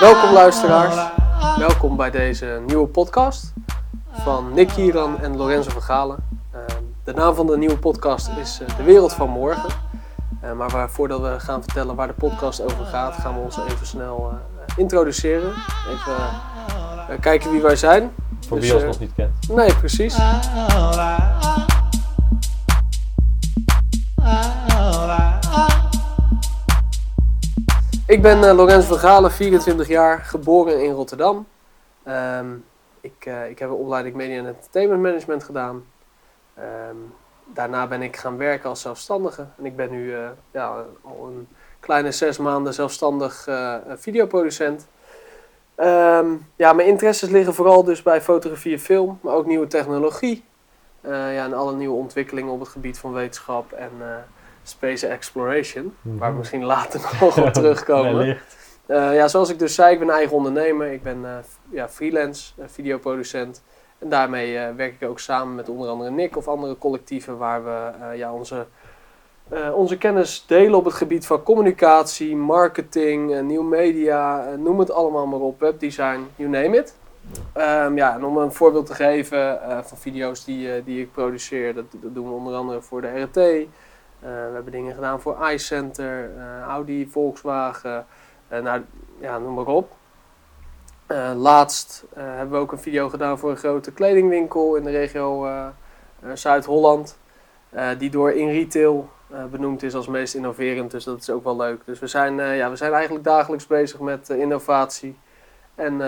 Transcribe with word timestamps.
Welkom 0.00 0.32
luisteraars. 0.32 1.12
Welkom 1.58 1.96
bij 1.96 2.10
deze 2.10 2.62
nieuwe 2.66 2.86
podcast 2.86 3.52
van 4.10 4.54
Nick 4.54 4.70
Hieran 4.70 5.20
en 5.20 5.36
Lorenzo 5.36 5.70
van 5.70 5.82
Galen. 5.82 6.16
Ehm, 6.52 6.82
de 7.04 7.12
naam 7.12 7.34
van 7.34 7.46
de 7.46 7.56
nieuwe 7.56 7.78
podcast 7.78 8.30
is 8.40 8.60
eh, 8.60 8.76
De 8.76 8.82
Wereld 8.82 9.12
van 9.12 9.28
Morgen. 9.28 9.70
Uh, 10.44 10.52
maar 10.52 10.68
waar, 10.68 10.90
voordat 10.90 11.20
we 11.20 11.40
gaan 11.40 11.62
vertellen 11.62 11.94
waar 11.94 12.06
de 12.06 12.12
podcast 12.12 12.62
over 12.62 12.84
gaat, 12.84 13.14
gaan 13.14 13.34
we 13.34 13.40
ons 13.40 13.58
even 13.68 13.86
snel 13.86 14.30
uh, 14.32 14.38
introduceren. 14.76 15.52
Even 15.90 17.20
kijken 17.20 17.50
wie 17.50 17.60
wij 17.60 17.76
zijn. 17.76 18.12
Voor 18.48 18.60
dus, 18.60 18.66
wie 18.66 18.74
ons 18.74 18.84
nog 18.84 18.98
niet 18.98 19.14
kent. 19.14 19.48
Nee, 19.48 19.74
precies. 19.74 20.16
Ik 28.06 28.22
ben 28.22 28.38
uh, 28.38 28.52
Lorenzo 28.52 28.88
van 28.88 28.98
Galen, 28.98 29.30
24 29.30 29.88
jaar, 29.88 30.18
geboren 30.18 30.84
in 30.84 30.92
Rotterdam. 30.92 31.46
Um, 32.08 32.64
ik, 33.00 33.24
uh, 33.26 33.50
ik 33.50 33.58
heb 33.58 33.68
een 33.68 33.74
opleiding 33.74 34.14
Media 34.14 34.38
en 34.38 34.46
Entertainment 34.46 35.02
Management 35.02 35.44
gedaan. 35.44 35.84
Um, 36.58 37.14
daarna 37.44 37.86
ben 37.86 38.02
ik 38.02 38.16
gaan 38.16 38.36
werken 38.36 38.68
als 38.68 38.80
zelfstandige. 38.80 39.46
En 39.58 39.66
ik 39.66 39.76
ben 39.76 39.90
nu 39.90 40.04
uh, 40.04 40.28
ja, 40.50 40.84
al 41.02 41.26
een 41.26 41.48
kleine 41.80 42.12
zes 42.12 42.38
maanden 42.38 42.74
zelfstandig 42.74 43.48
videoproducent. 43.88 44.86
Um, 45.76 46.46
ja, 46.56 46.72
mijn 46.72 46.88
interesses 46.88 47.28
liggen 47.28 47.54
vooral 47.54 47.84
dus 47.84 48.02
bij 48.02 48.22
fotografie 48.22 48.72
en 48.72 48.80
film, 48.80 49.18
maar 49.22 49.34
ook 49.34 49.46
nieuwe 49.46 49.66
technologie. 49.66 50.44
ja, 51.02 51.44
en 51.44 51.54
alle 51.54 51.74
nieuwe 51.74 51.96
ontwikkelingen 51.96 52.52
op 52.52 52.60
het 52.60 52.68
gebied 52.68 52.98
van 52.98 53.12
wetenschap 53.12 53.72
en 53.72 53.90
space 54.64 55.06
exploration, 55.06 55.94
waar 56.02 56.18
we 56.18 56.26
mhm. 56.26 56.36
misschien 56.36 56.64
later 56.64 57.00
nog 57.20 57.38
op 57.38 57.52
terugkomen. 57.52 58.38
Uh, 58.86 59.14
ja, 59.14 59.28
zoals 59.28 59.50
ik 59.50 59.58
dus 59.58 59.74
zei, 59.74 59.92
ik 59.92 59.98
ben 59.98 60.10
eigen 60.10 60.36
ondernemer. 60.36 60.92
Ik 60.92 61.02
ben 61.02 61.18
uh, 61.22 61.36
ja, 61.70 61.88
freelance 61.88 62.52
uh, 62.58 62.64
videoproducent. 62.68 63.62
En 63.98 64.08
daarmee 64.08 64.58
werk 64.76 64.94
ik 65.00 65.08
ook 65.08 65.20
samen 65.20 65.54
met 65.54 65.68
onder 65.68 65.88
andere 65.88 66.10
Nick 66.10 66.36
of 66.36 66.48
andere 66.48 66.78
collectieven 66.78 67.38
waar 67.38 67.64
we 67.64 67.92
ja, 68.16 68.32
onze, 68.32 68.66
onze 69.74 69.98
kennis 69.98 70.44
delen 70.46 70.78
op 70.78 70.84
het 70.84 70.94
gebied 70.94 71.26
van 71.26 71.42
communicatie, 71.42 72.36
marketing, 72.36 73.42
nieuw 73.42 73.62
media, 73.62 74.48
noem 74.56 74.78
het 74.78 74.90
allemaal 74.90 75.26
maar 75.26 75.40
op, 75.40 75.60
webdesign, 75.60 76.20
you 76.36 76.50
name 76.50 76.76
it. 76.76 76.96
Um, 77.56 77.96
ja, 77.96 78.14
en 78.14 78.24
om 78.24 78.36
een 78.36 78.52
voorbeeld 78.52 78.86
te 78.86 78.94
geven 78.94 79.60
van 79.84 79.98
video's 79.98 80.44
die, 80.44 80.84
die 80.84 81.00
ik 81.00 81.12
produceer, 81.12 81.74
dat, 81.74 81.84
dat, 81.90 82.14
doen 82.14 82.26
we 82.26 82.32
onder 82.32 82.54
andere 82.54 82.80
voor 82.80 83.00
de 83.00 83.20
RT, 83.20 83.36
eh, 83.36 83.66
we 84.24 84.50
hebben 84.54 84.72
dingen 84.72 84.94
gedaan 84.94 85.20
voor 85.20 85.50
iCenter, 85.50 86.30
uh, 86.36 86.60
Audi, 86.60 87.06
Volkswagen, 87.06 88.06
uh, 88.52 88.58
nou, 88.58 88.82
ja, 89.20 89.38
noem 89.38 89.54
maar 89.54 89.66
op. 89.66 89.92
laatst 91.36 92.04
hebben 92.14 92.50
we 92.50 92.56
ook 92.56 92.72
een 92.72 92.78
video 92.78 93.08
gedaan 93.08 93.38
voor 93.38 93.50
een 93.50 93.56
grote 93.56 93.92
kledingwinkel 93.92 94.76
in 94.76 94.84
de 94.84 94.90
regio 94.90 95.48
Zuid-Holland. 96.34 97.18
die 97.98 98.10
door 98.10 98.32
in 98.32 98.48
retail 98.48 99.08
benoemd 99.50 99.82
is 99.82 99.94
als 99.94 100.06
meest 100.06 100.34
innoverend, 100.34 100.90
dus 100.90 101.04
dat 101.04 101.20
is 101.20 101.30
ook 101.30 101.44
wel 101.44 101.56
leuk. 101.56 101.82
Dus 101.84 101.98
we 101.98 102.06
zijn, 102.06 102.34
ja, 102.36 102.70
we 102.70 102.76
zijn 102.76 102.92
eigenlijk 102.92 103.24
dagelijks 103.24 103.66
bezig 103.66 104.00
met 104.00 104.28
innovatie 104.28 105.18
en, 105.74 106.00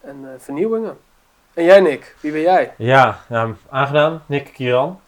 en 0.00 0.34
vernieuwingen. 0.38 0.96
En 1.54 1.64
jij 1.64 1.80
Nick, 1.80 2.16
wie 2.20 2.32
ben 2.32 2.40
jij? 2.40 2.72
Ja, 2.76 3.18
nou, 3.28 3.54
aangenaam, 3.70 4.20
Nick 4.26 4.50
Kieran. 4.52 5.00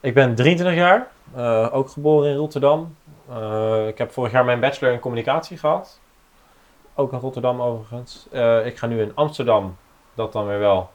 Ik 0.00 0.14
ben 0.14 0.34
23 0.34 0.74
jaar, 0.74 1.08
uh, 1.36 1.68
ook 1.72 1.88
geboren 1.88 2.30
in 2.30 2.36
Rotterdam. 2.36 2.96
Uh, 3.30 3.86
ik 3.86 3.98
heb 3.98 4.12
vorig 4.12 4.32
jaar 4.32 4.44
mijn 4.44 4.60
bachelor 4.60 4.92
in 4.92 5.00
communicatie 5.00 5.58
gehad. 5.58 6.00
Ook 6.94 7.12
in 7.12 7.18
Rotterdam 7.18 7.62
overigens. 7.62 8.26
Uh, 8.32 8.66
ik 8.66 8.78
ga 8.78 8.86
nu 8.86 9.00
in 9.00 9.12
Amsterdam, 9.14 9.76
dat 10.14 10.32
dan 10.32 10.46
weer 10.46 10.58
wel, 10.58 10.90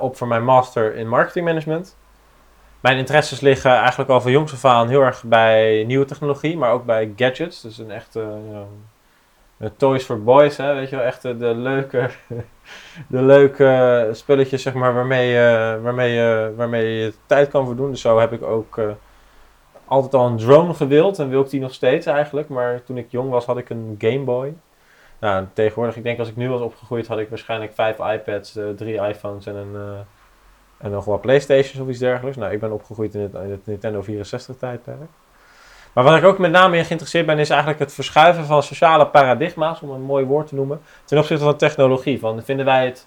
op 0.00 0.16
voor 0.16 0.28
mijn 0.28 0.44
master 0.44 0.94
in 0.94 1.08
marketingmanagement. 1.08 1.96
Mijn 2.80 2.96
interesses 2.96 3.40
liggen 3.40 3.70
eigenlijk 3.70 4.10
al 4.10 4.20
van 4.20 4.30
jongs 4.30 4.52
af 4.52 4.64
aan 4.64 4.88
heel 4.88 5.00
erg 5.00 5.22
bij 5.24 5.84
nieuwe 5.84 6.04
technologie, 6.04 6.56
maar 6.56 6.72
ook 6.72 6.84
bij 6.84 7.12
gadgets. 7.16 7.60
Dus 7.60 7.78
een 7.78 7.90
echte 7.90 8.38
toys 9.76 10.04
for 10.04 10.22
boys, 10.22 10.56
hè, 10.56 10.74
weet 10.74 10.90
je 10.90 10.96
wel, 10.96 11.04
echt 11.04 11.22
de, 11.22 11.54
leuke, 11.54 12.10
de 13.08 13.22
leuke 13.22 14.08
spulletjes 14.12 14.62
zeg 14.62 14.74
maar, 14.74 14.94
waarmee, 14.94 15.34
waarmee, 15.80 16.50
waarmee 16.56 16.94
je 16.94 17.12
tijd 17.26 17.48
kan 17.48 17.66
verdoen. 17.66 17.90
Dus 17.90 18.00
zo 18.00 18.18
heb 18.18 18.32
ik 18.32 18.42
ook 18.42 18.78
altijd 19.86 20.14
al 20.14 20.26
een 20.26 20.36
drone 20.36 20.74
gewild 20.74 21.18
en 21.18 21.28
wil 21.28 21.40
ik 21.40 21.50
die 21.50 21.60
nog 21.60 21.74
steeds 21.74 22.06
eigenlijk. 22.06 22.48
Maar 22.48 22.82
toen 22.84 22.96
ik 22.96 23.10
jong 23.10 23.30
was 23.30 23.44
had 23.44 23.58
ik 23.58 23.70
een 23.70 23.94
Game 23.98 24.24
Boy. 24.24 24.54
Nou, 25.18 25.44
tegenwoordig, 25.52 25.96
ik 25.96 26.02
denk 26.02 26.18
als 26.18 26.28
ik 26.28 26.36
nu 26.36 26.48
was 26.48 26.60
opgegroeid, 26.60 27.06
had 27.06 27.18
ik 27.18 27.28
waarschijnlijk 27.28 27.72
vijf 27.74 27.98
iPads, 27.98 28.56
uh, 28.56 28.68
drie 28.70 29.08
iPhones 29.08 29.46
en, 29.46 29.54
een, 29.54 29.72
uh, 29.74 29.98
en 30.78 30.90
nog 30.90 31.04
wat 31.04 31.20
Playstations 31.20 31.82
of 31.82 31.88
iets 31.88 31.98
dergelijks. 31.98 32.36
Nou, 32.38 32.52
ik 32.52 32.60
ben 32.60 32.72
opgegroeid 32.72 33.14
in 33.14 33.20
het, 33.20 33.34
in 33.34 33.50
het 33.50 33.66
Nintendo 33.66 34.02
64 34.02 34.56
tijdperk. 34.56 35.10
Maar 35.92 36.04
waar 36.04 36.18
ik 36.18 36.24
ook 36.24 36.38
met 36.38 36.50
name 36.50 36.76
in 36.76 36.84
geïnteresseerd 36.84 37.26
ben, 37.26 37.38
is 37.38 37.50
eigenlijk 37.50 37.80
het 37.80 37.92
verschuiven 37.92 38.44
van 38.44 38.62
sociale 38.62 39.06
paradigma's, 39.06 39.80
om 39.80 39.90
een 39.90 40.02
mooi 40.02 40.24
woord 40.24 40.46
te 40.46 40.54
noemen, 40.54 40.80
ten 41.04 41.18
opzichte 41.18 41.44
van 41.44 41.56
technologie. 41.56 42.18
Van, 42.18 42.42
vinden 42.42 42.64
wij 42.64 42.84
het, 42.84 43.06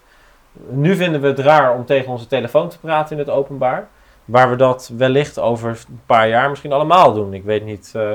nu 0.68 0.96
vinden 0.96 1.20
we 1.20 1.26
het 1.26 1.38
raar 1.38 1.74
om 1.74 1.84
tegen 1.84 2.12
onze 2.12 2.26
telefoon 2.26 2.68
te 2.68 2.78
praten 2.78 3.12
in 3.12 3.18
het 3.18 3.30
openbaar 3.30 3.88
waar 4.30 4.50
we 4.50 4.56
dat 4.56 4.90
wellicht 4.96 5.38
over 5.38 5.68
een 5.68 6.00
paar 6.06 6.28
jaar 6.28 6.48
misschien 6.48 6.72
allemaal 6.72 7.12
doen. 7.12 7.34
Ik 7.34 7.44
weet 7.44 7.64
niet, 7.64 7.92
uh, 7.96 8.12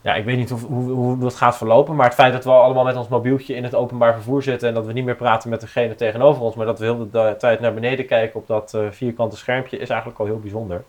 ja, 0.00 0.14
ik 0.14 0.24
weet 0.24 0.36
niet 0.36 0.50
hoe, 0.50 0.60
hoe, 0.60 0.90
hoe, 0.90 1.18
dat 1.18 1.34
gaat 1.34 1.56
verlopen, 1.56 1.96
maar 1.96 2.06
het 2.06 2.14
feit 2.14 2.32
dat 2.32 2.44
we 2.44 2.50
allemaal 2.50 2.84
met 2.84 2.96
ons 2.96 3.08
mobieltje 3.08 3.54
in 3.54 3.64
het 3.64 3.74
openbaar 3.74 4.14
vervoer 4.14 4.42
zitten 4.42 4.68
en 4.68 4.74
dat 4.74 4.86
we 4.86 4.92
niet 4.92 5.04
meer 5.04 5.16
praten 5.16 5.50
met 5.50 5.60
degene 5.60 5.94
tegenover 5.94 6.42
ons, 6.42 6.54
maar 6.54 6.66
dat 6.66 6.78
we 6.78 6.84
heel 6.84 7.10
de 7.10 7.34
tijd 7.38 7.60
naar 7.60 7.74
beneden 7.74 8.06
kijken 8.06 8.40
op 8.40 8.46
dat 8.46 8.72
uh, 8.76 8.90
vierkante 8.90 9.36
schermpje, 9.36 9.78
is 9.78 9.88
eigenlijk 9.88 10.20
al 10.20 10.26
heel 10.26 10.40
bijzonder. 10.40 10.84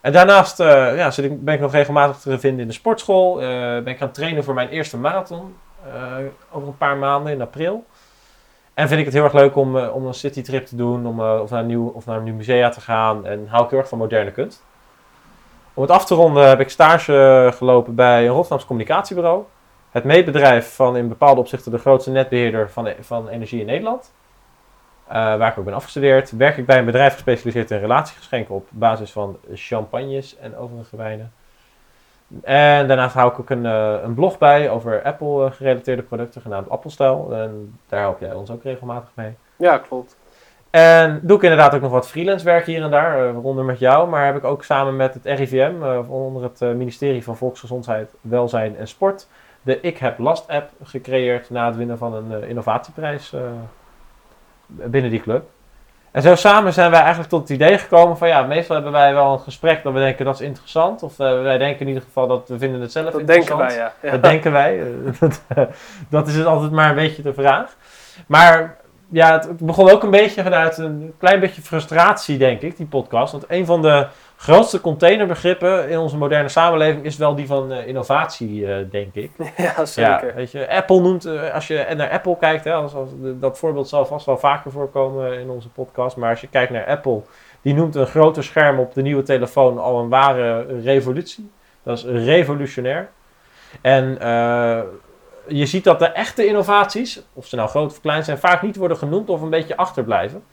En 0.00 0.12
daarnaast 0.12 0.60
uh, 0.60 0.96
ja, 0.96 1.12
ben 1.30 1.54
ik 1.54 1.60
nog 1.60 1.72
regelmatig 1.72 2.16
te 2.16 2.38
vinden 2.38 2.60
in 2.60 2.66
de 2.66 2.72
sportschool. 2.72 3.34
ben 3.36 3.86
ik 3.86 3.98
gaan 3.98 4.10
trainen 4.10 4.44
voor 4.44 4.54
mijn 4.54 4.68
eerste 4.68 4.96
marathon 4.96 5.54
over 6.50 6.68
een 6.68 6.76
paar 6.76 6.96
maanden 6.96 7.32
in 7.32 7.40
april. 7.40 7.84
En 8.76 8.88
vind 8.88 8.98
ik 8.98 9.04
het 9.04 9.14
heel 9.14 9.24
erg 9.24 9.32
leuk 9.32 9.56
om, 9.56 9.76
uh, 9.76 9.94
om 9.94 10.06
een 10.06 10.14
citytrip 10.14 10.66
te 10.66 10.76
doen, 10.76 11.06
om, 11.06 11.20
uh, 11.20 11.40
of, 11.42 11.50
naar 11.50 11.60
een 11.60 11.66
nieuw, 11.66 11.88
of 11.88 12.06
naar 12.06 12.16
een 12.16 12.22
nieuw 12.22 12.34
musea 12.34 12.68
te 12.68 12.80
gaan. 12.80 13.26
En 13.26 13.46
hou 13.48 13.64
ik 13.64 13.70
heel 13.70 13.78
erg 13.78 13.88
van 13.88 13.98
moderne 13.98 14.30
kunst. 14.30 14.64
Om 15.74 15.82
het 15.82 15.90
af 15.90 16.06
te 16.06 16.14
ronden 16.14 16.48
heb 16.48 16.60
ik 16.60 16.70
stage 16.70 17.50
gelopen 17.54 17.94
bij 17.94 18.22
een 18.22 18.32
Rotterdams 18.32 18.64
communicatiebureau. 18.64 19.44
Het 19.90 20.04
meetbedrijf 20.04 20.74
van 20.74 20.96
in 20.96 21.08
bepaalde 21.08 21.40
opzichten 21.40 21.72
de 21.72 21.78
grootste 21.78 22.10
netbeheerder 22.10 22.70
van, 22.70 22.92
van 23.00 23.28
energie 23.28 23.60
in 23.60 23.66
Nederland. 23.66 24.12
Uh, 25.08 25.12
waar 25.14 25.50
ik 25.50 25.58
ook 25.58 25.64
ben 25.64 25.74
afgestudeerd. 25.74 26.30
Werk 26.30 26.56
ik 26.56 26.66
bij 26.66 26.78
een 26.78 26.84
bedrijf 26.84 27.12
gespecialiseerd 27.12 27.70
in 27.70 27.78
relatiegeschenken 27.78 28.54
op 28.54 28.68
basis 28.70 29.12
van 29.12 29.38
champagnes 29.52 30.36
en 30.36 30.56
overige 30.56 30.96
wijnen. 30.96 31.32
En 32.42 32.88
daarnaast 32.88 33.14
hou 33.14 33.32
ik 33.32 33.38
ook 33.38 33.50
een, 33.50 33.64
uh, 33.64 33.94
een 34.02 34.14
blog 34.14 34.38
bij 34.38 34.70
over 34.70 35.02
Apple 35.02 35.50
gerelateerde 35.50 36.02
producten, 36.02 36.40
genaamd 36.40 36.68
Appelstijl. 36.68 37.34
En 37.34 37.78
daar 37.88 38.00
help 38.00 38.20
jij 38.20 38.32
ons 38.32 38.50
ook 38.50 38.62
regelmatig 38.62 39.08
mee. 39.14 39.34
Ja, 39.56 39.78
klopt. 39.78 40.16
En 40.70 41.20
doe 41.22 41.36
ik 41.36 41.42
inderdaad 41.42 41.74
ook 41.74 41.80
nog 41.80 41.90
wat 41.90 42.08
freelance 42.08 42.44
werk 42.44 42.66
hier 42.66 42.82
en 42.82 42.90
daar, 42.90 43.26
uh, 43.26 43.32
waaronder 43.32 43.64
met 43.64 43.78
jou. 43.78 44.08
Maar 44.08 44.26
heb 44.26 44.36
ik 44.36 44.44
ook 44.44 44.64
samen 44.64 44.96
met 44.96 45.14
het 45.14 45.24
RIVM, 45.24 45.74
onder 46.08 46.42
het 46.42 46.60
ministerie 46.60 47.24
van 47.24 47.36
Volksgezondheid, 47.36 48.14
Welzijn 48.20 48.76
en 48.76 48.88
Sport, 48.88 49.28
de 49.62 49.80
Ik 49.80 49.98
Heb 49.98 50.18
Last 50.18 50.48
app 50.48 50.70
gecreëerd 50.82 51.50
na 51.50 51.66
het 51.66 51.76
winnen 51.76 51.98
van 51.98 52.14
een 52.14 52.48
innovatieprijs 52.48 53.34
binnen 54.66 55.10
die 55.10 55.20
club. 55.20 55.48
En 56.16 56.22
zo 56.22 56.34
samen 56.34 56.72
zijn 56.72 56.90
wij 56.90 57.00
eigenlijk 57.00 57.28
tot 57.28 57.40
het 57.40 57.50
idee 57.50 57.78
gekomen 57.78 58.16
van 58.16 58.28
ja, 58.28 58.42
meestal 58.42 58.74
hebben 58.74 58.92
wij 58.92 59.14
wel 59.14 59.32
een 59.32 59.40
gesprek 59.40 59.82
dat 59.82 59.92
we 59.92 59.98
denken 59.98 60.24
dat 60.24 60.34
is 60.34 60.40
interessant. 60.40 61.02
Of 61.02 61.18
uh, 61.18 61.42
wij 61.42 61.58
denken 61.58 61.80
in 61.80 61.88
ieder 61.88 62.02
geval 62.02 62.26
dat 62.26 62.48
we 62.48 62.58
vinden 62.58 62.80
het 62.80 62.92
zelf 62.92 63.10
dat 63.10 63.20
interessant. 63.20 63.58
Denken 63.58 63.76
wij, 63.76 63.92
ja. 64.02 64.10
Dat 64.12 64.22
denken 64.22 64.52
wij. 64.52 64.82
dat 66.08 66.28
is 66.28 66.34
het 66.34 66.46
altijd 66.46 66.72
maar 66.72 66.88
een 66.88 66.94
beetje 66.94 67.22
de 67.22 67.34
vraag. 67.34 67.76
Maar 68.26 68.76
ja, 69.10 69.32
het 69.32 69.56
begon 69.56 69.90
ook 69.90 70.02
een 70.02 70.10
beetje 70.10 70.42
vanuit 70.42 70.78
een 70.78 71.14
klein 71.18 71.40
beetje 71.40 71.62
frustratie, 71.62 72.38
denk 72.38 72.60
ik, 72.60 72.76
die 72.76 72.86
podcast. 72.86 73.32
Want 73.32 73.44
een 73.48 73.66
van 73.66 73.82
de 73.82 74.06
grootste 74.36 74.80
containerbegrippen 74.80 75.88
in 75.88 75.98
onze 75.98 76.16
moderne 76.16 76.48
samenleving 76.48 77.04
is 77.04 77.16
wel 77.16 77.34
die 77.34 77.46
van 77.46 77.72
uh, 77.72 77.86
innovatie, 77.86 78.60
uh, 78.60 78.76
denk 78.90 79.14
ik. 79.14 79.30
Ja, 79.56 79.84
zeker. 79.84 80.26
Ja, 80.26 80.34
weet 80.34 80.50
je, 80.50 80.68
Apple 80.68 81.00
noemt, 81.00 81.26
uh, 81.26 81.54
als 81.54 81.66
je 81.66 81.86
naar 81.96 82.10
Apple 82.10 82.36
kijkt, 82.38 82.64
hè, 82.64 82.72
als, 82.72 82.94
als, 82.94 83.10
dat 83.40 83.58
voorbeeld 83.58 83.88
zal 83.88 84.06
vast 84.06 84.26
wel 84.26 84.38
vaker 84.38 84.70
voorkomen 84.70 85.40
in 85.40 85.50
onze 85.50 85.68
podcast, 85.68 86.16
maar 86.16 86.30
als 86.30 86.40
je 86.40 86.48
kijkt 86.48 86.72
naar 86.72 86.86
Apple, 86.86 87.22
die 87.62 87.74
noemt 87.74 87.94
een 87.94 88.06
groter 88.06 88.44
scherm 88.44 88.78
op 88.78 88.94
de 88.94 89.02
nieuwe 89.02 89.22
telefoon 89.22 89.78
al 89.78 90.00
een 90.00 90.08
ware 90.08 90.80
revolutie. 90.82 91.50
Dat 91.82 91.98
is 91.98 92.04
revolutionair. 92.04 93.08
En 93.80 94.18
je 95.48 95.66
ziet 95.66 95.84
dat 95.84 95.98
de 95.98 96.06
echte 96.06 96.46
innovaties, 96.46 97.22
of 97.32 97.46
ze 97.46 97.56
nou 97.56 97.68
groot 97.68 97.90
of 97.90 98.00
klein 98.00 98.24
zijn, 98.24 98.38
vaak 98.38 98.62
niet 98.62 98.76
worden 98.76 98.96
genoemd 98.96 99.28
of 99.28 99.40
een 99.40 99.50
beetje 99.50 99.76
achterblijven. 99.76 100.44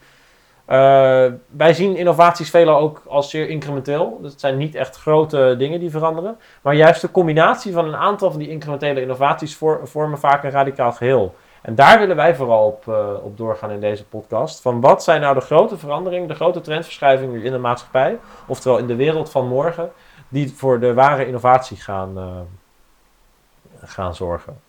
Eh, 0.65 1.25
wij 1.49 1.73
zien 1.73 1.95
innovaties 1.95 2.49
veelal 2.49 2.79
ook 2.79 3.01
als 3.07 3.29
zeer 3.29 3.49
incrementeel. 3.49 4.19
Dus 4.21 4.31
het 4.31 4.39
zijn 4.39 4.57
niet 4.57 4.75
echt 4.75 4.97
grote 4.97 5.55
dingen 5.57 5.79
die 5.79 5.91
veranderen. 5.91 6.37
Maar 6.61 6.75
juist 6.75 7.01
de 7.01 7.11
combinatie 7.11 7.73
van 7.73 7.85
een 7.85 7.95
aantal 7.95 8.29
van 8.29 8.39
die 8.39 8.49
incrementele 8.49 9.01
innovaties 9.01 9.57
vormen 9.83 10.19
vaak 10.19 10.43
een 10.43 10.51
radicaal 10.51 10.91
geheel. 10.91 11.35
En 11.61 11.75
daar 11.75 11.99
willen 11.99 12.15
wij 12.15 12.35
vooral 12.35 12.67
op, 12.67 12.87
eh, 12.87 13.13
op 13.23 13.37
doorgaan 13.37 13.71
in 13.71 13.79
deze 13.79 14.05
podcast. 14.05 14.61
Van 14.61 14.81
wat 14.81 15.03
zijn 15.03 15.21
nou 15.21 15.33
de 15.33 15.41
grote 15.41 15.77
veranderingen, 15.77 16.27
de 16.27 16.35
grote 16.35 16.61
trendverschuivingen 16.61 17.43
in 17.43 17.51
de 17.51 17.57
maatschappij, 17.57 18.19
oftewel 18.47 18.77
in 18.77 18.87
de 18.87 18.95
wereld 18.95 19.31
van 19.31 19.47
morgen, 19.47 19.91
die 20.27 20.53
voor 20.55 20.79
de 20.79 20.93
ware 20.93 21.25
innovatie 21.25 21.77
gaan, 21.77 22.17
eh, 22.17 22.39
gaan 23.83 24.15
zorgen. 24.15 24.59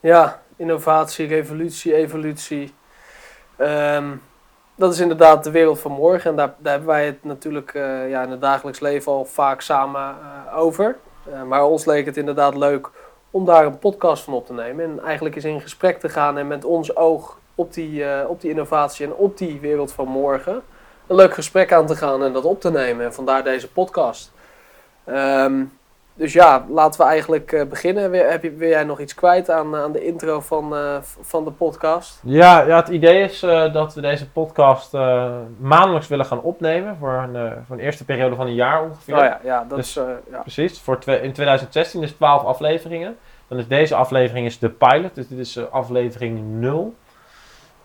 Ja, 0.00 0.42
innovatie, 0.56 1.26
revolutie, 1.26 1.94
evolutie. 1.94 2.74
Ehm, 3.56 4.12
dat 4.78 4.92
is 4.92 5.00
inderdaad 5.00 5.44
de 5.44 5.50
wereld 5.50 5.78
van 5.78 5.92
morgen. 5.92 6.30
En 6.30 6.36
daar, 6.36 6.54
daar 6.58 6.72
hebben 6.72 6.88
wij 6.88 7.06
het 7.06 7.24
natuurlijk 7.24 7.74
eh, 7.74 8.10
ja, 8.10 8.22
in 8.22 8.30
het 8.30 8.40
dagelijks 8.40 8.80
leven 8.80 9.12
al 9.12 9.24
vaak 9.24 9.60
samen 9.60 10.00
eh, 10.00 10.58
over. 10.58 10.96
Eh, 11.32 11.42
maar 11.42 11.64
ons 11.64 11.84
leek 11.84 12.06
het 12.06 12.16
inderdaad 12.16 12.56
leuk 12.56 12.90
om 13.30 13.44
daar 13.44 13.66
een 13.66 13.78
podcast 13.78 14.24
van 14.24 14.34
op 14.34 14.46
te 14.46 14.52
nemen. 14.52 14.84
En 14.84 15.00
eigenlijk 15.04 15.34
eens 15.34 15.44
in 15.44 15.60
gesprek 15.60 16.00
te 16.00 16.08
gaan 16.08 16.38
en 16.38 16.46
met 16.46 16.64
ons 16.64 16.96
oog 16.96 17.38
op 17.54 17.72
die, 17.74 18.04
op 18.28 18.40
die 18.40 18.50
innovatie 18.50 19.06
en 19.06 19.14
op 19.14 19.38
die 19.38 19.60
wereld 19.60 19.92
van 19.92 20.08
morgen 20.08 20.62
een 21.06 21.16
leuk 21.16 21.34
gesprek 21.34 21.72
aan 21.72 21.86
te 21.86 21.96
gaan 21.96 22.24
en 22.24 22.32
dat 22.32 22.44
op 22.44 22.60
te 22.60 22.70
nemen. 22.70 23.04
En 23.04 23.14
vandaar 23.14 23.44
deze 23.44 23.70
podcast. 23.70 24.32
Ehm, 25.04 25.64
dus 26.18 26.32
ja, 26.32 26.66
laten 26.68 27.00
we 27.00 27.06
eigenlijk 27.06 27.52
eh, 27.52 27.66
beginnen. 27.66 28.10
Wil, 28.10 28.24
heb 28.30 28.42
je, 28.42 28.50
wil 28.52 28.68
jij 28.68 28.84
nog 28.84 29.00
iets 29.00 29.14
kwijt 29.14 29.50
aan, 29.50 29.76
aan 29.76 29.92
de 29.92 30.04
intro 30.04 30.40
van, 30.40 30.76
eh, 30.76 30.96
van 31.20 31.44
de 31.44 31.50
podcast? 31.50 32.20
Ja, 32.24 32.60
ja 32.66 32.76
het 32.76 32.88
idee 32.88 33.22
is 33.22 33.42
eh, 33.42 33.72
dat 33.72 33.94
we 33.94 34.00
deze 34.00 34.30
podcast 34.30 34.94
eh, 34.94 35.30
maandelijks 35.58 36.08
willen 36.08 36.26
gaan 36.26 36.40
opnemen 36.42 36.96
voor 36.96 37.12
een, 37.12 37.36
eh, 37.36 37.52
voor 37.66 37.76
een 37.76 37.82
eerste 37.82 38.04
periode 38.04 38.36
van 38.36 38.46
een 38.46 38.54
jaar 38.54 38.82
ongeveer. 38.82 39.16
Oh 39.16 39.22
ja, 39.24 39.40
ja, 39.44 39.64
dat 39.68 39.78
Dus- 39.78 39.88
is... 39.88 39.96
eh, 39.96 40.04
ja. 40.30 40.38
Precies, 40.40 40.80
voor 40.80 40.98
in 41.06 41.32
2016 41.32 42.02
is 42.02 42.12
12 42.12 42.44
afleveringen. 42.44 43.16
Dan 43.48 43.58
is 43.58 43.68
deze 43.68 43.94
aflevering 43.94 44.46
is 44.46 44.58
de 44.58 44.68
pilot, 44.70 45.14
dus 45.14 45.28
dit 45.28 45.38
is 45.38 45.56
eh, 45.56 45.64
aflevering 45.70 46.40
0. 46.60 46.94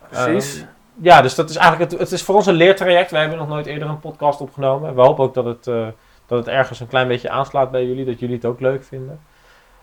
Precies. 0.10 0.58
Ehm, 0.60 0.68
ja, 1.02 1.22
dus 1.22 1.36
dat 1.36 1.50
is 1.50 1.56
eigenlijk 1.56 1.92
het, 1.92 2.00
het 2.00 2.12
is 2.12 2.24
voor 2.24 2.36
ons 2.36 2.46
een 2.46 2.54
leertraject. 2.54 3.12
Wij 3.12 3.20
hebben 3.22 3.40
nog 3.40 3.48
nooit 3.48 3.66
eerder 3.66 3.88
een 3.90 4.00
podcast 4.00 4.42
opgenomen. 4.42 4.96
We 4.96 5.02
hopen 5.02 5.24
ook 5.24 5.34
dat 5.34 5.46
het, 5.46 5.68
eh, 5.68 5.88
dat 6.26 6.38
het 6.38 6.48
ergens 6.48 6.80
een 6.80 6.88
klein 6.88 7.08
beetje 7.08 7.30
aanslaat 7.30 7.72
bij 7.72 7.86
jullie, 7.86 8.06
dat 8.06 8.20
jullie 8.20 8.36
het 8.36 8.46
ook 8.46 8.60
leuk 8.60 8.84
vinden. 8.84 9.20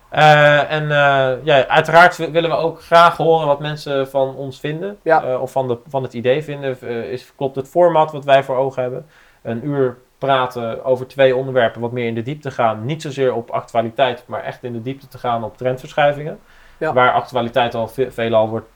Eh, 0.08 0.70
en 0.72 0.82
eh, 0.82 1.32
ja, 1.44 1.66
uiteraard 1.66 2.16
wi- 2.16 2.30
willen 2.30 2.50
we 2.50 2.56
ook 2.56 2.82
graag 2.82 3.16
horen 3.16 3.46
wat 3.46 3.60
mensen 3.60 4.08
van 4.08 4.34
ons 4.34 4.60
vinden. 4.60 4.98
Ja. 5.02 5.22
eh, 5.24 5.42
of 5.42 5.52
van, 5.52 5.68
de, 5.68 5.78
van 5.88 6.02
het 6.02 6.14
idee 6.14 6.42
vinden. 6.42 6.80
Is, 7.10 7.32
klopt 7.36 7.56
het 7.56 7.68
format 7.68 8.12
wat 8.12 8.24
wij 8.24 8.42
voor 8.44 8.56
ogen 8.56 8.82
hebben? 8.82 9.06
Een 9.42 9.66
uur 9.66 9.96
praten 10.18 10.84
over 10.84 11.06
twee 11.06 11.36
onderwerpen, 11.36 11.80
wat 11.80 11.92
meer 11.92 12.06
in 12.06 12.14
de 12.14 12.22
diepte 12.22 12.50
gaan. 12.50 12.84
Niet 12.84 13.02
zozeer 13.02 13.34
op 13.34 13.50
actualiteit, 13.50 14.24
maar 14.26 14.42
echt 14.42 14.62
in 14.64 14.72
de 14.72 14.82
diepte 14.82 15.08
te 15.08 15.18
gaan 15.18 15.44
op 15.44 15.56
trendverschuivingen. 15.56 16.38
Ja. 16.78 16.92
Waar 16.92 17.12
actualiteit 17.12 17.74
al 17.74 17.88
ve- 17.88 18.10
veelal 18.10 18.48
wordt 18.48 18.68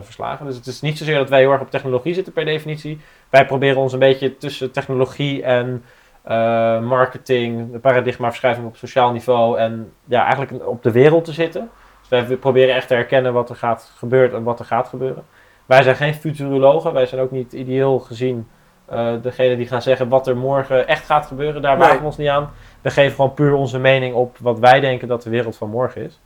verslagen. 0.00 0.46
Dus 0.46 0.56
het 0.56 0.66
is 0.66 0.80
niet 0.80 0.98
zozeer 0.98 1.18
dat 1.18 1.28
wij 1.28 1.40
heel 1.40 1.52
erg 1.52 1.60
op 1.60 1.70
technologie 1.70 2.14
zitten 2.14 2.32
per 2.32 2.44
definitie. 2.44 3.00
Wij 3.30 3.46
proberen 3.46 3.76
ons 3.80 3.92
een 3.92 3.98
beetje 3.98 4.36
tussen 4.36 4.70
technologie 4.70 5.42
en 5.42 5.84
eh, 6.24 6.80
marketing, 6.80 7.72
de 7.72 7.78
paradigmaverschuiving 7.78 8.66
op 8.66 8.76
sociaal 8.76 9.12
niveau 9.12 9.58
en 9.58 9.92
ja, 10.04 10.22
eigenlijk 10.22 10.66
op 10.68 10.82
de 10.82 10.90
wereld 10.90 11.24
te 11.24 11.32
zitten. 11.32 11.70
Dus 12.00 12.08
wij 12.26 12.36
proberen 12.36 12.74
echt 12.74 12.88
te 12.88 12.94
herkennen 12.94 13.32
wat 13.32 13.50
er 13.50 13.56
gaat 13.56 13.92
gebeuren 13.96 14.36
en 14.36 14.42
wat 14.42 14.58
er 14.58 14.64
gaat 14.64 14.88
gebeuren. 14.88 15.24
Wij 15.66 15.82
zijn 15.82 15.96
geen 15.96 16.14
futurologen, 16.14 16.92
wij 16.92 17.06
zijn 17.06 17.20
ook 17.20 17.30
niet 17.30 17.52
ideeel 17.52 17.98
gezien 17.98 18.48
eh 18.86 19.12
degene 19.22 19.56
die 19.56 19.66
gaan 19.66 19.82
zeggen 19.82 20.08
wat 20.08 20.26
er 20.26 20.36
morgen 20.36 20.88
echt 20.88 21.04
gaat 21.06 21.26
gebeuren. 21.26 21.62
Daar 21.62 21.76
Nee. 21.76 21.80
wagen 21.86 22.00
we 22.00 22.06
ons 22.06 22.16
niet 22.16 22.28
aan. 22.28 22.50
We 22.80 22.90
geven 22.90 23.14
gewoon 23.14 23.34
puur 23.34 23.52
onze 23.54 23.78
mening 23.78 24.14
op 24.14 24.36
wat 24.40 24.58
wij 24.58 24.80
denken 24.80 25.08
dat 25.08 25.22
de 25.22 25.30
wereld 25.30 25.56
van 25.56 25.70
morgen 25.70 26.02
is. 26.02 26.20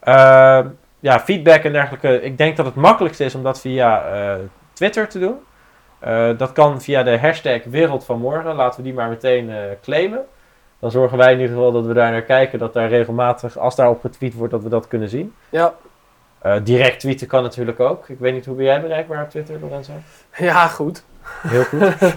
Eh, 0.00 0.60
ja, 1.00 1.20
feedback 1.20 1.62
en 1.62 1.72
dergelijke. 1.72 2.22
Ik 2.22 2.38
denk 2.38 2.56
dat 2.56 2.66
het 2.66 2.74
makkelijkste 2.74 3.24
is 3.24 3.34
om 3.34 3.42
dat 3.42 3.60
via 3.60 4.04
eh, 4.04 4.34
Twitter 4.72 5.08
te 5.08 5.18
doen. 5.18 5.36
Eh, 6.04 6.38
dat 6.38 6.52
kan 6.52 6.80
via 6.80 7.02
de 7.02 7.18
hashtag 7.18 7.64
Wereld 7.64 8.04
van 8.04 8.18
Morgen. 8.18 8.54
Laten 8.54 8.76
we 8.76 8.82
die 8.84 8.94
maar 8.94 9.08
meteen 9.08 9.50
eh, 9.50 9.56
claimen. 9.82 10.24
Dan 10.78 10.90
zorgen 10.90 11.18
wij 11.18 11.32
in 11.32 11.40
ieder 11.40 11.54
geval 11.54 11.72
dat 11.72 11.86
we 11.86 11.92
daar 11.92 12.10
naar 12.10 12.22
kijken. 12.22 12.58
Dat 12.58 12.72
daar 12.72 12.88
regelmatig, 12.88 13.58
als 13.58 13.76
daarop 13.76 14.00
getweet 14.00 14.34
wordt, 14.34 14.52
dat 14.52 14.62
we 14.62 14.68
dat 14.68 14.88
kunnen 14.88 15.08
zien. 15.08 15.34
Ja. 15.48 15.74
Eh, 16.38 16.56
direct 16.62 17.00
tweeten 17.00 17.26
kan 17.26 17.42
natuurlijk 17.42 17.80
ook. 17.80 18.08
Ik 18.08 18.18
weet 18.18 18.32
niet, 18.32 18.46
hoe 18.46 18.56
ben 18.56 18.64
jij 18.64 18.80
bereikbaar 18.80 19.22
op 19.22 19.30
Twitter, 19.30 19.60
Lorenzo? 19.60 19.92
ja, 20.36 20.66
goed. 20.66 21.04
Heel 21.22 21.64
goed. 21.64 21.96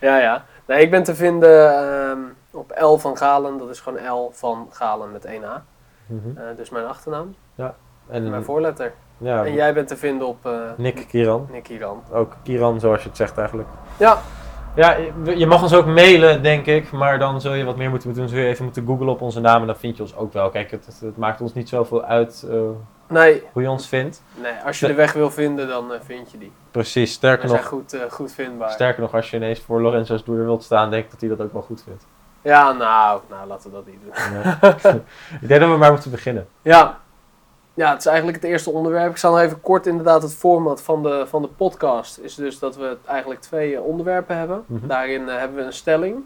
Ja, 0.00 0.18
ja. 0.18 0.44
Nee, 0.66 0.80
ik 0.82 0.90
ben 0.90 1.02
te 1.02 1.14
vinden 1.14 1.74
ehm, 1.74 2.18
op 2.50 2.74
L 2.78 2.96
van 2.96 3.16
Galen. 3.16 3.58
Dat 3.58 3.68
is 3.68 3.80
gewoon 3.80 4.06
L 4.12 4.30
van 4.32 4.68
Galen 4.70 5.12
met 5.12 5.24
1 5.24 5.44
A. 5.44 5.64
Mhm. 6.06 6.56
Dus 6.56 6.70
mijn 6.70 6.86
achternaam, 6.86 7.34
En 8.08 8.30
mijn 8.30 8.44
voorletter. 8.44 8.92
Ja, 9.24 9.44
En 9.44 9.52
jij 9.52 9.74
bent 9.74 9.88
te 9.88 9.96
vinden 9.96 10.26
op 10.26 10.46
eh 10.46 10.52
Nick 10.76 11.04
Kieran. 11.08 11.48
Nick 11.50 11.68
Iran. 11.68 12.02
Ook 12.12 12.32
Kieran, 12.42 12.80
zoals 12.80 13.02
je 13.02 13.08
het 13.08 13.16
zegt 13.16 13.38
eigenlijk. 13.38 13.68
Ja, 13.96 14.18
Ja, 14.76 14.96
je- 15.34 15.46
mag 15.46 15.62
ons 15.62 15.74
ook 15.74 15.86
mailen, 15.86 16.42
denk 16.42 16.66
ik. 16.66 16.90
Maar 16.92 17.18
dan 17.18 17.40
zul 17.40 17.54
je 17.54 17.64
wat 17.64 17.76
meer 17.76 17.90
moeten 17.90 18.14
doen. 18.14 18.28
Zul 18.28 18.38
je 18.38 18.46
even 18.46 18.64
moeten 18.64 18.86
googlen 18.86 19.08
op 19.08 19.20
onze 19.20 19.40
naam. 19.40 19.60
En 19.60 19.66
dan 19.66 19.76
vind 19.76 19.96
je 19.96 20.02
ons 20.02 20.16
ook 20.16 20.32
wel. 20.32 20.50
Kijk, 20.50 20.70
het, 20.70 20.86
het, 21.00 21.16
maakt 21.16 21.40
ons 21.40 21.54
niet 21.54 21.68
zoveel 21.68 22.04
uit 22.04 22.46
eh, 22.50 22.58
nee, 23.08 23.42
hoe 23.52 23.62
je 23.62 23.70
ons 23.70 23.88
vindt. 23.88 24.22
nee, 24.42 24.52
als 24.66 24.80
je 24.80 24.86
de 24.86 24.94
weg 24.94 25.12
wil 25.12 25.30
vinden, 25.30 25.68
dan 25.68 25.92
eh, 25.92 26.00
vind 26.04 26.30
je 26.30 26.38
die. 26.38 26.52
Precies, 26.70 27.12
sterker 27.12 27.48
nog, 27.48 27.64
goed, 27.66 27.92
eh, 27.92 28.00
goed 28.10 28.32
vindbaar. 28.32 28.70
sterker 28.70 29.00
nog, 29.02 29.14
als 29.14 29.30
je 29.30 29.36
ineens 29.36 29.60
voor 29.60 29.80
Lorenzo's 29.80 30.24
doer 30.24 30.44
wilt 30.44 30.62
staan, 30.62 30.90
denk 30.90 31.04
ik 31.04 31.10
dat 31.10 31.20
hij 31.20 31.28
dat 31.28 31.40
ook 31.40 31.52
wel 31.52 31.62
goed 31.62 31.82
vindt. 31.84 32.06
Ja, 32.42 32.72
nou, 32.72 33.20
nou, 33.30 33.46
laten 33.48 33.70
we 33.70 33.76
dat 33.76 33.86
niet 33.86 33.98
doen. 34.02 35.00
Ik 35.40 35.48
denk 35.48 35.60
dat 35.60 35.70
we 35.70 35.76
maar 35.76 35.92
moeten 35.92 36.10
beginnen. 36.10 36.46
Ja. 36.62 37.00
Ja, 37.74 37.90
het 37.90 37.98
is 37.98 38.06
eigenlijk 38.06 38.42
het 38.42 38.50
eerste 38.50 38.70
onderwerp. 38.70 39.10
Ik 39.10 39.16
zal 39.16 39.32
nog 39.32 39.40
even 39.40 39.60
kort 39.60 39.86
inderdaad 39.86 40.22
het 40.22 40.34
format 40.34 40.82
van 40.82 41.02
de, 41.02 41.24
van 41.26 41.42
de 41.42 41.48
podcast. 41.48 42.18
Is 42.18 42.34
dus 42.34 42.58
dat 42.58 42.76
we 42.76 42.96
eigenlijk 43.06 43.40
twee 43.40 43.74
eh, 43.76 43.84
onderwerpen 43.84 44.36
hebben. 44.36 44.64
Mhm. 44.66 44.86
Daarin 44.86 45.28
eh, 45.28 45.38
hebben 45.38 45.56
we 45.56 45.62
een 45.62 45.72
stelling. 45.72 46.24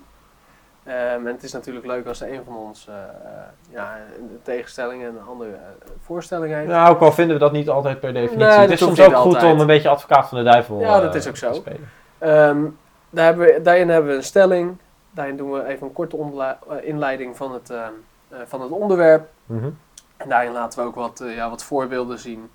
Ehm, 0.85 1.27
en 1.27 1.27
het 1.27 1.43
is 1.43 1.53
natuurlijk 1.53 1.87
leuk 1.87 2.07
als 2.07 2.21
een 2.21 2.41
van 2.45 2.57
ons 2.57 2.87
eh, 2.89 2.95
ja, 3.71 3.97
een 4.19 4.39
tegenstelling 4.43 5.03
en 5.03 5.09
een 5.09 5.27
andere 5.29 5.51
voorstelling 6.01 6.55
heeft. 6.55 6.69
Nou, 6.69 6.91
ook 6.91 7.01
al 7.01 7.13
vinden 7.13 7.35
we 7.35 7.43
dat 7.43 7.53
niet 7.53 7.69
altijd 7.69 8.01
per 8.01 8.13
definitie. 8.13 8.47
Nee, 8.47 8.59
het 8.59 8.71
is 8.71 8.79
soms 8.79 9.01
ook 9.01 9.15
goed 9.17 9.35
altijd. 9.35 9.53
om 9.53 9.61
een 9.61 9.67
beetje 9.67 9.89
advocaat 9.89 10.29
van 10.29 10.39
de 10.39 10.45
duivel 10.45 10.81
Ja, 10.81 11.01
dat 11.01 11.15
is 11.15 11.29
ook 11.29 11.37
zo. 11.37 11.51
te 11.51 11.55
spelen. 11.57 11.91
Ehm, 12.19 12.65
daar 13.11 13.25
hebben 13.25 13.47
we, 13.47 13.63
daarin 13.63 13.89
hebben 13.89 14.11
we 14.11 14.17
een 14.17 14.25
stelling. 14.25 14.77
Daarin 15.11 15.37
doen 15.37 15.53
we 15.53 15.67
even 15.67 15.87
een 15.87 15.93
korte 15.93 16.57
inleiding 16.83 17.37
van 17.37 17.53
het, 17.53 17.71
ehm, 17.71 17.93
eh, 18.29 18.39
van 18.47 18.61
het 18.61 18.71
onderwerp. 18.71 19.29
Mhm. 19.47 19.69
En 20.19 20.29
daarin 20.29 20.53
laten 20.53 20.79
we 20.79 20.85
ook 20.87 20.95
wat, 20.95 21.21
eh, 21.21 21.35
ja, 21.35 21.51
wat 21.51 21.65
voorbeelden 21.65 22.19
zien. 22.19 22.51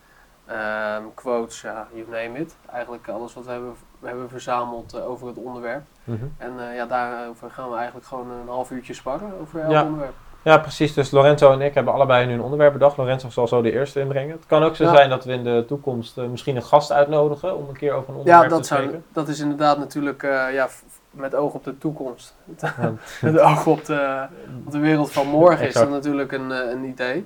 Ehm, 0.46 1.02
quotes, 1.14 1.62
ja, 1.62 1.88
you 1.94 2.06
name 2.10 2.40
it. 2.40 2.56
Eigenlijk 2.72 3.08
alles 3.08 3.34
wat 3.34 3.46
we 3.46 3.52
hebben, 3.52 3.74
we 4.00 4.08
hebben 4.08 4.30
verzameld 4.30 4.94
eh, 4.94 5.10
over 5.10 5.28
het 5.28 5.38
onderwerp. 5.38 5.82
Mhm. 6.04 6.24
En 6.38 6.54
eh, 6.70 6.76
ja, 6.76 6.86
daarover 6.86 7.52
gaan 7.52 7.70
we 7.70 7.76
eigenlijk 7.76 8.06
gewoon 8.06 8.32
een 8.32 8.48
half 8.48 8.72
uurtje 8.72 8.94
sparren 8.94 9.32
over 9.42 9.60
elk 9.62 9.72
Ja. 9.72 9.84
onderwerp. 9.84 10.14
Ja, 10.42 10.58
precies. 10.58 10.94
Dus 10.94 11.12
Lorenzo 11.12 11.52
en 11.52 11.62
ik 11.62 11.74
hebben 11.74 11.94
allebei 11.94 12.26
nu 12.26 12.34
een 12.34 12.42
onderwerp 12.42 12.74
bedacht. 12.74 12.98
Lorenzo 12.98 13.30
zal 13.30 13.48
zo 13.48 13.62
de 13.62 13.72
eerste 13.72 14.00
inbrengen. 14.00 14.36
Het 14.36 14.46
kan 14.46 14.64
ook 14.64 14.76
zo 14.76 14.84
Ja. 14.84 14.96
zijn 14.96 15.10
dat 15.10 15.26
we 15.26 15.32
in 15.34 15.44
de 15.44 15.66
toekomst 15.68 16.16
misschien 16.18 16.56
een 16.56 16.64
gast 16.64 16.92
uitnodigen 16.92 17.58
om 17.58 17.70
een 17.70 17.78
keer 17.78 17.94
over 17.94 18.10
een 18.14 18.22
Ja, 18.24 18.36
onderwerp 18.36 18.62
te 18.64 18.74
spreken. 18.74 19.04
dat 19.14 19.28
is 19.28 19.40
inderdaad 19.40 19.78
natuurlijk 19.78 20.22
ja, 20.52 20.68
met 21.12 21.36
oog 21.36 21.54
op 21.54 21.64
de 21.64 21.78
toekomst. 21.78 22.36
Ja. 22.58 22.94
met 23.22 23.40
oog 23.40 23.68
op 23.68 23.86
de, 23.86 24.26
op 24.66 24.72
de 24.72 24.80
wereld 24.80 25.12
van 25.12 25.28
morgen 25.28 25.68
is 25.68 25.74
dat 25.74 25.90
natuurlijk 25.90 26.32
een, 26.32 26.50
een 26.50 26.84
idee. 26.84 27.26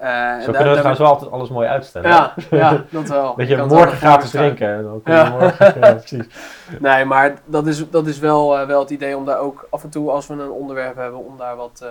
Eh, 0.00 0.40
Zo 0.40 0.44
kunnen 0.52 0.62
we 0.62 0.70
trouwens 0.70 0.98
wel 0.98 1.08
altijd 1.08 1.30
alles 1.30 1.48
mooi 1.48 1.68
uitstellen. 1.68 2.10
Ja, 2.10 2.34
ja, 2.50 2.84
dat 2.90 3.08
wel. 3.08 3.34
Dat 3.36 3.48
Je 3.48 3.56
morgen 3.56 3.96
gratis 3.96 4.30
drinken. 4.30 5.00
Ja. 5.04 5.28
morgen, 5.30 5.66
ja, 5.80 5.92
precies. 5.94 6.26
Nee, 6.78 7.04
maar 7.04 7.34
dat 7.44 7.66
is, 7.66 7.90
dat 7.90 8.06
is 8.06 8.18
wel, 8.18 8.58
eh, 8.58 8.66
wel 8.66 8.80
het 8.80 8.90
idee 8.90 9.16
om 9.16 9.24
daar 9.24 9.38
ook 9.38 9.66
af 9.70 9.82
en 9.82 9.90
toe, 9.90 10.10
als 10.10 10.26
we 10.26 10.34
een 10.34 10.50
onderwerp 10.50 10.96
hebben, 10.96 11.24
om 11.24 11.36
daar 11.38 11.56
wat 11.56 11.84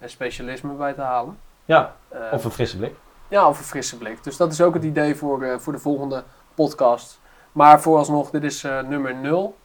een 0.00 0.08
specialisme 0.08 0.72
bij 0.72 0.92
te 0.92 1.00
halen. 1.00 1.38
Ja, 1.64 1.92
of 2.32 2.44
een 2.44 2.50
frisse 2.50 2.76
blik. 2.76 2.94
ja, 3.28 3.48
of 3.48 3.58
een 3.58 3.64
frisse 3.64 3.98
blik. 3.98 4.24
Dus 4.24 4.36
dat 4.36 4.52
is 4.52 4.60
ook 4.60 4.74
het 4.74 4.84
idee 4.84 5.16
voor, 5.16 5.60
voor 5.60 5.72
de 5.72 5.78
volgende 5.78 6.22
podcast. 6.54 7.20
Maar 7.52 7.80
vooralsnog, 7.80 8.30
dit 8.30 8.44
is 8.44 8.62
nummer 8.88 9.14
0, 9.14 9.56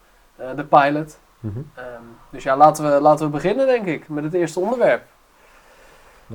de 0.56 0.66
pilot. 0.66 1.20
Mhm. 1.40 1.60
Ehm, 1.76 1.86
dus 2.30 2.44
ja, 2.44 2.58
laten 2.58 2.94
we, 2.94 3.02
laten 3.02 3.26
we 3.26 3.32
beginnen, 3.32 3.68
denk 3.68 3.86
ik, 3.86 4.10
met 4.10 4.24
het 4.24 4.34
eerste 4.34 4.60
onderwerp. 4.60 5.04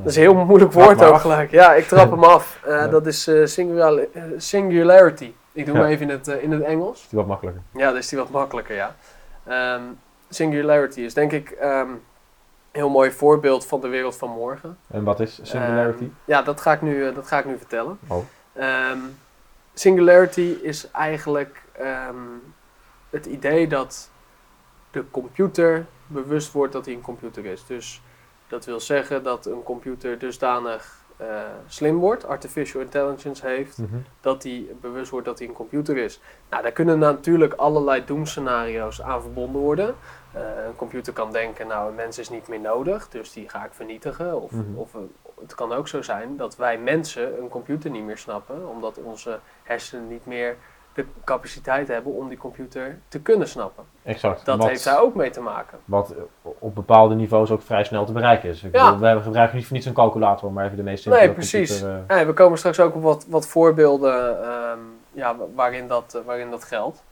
Dat 0.03 0.07
is 0.07 0.17
een 0.17 0.23
heel 0.23 0.35
moeilijk 0.35 0.73
woord 0.73 1.03
ook 1.03 1.21
gelijk. 1.21 1.51
Ja, 1.51 1.75
ik 1.75 1.87
trap 1.89 2.11
hem 2.15 2.25
af. 2.25 2.61
Eh, 2.65 2.71
Ja. 2.75 2.89
Dat 2.89 3.07
is 3.07 3.27
eh, 3.27 3.43
eh, 3.43 4.33
singularity. 4.37 5.33
Ik 5.53 5.67
doe 5.67 5.75
Ja. 5.75 5.81
hem 5.81 5.91
even 5.91 6.03
in 6.11 6.13
het, 6.13 6.27
in 6.27 6.53
het 6.53 6.63
Engels. 6.63 7.03
Is 7.03 7.09
die 7.09 7.19
wat 7.19 7.29
makkelijker. 7.29 7.63
Ja, 7.73 7.89
dan 7.89 7.97
is 7.97 8.09
die 8.09 8.19
wat 8.19 8.31
makkelijker, 8.31 8.75
ja. 8.75 8.95
Ehm, 9.47 9.83
singularity 10.29 11.01
is 11.01 11.15
denk 11.15 11.33
ik 11.33 11.51
ehm, 11.51 11.89
een 11.91 12.01
heel 12.73 12.89
mooi 12.91 13.11
voorbeeld 13.11 13.67
van 13.67 13.81
de 13.81 13.89
wereld 13.89 14.17
van 14.17 14.31
morgen. 14.31 14.79
En 14.91 15.05
wat 15.05 15.21
is 15.21 15.41
singularity? 15.43 16.03
Ehm, 16.03 16.11
ja, 16.25 16.43
dat 16.43 16.61
ga 16.61 16.73
ik 16.73 16.83
nu, 16.83 17.13
dat 17.13 17.27
ga 17.27 17.39
ik 17.39 17.45
nu 17.45 17.59
vertellen. 17.59 17.99
Oh. 18.07 18.25
Singularity 19.75 20.57
is 20.63 20.91
eigenlijk 20.91 21.63
het 23.11 23.27
idee 23.27 23.69
dat 23.69 24.11
de 24.91 25.05
computer 25.11 25.87
bewust 26.07 26.53
wordt 26.53 26.73
dat 26.73 26.85
hij 26.85 26.95
een 26.95 27.01
computer 27.01 27.45
is. 27.45 27.67
Dus 27.67 28.03
dat 28.49 28.65
wil 28.65 28.81
zeggen 28.81 29.23
dat 29.23 29.47
een 29.47 29.63
computer 29.63 30.19
dusdanig 30.19 31.05
eh, 31.17 31.27
slim 31.67 31.99
wordt, 31.99 32.27
artificial 32.27 32.83
intelligence 32.83 33.47
heeft, 33.47 33.79
Mhm. 33.79 33.97
dat 34.21 34.43
hij 34.43 34.67
bewust 34.81 35.11
wordt 35.11 35.27
dat 35.27 35.39
hij 35.39 35.49
een 35.49 35.55
computer 35.55 35.97
is. 35.97 36.21
Nou, 36.51 36.63
daar 36.63 36.73
kunnen 36.73 36.99
natuurlijk 36.99 37.53
allerlei 37.55 38.05
doemscenario's 38.05 39.03
aan 39.03 39.23
verbonden 39.23 39.61
worden. 39.61 39.95
Eh, 40.33 40.41
een 40.67 40.77
computer 40.77 41.13
kan 41.13 41.33
denken, 41.33 41.67
nou, 41.67 41.89
een 41.89 41.95
mens 41.95 42.19
is 42.19 42.29
niet 42.29 42.49
meer 42.49 42.61
nodig, 42.61 43.09
dus 43.09 43.33
die 43.33 43.49
ga 43.49 43.65
ik 43.65 43.73
vernietigen. 43.73 44.41
Of, 44.43 44.51
Mhm. 44.51 44.77
of 44.77 44.95
eh, 44.95 45.01
het 45.41 45.55
kan 45.55 45.73
ook 45.73 45.89
zo 45.89 46.03
zijn 46.03 46.37
dat 46.37 46.57
wij 46.57 46.79
mensen 46.79 47.39
een 47.41 47.49
computer 47.49 47.91
niet 47.91 48.05
meer 48.05 48.19
snappen, 48.19 48.69
omdat 48.69 48.99
onze 48.99 49.39
hersenen 49.63 50.09
niet 50.09 50.27
meer 50.27 50.57
de 50.97 51.05
capaciteit 51.25 51.89
hebben 51.89 52.13
om 52.13 52.29
die 52.29 52.39
computer 52.39 52.99
te 53.09 53.21
kunnen 53.21 53.49
snappen. 53.49 53.85
Exact. 54.03 54.45
Dat 54.45 54.59
wat, 54.59 54.69
heeft 54.69 54.85
daar 54.85 55.01
ook 55.01 55.15
mee 55.15 55.31
te 55.31 55.41
maken. 55.41 55.79
Wat 55.85 56.11
eh, 56.11 56.17
op 56.59 56.75
bepaalde 56.75 57.15
niveaus 57.15 57.51
ook 57.51 57.63
vrij 57.63 57.85
snel 57.85 58.05
te 58.05 58.13
bereiken 58.13 58.49
is. 58.49 58.63
Ik 58.63 58.75
Ja. 58.77 58.85
bedoel, 58.85 59.01
wij 59.01 59.21
gebruiken 59.21 59.57
niet 59.57 59.65
voor 59.67 59.75
niets 59.77 59.87
een 59.87 59.93
calculator, 59.95 60.53
maar 60.53 60.65
even 60.65 60.77
de 60.77 60.83
meest 60.83 61.03
simpele 61.03 61.25
Nee, 61.25 61.35
precies. 61.35 61.71
computer, 61.81 62.05
eh, 62.07 62.19
Ja, 62.21 62.27
we 62.27 62.33
komen 62.33 62.59
straks 62.59 62.81
ook 62.81 62.95
op 62.95 63.03
wat, 63.03 63.27
wat 63.29 63.47
voorbeelden 63.47 64.43
ehm, 64.43 64.79
ja, 65.13 65.37
wa- 65.37 65.45
waarin, 65.55 65.89
dat, 65.89 66.15
eh, 66.15 66.21
waarin 66.27 66.51
dat 66.51 66.65
geldt. 66.65 67.03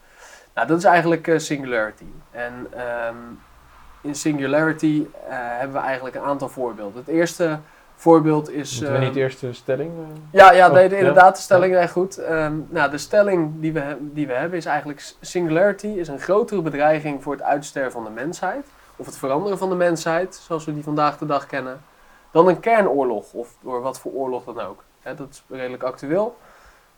Nou, 0.55 0.67
dat 0.69 0.79
is 0.79 0.85
eigenlijk 0.85 1.29
eh, 1.29 1.38
Singularity. 1.38 2.07
En 2.31 2.67
ehm, 2.71 3.17
in 4.00 4.14
Singularity 4.14 5.07
eh, 5.29 5.35
hebben 5.38 5.76
we 5.81 5.87
eigenlijk 5.87 6.17
een 6.17 6.23
aantal 6.23 6.49
voorbeelden. 6.49 6.97
Het 6.99 7.09
eerste 7.14 7.59
voorbeeld 8.04 8.50
is... 8.50 8.70
Moeten 8.70 8.92
we 8.92 8.99
ehm, 8.99 9.06
niet 9.08 9.16
eerst 9.16 9.40
de 9.40 9.52
stelling? 9.52 9.90
eh? 9.90 10.20
Ja, 10.30 10.52
ja, 10.52 10.66
Oh, 10.68 10.73
nee, 10.75 10.88
de- 10.88 10.94
ja. 10.94 11.00
inderdaad, 11.00 11.37
de 11.37 11.42
stelling 11.42 11.76
is 11.76 11.90
goed. 11.90 12.18
Ehm, 12.18 12.52
nou, 12.68 12.90
de 12.90 12.99
stelling 12.99 13.52
die 13.61 13.73
we, 13.73 13.96
die 14.00 14.26
we 14.26 14.32
hebben 14.32 14.58
is 14.58 14.64
eigenlijk... 14.64 15.14
Singularity 15.20 15.87
is 15.87 16.08
een 16.08 16.18
grotere 16.20 16.62
bedreiging 16.62 17.23
voor 17.23 17.32
het 17.32 17.42
uitsterven 17.42 17.92
van 17.92 18.04
de 18.04 18.11
mensheid. 18.11 18.66
Of 18.96 19.06
het 19.06 19.16
veranderen 19.16 19.58
van 19.58 19.68
de 19.68 19.75
mensheid, 19.75 20.34
zoals 20.34 20.64
we 20.64 20.75
die 20.75 20.82
vandaag 20.82 21.18
de 21.18 21.26
dag 21.26 21.46
kennen. 21.46 21.80
Dan 22.30 22.49
een 22.49 22.61
kernoorlog, 22.61 23.32
of 23.32 23.56
door 23.62 23.80
wat 23.80 24.00
voor 24.00 24.12
oorlog 24.12 24.44
dan 24.44 24.61
ook. 24.61 24.82
Dat 25.02 25.28
is 25.30 25.44
redelijk 25.49 25.82
actueel. 25.82 26.37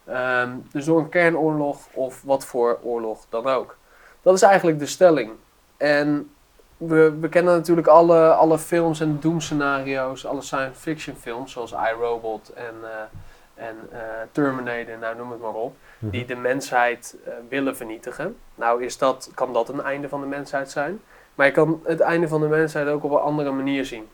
Ehm, 0.05 0.51
dus 0.73 0.85
door 0.85 0.99
een 0.99 1.09
kernoorlog 1.09 1.79
of 1.93 2.23
wat 2.23 2.45
voor 2.45 2.79
oorlog 2.83 3.27
dan 3.29 3.47
ook. 3.47 3.77
Dat 4.23 4.35
is 4.35 4.43
eigenlijk 4.43 4.79
de 4.79 4.87
stelling. 4.87 5.31
En 5.77 6.31
we, 6.77 7.17
we 7.21 7.29
kennen 7.29 7.55
natuurlijk 7.55 7.87
alle, 7.87 8.33
alle 8.35 8.59
films 8.59 9.01
en 9.01 9.21
doemscenario's, 9.21 10.27
alle 10.27 10.43
science 10.43 10.81
fiction 10.81 11.17
films, 11.17 11.53
zoals 11.53 11.73
iRobot 11.73 12.53
en, 12.53 12.75
eh, 12.83 13.65
en 13.67 13.77
eh, 13.91 13.99
Terminator, 14.33 14.99
nou 14.99 15.17
noem 15.17 15.31
het 15.31 15.41
maar 15.41 15.55
op, 15.55 15.77
Mhm. 15.99 16.11
die 16.11 16.25
de 16.25 16.37
mensheid 16.37 17.17
eh, 17.25 17.33
willen 17.49 17.77
vernietigen. 17.77 18.37
Nou 18.55 18.85
is 18.85 18.99
dat, 18.99 19.31
kan 19.35 19.53
dat 19.53 19.69
een 19.69 19.83
einde 19.83 20.09
van 20.09 20.21
de 20.21 20.27
mensheid 20.27 20.71
zijn, 20.71 21.01
maar 21.35 21.47
je 21.47 21.53
kan 21.53 21.81
het 21.85 22.01
einde 22.01 22.29
van 22.29 22.41
de 22.41 22.47
mensheid 22.47 22.89
ook 22.89 23.05
op 23.05 23.11
een 23.11 23.19
andere 23.19 23.51
manier 23.51 23.85
zien. 23.85 24.09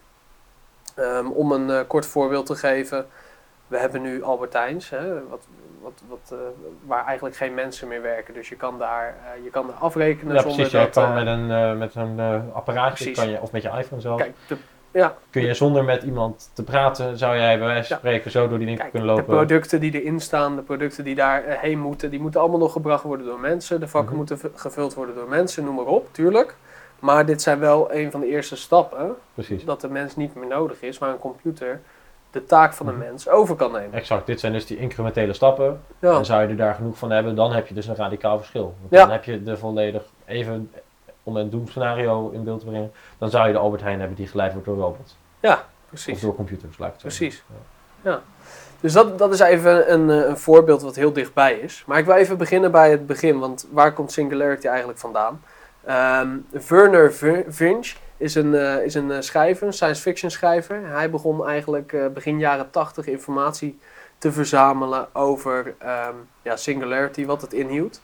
Ehm, 0.94 1.26
om 1.26 1.52
een 1.52 1.86
kort 1.86 2.06
voorbeeld 2.06 2.46
te 2.46 2.54
geven, 2.54 3.06
we 3.66 3.78
hebben 3.78 4.02
nu 4.02 4.22
Albertijns, 4.22 4.90
hè, 4.90 5.28
wat, 5.28 5.46
wat, 5.82 6.02
wat, 6.08 6.30
eh, 6.32 6.38
waar 6.86 7.04
eigenlijk 7.06 7.36
geen 7.36 7.54
mensen 7.54 7.88
meer 7.88 8.02
werken. 8.02 8.34
Dus 8.34 8.48
je 8.48 8.56
kan 8.56 8.78
daar, 8.78 9.06
eh, 9.36 9.44
je 9.44 9.50
kan 9.50 9.66
daar 9.66 9.76
afrekenen 9.76 10.34
Ja, 10.34 10.40
zonder 10.40 10.56
precies. 10.56 10.72
Je 10.72 10.78
dat... 10.78 10.90
kan 10.90 11.04
eh, 11.08 11.14
met 11.14 11.26
een, 11.26 11.78
met 11.78 11.94
een 11.94 12.20
apparaatje, 12.52 12.94
Precies. 13.04 13.18
kan 13.18 13.30
je, 13.30 13.40
of 13.40 13.52
met 13.52 13.62
je 13.62 13.68
iPhone 13.78 14.00
zelf, 14.00 14.18
Kijk, 14.20 14.34
de, 14.48 14.56
ja, 14.90 15.14
kun 15.30 15.42
je 15.42 15.54
zonder 15.54 15.84
met 15.84 16.02
iemand 16.02 16.50
te 16.52 16.62
praten, 16.62 17.18
zou 17.18 17.36
jij 17.36 17.58
bij 17.58 17.66
wijze 17.66 17.86
van 17.88 17.96
Ja. 17.96 18.02
spreken 18.02 18.30
zo 18.30 18.48
door 18.48 18.58
die 18.58 18.66
winkel 18.66 18.88
kunnen 18.90 19.08
de 19.08 19.14
lopen. 19.14 19.34
producten 19.34 19.80
die 19.80 20.00
erin 20.02 20.20
staan, 20.20 20.56
de 20.56 20.62
producten 20.62 21.04
die 21.04 21.14
daarheen 21.14 21.58
heen 21.58 21.78
moeten, 21.78 22.10
die 22.10 22.20
moeten 22.20 22.40
allemaal 22.40 22.58
nog 22.58 22.72
gebracht 22.72 23.02
worden 23.04 23.26
door 23.26 23.40
mensen. 23.40 23.80
De 23.80 23.88
vakken 23.88 24.08
Mhm. 24.16 24.16
moeten 24.18 24.38
gevuld 24.54 24.94
worden 24.94 25.14
door 25.14 25.28
mensen, 25.28 25.64
noem 25.64 25.74
maar 25.74 25.84
op, 25.84 26.08
tuurlijk. 26.12 26.54
Maar 26.98 27.26
dit 27.26 27.42
zijn 27.42 27.58
wel 27.58 27.92
een 27.94 28.10
van 28.10 28.20
de 28.20 28.26
eerste 28.28 28.56
stappen, 28.56 29.14
Precies. 29.34 29.64
dat 29.64 29.80
de 29.80 29.88
mens 29.88 30.16
niet 30.16 30.34
meer 30.34 30.46
nodig 30.48 30.82
is, 30.82 30.98
maar 30.98 31.10
een 31.10 31.18
computer 31.18 31.80
de 32.32 32.44
taak 32.44 32.72
van 32.72 32.86
de 32.86 32.92
Mhm. 32.92 33.00
mens 33.00 33.28
over 33.28 33.56
kan 33.56 33.72
nemen. 33.72 33.92
Exact, 33.92 34.26
dit 34.26 34.40
zijn 34.40 34.52
dus 34.52 34.66
die 34.66 34.76
incrementele 34.78 35.32
stappen. 35.32 35.80
Ja, 35.98 36.16
En 36.16 36.24
zou 36.24 36.42
je 36.42 36.48
er 36.48 36.56
daar 36.56 36.74
genoeg 36.74 36.98
van 36.98 37.10
hebben, 37.10 37.34
dan 37.34 37.52
heb 37.52 37.66
je 37.66 37.74
dus 37.74 37.86
een 37.86 37.96
radicaal 37.96 38.38
verschil. 38.38 38.62
Want 38.80 38.92
Ja. 38.92 39.00
Dan 39.00 39.10
heb 39.10 39.24
je 39.24 39.42
de 39.42 39.56
volledig, 39.56 40.02
even 40.26 40.70
om 41.22 41.36
een 41.36 41.50
doemscenario 41.50 42.30
in 42.30 42.44
beeld 42.44 42.60
te 42.60 42.66
brengen, 42.66 42.92
dan 43.18 43.30
zou 43.30 43.46
je 43.46 43.52
de 43.52 43.58
Albert 43.58 43.82
Heijn 43.82 43.98
hebben 43.98 44.16
die 44.16 44.26
geleid 44.26 44.52
wordt 44.52 44.66
door 44.66 44.76
robots. 44.76 45.16
Of 45.42 45.64
precies. 45.88 46.20
door 46.20 46.34
computers, 46.34 46.76
ik 46.76 46.78
het 46.84 46.96
Precies. 46.96 47.42
zeggen. 48.02 48.22
Dus 48.80 48.92
dat, 48.92 49.18
dat 49.18 49.32
is 49.32 49.40
even 49.40 49.92
een, 49.92 50.10
eh, 50.10 50.28
een 50.28 50.38
voorbeeld 50.38 50.82
wat 50.82 50.96
heel 50.96 51.12
dichtbij 51.12 51.54
is. 51.54 51.82
Maar 51.86 51.98
ik 51.98 52.04
wil 52.04 52.14
even 52.14 52.38
beginnen 52.38 52.70
bij 52.70 52.90
het 52.90 53.06
begin, 53.06 53.38
want 53.38 53.66
waar 53.70 53.92
komt 53.92 54.12
Singularity 54.12 54.66
eigenlijk 54.66 54.98
vandaan? 54.98 55.42
Ehm 55.84 56.28
Werner 56.68 57.12
Vinge 57.48 57.94
is 58.22 58.34
een, 58.34 58.54
eh, 58.54 58.84
is 58.84 58.94
een 58.94 59.10
eh, 59.10 59.20
schrijver, 59.20 59.66
een 59.66 59.72
science 59.72 60.02
fiction 60.02 60.30
schrijver. 60.30 60.86
Hij 60.86 61.10
begon 61.10 61.46
eigenlijk 61.46 61.92
eh, 61.92 62.06
begin 62.06 62.38
jaren 62.38 62.70
80 62.70 63.06
informatie 63.06 63.78
te 64.18 64.32
verzamelen 64.32 65.14
over 65.14 65.74
ehm, 65.78 66.14
ja, 66.42 66.56
Singularity, 66.56 67.24
wat 67.24 67.40
het 67.40 67.52
inhield. 67.52 68.02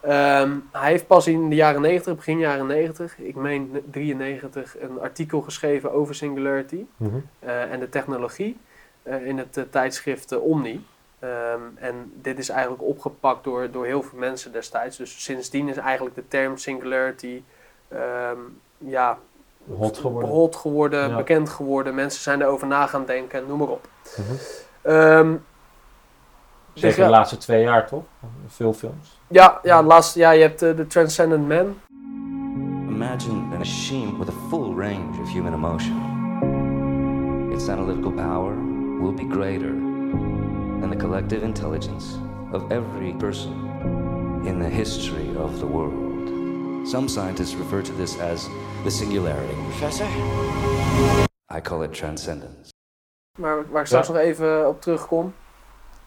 Ehm, 0.00 0.50
hij 0.72 0.90
heeft 0.90 1.06
pas 1.06 1.26
in 1.26 1.48
de 1.48 1.54
jaren 1.54 1.80
90, 1.80 2.16
begin 2.16 2.38
jaren 2.38 2.66
90, 2.66 3.18
ik 3.18 3.34
meen 3.34 3.82
93, 3.90 4.80
een 4.80 5.00
artikel 5.00 5.40
geschreven 5.40 5.92
over 5.92 6.14
Singularity 6.14 6.84
Mhm. 6.96 7.16
en 7.44 7.80
de 7.80 7.88
technologie 7.88 8.56
in 9.02 9.38
het 9.38 9.66
tijdschrift 9.70 10.38
Omni. 10.38 10.84
Ehm, 11.18 11.60
en 11.74 12.12
dit 12.14 12.38
is 12.38 12.48
eigenlijk 12.48 12.82
opgepakt 12.82 13.44
door, 13.44 13.70
door 13.70 13.84
heel 13.84 14.02
veel 14.02 14.18
mensen 14.18 14.52
destijds. 14.52 14.96
Dus 14.96 15.24
sindsdien 15.24 15.68
is 15.68 15.76
eigenlijk 15.76 16.14
de 16.14 16.28
term 16.28 16.56
singularity 16.56 17.42
ja, 18.84 19.18
Hot 19.78 19.98
geworden. 19.98 20.30
hot 20.30 20.56
geworden, 20.56 21.08
Ja. 21.08 21.16
bekend 21.16 21.48
geworden. 21.48 21.94
Mensen 21.94 22.22
zijn 22.22 22.42
erover 22.42 22.66
na 22.66 22.86
gaan 22.86 23.04
denken, 23.04 23.46
noem 23.46 23.58
maar 23.58 23.68
op. 23.68 23.88
Mhm. 24.16 24.32
Ehm, 24.82 25.34
Zeker 26.72 26.98
ja. 26.98 27.04
de 27.04 27.10
laatste 27.10 27.36
twee 27.36 27.62
jaar 27.62 27.86
toch? 27.86 28.02
Veel 28.48 28.72
films. 28.72 29.18
ja, 29.28 29.58
ja, 29.62 29.82
laatst, 29.82 30.14
ja, 30.14 30.30
je 30.30 30.42
hebt 30.42 30.62
eh, 30.62 30.76
de 30.76 30.86
Transcendent 30.86 31.48
Man. 31.48 31.80
Imagine 32.88 33.54
a 33.54 33.58
machine 33.58 34.18
with 34.18 34.28
a 34.28 34.34
full 34.48 34.74
range 34.76 35.20
of 35.22 35.32
human 35.32 35.52
emotion. 35.52 35.96
Its 37.52 37.68
analytical 37.68 38.12
power 38.12 38.54
will 39.00 39.14
be 39.14 39.26
greater 39.30 39.72
than 40.80 40.90
the 40.90 40.96
collective 40.96 41.42
intelligence 41.44 42.06
of 42.52 42.62
every 42.70 43.14
person 43.18 43.52
in 44.44 44.58
the 44.58 44.68
history 44.68 45.36
of 45.36 45.58
the 45.58 45.66
world. 45.66 46.11
Some 46.84 47.08
scientists 47.08 47.54
refer 47.56 47.82
to 47.82 47.92
this 47.96 48.18
as 48.20 48.48
the 48.82 48.90
singularity. 48.90 49.54
Professor? 49.78 50.06
I 51.56 51.60
call 51.60 51.82
it 51.82 51.92
transcendence. 51.94 52.70
Maar 53.38 53.70
waar 53.70 53.80
ik 53.80 53.86
straks 53.86 54.06
Ja. 54.06 54.12
nog 54.12 54.22
even 54.22 54.68
op 54.68 54.80
terugkom. 54.80 55.34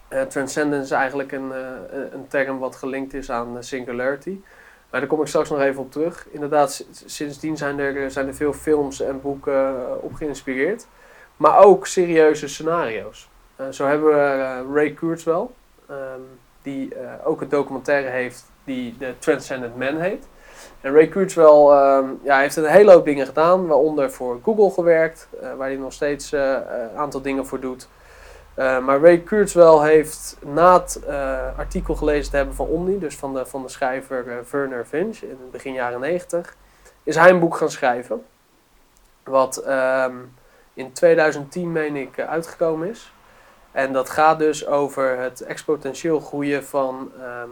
Eh 0.08 0.22
transcendence 0.22 0.84
is 0.84 0.92
eigenlijk 0.92 1.32
een, 1.32 1.52
eh, 1.52 2.12
een 2.12 2.28
term 2.28 2.60
wat 2.60 2.76
gelinkt 2.76 3.14
is 3.14 3.32
aan 3.32 3.64
singularity. 3.64 4.40
Maar 4.90 5.00
daar 5.00 5.10
kom 5.10 5.22
ik 5.22 5.28
straks 5.28 5.50
nog 5.50 5.60
even 5.60 5.82
op 5.82 5.92
terug. 5.92 6.28
Inderdaad, 6.32 6.86
sindsdien 7.06 7.58
zijn 7.58 7.80
er, 7.80 8.04
eh, 8.04 8.10
zijn 8.10 8.28
er 8.28 8.36
veel 8.36 8.54
films 8.54 9.02
en 9.02 9.22
boeken 9.22 10.02
op 10.04 10.14
geïnspireerd. 10.14 10.88
Maar 11.38 11.58
ook 11.58 11.88
serieuze 11.88 12.48
scenario's. 12.48 13.30
Eh, 13.56 13.70
zo 13.70 13.86
hebben 13.86 14.08
we 14.08 14.66
Ray 14.74 14.92
Kurzweil, 14.94 15.54
ehm, 15.90 16.20
die 16.62 16.96
eh, 16.96 17.28
ook 17.28 17.42
een 17.42 17.50
documentaire 17.50 18.10
heeft 18.10 18.52
die 18.64 18.98
de 18.98 19.14
Transcendent 19.20 19.78
Man 19.78 19.98
heet. 19.98 20.28
En 20.86 20.94
Ray 20.94 21.08
Kurzweil 21.08 21.74
ehm, 21.74 22.06
ja, 22.24 22.40
heeft 22.40 22.56
een 22.56 22.66
hele 22.66 22.92
hoop 22.92 23.06
dingen 23.06 23.26
gedaan, 23.26 23.68
waaronder 23.68 24.12
voor 24.12 24.40
Google 24.44 24.72
gewerkt, 24.72 25.28
eh, 25.42 25.54
waar 25.54 25.68
hij 25.68 25.78
nog 25.78 25.94
steeds 25.94 26.32
eh, 26.32 26.42
een 26.92 26.98
aantal 26.98 27.22
dingen 27.22 27.46
voor 27.46 27.60
doet. 27.60 27.88
Eh, 28.54 28.80
maar 28.80 29.00
Ray 29.00 29.20
Kurzweil 29.20 29.84
heeft 29.84 30.38
na 30.46 30.74
het 30.74 31.04
eh, 31.08 31.58
artikel 31.58 31.96
gelezen 31.96 32.32
te 32.32 32.38
hebben 32.38 32.56
van 32.56 32.68
Omni, 32.68 33.00
dus 33.00 33.16
van 33.16 33.34
de, 33.34 33.46
van 33.46 33.62
de 33.62 33.70
schrijver 33.70 34.28
eh, 34.28 34.36
Werner 34.52 34.88
Vinge 34.88 35.18
in 35.22 35.30
het 35.30 35.52
begin 35.52 35.74
jaren 35.74 36.00
90, 36.00 36.56
is 37.04 37.16
hij 37.16 37.30
een 37.30 37.40
boek 37.40 37.58
gaan 37.58 37.72
schrijven. 37.72 38.26
Wat 39.24 39.58
ehm, 39.58 40.16
in 40.74 40.92
2010, 40.94 41.72
meen 41.72 41.96
ik, 41.96 42.18
eh, 42.18 42.30
uitgekomen 42.30 42.90
is. 42.90 43.14
En 43.72 43.94
dat 43.94 44.10
gaat 44.10 44.40
dus 44.40 44.68
over 44.68 45.18
het 45.18 45.42
exponentieel 45.42 46.20
groeien 46.20 46.64
van, 46.66 47.12
ehm, 47.22 47.50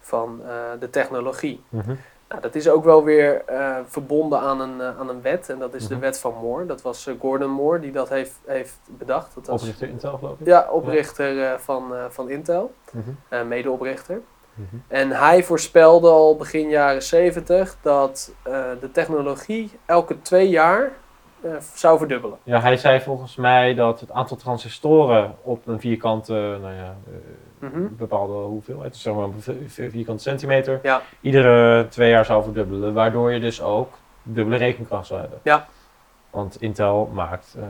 van 0.00 0.40
eh, 0.46 0.80
de 0.80 0.90
technologie. 0.90 1.62
Mhm. 1.68 1.94
Nou, 2.34 2.46
dat 2.46 2.54
is 2.54 2.68
ook 2.68 2.84
wel 2.84 3.04
weer 3.04 3.42
eh, 3.46 3.76
verbonden 3.86 4.40
aan 4.40 4.60
een, 4.60 4.80
eh, 4.80 4.98
aan 5.00 5.08
een 5.08 5.22
wet. 5.22 5.48
En 5.48 5.58
dat 5.58 5.74
is 5.74 5.86
de 5.88 5.94
Mhm. 5.94 6.02
wet 6.02 6.18
van 6.20 6.34
Moore. 6.42 6.66
Dat 6.66 6.82
was 6.82 7.06
eh, 7.06 7.14
Gordon 7.20 7.50
Moore 7.50 7.80
die 7.80 7.92
dat 7.92 8.08
heeft, 8.08 8.40
heeft 8.46 8.78
bedacht. 8.86 9.34
Dat 9.34 9.46
was, 9.46 9.60
Oprichter 9.60 9.88
Intel 9.88 10.18
geloof 10.18 10.40
ik. 10.40 10.46
Ja, 10.46 10.68
oprichter 10.70 11.60
van, 11.60 11.92
van 12.10 12.30
Intel. 12.30 12.72
Mhm. 12.92 13.10
eh, 13.28 13.42
medeoprichter. 13.42 14.20
Mhm. 14.54 14.76
En 14.88 15.10
hij 15.10 15.42
voorspelde 15.44 16.08
al 16.08 16.36
begin 16.36 16.68
jaren 16.68 17.02
70 17.02 17.76
dat 17.82 18.32
de 18.80 18.90
technologie 18.92 19.70
elke 19.86 20.22
twee 20.22 20.48
jaar 20.48 20.90
zou 21.74 21.98
verdubbelen. 21.98 22.38
Ja, 22.42 22.60
hij 22.60 22.76
zei 22.76 23.00
volgens 23.00 23.36
mij 23.36 23.74
dat 23.74 24.00
het 24.00 24.10
aantal 24.10 24.36
transistoren 24.36 25.34
op 25.42 25.66
een 25.66 25.80
vierkante 25.80 26.32
nou 26.60 26.74
ja, 26.74 26.96
eh, 27.64 27.70
Mhm. 27.70 27.80
een 27.82 27.96
bepaalde 27.96 28.32
hoeveelheid, 28.32 28.96
zeg 28.96 29.14
maar 29.14 29.24
een 29.24 29.34
vi- 29.40 29.68
vi- 29.68 29.90
vierkante 29.90 30.22
centimeter, 30.22 30.80
Ja. 30.82 31.02
iedere 31.20 31.88
twee 31.88 32.10
jaar 32.10 32.24
zou 32.24 32.42
verdubbelen. 32.42 32.94
Waardoor 32.94 33.32
je 33.32 33.40
dus 33.40 33.62
ook 33.62 33.92
dubbele 34.22 34.56
rekenkracht 34.56 35.06
zou 35.06 35.20
hebben. 35.20 35.38
Ja. 35.42 35.66
Want 36.30 36.60
Intel 36.60 37.10
maakt 37.12 37.54
eh, 37.58 37.64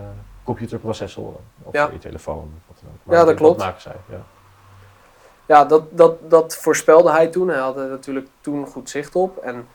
computerprocessoren. 0.45 1.41
Ja. 1.73 1.85
voor 1.85 1.93
je 1.93 1.99
telefoon. 1.99 2.51
Wat 2.67 2.77
dan 2.81 2.91
ook. 3.07 3.13
Ja, 3.15 3.25
dat 3.25 3.35
klopt. 3.35 3.59
maken 3.59 3.81
zij, 3.81 3.97
ja. 4.09 4.21
Ja, 5.47 5.65
dat, 5.65 5.83
dat, 5.91 6.31
dat 6.31 6.57
voorspelde 6.57 7.11
hij 7.11 7.27
toen. 7.27 7.49
Hij 7.49 7.59
had 7.59 7.77
er 7.77 7.89
natuurlijk 7.89 8.27
toen 8.41 8.67
goed 8.67 8.91
zicht 8.91 9.15
op. 9.17 9.37
En 9.37 9.67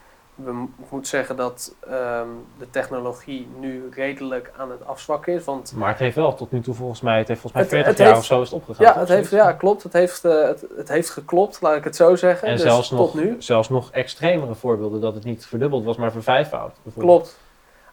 we 0.43 0.51
mo- 0.51 0.69
ik 0.79 0.89
moet 0.91 1.07
zeggen 1.07 1.35
dat 1.35 1.75
ehm, 1.89 2.27
de 2.59 2.69
technologie 2.69 3.47
nu 3.59 3.89
redelijk 3.93 4.51
aan 4.57 4.71
het 4.71 4.85
afzwakken 4.85 5.33
is. 5.33 5.43
Want 5.43 5.73
Maar 5.75 5.89
het 5.89 5.99
heeft 5.99 6.15
wel 6.15 6.33
tot 6.35 6.51
nu 6.51 6.61
toe 6.61 6.73
volgens 6.73 7.01
mij, 7.01 7.17
het 7.17 7.27
heeft 7.27 7.41
volgens 7.41 7.53
mij 7.53 7.61
Het- 7.61 7.71
40 7.71 7.89
het 7.89 7.97
jaar 7.97 8.07
heeft- 8.07 8.19
of 8.19 8.25
zo 8.25 8.41
is 8.41 8.51
het 8.51 8.61
opgegaan. 8.61 8.85
ja, 8.93 8.99
het 8.99 9.09
heeft, 9.09 9.31
ja, 9.31 9.51
klopt. 9.53 9.83
Het 9.83 9.93
heeft, 9.93 10.25
eh, 10.25 10.41
het, 10.43 10.65
het 10.77 10.87
heeft 10.89 11.09
geklopt, 11.09 11.61
laat 11.61 11.75
ik 11.75 11.83
het 11.83 11.95
zo 11.95 12.15
zeggen. 12.15 12.47
En 12.47 12.53
dus 12.53 12.61
zelfs, 12.63 12.87
tot 12.89 12.97
nog, 12.97 13.13
nu. 13.13 13.35
zelfs 13.39 13.69
nog 13.69 13.91
extremere 13.91 14.55
voorbeelden 14.55 15.01
dat 15.01 15.13
het 15.13 15.23
niet 15.23 15.45
verdubbeld 15.45 15.83
was, 15.83 15.97
maar 15.97 16.11
vervijfvoud. 16.11 16.75
Klopt. 16.97 17.37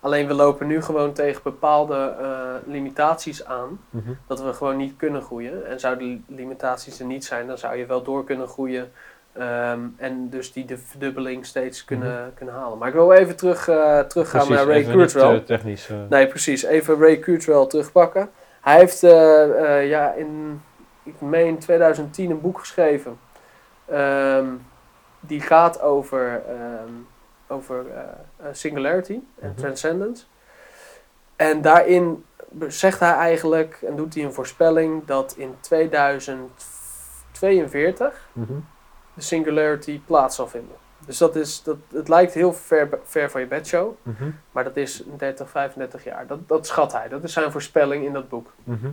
Alleen 0.00 0.26
we 0.26 0.34
lopen 0.34 0.66
nu 0.66 0.82
gewoon 0.82 1.12
tegen 1.12 1.40
bepaalde 1.44 2.14
eh, 2.20 2.28
limitaties 2.72 3.44
aan. 3.44 3.80
Mhm. 3.90 4.10
Dat 4.26 4.40
we 4.42 4.52
gewoon 4.52 4.76
niet 4.76 4.96
kunnen 4.96 5.22
groeien. 5.22 5.66
En 5.66 5.80
zouden 5.80 6.24
de 6.26 6.34
limitaties 6.34 7.00
er 7.00 7.06
niet 7.06 7.24
zijn, 7.24 7.46
dan 7.46 7.58
zou 7.58 7.76
je 7.76 7.86
wel 7.86 8.02
door 8.02 8.24
kunnen 8.24 8.48
groeien. 8.48 8.92
Ehm, 9.38 9.80
en 9.96 10.28
dus 10.30 10.52
die 10.52 10.64
de 10.64 10.78
verdubbeling 10.78 11.46
steeds 11.46 11.84
kunnen, 11.84 12.32
kunnen 12.34 12.54
halen. 12.54 12.78
Maar 12.78 12.88
ik 12.88 12.94
wil 12.94 13.12
even 13.12 13.36
terug, 13.36 13.68
eh, 13.68 13.98
teruggaan 14.00 14.40
Mhm. 14.40 14.48
Precies, 14.48 14.48
naar 14.48 14.66
Ray 14.66 14.76
even 14.76 14.88
niet, 14.98 15.12
Kurzweil. 15.12 15.34
eh, 15.34 15.40
technisch. 15.44 15.88
eh, 15.88 15.96
Nee, 16.08 16.26
precies. 16.26 16.62
Even 16.62 16.98
Ray 16.98 17.16
Kurzweil 17.18 17.66
terugpakken. 17.66 18.30
Hij 18.60 18.78
heeft 18.78 19.00
ja, 19.88 20.12
in, 20.12 20.62
ik 21.02 21.20
meen 21.20 21.58
2010 21.58 22.30
een 22.30 22.40
boek 22.40 22.58
geschreven. 22.58 23.18
Ehm, 23.84 24.46
die 25.20 25.40
gaat 25.40 25.80
over, 25.80 26.42
ehm, 26.48 26.90
over 27.46 27.84
singularity 28.52 29.18
en 29.40 29.48
Mhm. 29.48 29.56
transcendence. 29.58 30.24
En 31.36 31.60
daarin 31.62 32.24
zegt 32.68 33.00
hij 33.00 33.12
eigenlijk, 33.12 33.78
en 33.86 33.96
doet 33.96 34.14
hij 34.14 34.24
een 34.24 34.32
voorspelling, 34.32 35.04
dat 35.04 35.34
in 35.36 35.54
2042 35.60 38.28
mhm. 38.32 38.52
De 39.16 39.22
singularity 39.22 40.00
plaats 40.06 40.36
zal 40.36 40.48
vinden. 40.48 40.76
Dus 41.06 41.18
dat 41.18 41.36
is, 41.36 41.62
dat, 41.62 41.76
het 41.92 42.08
lijkt 42.08 42.34
heel 42.34 42.52
ver, 42.52 42.98
ver 43.04 43.30
van 43.30 43.40
je 43.40 43.46
bedshow. 43.46 43.92
Mhm. 44.02 44.30
Maar 44.52 44.64
dat 44.64 44.76
is 44.76 45.02
30, 45.16 45.50
35 45.50 46.04
jaar. 46.04 46.26
Dat, 46.26 46.48
dat 46.48 46.66
schat 46.66 46.92
hij. 46.92 47.08
Dat 47.08 47.24
is 47.24 47.32
zijn 47.32 47.52
voorspelling 47.52 48.04
in 48.04 48.12
dat 48.12 48.28
boek. 48.28 48.52
Mhm. 48.64 48.90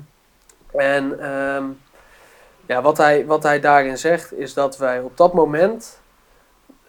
En 0.72 1.20
ehm, 1.20 1.66
ja, 2.66 2.82
wat, 2.82 2.98
hij, 2.98 3.26
wat 3.26 3.44
hij 3.44 3.60
daarin 3.60 3.98
zegt 3.98 4.34
is 4.34 4.54
dat 4.54 4.78
wij 4.78 5.00
op 5.00 5.18
dat 5.18 5.34
moment 5.34 6.02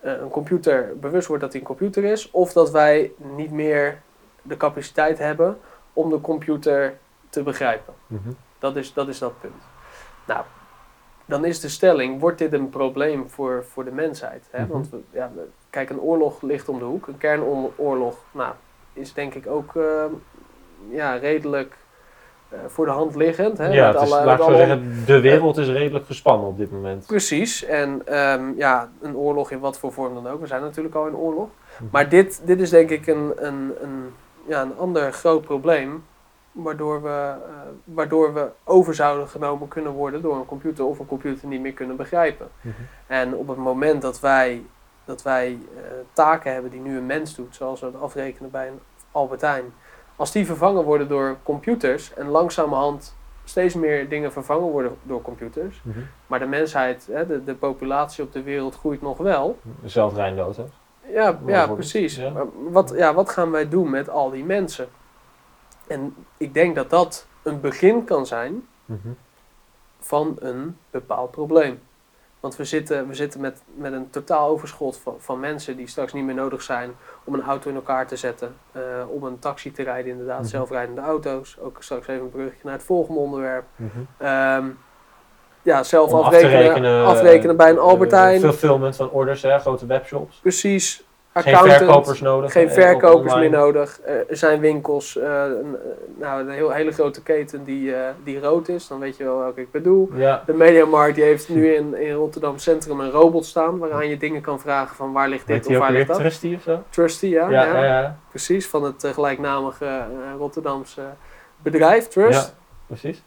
eh, 0.00 0.12
een 0.12 0.30
computer 0.30 0.98
bewust 0.98 1.26
wordt 1.26 1.42
dat 1.42 1.52
hij 1.52 1.60
een 1.60 1.66
computer 1.66 2.04
is. 2.04 2.30
Of 2.30 2.52
dat 2.52 2.70
wij 2.70 3.12
niet 3.16 3.50
meer 3.50 3.98
de 4.42 4.56
capaciteit 4.56 5.18
hebben 5.18 5.58
om 5.92 6.10
de 6.10 6.20
computer 6.20 6.98
te 7.28 7.42
begrijpen. 7.42 7.94
Mhm. 8.06 8.30
Dat 8.58 8.76
is, 8.76 8.92
dat 8.92 9.08
is 9.08 9.18
dat 9.18 9.40
punt. 9.40 9.62
Nou, 10.26 10.44
dan 11.26 11.44
is 11.44 11.60
de 11.60 11.68
stelling, 11.68 12.20
wordt 12.20 12.38
dit 12.38 12.52
een 12.52 12.68
probleem 12.70 13.30
voor, 13.30 13.64
voor 13.72 13.84
de 13.84 13.90
mensheid? 13.92 14.48
Hè? 14.50 14.62
Mhm. 14.62 14.72
Want 14.72 14.90
we, 14.90 14.98
ja, 15.10 15.30
we- 15.34 15.48
kijk, 15.70 15.90
een 15.90 16.00
oorlog 16.00 16.42
ligt 16.42 16.68
om 16.68 16.78
de 16.78 16.84
hoek. 16.84 17.06
Een 17.06 17.18
kernoorlog 17.18 18.16
nou, 18.32 18.52
is 18.92 19.12
denk 19.12 19.34
ik 19.34 19.46
ook 19.46 19.76
eh, 19.76 20.04
ja, 20.90 21.14
redelijk 21.16 21.76
eh, 22.48 22.58
voor 22.66 22.84
de 22.84 22.90
hand 22.92 23.14
liggend. 23.14 23.58
Hè? 23.58 23.66
Ja, 23.68 23.86
Met 23.86 23.94
het 24.00 24.08
is, 24.08 24.12
alle- 24.12 24.24
laat 24.24 24.32
ik 24.40 24.46
met 24.46 24.56
zo 24.56 24.62
alle- 24.62 24.66
zeggen, 24.66 25.02
de 25.06 25.20
wereld 25.20 25.56
is 25.56 25.68
redelijk 25.68 26.06
gespannen 26.06 26.48
op 26.48 26.58
dit 26.58 26.70
moment. 26.72 27.06
Precies. 27.06 27.64
En 27.64 28.02
ehm, 28.06 28.52
ja, 28.56 28.90
een 29.00 29.16
oorlog 29.16 29.50
in 29.50 29.58
wat 29.58 29.78
voor 29.78 29.92
vorm 29.92 30.14
dan 30.14 30.26
ook. 30.26 30.40
We 30.40 30.46
zijn 30.46 30.62
natuurlijk 30.62 30.94
al 30.94 31.06
in 31.06 31.16
oorlog. 31.16 31.48
Mhm. 31.78 31.84
Maar 31.92 32.08
dit, 32.08 32.40
dit 32.44 32.60
is 32.60 32.70
denk 32.70 32.90
ik 32.90 33.06
een, 33.06 33.32
een, 33.36 33.72
een, 33.80 34.12
ja, 34.46 34.62
een 34.62 34.76
ander 34.78 35.12
groot 35.12 35.42
probleem. 35.42 36.04
Waardoor 36.54 37.02
we, 37.02 37.08
eh, 37.08 37.34
waardoor 37.84 38.34
we 38.34 38.48
over 38.64 38.94
zouden 38.94 39.28
genomen 39.28 39.68
kunnen 39.68 39.92
worden 39.92 40.22
door 40.22 40.36
een 40.36 40.46
computer 40.46 40.84
of 40.84 40.98
een 40.98 41.06
computer 41.06 41.48
niet 41.48 41.60
meer 41.60 41.72
kunnen 41.72 41.96
begrijpen. 41.96 42.48
Mhm. 42.60 42.74
En 43.06 43.34
op 43.34 43.48
het 43.48 43.56
moment 43.58 44.02
dat 44.02 44.20
wij, 44.20 44.62
dat 45.04 45.22
wij 45.22 45.58
eh, 45.76 45.82
taken 46.12 46.52
hebben 46.52 46.70
die 46.70 46.80
nu 46.80 46.96
een 46.96 47.06
mens 47.06 47.34
doet, 47.34 47.54
zoals 47.54 47.80
we 47.80 47.86
het 47.86 48.00
afrekenen 48.00 48.50
bij 48.50 48.68
een 48.68 48.80
Albertijn, 49.12 49.64
als 50.16 50.32
die 50.32 50.46
vervangen 50.46 50.84
worden 50.84 51.08
door 51.08 51.36
computers 51.42 52.14
en 52.14 52.28
langzamerhand 52.28 53.16
steeds 53.44 53.74
meer 53.74 54.08
dingen 54.08 54.32
vervangen 54.32 54.70
worden 54.70 54.96
door 55.02 55.22
computers, 55.22 55.80
Mhm. 55.84 55.98
maar 56.26 56.38
de 56.38 56.46
mensheid, 56.46 57.08
hè, 57.10 57.26
de, 57.26 57.44
de 57.44 57.54
populatie 57.54 58.24
op 58.24 58.32
de 58.32 58.42
wereld 58.42 58.74
groeit 58.76 59.02
nog 59.02 59.18
wel. 59.18 59.58
Zelfrijndood, 59.84 60.56
hè? 60.56 60.64
Ja, 61.12 61.38
ja 61.46 61.66
precies. 61.66 62.16
ja. 62.16 62.32
Wat, 62.70 62.92
ja, 62.96 63.14
wat 63.14 63.28
gaan 63.30 63.50
wij 63.50 63.68
doen 63.68 63.90
met 63.90 64.08
al 64.08 64.30
die 64.30 64.44
mensen? 64.44 64.88
En 65.86 66.14
ik 66.36 66.54
denk 66.54 66.74
dat 66.74 66.90
dat 66.90 67.26
een 67.42 67.60
begin 67.60 68.04
kan 68.04 68.26
zijn 68.26 68.66
Mhm. 68.84 69.08
van 70.00 70.36
een 70.40 70.76
bepaald 70.90 71.30
probleem. 71.30 71.80
Want 72.40 72.56
we 72.56 72.64
zitten, 72.64 73.08
we 73.08 73.14
zitten 73.14 73.40
met, 73.40 73.62
met 73.74 73.92
een 73.92 74.10
totaal 74.10 74.48
overschot 74.48 74.96
van, 74.96 75.14
van 75.18 75.40
mensen 75.40 75.76
die 75.76 75.86
straks 75.88 76.12
niet 76.12 76.24
meer 76.24 76.34
nodig 76.34 76.62
zijn 76.62 76.94
om 77.24 77.34
een 77.34 77.42
auto 77.42 77.68
in 77.70 77.74
elkaar 77.76 78.06
te 78.06 78.16
zetten. 78.16 78.54
eh, 78.72 78.80
om 79.08 79.24
een 79.24 79.38
taxi 79.38 79.72
te 79.72 79.82
rijden, 79.82 80.10
inderdaad, 80.12 80.38
Mhm. 80.40 80.48
zelfrijdende 80.48 81.00
auto's. 81.00 81.56
Ook 81.60 81.76
straks 81.82 82.06
even 82.08 82.22
een 82.24 82.30
bruggetje 82.30 82.60
naar 82.64 82.72
het 82.72 82.82
volgende 82.82 83.20
onderwerp. 83.20 83.64
Mhm. 83.76 83.88
Ehm, 84.16 84.66
ja, 85.62 85.82
zelf 85.82 86.12
Om 86.12 86.18
af 86.18 86.20
te 86.30 86.34
afrekenen, 86.36 86.60
rekenen, 86.68 87.04
afrekenen 87.06 87.56
bij 87.56 87.70
een 87.70 87.76
eh, 87.76 87.82
Albertijn. 87.82 88.40
fulfillment 88.40 88.96
van 88.96 89.10
orders, 89.10 89.42
hè? 89.42 89.58
grote 89.58 89.86
webshops. 89.86 90.36
Precies. 90.38 91.04
Geen 91.34 91.54
Accountant. 91.54 91.82
verkopers 91.82 92.20
nodig. 92.20 92.52
Geen 92.52 92.68
eh, 92.68 92.74
verkopers 92.74 93.34
meer 93.34 93.50
nodig. 93.50 94.00
Eh, 94.00 94.30
er 94.30 94.36
zijn 94.36 94.60
winkels, 94.60 95.18
eh, 95.18 95.44
nou, 96.18 96.40
een 96.40 96.50
heel, 96.50 96.70
hele 96.70 96.92
grote 96.92 97.22
keten 97.22 97.64
die, 97.64 97.94
die 98.24 98.40
rood 98.40 98.68
is. 98.68 98.88
Dan 98.88 98.98
weet 98.98 99.16
je 99.16 99.24
wel 99.24 99.38
welke 99.38 99.60
ik 99.60 99.70
bedoel. 99.70 100.10
Ja, 100.14 100.42
De 100.46 100.52
Mediamarkt 100.52 101.14
die 101.14 101.24
heeft 101.24 101.48
nu 101.48 101.74
in, 101.74 101.94
in 101.94 102.12
Rotterdam 102.12 102.58
Centrum 102.58 103.00
een 103.00 103.10
robot 103.10 103.46
staan. 103.46 103.78
Waaraan 103.78 104.08
je 104.08 104.16
dingen 104.16 104.40
kan 104.40 104.60
vragen 104.60 104.96
van 104.96 105.12
waar 105.12 105.28
ligt 105.28 105.46
dit 105.46 105.66
of 105.66 105.76
waar 105.76 105.92
ligt 105.92 106.08
dat. 106.08 106.16
Trusty 106.16 106.54
of 106.56 106.62
zo? 106.62 106.82
Trusty, 106.90 107.26
ja. 107.26 107.50
Ja, 107.50 107.64
ja, 107.64 107.84
ja. 107.84 108.18
Precies, 108.30 108.66
van 108.66 108.84
het 108.84 109.06
gelijknamige 109.12 110.04
Rotterdamse 110.38 111.02
bedrijf, 111.62 112.08
Trust. 112.08 112.48
Ja, 112.48 112.54
precies. 112.86 113.22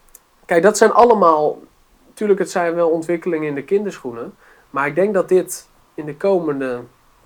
Kijk, 0.46 0.64
dat 0.64 0.78
zijn 0.78 0.92
allemaal... 0.92 1.60
Natuurlijk, 2.08 2.40
het 2.40 2.52
zijn 2.52 2.76
wel 2.76 2.90
ontwikkelingen 2.90 3.48
in 3.48 3.56
de 3.56 3.64
kinderschoenen. 3.64 4.34
Maar 4.70 4.88
ik 4.88 4.96
denk 4.96 5.14
dat 5.14 5.30
dit 5.30 5.68
in 5.94 6.06
de 6.06 6.16
komende 6.16 6.80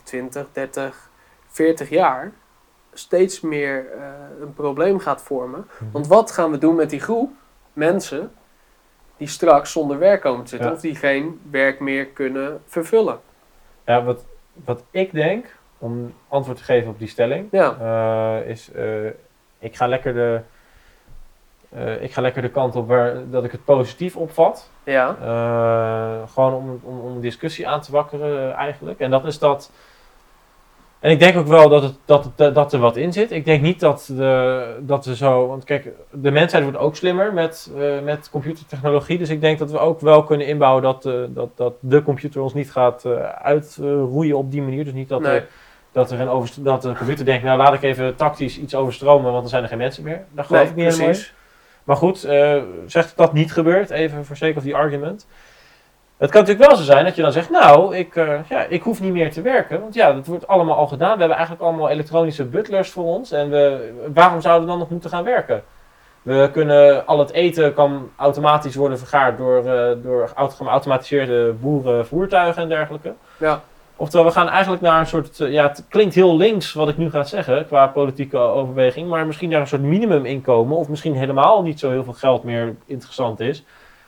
20, 0.03 0.45
30, 0.51 1.09
40 1.47 1.89
jaar 1.89 2.31
steeds 2.93 3.41
meer 3.41 3.85
eh, 3.91 4.01
een 4.41 4.53
probleem 4.53 4.99
gaat 4.99 5.21
vormen. 5.21 5.67
Mhm. 5.79 5.91
Want 5.91 6.07
wat 6.07 6.31
gaan 6.31 6.51
we 6.51 6.57
doen 6.57 6.75
met 6.75 6.89
die 6.89 6.99
groep 6.99 7.31
mensen 7.73 8.31
die 9.17 9.27
straks 9.27 9.71
zonder 9.71 9.99
werk 9.99 10.21
komen 10.21 10.43
te 10.43 10.49
zitten 10.49 10.67
Ja. 10.67 10.73
of 10.75 10.81
die 10.81 10.95
geen 10.95 11.41
werk 11.51 11.79
meer 11.79 12.05
kunnen 12.05 12.61
vervullen? 12.65 13.19
Ja, 13.85 14.03
wat, 14.03 14.25
wat 14.53 14.83
ik 14.91 15.11
denk, 15.13 15.55
om 15.77 16.13
antwoord 16.27 16.57
te 16.57 16.63
geven 16.63 16.89
op 16.89 16.99
die 16.99 17.07
stelling, 17.07 17.47
Ja, 17.51 17.77
eh, 18.41 18.49
is 18.49 18.71
eh, 18.71 19.05
ik, 19.59 19.75
ga 19.75 19.87
lekker 19.87 20.13
de, 20.13 20.41
ik 21.99 22.13
ga 22.13 22.21
lekker 22.21 22.41
de 22.41 22.49
kant 22.49 22.75
op 22.75 22.87
waar 22.87 23.29
dat 23.29 23.43
ik 23.43 23.51
het 23.51 23.65
positief 23.65 24.15
opvat. 24.15 24.69
ja, 24.83 25.15
gewoon 26.33 26.53
om, 26.53 26.79
om, 26.83 26.99
om 26.99 27.15
een 27.15 27.21
discussie 27.21 27.67
aan 27.67 27.81
te 27.81 27.91
wakkeren 27.91 28.53
eigenlijk. 28.53 28.99
En 28.99 29.09
dat 29.11 29.25
is 29.25 29.39
dat. 29.39 29.71
En 31.01 31.11
ik 31.11 31.19
denk 31.19 31.37
ook 31.37 31.47
wel 31.47 31.69
dat, 31.69 31.83
het, 31.83 31.95
dat, 32.05 32.31
het, 32.35 32.55
dat 32.55 32.73
er 32.73 32.79
wat 32.79 32.97
in 32.97 33.13
zit. 33.13 33.31
Ik 33.31 33.45
denk 33.45 33.61
niet 33.61 33.79
dat, 33.79 34.09
de, 34.15 34.75
dat 34.79 35.05
we 35.05 35.15
zo. 35.15 35.47
Want 35.47 35.63
kijk, 35.63 35.89
de 36.11 36.31
mensheid 36.31 36.63
wordt 36.63 36.77
ook 36.77 36.95
slimmer 36.95 37.33
met, 37.33 37.71
eh, 37.77 37.99
met 38.03 38.29
computertechnologie. 38.29 39.17
Dus 39.17 39.29
ik 39.29 39.41
denk 39.41 39.59
dat 39.59 39.71
we 39.71 39.77
ook 39.79 39.99
wel 39.99 40.23
kunnen 40.23 40.47
inbouwen 40.47 40.83
dat, 40.83 41.05
eh, 41.05 41.13
dat, 41.29 41.49
dat 41.55 41.73
de 41.79 42.03
computer 42.03 42.41
ons 42.41 42.53
niet 42.53 42.71
gaat 42.71 43.05
eh, 43.05 43.11
uitroeien 43.29 44.37
op 44.37 44.51
die 44.51 44.61
manier. 44.61 44.83
Dus 44.83 44.93
niet 44.93 45.09
dat, 45.09 45.21
Nee. 45.21 45.35
er, 45.35 45.47
dat, 45.91 46.11
er 46.11 46.19
een 46.19 46.29
overst- 46.29 46.63
dat 46.65 46.81
de 46.81 46.93
computer 46.93 47.25
denkt, 47.25 47.43
nou 47.43 47.57
laat 47.57 47.73
ik 47.73 47.81
even 47.81 48.15
tactisch 48.15 48.57
iets 48.59 48.75
overstromen, 48.75 49.31
want 49.31 49.41
dan 49.41 49.49
zijn 49.49 49.63
er 49.63 49.69
geen 49.69 49.77
mensen 49.77 50.03
meer. 50.03 50.23
Daar 50.31 50.45
geloof 50.45 50.61
nee, 50.61 50.71
ik 50.71 50.75
niet 50.77 50.85
helemaal 50.85 51.07
precies. 51.07 51.33
Maar 51.83 51.95
goed, 51.95 52.19
zegt 52.85 53.07
dat 53.07 53.17
dat 53.17 53.33
niet 53.33 53.53
gebeurt, 53.53 53.89
even 53.89 54.25
for 54.25 54.35
sake 54.35 54.57
of 54.57 54.63
the 54.63 54.75
argument. 54.75 55.27
Het 56.21 56.29
kan 56.29 56.41
natuurlijk 56.41 56.69
wel 56.69 56.77
zo 56.77 56.83
zijn 56.83 57.05
dat 57.05 57.15
je 57.15 57.21
dan 57.21 57.31
zegt, 57.31 57.49
nou, 57.49 57.95
ik, 57.95 58.15
eh, 58.15 58.39
ja, 58.49 58.65
ik 58.69 58.81
hoef 58.81 59.01
niet 59.01 59.11
meer 59.11 59.31
te 59.31 59.41
werken. 59.41 59.81
Want 59.81 59.93
ja, 59.93 60.13
dat 60.13 60.27
wordt 60.27 60.47
allemaal 60.47 60.75
al 60.75 60.87
gedaan. 60.87 61.13
We 61.13 61.19
hebben 61.19 61.37
eigenlijk 61.37 61.67
allemaal 61.67 61.89
elektronische 61.89 62.45
butlers 62.45 62.89
voor 62.89 63.03
ons. 63.03 63.31
En 63.31 63.49
we, 63.49 63.91
waarom 64.13 64.41
zouden 64.41 64.63
we 64.63 64.69
dan 64.69 64.79
nog 64.79 64.89
moeten 64.89 65.09
gaan 65.09 65.23
werken? 65.23 65.63
We 66.21 66.49
kunnen, 66.51 67.05
al 67.05 67.19
het 67.19 67.31
eten 67.31 67.73
kan 67.73 68.09
automatisch 68.15 68.75
worden 68.75 68.97
vergaard 68.97 69.37
door, 69.37 69.57
eh, 69.57 69.91
door 70.03 70.31
auto- 70.35 70.65
geautomatiseerde 70.65 71.53
boerenvoertuigen 71.59 72.61
en 72.61 72.69
dergelijke. 72.69 73.13
Ja, 73.37 73.61
Oftewel, 73.95 74.25
we 74.25 74.31
gaan 74.31 74.49
eigenlijk 74.49 74.81
naar 74.81 74.99
een 74.99 75.07
soort, 75.07 75.39
eh, 75.39 75.51
ja, 75.51 75.67
het 75.67 75.85
klinkt 75.89 76.15
heel 76.15 76.37
links 76.37 76.73
wat 76.73 76.89
ik 76.89 76.97
nu 76.97 77.09
ga 77.09 77.23
zeggen 77.23 77.67
qua 77.67 77.87
politieke 77.87 78.37
overweging, 78.37 79.09
maar 79.09 79.25
misschien 79.25 79.49
naar 79.49 79.61
een 79.61 79.67
soort 79.67 79.81
minimuminkomen 79.81 80.77
of 80.77 80.87
misschien 80.89 81.15
helemaal 81.15 81.61
niet 81.61 81.79
zo 81.79 81.89
heel 81.89 82.03
veel 82.03 82.13
geld 82.13 82.43
meer 82.43 82.75
interessant 82.85 83.39
is. 83.39 83.63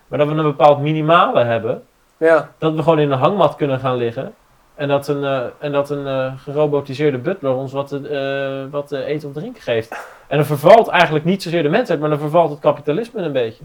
maar 0.07 0.19
dat 0.19 0.27
we 0.27 0.33
een 0.33 0.43
bepaald 0.43 0.79
minimale 0.79 1.43
hebben. 1.43 1.83
Ja, 2.23 2.49
Dat 2.57 2.73
we 2.75 2.81
gewoon 2.83 2.99
in 2.99 3.11
een 3.11 3.17
hangmat 3.17 3.55
kunnen 3.55 3.79
gaan 3.79 3.95
liggen. 3.95 4.33
En 4.75 4.87
dat 4.87 5.07
een, 5.07 5.23
eh, 5.23 5.41
en 5.59 5.71
dat 5.71 5.89
een 5.89 6.07
eh, 6.07 6.33
gerobotiseerde 6.37 7.17
butler 7.17 7.53
ons 7.55 7.71
wat, 7.71 7.91
eh, 7.91 8.63
wat 8.71 8.87
te 8.87 9.03
eten 9.03 9.27
of 9.27 9.33
drinken 9.33 9.61
geeft. 9.61 9.91
En 10.27 10.37
dan 10.37 10.45
vervalt 10.45 10.87
eigenlijk 10.87 11.25
niet 11.25 11.43
zozeer 11.43 11.63
de 11.63 11.69
mensheid, 11.69 11.99
maar 11.99 12.09
dan 12.09 12.19
vervalt 12.19 12.49
het 12.49 12.59
kapitalisme 12.59 13.21
een 13.21 13.31
beetje. 13.31 13.63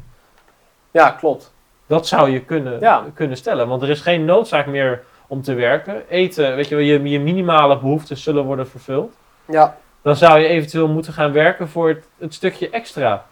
ja 0.90 1.11
klopt. 1.11 1.53
Dat 1.87 2.07
zou 2.07 2.31
je 2.31 2.40
kunnen, 2.40 2.81
Ja. 2.81 3.05
kunnen 3.14 3.37
stellen. 3.37 3.68
Want 3.68 3.83
er 3.83 3.90
is 3.90 4.01
geen 4.01 4.25
noodzaak 4.25 4.66
meer 4.66 5.03
om 5.27 5.42
te 5.42 5.55
werken. 5.55 6.03
Eten, 6.09 6.57
weet 6.57 6.68
je 6.68 6.75
wel, 6.75 6.85
je, 6.85 7.03
je 7.03 7.21
minimale 7.21 7.79
behoeftes 7.79 8.23
zullen 8.23 8.44
worden 8.44 8.68
vervuld. 8.68 9.12
Ja, 9.44 9.77
Dan 10.03 10.16
zou 10.16 10.38
je 10.38 10.47
eventueel 10.47 10.88
moeten 10.88 11.12
gaan 11.12 11.33
werken 11.33 11.68
voor 11.68 11.88
het, 11.88 12.09
het 12.18 12.35
stukje 12.35 12.71
extra. 12.71 13.25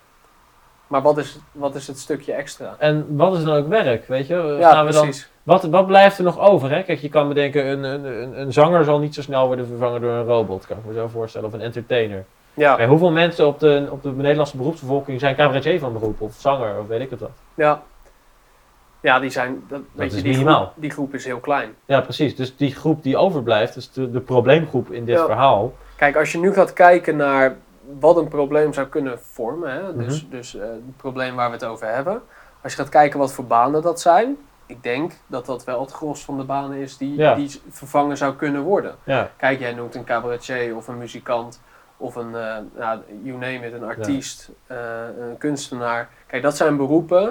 Maar 0.87 1.03
wat 1.03 1.18
is, 1.18 1.38
wat 1.53 1.75
is 1.75 1.87
het 1.87 1.99
stukje 1.99 2.33
extra? 2.33 2.75
En 2.79 3.07
wat 3.16 3.37
is 3.37 3.44
dan 3.44 3.57
ook 3.57 3.68
werk, 3.68 4.07
weet 4.09 4.27
je? 4.27 4.57
Ja, 4.61 4.70
Gaan 4.72 4.87
we 4.87 4.92
dan, 4.92 5.03
precies. 5.03 5.29
wat, 5.42 5.64
wat 5.64 5.87
blijft 5.87 6.18
er 6.18 6.25
nog 6.25 6.38
over? 6.40 6.70
Hè? 6.70 6.83
Kijk, 6.83 6.99
je 6.99 7.09
kan 7.09 7.29
bedenken, 7.29 7.66
een, 7.66 7.83
een, 7.85 8.05
een, 8.05 8.40
een 8.40 8.53
zanger 8.53 8.85
zal 8.85 8.99
niet 8.99 9.14
zo 9.14 9.22
snel 9.22 9.46
worden 9.46 9.66
vervangen 9.66 10.01
door 10.01 10.11
een 10.12 10.25
robot, 10.25 10.66
kan 10.66 10.77
ik 10.77 10.85
me 10.85 10.92
zo 10.94 11.09
voorstellen. 11.09 11.49
Of 11.49 11.55
een 11.55 11.61
entertainer. 11.61 12.25
Ja, 12.55 12.87
hoeveel 12.87 13.11
mensen 13.11 13.46
op 13.46 13.59
de, 13.59 13.87
op 13.90 14.03
de 14.03 14.11
Nederlandse 14.12 14.57
beroepsbevolking 14.57 15.20
zijn 15.20 15.37
cabaretier 15.37 15.79
van 15.79 15.92
beroep? 15.92 16.20
Of 16.20 16.35
zanger, 16.38 16.79
of 16.81 16.87
weet 16.87 17.01
ik 17.01 17.11
het 17.11 17.20
wat. 17.20 17.31
ja. 17.55 17.83
Ja, 19.01 19.18
die 19.20 19.31
zijn, 19.31 19.64
dat, 19.68 19.81
weet 19.92 20.14
je, 20.14 20.22
die 20.22 20.33
minimaal. 20.33 20.61
groep, 20.61 20.72
die 20.75 20.90
groep 20.90 21.14
is 21.14 21.25
heel 21.25 21.38
klein. 21.38 21.75
Ja, 21.85 22.01
precies. 22.01 22.37
Dus 22.37 22.57
die 22.57 22.75
groep 22.75 23.03
die 23.03 23.16
overblijft, 23.16 23.77
is 23.77 23.90
de, 23.92 24.11
de 24.11 24.20
probleemgroep 24.20 24.90
in 24.90 25.05
dit 25.05 25.16
Ja. 25.18 25.25
verhaal. 25.25 25.72
Kijk, 25.96 26.16
als 26.16 26.33
je 26.33 26.38
nu 26.38 26.53
gaat 26.53 26.72
kijken 26.72 27.16
naar 27.16 27.57
wat 27.99 28.16
een 28.16 28.29
probleem 28.29 28.72
zou 28.72 28.87
kunnen 28.87 29.18
vormen, 29.20 29.72
hè, 29.72 29.96
dus, 29.96 30.22
Mhm. 30.22 30.31
dus 30.31 30.55
eh, 30.57 30.68
het 30.68 30.96
probleem 30.96 31.35
waar 31.37 31.49
we 31.49 31.55
het 31.55 31.64
over 31.64 31.87
hebben. 31.94 32.22
Als 32.62 32.72
je 32.75 32.79
gaat 32.79 32.88
kijken 32.88 33.18
wat 33.18 33.33
voor 33.33 33.44
banen 33.44 33.83
dat 33.83 34.01
zijn, 34.01 34.37
ik 34.66 34.83
denk 34.83 35.12
dat 35.27 35.46
dat 35.46 35.64
wel 35.64 35.81
het 35.81 35.92
gros 35.92 36.25
van 36.25 36.37
de 36.38 36.44
banen 36.44 36.79
is 36.79 36.96
die, 36.96 37.16
Ja. 37.16 37.35
die 37.35 37.61
vervangen 37.68 38.16
zou 38.16 38.35
kunnen 38.35 38.62
worden. 38.62 38.94
Ja, 39.05 39.31
Kijk, 39.37 39.59
jij 39.61 39.72
noemt 39.72 39.94
een 39.94 40.05
cabaretier 40.05 40.77
of 40.77 40.88
een 40.88 40.99
muzikant 40.99 41.61
of 41.96 42.14
een, 42.16 42.35
eh, 42.35 42.57
nou, 42.77 43.01
you 43.22 43.38
name 43.38 43.66
it, 43.66 43.72
een 43.72 43.85
artiest, 43.85 44.51
eh, 44.66 44.77
een 45.20 45.38
kunstenaar. 45.38 46.09
Kijk, 46.27 46.42
dat 46.42 46.57
zijn 46.57 46.77
beroepen, 46.77 47.22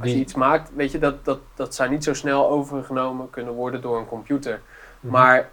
als 0.00 0.08
je 0.08 0.14
die, 0.14 0.20
iets 0.22 0.34
maakt, 0.34 0.70
weet 0.74 0.92
je, 0.92 0.98
dat, 0.98 1.24
dat, 1.24 1.38
dat 1.54 1.74
zou 1.74 1.90
niet 1.90 2.04
zo 2.04 2.14
snel 2.14 2.48
overgenomen 2.48 3.30
kunnen 3.30 3.54
worden 3.54 3.80
door 3.80 3.98
een 3.98 4.06
computer. 4.08 4.60
Mhm. 5.00 5.12
Maar 5.12 5.48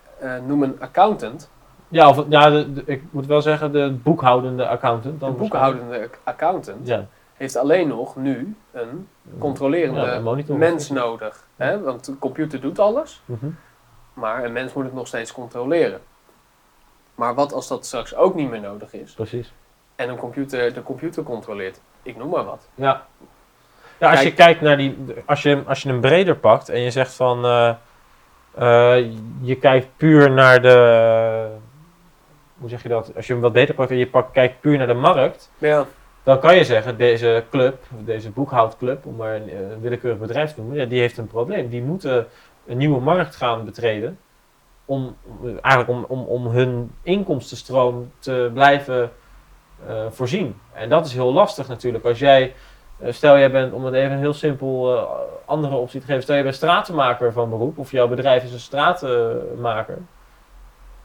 noem 0.45 0.63
een 0.63 0.75
accountant, 0.79 1.49
ja, 1.91 2.09
of, 2.09 2.23
ja 2.29 2.49
de, 2.49 2.73
de- 2.73 2.83
ik 2.85 3.03
moet 3.11 3.25
wel 3.25 3.41
zeggen, 3.41 3.71
de 3.71 3.91
boekhoudende 4.03 4.67
accountant. 4.67 5.19
Dan 5.19 5.29
een 5.29 5.37
boekhoudende 5.37 6.09
accountant, 6.23 6.87
Ja, 6.87 7.05
heeft 7.33 7.55
alleen 7.57 7.87
nog 7.87 8.15
nu 8.15 8.55
een 8.71 9.07
controlerende 9.39 10.41
Ja, 10.47 10.55
mens 10.55 10.89
nodig. 10.89 11.45
Hè? 11.55 11.79
Want 11.81 12.05
de 12.05 12.17
computer 12.19 12.61
doet 12.61 12.79
alles, 12.79 13.21
Mhm. 13.25 13.45
maar 14.13 14.43
een 14.43 14.51
mens 14.53 14.73
moet 14.73 14.83
het 14.83 14.93
nog 14.93 15.07
steeds 15.07 15.31
controleren. 15.31 15.99
Maar 17.15 17.33
wat 17.35 17.53
als 17.53 17.67
dat 17.67 17.85
straks 17.85 18.15
ook 18.15 18.35
niet 18.35 18.49
meer 18.49 18.59
nodig 18.61 18.93
is 18.93 19.11
Precies. 19.13 19.53
en 19.95 20.09
een 20.09 20.17
computer 20.17 20.73
de 20.73 20.83
computer 20.83 21.23
controleert? 21.23 21.79
Ik 22.03 22.17
noem 22.17 22.29
maar 22.29 22.43
wat. 22.45 22.67
Ja. 22.75 23.05
Ja, 23.97 24.09
als 24.09 24.19
Kijk- 24.19 24.29
je 24.29 24.33
kijkt 24.43 24.61
naar 24.61 24.77
die, 24.77 24.97
als 25.25 25.41
je, 25.43 25.63
als 25.67 25.81
je 25.83 25.89
hem 25.89 26.01
breder 26.01 26.35
pakt 26.35 26.69
en 26.69 26.79
je 26.79 26.91
zegt 26.91 27.13
van, 27.13 27.45
eh, 27.45 27.69
eh, 28.55 29.11
je 29.41 29.55
kijkt 29.55 29.87
puur 29.97 30.31
naar 30.31 30.61
de, 30.61 31.47
hoe 32.61 32.69
zeg 32.69 32.83
je 32.83 32.89
dat? 32.89 33.11
Als 33.15 33.27
je 33.27 33.33
hem 33.33 33.41
wat 33.41 33.53
beter 33.53 33.75
pakt 33.75 33.89
en 33.89 33.97
je 33.97 34.07
pakt, 34.07 34.31
kijkt 34.31 34.59
puur 34.59 34.77
naar 34.77 34.87
de 34.87 34.93
markt, 34.93 35.51
Ja, 35.57 35.85
dan 36.23 36.39
kan 36.39 36.55
je 36.55 36.63
zeggen, 36.63 36.97
deze 36.97 37.43
club, 37.49 37.83
deze 37.99 38.29
boekhoudclub, 38.29 39.05
om 39.05 39.15
maar 39.15 39.35
een, 39.35 39.49
eh, 39.49 39.59
een 39.59 39.81
willekeurig 39.81 40.19
bedrijf 40.19 40.53
te 40.53 40.59
noemen, 40.59 40.77
ja, 40.77 40.85
die 40.85 40.99
heeft 40.99 41.17
een 41.17 41.27
probleem. 41.27 41.69
Die 41.69 41.81
moeten 41.81 42.27
een 42.65 42.77
nieuwe 42.77 42.99
markt 42.99 43.35
gaan 43.35 43.65
betreden, 43.65 44.17
om, 44.85 45.15
eigenlijk 45.61 45.89
om, 45.89 46.05
om, 46.07 46.25
om 46.25 46.47
hun 46.47 46.91
inkomstenstroom 47.01 48.11
te 48.19 48.49
blijven 48.53 49.11
eh, 49.87 50.05
voorzien. 50.09 50.59
En 50.73 50.89
dat 50.89 51.05
is 51.05 51.13
heel 51.13 51.33
lastig 51.33 51.67
natuurlijk. 51.67 52.05
Als 52.05 52.19
jij, 52.19 52.53
eh, 52.99 53.11
stel 53.11 53.37
jij 53.37 53.51
bent, 53.51 53.73
om 53.73 53.85
het 53.85 53.93
even 53.93 54.11
een 54.11 54.19
heel 54.19 54.33
simpel 54.33 54.97
eh, 54.97 55.03
andere 55.45 55.75
optie 55.75 55.99
te 55.99 56.05
geven, 56.05 56.23
stel 56.23 56.35
je 56.35 56.43
bent 56.43 56.55
stratenmaker 56.55 57.31
van 57.31 57.49
beroep, 57.49 57.77
of 57.77 57.91
jouw 57.91 58.07
bedrijf 58.07 58.43
is 58.43 58.53
een 58.53 58.59
stratenmaker. 58.59 59.97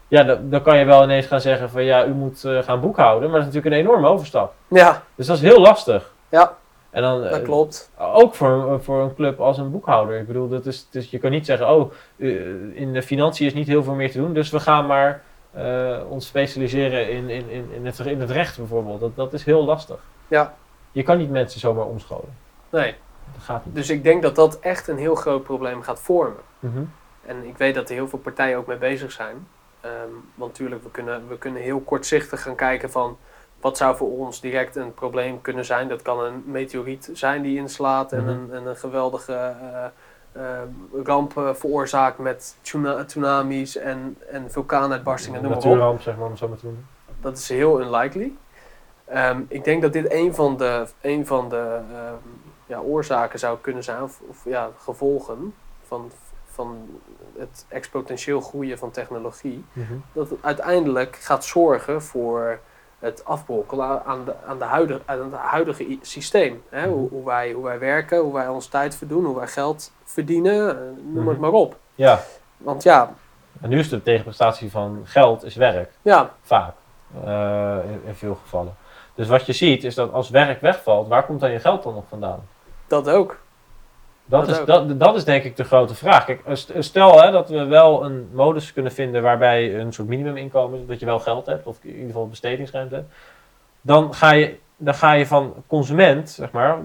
Ja, 0.07 0.23
dan, 0.23 0.49
dan 0.49 0.61
kan 0.61 0.77
je 0.77 0.85
wel 0.85 1.03
ineens 1.03 1.25
gaan 1.25 1.41
zeggen 1.41 1.69
van 1.69 1.83
ja, 1.83 2.05
u 2.05 2.11
moet 2.13 2.43
eh, 2.43 2.59
gaan 2.63 2.79
boekhouden, 2.79 3.29
maar 3.29 3.39
dat 3.39 3.47
is 3.47 3.53
natuurlijk 3.53 3.75
een 3.81 3.87
enorme 3.89 4.07
overstap. 4.07 4.53
ja, 4.67 5.03
Dus 5.15 5.27
dat 5.27 5.35
is 5.35 5.41
heel 5.41 5.61
lastig. 5.61 6.11
ja 6.29 6.55
En 6.89 7.01
dan, 7.01 7.23
eh, 7.23 7.31
dat 7.31 7.41
klopt. 7.41 7.91
ook 7.97 8.35
voor, 8.35 8.83
voor 8.83 9.01
een 9.01 9.15
club 9.15 9.39
als 9.39 9.57
een 9.57 9.71
boekhouder. 9.71 10.19
Ik 10.19 10.27
bedoel, 10.27 10.49
dat 10.49 10.65
is, 10.65 10.87
dus 10.89 11.09
je 11.09 11.17
kan 11.17 11.31
niet 11.31 11.45
zeggen, 11.45 11.69
oh, 11.69 11.91
eh, 12.17 12.29
in 12.73 12.93
de 12.93 13.01
financiën 13.01 13.47
is 13.47 13.53
niet 13.53 13.67
heel 13.67 13.83
veel 13.83 13.93
meer 13.93 14.11
te 14.11 14.17
doen, 14.17 14.33
dus 14.33 14.49
we 14.49 14.59
gaan 14.59 14.85
maar 14.85 15.21
eh, 15.51 15.97
ons 16.09 16.27
specialiseren 16.27 17.09
in, 17.09 17.29
in, 17.29 17.49
in, 17.49 17.69
in, 17.73 17.85
het, 17.85 17.99
in 17.99 18.19
het 18.21 18.31
recht 18.31 18.57
bijvoorbeeld. 18.57 18.99
Dat, 18.99 19.15
dat 19.15 19.33
is 19.33 19.43
heel 19.43 19.65
lastig. 19.65 19.99
Ja, 20.27 20.53
Je 20.91 21.03
kan 21.03 21.17
niet 21.17 21.29
mensen 21.29 21.59
zomaar 21.59 21.85
omscholen. 21.85 22.35
nee. 22.69 22.95
Dat 23.33 23.43
gaat 23.43 23.65
niet. 23.65 23.75
Dus 23.75 23.89
ik 23.89 24.03
denk 24.03 24.21
dat 24.21 24.35
dat 24.35 24.59
echt 24.59 24.87
een 24.87 24.97
heel 24.97 25.15
groot 25.15 25.43
probleem 25.43 25.81
gaat 25.81 25.99
vormen. 25.99 26.41
Mhm. 26.59 26.83
En 27.25 27.47
ik 27.47 27.57
weet 27.57 27.75
dat 27.75 27.89
er 27.89 27.95
heel 27.95 28.07
veel 28.07 28.19
partijen 28.19 28.57
ook 28.57 28.67
mee 28.67 28.77
bezig 28.77 29.11
zijn. 29.11 29.47
Ehm, 29.81 29.93
want 30.35 30.51
natuurlijk, 30.51 30.83
we 30.83 30.91
kunnen, 30.91 31.27
we 31.27 31.37
kunnen 31.37 31.61
heel 31.61 31.79
kortzichtig 31.79 32.41
gaan 32.41 32.55
kijken 32.55 32.91
van 32.91 33.17
wat 33.61 33.77
zou 33.77 33.95
voor 33.95 34.09
ons 34.17 34.41
direct 34.41 34.75
een 34.75 34.93
probleem 34.93 35.41
kunnen 35.41 35.65
zijn. 35.65 35.87
Dat 35.87 36.01
kan 36.01 36.23
een 36.23 36.43
meteoriet 36.45 37.09
zijn 37.13 37.41
die 37.41 37.57
inslaat 37.57 38.11
en, 38.11 38.19
Mhm. 38.23 38.29
een, 38.29 38.49
en 38.53 38.65
een 38.65 38.75
geweldige 38.77 39.33
eh, 39.33 39.85
eh, 40.31 40.59
ramp 41.03 41.37
eh, 41.37 41.53
veroorzaakt 41.53 42.17
met 42.17 42.55
tuna- 42.61 43.03
tsunamis 43.05 43.77
en, 43.77 44.17
en 44.29 44.51
vulkaanuitbarstingen, 44.51 45.45
op. 45.45 45.49
Natuurramp, 45.51 46.01
zeg 46.01 46.17
maar, 46.17 46.27
om 46.27 46.37
zo 46.37 46.47
maar 46.47 46.57
te 46.57 46.65
noemen. 46.65 46.87
Dat 47.21 47.37
is 47.37 47.49
heel 47.49 47.81
unlikely. 47.81 48.31
Ehm, 49.05 49.41
ik 49.47 49.63
denk 49.63 49.81
dat 49.81 49.93
dit 49.93 50.11
een 50.11 50.35
van 50.35 50.57
de, 50.57 50.87
een 51.01 51.25
van 51.27 51.49
de 51.49 51.79
ehm, 51.91 52.13
ja, 52.65 52.79
oorzaken 52.79 53.39
zou 53.39 53.57
kunnen 53.61 53.83
zijn, 53.83 54.03
of, 54.03 54.21
of 54.29 54.41
ja, 54.45 54.69
gevolgen 54.77 55.53
van, 55.87 56.11
van 56.57 56.99
het 57.37 57.65
exponentieel 57.67 58.41
groeien 58.41 58.77
van 58.77 58.91
technologie. 58.91 59.65
Mhm. 59.73 59.93
Dat 60.13 60.29
het 60.29 60.39
uiteindelijk 60.41 61.15
gaat 61.15 61.45
zorgen 61.45 62.01
voor 62.01 62.59
het 62.99 63.25
afbrokkelen 63.25 64.05
aan, 64.05 64.25
de, 64.25 64.33
aan, 64.47 64.57
de 64.57 64.63
huidige, 64.65 65.01
aan 65.05 65.19
het 65.19 65.33
huidige 65.33 65.97
systeem. 66.01 66.63
Hè? 66.69 66.87
Hoe, 66.87 67.09
hoe, 67.09 67.25
wij, 67.25 67.51
hoe 67.51 67.63
wij 67.63 67.79
werken, 67.79 68.19
hoe 68.19 68.33
wij 68.33 68.47
ons 68.47 68.67
tijd 68.67 68.95
verdoen, 68.95 69.25
hoe 69.25 69.35
wij 69.35 69.47
geld 69.47 69.91
verdienen, 70.03 70.69
eh, 70.69 70.83
noem 71.13 71.27
het 71.27 71.37
Mhm. 71.37 71.39
maar 71.41 71.51
op. 71.59 71.75
Ja, 71.95 72.19
Want 72.57 72.83
ja, 72.83 73.13
en 73.61 73.69
nu 73.69 73.79
is 73.79 73.89
de 73.89 74.03
tegenprestatie 74.03 74.71
van 74.71 75.01
geld 75.03 75.43
is 75.43 75.55
werk. 75.55 75.91
ja, 76.01 76.31
Vaak. 76.41 76.73
Eh, 77.23 77.77
in, 77.91 78.01
in 78.05 78.15
veel 78.15 78.35
gevallen. 78.35 78.75
Dus 79.15 79.27
wat 79.27 79.45
je 79.45 79.53
ziet 79.53 79.83
is 79.83 79.95
dat 79.95 80.11
als 80.13 80.29
werk 80.29 80.61
wegvalt, 80.61 81.07
waar 81.07 81.25
komt 81.25 81.39
dan 81.39 81.51
je 81.51 81.59
geld 81.59 81.83
dan 81.83 81.93
nog 81.93 82.03
vandaan? 82.09 82.47
dat 82.87 83.09
ook. 83.09 83.37
Dat, 84.29 84.45
Dat 84.45 84.55
is, 84.55 84.59
ook. 84.61 84.67
dat, 84.67 84.99
dat 84.99 85.15
is 85.15 85.23
denk 85.23 85.43
ik 85.43 85.55
de 85.55 85.63
grote 85.63 85.95
vraag. 85.95 86.25
Kijk, 86.25 86.41
st- 86.53 86.71
stel 86.79 87.21
hè, 87.21 87.31
dat 87.31 87.49
we 87.49 87.65
wel 87.65 88.05
een 88.05 88.29
modus 88.33 88.73
kunnen 88.73 88.91
vinden 88.91 89.21
waarbij 89.21 89.79
een 89.79 89.93
soort 89.93 90.07
minimuminkomen, 90.07 90.87
dat 90.87 90.99
je 90.99 91.05
wel 91.05 91.19
geld 91.19 91.45
hebt, 91.45 91.65
of 91.67 91.77
in 91.81 91.89
ieder 91.89 92.05
geval 92.05 92.27
bestedingsruimte 92.27 92.95
hebt, 92.95 93.13
dan 93.81 94.13
ga 94.13 94.31
je, 94.33 94.55
dan 94.77 94.93
ga 94.93 95.11
je 95.13 95.25
van 95.25 95.53
consument, 95.67 96.29
zeg 96.29 96.51
maar, 96.51 96.77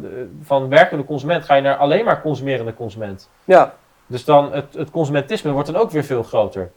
van 0.42 0.68
werkende 0.68 1.05
consument, 1.05 1.44
ga 1.44 1.55
je 1.55 1.62
naar 1.62 1.76
alleen 1.76 2.05
maar 2.05 2.22
consumerende 2.22 2.74
consument. 2.74 3.31
Ja, 3.44 3.74
Dus 4.07 4.24
dan 4.24 4.52
het, 4.52 4.74
het 4.74 4.90
consumentisme 4.90 5.50
wordt 5.50 5.72
dan 5.72 5.81
ook 5.81 5.90
weer 5.90 6.05
veel 6.05 6.22
groter. 6.22 6.70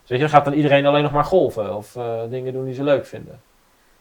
Dus 0.00 0.08
weet 0.10 0.18
je, 0.18 0.24
dan 0.24 0.34
gaat 0.34 0.44
dan 0.44 0.54
iedereen 0.54 0.86
alleen 0.86 1.02
nog 1.02 1.12
maar 1.12 1.24
golven 1.24 1.76
of 1.76 1.96
eh, 1.96 2.12
dingen 2.30 2.52
doen 2.52 2.64
die 2.64 2.74
ze 2.74 2.82
leuk 2.82 3.06
vinden. 3.06 3.40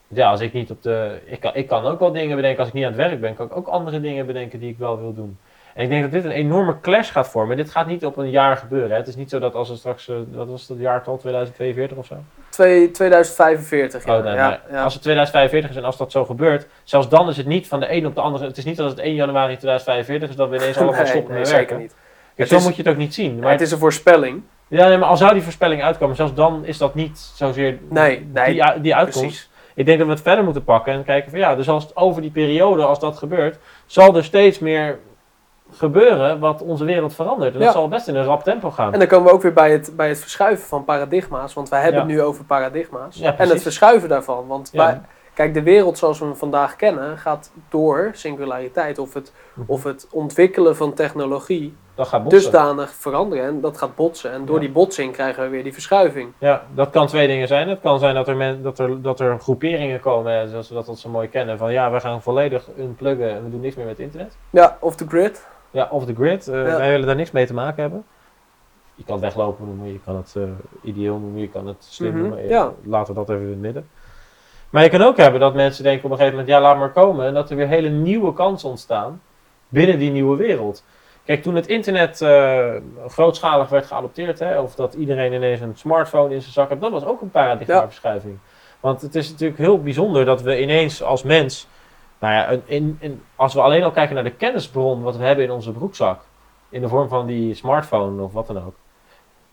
Ja, 0.07 0.29
als 0.29 0.39
ik 0.41 0.53
niet 0.53 0.71
op 0.71 0.81
de. 0.81 1.19
Ik 1.25 1.39
kan, 1.39 1.51
ik 1.55 1.67
kan 1.67 1.85
ook 1.85 1.99
wel 1.99 2.11
dingen 2.11 2.35
bedenken. 2.35 2.59
Als 2.59 2.67
ik 2.67 2.73
niet 2.73 2.83
aan 2.85 2.91
het 2.91 2.99
werk 3.01 3.21
ben, 3.21 3.35
kan 3.35 3.45
ik 3.45 3.55
ook 3.55 3.67
andere 3.67 4.01
dingen 4.01 4.25
bedenken 4.25 4.59
die 4.59 4.69
ik 4.69 4.77
wel 4.77 4.99
wil 4.99 5.13
doen. 5.13 5.37
En 5.77 5.83
ik 5.83 5.89
denk 5.89 6.01
dat 6.01 6.11
dit 6.11 6.25
een 6.25 6.31
enorme 6.31 6.79
clash 6.81 7.11
gaat 7.11 7.27
vormen. 7.29 7.57
Dit 7.57 7.69
gaat 7.69 7.87
niet 7.87 8.05
op 8.05 8.17
een 8.17 8.29
jaar 8.29 8.57
gebeuren. 8.57 8.89
Hè. 8.91 8.95
Het 8.97 9.07
is 9.07 9.15
niet 9.15 9.29
zo 9.29 9.39
dat 9.39 9.55
als 9.55 9.69
er 9.69 9.77
straks. 9.77 10.07
eh, 10.09 10.15
wat 10.31 10.47
was 10.47 10.67
het 10.67 10.79
jaartal 10.79 11.17
2042 11.17 11.97
of 11.97 12.05
zo? 12.05 12.15
twee- 12.49 12.91
2045. 12.91 14.05
Ja. 14.05 14.17
Oh, 14.17 14.23
nee, 14.23 14.33
ja. 14.35 14.59
Als 14.83 14.93
het 14.93 15.01
2045 15.03 15.69
is 15.69 15.75
en 15.75 15.83
als 15.83 15.97
dat 15.97 16.11
zo 16.11 16.25
gebeurt, 16.25 16.67
zelfs 16.83 17.09
dan 17.09 17.29
is 17.29 17.37
het 17.37 17.45
niet 17.45 17.67
van 17.67 17.79
de 17.79 17.91
een 17.91 18.05
op 18.05 18.15
de 18.15 18.21
andere. 18.21 18.45
Het 18.45 18.57
is 18.57 18.65
niet 18.65 18.77
dat 18.77 18.89
het 18.89 18.99
1 18.99 19.13
januari 19.13 19.57
2045 19.57 20.29
is 20.29 20.35
dat 20.35 20.49
we 20.49 20.55
ineens 20.55 20.77
allemaal 20.81 20.95
Nee, 20.95 21.05
stoppen 21.05 21.29
nee, 21.31 21.39
met 21.39 21.47
zeker 21.47 21.59
werken. 21.65 21.77
niet. 21.79 21.95
Kijk, 22.35 22.49
zo 22.49 22.55
is- 22.55 22.63
moet 22.63 22.75
je 22.75 22.81
het 22.81 22.91
ook 22.91 22.97
niet 22.97 23.13
zien. 23.13 23.39
Maar 23.39 23.51
het 23.51 23.61
is 23.61 23.71
een 23.71 23.77
voorspelling. 23.77 24.41
Ja, 24.67 24.87
nee, 24.87 24.97
maar 24.97 25.09
al 25.09 25.17
zou 25.17 25.33
die 25.33 25.41
voorspelling 25.41 25.83
uitkomen, 25.83 26.15
zelfs 26.15 26.33
dan 26.33 26.65
is 26.65 26.77
dat 26.77 26.95
niet 26.95 27.17
zozeer 27.35 27.77
Nee, 27.89 28.27
nee, 28.33 28.53
die, 28.53 28.81
die 28.81 28.95
uitkomst. 28.95 29.19
Precies. 29.19 29.49
Ik 29.73 29.85
denk 29.85 29.99
gebeuren 35.77 36.39
wat 36.39 36.61
onze 36.61 36.85
wereld 36.85 37.15
verandert. 37.15 37.53
En 37.53 37.59
Ja. 37.59 37.65
dat 37.65 37.73
zal 37.73 37.87
best 37.87 38.07
in 38.07 38.15
een 38.15 38.23
rap 38.25 38.43
tempo 38.43 38.71
gaan. 38.71 38.93
En 38.93 38.99
dan 38.99 39.07
komen 39.07 39.27
we 39.27 39.33
ook 39.33 39.41
weer 39.41 39.53
bij 39.53 39.71
het, 39.71 39.91
bij 39.95 40.07
het 40.09 40.19
verschuiven 40.19 40.67
van 40.67 40.85
paradigma's. 40.85 41.53
Want 41.53 41.69
wij 41.69 41.81
hebben 41.81 42.01
Ja. 42.01 42.07
het 42.07 42.15
nu 42.15 42.21
over 42.21 42.43
paradigma's. 42.45 43.15
Ja, 43.17 43.37
en 43.37 43.49
het 43.49 43.61
verschuiven 43.61 44.09
daarvan. 44.09 44.47
Want 44.47 44.71
wij, 44.71 45.01
Kijk, 45.33 45.53
de 45.53 45.63
wereld 45.63 45.97
zoals 45.97 46.19
we 46.19 46.25
hem 46.25 46.35
vandaag 46.35 46.75
kennen 46.75 47.17
gaat 47.17 47.51
door 47.69 48.09
singulariteit 48.13 48.99
of 48.99 49.13
het, 49.13 49.33
Mhm. 49.53 49.71
of 49.71 49.83
het 49.83 50.07
ontwikkelen 50.11 50.75
van 50.75 50.93
technologie 50.93 51.75
Dat 51.95 52.07
gaat 52.07 52.23
botsen. 52.23 52.41
dusdanig 52.41 52.89
veranderen 52.93 53.45
en 53.45 53.61
dat 53.61 53.77
gaat 53.77 53.95
botsen. 53.95 54.31
En 54.31 54.45
door 54.45 54.59
die 54.59 54.71
botsing 54.71 55.13
krijgen 55.13 55.43
we 55.43 55.49
weer 55.49 55.63
die 55.63 55.73
verschuiving. 55.73 56.31
Ja, 56.37 56.61
dat 56.75 56.89
kan 56.89 57.07
twee 57.07 57.27
dingen 57.27 57.47
zijn. 57.47 57.69
Het 57.69 57.79
kan 57.81 57.99
zijn 57.99 58.15
dat 58.15 58.27
er, 58.27 58.35
men, 58.35 58.61
dat 58.61 58.79
er, 58.79 59.01
dat 59.01 59.19
er 59.19 59.39
groeperingen 59.39 59.99
komen, 59.99 60.49
zoals 60.49 60.69
we 60.69 60.75
dat, 60.75 60.85
dat 60.85 60.99
zo 60.99 61.09
mooi 61.09 61.27
kennen, 61.29 61.57
van 61.57 61.71
ja, 61.71 61.91
we 61.91 61.99
gaan 61.99 62.21
volledig 62.21 62.67
unpluggen 62.77 63.29
en 63.29 63.43
we 63.43 63.49
doen 63.49 63.61
niks 63.61 63.75
meer 63.75 63.85
met 63.85 63.99
internet. 63.99 64.37
Ja, 64.49 64.77
of 64.79 64.95
de 64.95 65.05
grid. 65.07 65.47
Ja, 65.71 65.87
off 65.91 66.05
the 66.05 66.15
grid. 66.15 66.47
eh, 66.47 66.55
Ja. 66.67 66.77
Wij 66.77 66.89
willen 66.89 67.07
daar 67.07 67.15
niks 67.15 67.31
mee 67.31 67.45
te 67.45 67.53
maken 67.53 67.81
hebben. 67.81 68.03
Je 68.95 69.03
kan 69.03 69.13
het 69.13 69.23
weglopen 69.23 69.65
noemen, 69.65 69.87
je 69.91 69.99
kan 70.05 70.15
het 70.15 70.33
eh, 70.37 70.43
ideeel 70.81 71.17
noemen, 71.19 71.41
je 71.41 71.49
kan 71.49 71.67
het 71.67 71.83
slim 71.89 72.11
Mhm, 72.11 72.19
noemen. 72.21 72.39
Eh, 72.39 72.49
ja. 72.49 72.71
Laten 72.83 73.13
we 73.13 73.19
dat 73.19 73.29
even 73.29 73.43
in 73.43 73.49
het 73.49 73.59
midden. 73.59 73.89
Maar 74.69 74.83
je 74.83 74.89
kan 74.89 75.01
ook 75.01 75.17
hebben 75.17 75.39
dat 75.39 75.53
mensen 75.53 75.83
denken 75.83 76.05
op 76.05 76.11
een 76.11 76.17
gegeven 76.17 76.37
moment, 76.39 76.55
ja, 76.55 76.61
laat 76.61 76.77
maar 76.77 76.91
komen. 76.91 77.25
En 77.25 77.33
dat 77.33 77.49
er 77.49 77.55
weer 77.55 77.67
hele 77.67 77.89
nieuwe 77.89 78.33
kansen 78.33 78.69
ontstaan 78.69 79.21
binnen 79.69 79.99
die 79.99 80.11
nieuwe 80.11 80.37
wereld. 80.37 80.83
Kijk, 81.25 81.41
toen 81.43 81.55
het 81.55 81.67
internet 81.67 82.25
grootschalig 83.07 83.69
werd 83.69 83.85
geadopteerd, 83.85 84.39
hè, 84.39 84.59
of 84.59 84.75
dat 84.75 84.93
iedereen 84.93 85.33
ineens 85.33 85.61
een 85.61 85.75
smartphone 85.75 86.33
in 86.33 86.41
zijn 86.41 86.53
zak 86.53 86.69
had, 86.69 86.81
dat 86.81 86.91
was 86.91 87.05
ook 87.05 87.21
een 87.21 87.31
paradigmaverschuiving. 87.31 88.37
Want 88.79 89.01
het 89.01 89.15
is 89.15 89.29
natuurlijk 89.31 89.59
heel 89.59 89.81
bijzonder 89.81 90.25
dat 90.25 90.41
we 90.41 90.61
ineens 90.61 91.03
als 91.03 91.23
mens, 91.23 91.67
nou 92.19 92.33
ja, 92.33 92.47
in, 92.47 92.61
in, 92.65 92.97
in- 92.99 93.21
als 93.35 93.53
we 93.53 93.61
alleen 93.61 93.83
al 93.83 93.91
kijken 93.91 94.15
naar 94.15 94.23
de 94.23 94.31
kennisbron 94.31 95.01
wat 95.01 95.17
we 95.17 95.23
hebben 95.23 95.45
in 95.45 95.51
onze 95.51 95.71
broekzak, 95.71 96.21
in 96.69 96.81
de 96.81 96.87
vorm 96.87 97.09
van 97.09 97.25
die 97.25 97.53
smartphone 97.53 98.21
of 98.23 98.33
wat 98.33 98.47
dan 98.47 98.65
ook, 98.65 98.75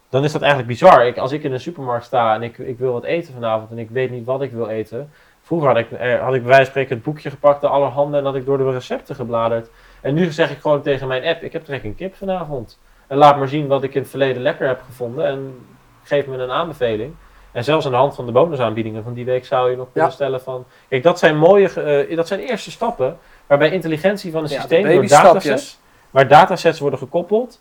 dan 0.09 0.25
is 0.25 0.33
dat 0.33 0.41
eigenlijk 0.41 0.71
bizar. 0.71 1.07
Ik, 1.07 1.19
als 1.19 1.33
ik 1.33 1.43
in 1.43 1.53
een 1.53 1.61
supermarkt 1.61 2.05
sta 2.05 2.35
en 2.35 2.43
ik, 2.43 2.59
ik 2.59 2.79
wil 2.79 2.93
wat 2.93 3.05
eten 3.05 3.33
vanavond 3.35 3.71
en 3.71 3.79
ik 3.79 3.91
weet 3.91 4.11
niet 4.11 4.25
wat 4.25 4.43
ik 4.43 4.53
wil 4.53 4.69
eten. 4.69 5.11
Vroeger 5.43 5.69
had 5.69 5.77
ik, 5.77 5.91
eh, 5.91 6.21
had 6.21 6.35
ik 6.35 6.41
bij 6.41 6.49
wijze 6.51 6.63
van 6.63 6.71
spreken 6.71 6.95
het 6.95 7.05
boekje 7.05 7.31
gepakt, 7.31 7.61
de 7.61 7.69
allerhande, 7.69 8.19
en 8.19 8.25
had 8.25 8.35
ik 8.35 8.45
door 8.45 8.59
de 8.59 8.71
recepten 8.71 9.15
gebladerd. 9.15 9.71
En 10.01 10.15
nu 10.15 10.31
zeg 10.33 10.51
ik 10.51 10.59
gewoon 10.61 10.83
tegen 10.83 11.09
mijn 11.09 11.25
app, 11.25 11.43
ik 11.43 11.53
heb 11.53 11.65
trek 11.65 11.85
een 11.85 11.95
kip 11.95 12.15
vanavond. 12.15 12.79
En 13.07 13.17
laat 13.17 13.37
maar 13.39 13.49
zien 13.49 13.67
wat 13.67 13.83
ik 13.83 13.95
in 13.95 14.01
het 14.01 14.11
verleden 14.11 14.43
lekker 14.43 14.67
heb 14.67 14.83
gevonden 14.87 15.27
en 15.27 15.67
geef 16.03 16.27
me 16.27 16.37
een 16.37 16.51
aanbeveling. 16.51 17.15
En 17.55 17.65
zelfs 17.65 17.85
aan 17.87 17.91
de 17.93 17.99
hand 17.99 18.15
van 18.15 18.27
de 18.27 18.33
bonusaanbiedingen 18.33 19.03
van 19.03 19.13
die 19.13 19.25
week 19.25 19.45
zou 19.47 19.71
je 19.71 19.77
nog 19.77 19.87
kunnen 19.93 20.09
Ja. 20.11 20.15
stellen 20.15 20.41
van... 20.41 20.65
Kijk, 20.89 21.03
dat 21.03 21.19
zijn 21.19 21.37
mooie, 21.39 21.69
eh, 22.09 22.17
dat 22.17 22.27
zijn 22.27 22.41
eerste 22.41 22.71
stappen 22.71 23.19
waarbij 23.47 23.71
intelligentie 23.71 24.33
van 24.33 24.43
een 24.45 24.51
Ja, 24.51 24.59
systeem 24.59 24.83
door 24.83 25.07
datasets, 25.07 25.79
waar 26.11 26.29
datasets 26.29 26.79
worden 26.79 26.99
gekoppeld 26.99 27.61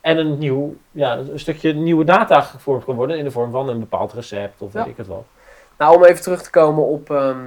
en 0.00 0.18
een 0.18 0.38
nieuw, 0.38 0.74
ja, 0.90 1.16
een 1.16 1.38
stukje 1.38 1.72
nieuwe 1.74 2.04
data 2.04 2.40
gevormd 2.40 2.84
kan 2.84 2.94
worden 2.94 3.18
in 3.18 3.24
de 3.24 3.30
vorm 3.30 3.50
van 3.50 3.68
een 3.68 3.78
bepaald 3.80 4.12
recept 4.12 4.62
of 4.62 4.72
weet 4.72 4.86
ik 4.86 4.96
het 4.96 5.06
wat. 5.06 5.24
Nou, 5.78 5.96
om 5.96 6.04
even 6.04 6.22
terug 6.22 6.42
te 6.42 6.50
komen 6.50 6.84
op, 6.84 7.10
ehm, 7.10 7.38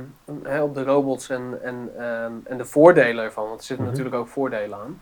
op 0.61 0.73
de 0.75 0.83
robots 0.83 1.29
en, 1.29 1.59
en, 1.63 1.91
ehm, 1.97 2.31
en 2.43 2.57
de 2.57 2.65
voordelen 2.65 3.23
ervan. 3.23 3.47
Want 3.47 3.59
er 3.59 3.65
zitten 3.65 3.85
Mhm. 3.85 3.95
natuurlijk 3.95 4.21
ook 4.21 4.27
voordelen 4.27 4.77
aan. 4.77 5.01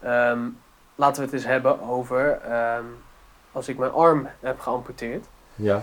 Ehm, 0.00 0.38
laten 0.94 1.16
we 1.16 1.24
het 1.24 1.32
eens 1.34 1.46
hebben 1.46 1.80
over 1.88 2.40
als 3.52 3.68
ik 3.68 3.78
mijn 3.78 3.92
arm 3.92 4.28
heb 4.40 4.60
geamputeerd. 4.60 5.24
Ja. 5.54 5.82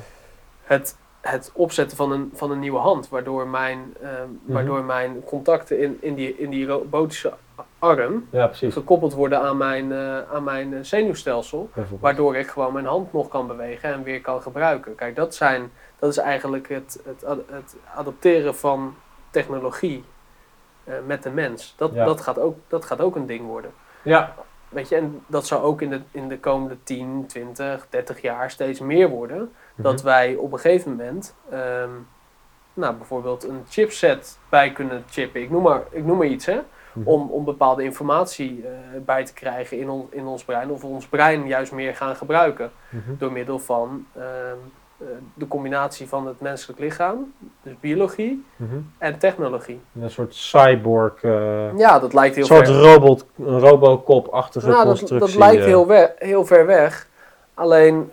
Het, 0.64 0.98
het 1.22 1.52
opzetten 1.54 1.98
van 1.98 2.12
een, 2.12 2.32
van 2.34 2.52
een 2.52 2.60
nieuwe 2.60 2.80
hand. 2.80 3.10
Waardoor 3.10 3.48
mijn, 3.48 3.94
ehm, 4.02 4.12
Mhm. 4.44 4.54
waardoor 4.54 4.84
mijn 4.84 5.24
contacten 5.24 5.80
in, 5.80 5.98
in, 6.02 6.14
die, 6.16 6.38
in 6.38 6.50
die 6.50 6.68
robotische 6.68 7.34
arm 7.80 8.28
ja, 8.30 8.50
gekoppeld 8.54 9.14
worden 9.14 9.42
aan 9.42 9.58
mijn, 9.58 9.92
eh, 9.92 10.32
aan 10.34 10.44
mijn 10.44 10.74
eh, 10.74 10.80
zenuwstelsel. 10.82 11.70
Waardoor 12.00 12.36
ik 12.36 12.48
gewoon 12.48 12.74
mijn 12.74 12.86
hand 12.86 13.14
nog 13.14 13.28
kan 13.28 13.48
bewegen 13.48 13.94
en 13.94 14.04
weer 14.04 14.22
kan 14.22 14.42
gebruiken. 14.42 14.96
Kijk, 14.96 15.16
dat, 15.16 15.36
zijn, 15.36 15.72
dat 16.00 16.10
is 16.10 16.18
eigenlijk 16.18 16.70
het, 16.70 17.02
het, 17.06 17.26
ad- 17.26 17.44
het 17.50 17.76
adopteren 17.96 18.56
van 18.56 18.96
technologie 19.30 20.04
eh, 20.84 20.94
met 21.06 21.24
de 21.24 21.30
mens. 21.30 21.74
Dat, 21.78 21.94
Ja. 21.94 22.06
dat, 22.06 22.22
gaat 22.22 22.40
ook, 22.40 22.58
dat 22.68 22.86
gaat 22.86 23.02
ook 23.02 23.16
een 23.16 23.26
ding 23.28 23.46
worden. 23.46 23.72
Ja, 24.02 24.36
Weet 24.70 24.90
je, 24.90 24.96
en 24.96 25.24
dat 25.28 25.48
zou 25.48 25.64
ook 25.64 25.82
in 25.82 25.90
de, 25.90 26.02
in 26.12 26.28
de 26.28 26.40
komende 26.40 26.78
10, 26.84 27.26
20, 27.28 27.88
30 27.90 28.22
jaar 28.22 28.52
steeds 28.52 28.80
meer 28.80 29.10
worden. 29.10 29.52
Dat 29.76 29.94
Mhm. 29.96 30.04
wij 30.06 30.36
op 30.36 30.52
een 30.54 30.60
gegeven 30.60 30.92
moment 30.92 31.36
ehm, 31.52 31.90
nou, 32.74 32.96
bijvoorbeeld 32.96 33.44
een 33.48 33.62
chipset 33.70 34.38
bij 34.50 34.72
kunnen 34.72 35.04
chippen. 35.10 35.42
Ik 35.42 35.50
noem 35.50 35.64
maar, 35.64 35.82
ik 35.92 36.06
noem 36.06 36.18
maar 36.18 36.28
iets, 36.28 36.46
hè 36.46 36.60
Mhm. 36.94 37.08
om, 37.08 37.30
om 37.32 37.44
bepaalde 37.46 37.84
informatie 37.84 38.64
eh, 38.66 38.72
bij 39.06 39.26
te 39.26 39.34
krijgen 39.34 39.80
in, 39.80 39.90
on, 39.90 40.08
in 40.10 40.26
ons 40.26 40.44
brein. 40.44 40.70
Of 40.72 40.84
ons 40.84 41.08
brein 41.08 41.48
juist 41.48 41.72
meer 41.72 41.96
gaan 41.96 42.16
gebruiken. 42.16 42.72
Mhm. 42.90 43.02
Door 43.18 43.32
middel 43.32 43.60
van 43.60 44.06
ehm, 44.16 44.26
eh, 44.98 45.08
de 45.34 45.48
combinatie 45.48 46.08
van 46.08 46.28
het 46.28 46.40
menselijk 46.42 46.80
lichaam, 46.80 47.34
dus 47.64 47.74
biologie, 47.80 48.46
en 48.98 49.18
technologie. 49.20 49.82
Een 50.02 50.10
soort 50.10 50.36
cyborg, 50.36 51.24
eh, 51.24 51.78
Ja, 51.78 52.00
dat 52.00 52.14
lijkt 52.14 52.36
heel 52.36 52.44
een 52.44 52.50
soort 52.56 52.68
ver. 52.68 52.76
robot, 52.94 53.26
een 53.38 53.60
Robocop-achtige 53.60 54.68
Nou, 54.68 54.86
dat, 54.86 54.98
constructie. 54.98 55.20
dat 55.30 55.38
lijkt 55.38 55.62
eh. 55.62 55.68
heel, 55.68 55.88
we- 55.88 56.14
heel 56.18 56.46
ver 56.46 56.66
weg. 56.66 57.08
Alleen, 57.54 58.12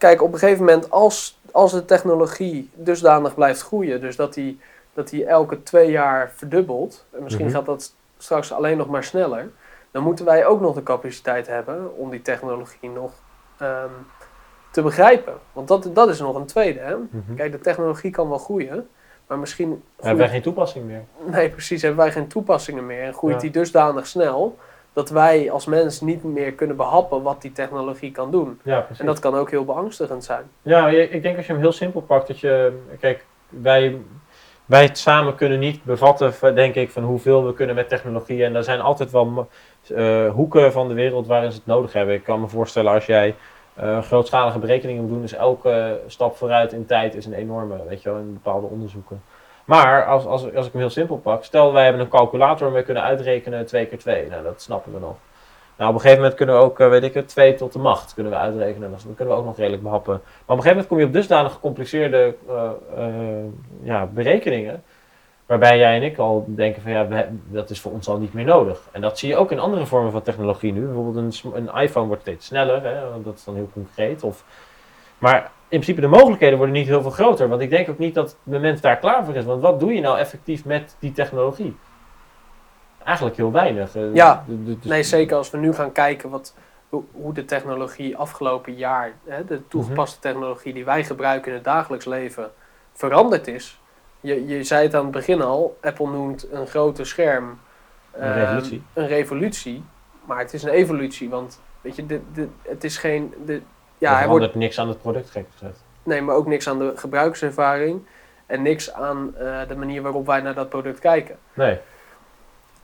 kijk, 0.00 0.22
op 0.22 0.32
een 0.32 0.38
gegeven 0.38 0.64
moment, 0.64 0.90
als, 0.90 1.40
als 1.52 1.72
de 1.72 1.84
technologie 1.84 2.70
dusdanig 2.74 3.34
blijft 3.34 3.62
groeien, 3.62 4.00
dus 4.00 4.16
dat 4.16 4.34
die, 4.34 4.60
dat 4.94 5.08
die 5.08 5.24
elke 5.24 5.62
twee 5.62 5.90
jaar 5.90 6.32
verdubbelt, 6.36 7.04
en 7.10 7.22
misschien 7.22 7.46
Mhm. 7.46 7.54
gaat 7.54 7.66
dat 7.66 7.94
straks 8.18 8.52
alleen 8.52 8.76
nog 8.76 8.88
maar 8.88 9.04
sneller, 9.04 9.50
dan 9.90 10.02
moeten 10.02 10.24
wij 10.24 10.46
ook 10.46 10.60
nog 10.60 10.74
de 10.74 10.82
capaciteit 10.82 11.46
hebben 11.46 11.96
om 11.96 12.10
die 12.10 12.22
technologie 12.22 12.90
nog 12.90 13.12
ehm, 13.58 13.88
te 14.70 14.82
begrijpen. 14.82 15.34
Want 15.52 15.68
dat, 15.68 15.90
dat 15.92 16.08
is 16.08 16.20
nog 16.20 16.36
een 16.36 16.46
tweede. 16.46 16.80
Hè? 16.80 16.96
Mhm. 16.96 17.34
Kijk, 17.36 17.52
de 17.52 17.60
technologie 17.60 18.10
kan 18.10 18.28
wel 18.28 18.38
groeien, 18.38 18.88
maar 19.26 19.38
misschien. 19.38 19.82
Hebben 19.96 20.18
wij 20.18 20.28
geen 20.28 20.42
toepassing 20.42 20.84
meer. 20.84 21.04
Nee, 21.26 21.50
precies, 21.50 21.82
hebben 21.82 22.00
wij 22.00 22.12
geen 22.12 22.26
toepassingen 22.28 22.86
meer. 22.86 23.02
En 23.02 23.14
groeit 23.14 23.34
Ja. 23.34 23.40
die 23.40 23.50
dusdanig 23.50 24.06
snel 24.06 24.58
dat 24.92 25.10
wij 25.10 25.50
als 25.50 25.66
mens 25.66 26.00
niet 26.00 26.24
meer 26.24 26.52
kunnen 26.52 26.76
behappen 26.76 27.22
wat 27.22 27.42
die 27.42 27.52
technologie 27.52 28.10
kan 28.10 28.30
doen. 28.30 28.60
Ja. 28.62 28.86
En 28.98 29.06
dat 29.06 29.18
kan 29.18 29.34
ook 29.34 29.50
heel 29.50 29.64
beangstigend 29.64 30.24
zijn. 30.24 30.44
Ja, 30.62 30.88
ik 30.88 31.22
denk 31.22 31.36
als 31.36 31.46
je 31.46 31.52
hem 31.52 31.60
heel 31.60 31.72
simpel 31.72 32.00
pakt, 32.00 32.26
dat 32.26 32.40
je, 32.40 32.78
kijk, 33.00 33.24
wij, 33.48 33.96
wij 34.66 34.82
het 34.82 34.98
samen 34.98 35.34
kunnen 35.34 35.58
niet 35.58 35.84
bevatten, 35.84 36.54
denk 36.54 36.74
ik, 36.74 36.90
van 36.90 37.02
hoeveel 37.02 37.46
we 37.46 37.54
kunnen 37.54 37.74
met 37.74 37.88
technologie. 37.88 38.44
En 38.44 38.54
er 38.54 38.64
zijn 38.64 38.80
altijd 38.80 39.10
wel 39.10 39.48
eh, 39.94 40.30
hoeken 40.30 40.72
van 40.72 40.88
de 40.88 40.94
wereld 40.94 41.26
waarin 41.26 41.50
ze 41.50 41.56
het 41.56 41.66
nodig 41.66 41.92
hebben. 41.92 42.14
Ik 42.14 42.24
kan 42.24 42.40
me 42.40 42.48
voorstellen 42.48 42.92
als 42.92 43.06
jij 43.06 43.34
eh, 43.74 44.02
grootschalige 44.02 44.58
berekeningen 44.58 45.02
moet 45.02 45.10
doen, 45.10 45.22
is 45.22 45.34
elke 45.34 46.00
stap 46.06 46.36
vooruit 46.36 46.72
in 46.72 46.86
tijd 46.86 47.14
is 47.14 47.26
een 47.26 47.32
enorme, 47.32 47.84
weet 47.88 48.02
je 48.02 48.10
wel, 48.10 48.18
in 48.18 48.32
bepaalde 48.32 48.66
onderzoeken. 48.66 49.22
Maar 49.64 50.04
als, 50.04 50.26
als, 50.26 50.54
als 50.54 50.66
ik 50.66 50.72
hem 50.72 50.80
heel 50.80 50.90
simpel 50.90 51.18
pak, 51.18 51.44
stel 51.44 51.72
wij 51.72 51.84
hebben 51.84 52.02
een 52.02 52.08
calculator 52.08 52.66
en 52.66 52.72
we 52.72 52.82
kunnen 52.82 53.02
uitrekenen 53.02 53.66
2 53.66 53.86
keer 53.86 53.98
2. 53.98 54.28
Nou, 54.28 54.42
dat 54.42 54.62
snappen 54.62 54.92
we 54.92 54.98
nog. 54.98 55.16
Nou, 55.80 55.92
op 55.92 55.98
een 55.98 56.02
gegeven 56.02 56.22
moment 56.22 56.38
kunnen 56.38 56.56
we 56.56 56.62
ook, 56.62 56.80
eh, 56.80 56.88
weet 56.88 57.02
ik 57.02 57.14
het, 57.14 57.28
2 57.28 57.54
tot 57.54 57.72
de 57.72 57.78
macht 57.78 58.14
kunnen 58.14 58.32
we 58.32 58.38
uitrekenen. 58.38 58.90
Dat 58.90 59.06
kunnen 59.16 59.34
we 59.34 59.40
ook 59.40 59.46
nog 59.46 59.56
redelijk 59.56 59.82
behappen. 59.82 60.12
Maar 60.22 60.22
op 60.22 60.48
een 60.48 60.62
gegeven 60.62 60.70
moment 60.70 60.86
kom 60.86 60.98
je 60.98 61.04
op 61.04 61.12
dusdanig 61.12 61.52
gecompliceerde 61.52 62.34
eh, 62.48 62.70
eh, 62.96 63.44
ja, 63.82 64.06
berekeningen. 64.06 64.82
Waarbij 65.46 65.78
jij 65.78 65.96
en 65.96 66.02
ik 66.02 66.18
al 66.18 66.44
denken 66.48 66.82
van 66.82 66.92
ja, 66.92 67.28
dat 67.46 67.70
is 67.70 67.80
voor 67.80 67.92
ons 67.92 68.08
al 68.08 68.18
niet 68.18 68.32
meer 68.32 68.44
nodig. 68.44 68.88
En 68.92 69.00
dat 69.00 69.18
zie 69.18 69.28
je 69.28 69.36
ook 69.36 69.50
in 69.50 69.58
andere 69.58 69.86
vormen 69.86 70.12
van 70.12 70.22
technologie 70.22 70.72
nu. 70.72 70.84
Bijvoorbeeld 70.84 71.16
een, 71.16 71.52
een 71.54 71.82
iPhone 71.82 72.06
wordt 72.06 72.22
steeds 72.22 72.46
sneller, 72.46 72.82
hè, 72.82 73.22
dat 73.22 73.34
is 73.34 73.44
dan 73.44 73.54
heel 73.54 73.70
concreet. 73.72 74.22
Of, 74.22 74.44
maar 75.18 75.50
in 75.70 75.78
principe 75.80 76.00
de 76.00 76.06
mogelijkheden 76.06 76.56
worden 76.56 76.74
niet 76.76 76.86
heel 76.86 77.02
veel 77.02 77.10
groter. 77.10 77.48
Want 77.48 77.60
ik 77.60 77.70
denk 77.70 77.88
ook 77.88 77.98
niet 77.98 78.14
dat 78.14 78.36
de 78.42 78.58
mens 78.58 78.80
daar 78.80 78.96
klaar 78.98 79.24
voor 79.24 79.34
is. 79.34 79.44
Want 79.44 79.62
wat 79.62 79.80
doe 79.80 79.92
je 79.94 80.00
nou 80.00 80.18
effectief 80.18 80.64
met 80.64 80.96
die 80.98 81.12
technologie? 81.12 81.76
Eigenlijk 83.04 83.36
heel 83.36 83.52
weinig. 83.52 83.94
Eh, 83.96 84.14
Ja. 84.14 84.44
de- 84.64 84.76
Nee, 84.82 85.02
zeker 85.02 85.36
als 85.36 85.50
we 85.50 85.58
nu 85.58 85.72
gaan 85.72 85.92
kijken 85.92 86.30
wat, 86.30 86.54
hoe, 87.12 87.32
de 87.32 87.44
technologie 87.44 88.16
afgelopen 88.16 88.74
jaar, 88.74 89.12
hè, 89.24 89.44
de 89.44 89.68
toegepaste 89.68 90.18
Mhm. 90.18 90.28
technologie 90.28 90.72
die 90.72 90.84
wij 90.84 91.04
gebruiken 91.04 91.48
in 91.48 91.54
het 91.56 91.64
dagelijks 91.64 92.04
leven, 92.04 92.50
veranderd 92.92 93.46
is. 93.46 93.80
Je, 94.20 94.46
je 94.46 94.62
zei 94.64 94.82
het 94.82 94.94
aan 94.94 95.02
het 95.02 95.10
begin 95.10 95.42
al, 95.42 95.78
Apple 95.82 96.06
noemt 96.10 96.46
een 96.52 96.66
grote 96.66 97.04
scherm 97.04 97.58
Een 98.12 98.22
ehm, 98.22 98.38
revolutie. 98.38 98.82
een 98.92 99.06
revolutie. 99.06 99.84
Maar 100.24 100.38
het 100.38 100.54
is 100.54 100.62
een 100.62 100.70
evolutie, 100.70 101.28
want 101.30 101.60
weet 101.80 101.96
je, 101.96 102.06
de, 102.06 102.20
de, 102.32 102.48
het 102.62 102.84
is 102.84 102.96
geen. 102.98 103.34
De, 103.44 103.60
ja, 104.00 104.16
hij 104.16 104.28
wordt, 104.28 104.54
niks 104.54 104.78
aan 104.78 104.88
het 104.88 105.00
product, 105.00 105.30
gezegd. 105.30 105.84
nee, 106.02 106.22
maar 106.22 106.34
ook 106.34 106.46
niks 106.46 106.68
aan 106.68 106.78
de 106.78 106.92
gebruikservaring 106.96 108.02
en 108.46 108.62
niks 108.62 108.92
aan 108.92 109.36
eh, 109.36 109.68
de 109.68 109.76
manier 109.76 110.02
waarop 110.02 110.26
wij 110.26 110.40
naar 110.40 110.54
dat 110.54 110.68
product 110.68 110.98
kijken. 110.98 111.36
Nee. 111.54 111.78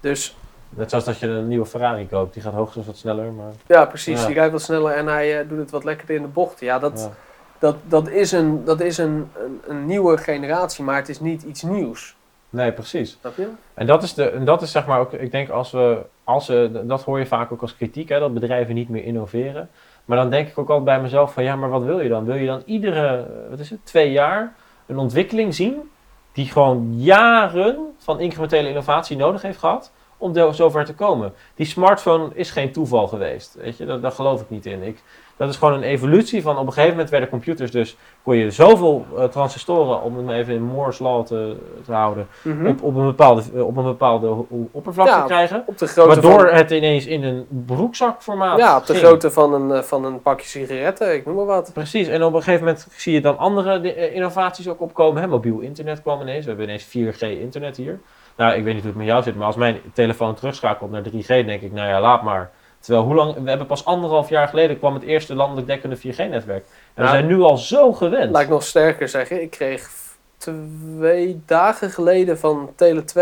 Dus 0.01 0.37
Net 0.69 0.91
zoals 0.91 1.05
dat 1.05 1.19
je 1.19 1.27
een 1.27 1.49
nieuwe 1.49 1.67
Ferrari 1.67 2.09
koopt. 2.09 2.35
Die 2.35 2.43
gaat 2.43 2.53
hoogstens 2.53 2.87
wat 2.87 2.97
sneller, 2.97 3.33
maar... 3.33 3.53
ja, 3.67 3.85
precies. 3.85 4.21
Ja. 4.21 4.27
Die 4.27 4.35
rijdt 4.35 4.53
wat 4.53 4.63
sneller 4.63 4.93
en 4.93 5.07
hij 5.07 5.41
eh, 5.41 5.49
doet 5.49 5.59
het 5.59 5.71
wat 5.71 5.85
lekkerder 5.85 6.17
in 6.17 6.23
de 6.23 6.29
bocht. 6.29 6.61
Ja, 6.61 6.79
dat, 6.79 7.01
ja. 7.01 7.17
dat, 7.59 7.77
dat 7.85 8.09
is, 8.09 8.33
een, 8.33 8.65
dat 8.65 8.81
is 8.81 8.99
een, 8.99 9.31
een, 9.45 9.61
een 9.67 9.87
nieuwe 9.87 10.19
generatie, 10.19 10.85
maar 10.85 10.97
het 10.97 11.09
is 11.09 11.21
niet 11.21 11.43
iets 11.43 11.63
nieuws. 11.63 12.17
Nee, 12.51 12.73
precies. 12.73 13.17
Snap 13.21 13.37
je? 13.37 13.49
En 13.75 13.87
dat 13.87 14.03
is, 14.03 14.15
de, 14.15 14.31
en 14.31 14.45
dat 14.45 14.63
is 14.63 14.71
zeg 14.71 14.87
maar 14.87 15.01
ook, 15.01 15.13
ik 15.13 15.31
denk 15.31 15.49
als 15.49 15.71
we, 15.71 16.03
als 16.25 16.47
we, 16.47 16.83
dat 16.85 17.03
hoor 17.03 17.19
je 17.19 17.27
vaak 17.27 17.53
ook 17.53 17.63
als 17.63 17.77
kritiek, 17.77 18.09
hè, 18.09 18.19
dat 18.19 18.35
bedrijven 18.35 18.75
niet 18.75 18.89
meer 18.89 19.05
innoveren. 19.05 19.71
Maar 20.07 20.17
dan 20.17 20.31
denk 20.31 20.49
ik 20.49 20.59
ook 20.59 20.69
altijd 20.69 20.85
bij 20.85 21.01
mezelf 21.01 21.33
van, 21.33 21.43
ja, 21.45 21.57
maar 21.57 21.69
wat 21.69 21.83
wil 21.83 22.01
je 22.01 22.09
dan? 22.09 22.25
Wil 22.25 22.35
je 22.35 22.47
dan 22.47 22.63
iedere, 22.65 23.27
wat 23.51 23.59
is 23.59 23.71
het, 23.71 23.79
twee 23.85 24.13
jaar 24.13 24.55
een 24.87 24.99
ontwikkeling 24.99 25.55
zien 25.55 25.91
die 26.33 26.47
gewoon 26.47 26.95
jaren 26.97 27.95
van 27.99 28.21
incrementele 28.21 28.69
innovatie 28.69 29.17
nodig 29.17 29.43
heeft 29.43 29.59
gehad 29.59 29.93
om 30.17 30.53
zover 30.55 30.85
te 30.85 30.95
komen. 30.95 31.33
Die 31.55 31.67
smartphone 31.67 32.31
is 32.35 32.51
geen 32.51 32.73
toeval 32.73 33.09
geweest, 33.09 33.55
weet 33.55 33.77
je, 33.77 34.01
daar 34.01 34.13
geloof 34.13 34.41
ik 34.41 34.51
niet 34.51 34.67
in. 34.67 34.83
Ik, 34.83 35.03
dat 35.37 35.49
is 35.49 35.57
gewoon 35.57 35.75
een 35.75 35.83
evolutie 35.83 36.43
van 36.43 36.59
op 36.59 36.67
een 36.67 36.73
gegeven 36.73 36.91
moment 36.91 37.11
werden 37.11 37.29
computers 37.29 37.71
dus, 37.71 37.97
kon 38.23 38.37
je 38.37 38.51
zoveel 38.51 39.07
eh, 39.17 39.25
transistoren, 39.25 40.03
om 40.03 40.17
het 40.17 40.37
even 40.37 40.55
in 40.55 40.63
Moore's 40.63 40.99
law 40.99 41.27
te, 41.27 41.57
te 41.85 41.93
houden, 41.93 42.27
Mhm. 42.43 42.67
op, 42.67 42.83
op 42.83 42.95
een 42.97 43.05
bepaalde, 43.05 43.43
eh, 43.55 43.67
op 43.67 43.77
een 43.77 43.85
bepaalde 43.85 44.45
oppervlakte 44.71 45.15
Ja, 45.15 45.25
krijgen. 45.25 45.63
Op 45.67 45.79
de 45.79 45.87
grootte 45.87 46.21
Waardoor 46.21 46.47
van, 46.49 46.57
het 46.59 46.71
ineens 46.71 47.07
in 47.07 47.23
een 47.25 47.47
broekzakformaat 47.51 48.59
ja, 48.59 48.77
op 48.77 48.87
de 48.87 48.93
ging. 48.95 49.07
grootte 49.07 49.31
van 49.31 49.55
een, 49.55 49.71
eh, 49.73 49.83
van 49.83 50.05
een 50.05 50.23
pakje 50.23 50.47
sigaretten, 50.47 51.15
ik 51.15 51.27
noem 51.27 51.35
maar 51.37 51.45
wat. 51.45 51.71
Precies, 51.73 52.09
en 52.09 52.23
op 52.25 52.35
een 52.35 52.43
gegeven 52.43 52.65
moment 52.67 52.87
zie 52.97 53.13
je 53.13 53.21
dan 53.21 53.39
andere 53.39 53.95
innovaties 54.13 54.69
ook 54.69 54.81
opkomen. 54.81 55.23
Hè? 55.23 55.29
Mobiel 55.29 55.59
internet 55.61 56.03
kwam 56.03 56.21
ineens, 56.21 56.43
we 56.45 56.49
hebben 56.51 56.67
ineens 56.69 56.85
4G 56.85 57.21
internet 57.41 57.77
hier. 57.77 58.01
Nou, 58.37 58.55
ik 58.57 58.65
weet 58.65 58.73
niet 58.75 58.83
hoe 58.83 58.91
het 58.91 58.99
met 59.01 59.07
jou 59.09 59.23
zit, 59.23 59.37
maar 59.37 59.47
als 59.47 59.57
mijn 59.57 59.79
telefoon 59.93 60.35
terugschakelt 60.35 60.91
naar 60.91 61.03
3G, 61.03 61.27
denk 61.27 61.63
ik, 61.63 61.73
nou 61.73 61.89
ja, 61.89 62.01
laat 62.01 62.23
maar. 62.23 62.51
Terwijl, 62.87 63.07
hoe 63.07 63.15
lang, 63.15 63.35
we 63.43 63.49
hebben 63.49 63.67
pas 63.67 63.85
anderhalf 63.85 64.29
jaar 64.29 64.49
geleden 64.49 64.79
kwam 64.79 64.95
het 64.95 65.03
eerste 65.03 65.35
landelijk 65.35 65.67
dekkende 65.67 65.97
4G-netwerk. 65.97 66.65
En 66.95 67.03
we 67.05 67.09
zijn 67.09 67.27
nu 67.27 67.41
al 67.41 67.57
zo 67.57 67.93
gewend. 67.93 68.31
Laat 68.33 68.43
ik 68.43 68.49
nog 68.49 68.63
sterker 68.63 69.09
zeggen, 69.09 69.43
ik 69.43 69.51
kreeg 69.51 69.91
twee 70.37 71.43
dagen 71.47 71.91
geleden 71.91 72.39
van 72.39 72.71
Tele2 72.73 73.21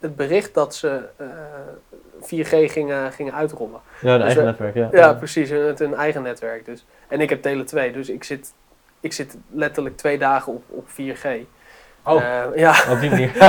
het 0.00 0.16
bericht 0.16 0.54
dat 0.54 0.74
ze 0.74 1.00
eh, 1.16 1.26
4G 2.22 2.70
gingen, 2.72 3.12
gingen 3.12 3.34
uitrollen. 3.34 3.80
ja, 4.00 4.12
een 4.12 4.16
Dus 4.18 4.26
eigen 4.26 4.42
we- 4.44 4.48
netwerk, 4.48 4.74
ja. 4.74 4.88
Ja, 4.92 5.12
precies, 5.14 5.50
het 5.50 5.78
hun 5.78 5.94
eigen 5.94 6.22
netwerk 6.22 6.64
dus. 6.64 6.84
En 7.08 7.20
ik 7.20 7.30
heb 7.30 7.46
Tele2, 7.48 7.92
dus 7.92 8.08
ik 8.08 8.24
zit, 8.24 8.52
ik 9.00 9.12
zit 9.12 9.36
letterlijk 9.50 9.96
twee 9.96 10.18
dagen 10.18 10.52
op, 10.52 10.62
op 10.68 10.88
4G. 10.88 11.26
Oh, 12.04 12.22
Eh, 12.22 12.42
ja, 12.54 12.74
op 12.90 13.00
die 13.00 13.10
manier. 13.10 13.32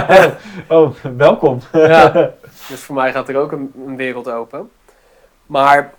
oh, 0.67 0.79
oh, 0.81 0.95
welkom. 1.17 1.59
Ja. 1.71 2.09
dus 2.69 2.79
voor 2.79 2.95
mij 2.95 3.11
gaat 3.11 3.29
er 3.29 3.35
ook 3.37 3.51
een, 3.51 3.71
een 3.87 3.95
wereld 3.95 4.29
open. 4.29 4.69
Maar 5.51 5.93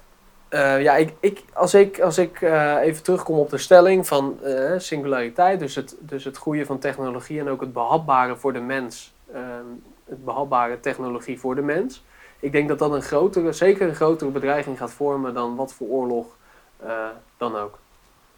eh, 0.49 0.83
ja, 0.83 0.97
ik, 0.97 1.13
ik, 1.21 1.45
als 1.53 1.75
ik, 1.75 2.01
als 2.01 2.19
ik 2.19 2.43
eh, 2.43 2.77
even 2.81 3.03
terugkom 3.03 3.39
op 3.39 3.51
de 3.51 3.59
stelling 3.59 4.07
van 4.07 4.39
eh, 4.43 4.79
singulariteit, 4.79 5.59
dus 5.59 5.75
het, 5.75 5.97
dus 5.99 6.25
het 6.25 6.37
groeien 6.37 6.67
van 6.67 6.79
technologie 6.79 7.41
en 7.41 7.49
ook 7.49 7.61
het 7.61 7.73
behapbare 7.73 8.37
voor 8.37 8.53
de 8.53 8.61
mens, 8.61 9.15
ehm, 9.33 9.67
het 10.05 10.25
behapbare 10.25 10.81
technologie 10.81 11.41
voor 11.41 11.55
de 11.55 11.63
mens. 11.63 12.05
Ik 12.41 12.53
denk 12.53 12.69
dat 12.69 12.79
dat 12.79 12.93
een 12.93 13.03
grotere, 13.03 13.53
zeker 13.53 13.89
een 13.89 13.95
grotere 13.95 14.31
bedreiging 14.31 14.79
gaat 14.79 14.93
vormen 14.93 15.35
dan 15.35 15.57
wat 15.57 15.75
voor 15.75 15.89
oorlog 15.89 16.27
dan 17.37 17.57
ook. 17.57 17.79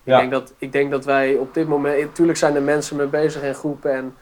Ja. 0.02 0.14
Ik, 0.14 0.20
denk 0.20 0.32
dat, 0.32 0.54
ik 0.58 0.72
denk 0.72 0.90
dat 0.90 1.04
wij 1.04 1.34
op 1.34 1.54
dit 1.54 1.68
moment, 1.68 2.00
natuurlijk 2.00 2.38
zijn 2.38 2.54
er 2.54 2.62
mensen 2.62 2.96
mee 2.96 3.06
bezig 3.06 3.42
en 3.42 3.54
groepen 3.54 3.92
en 3.92 4.16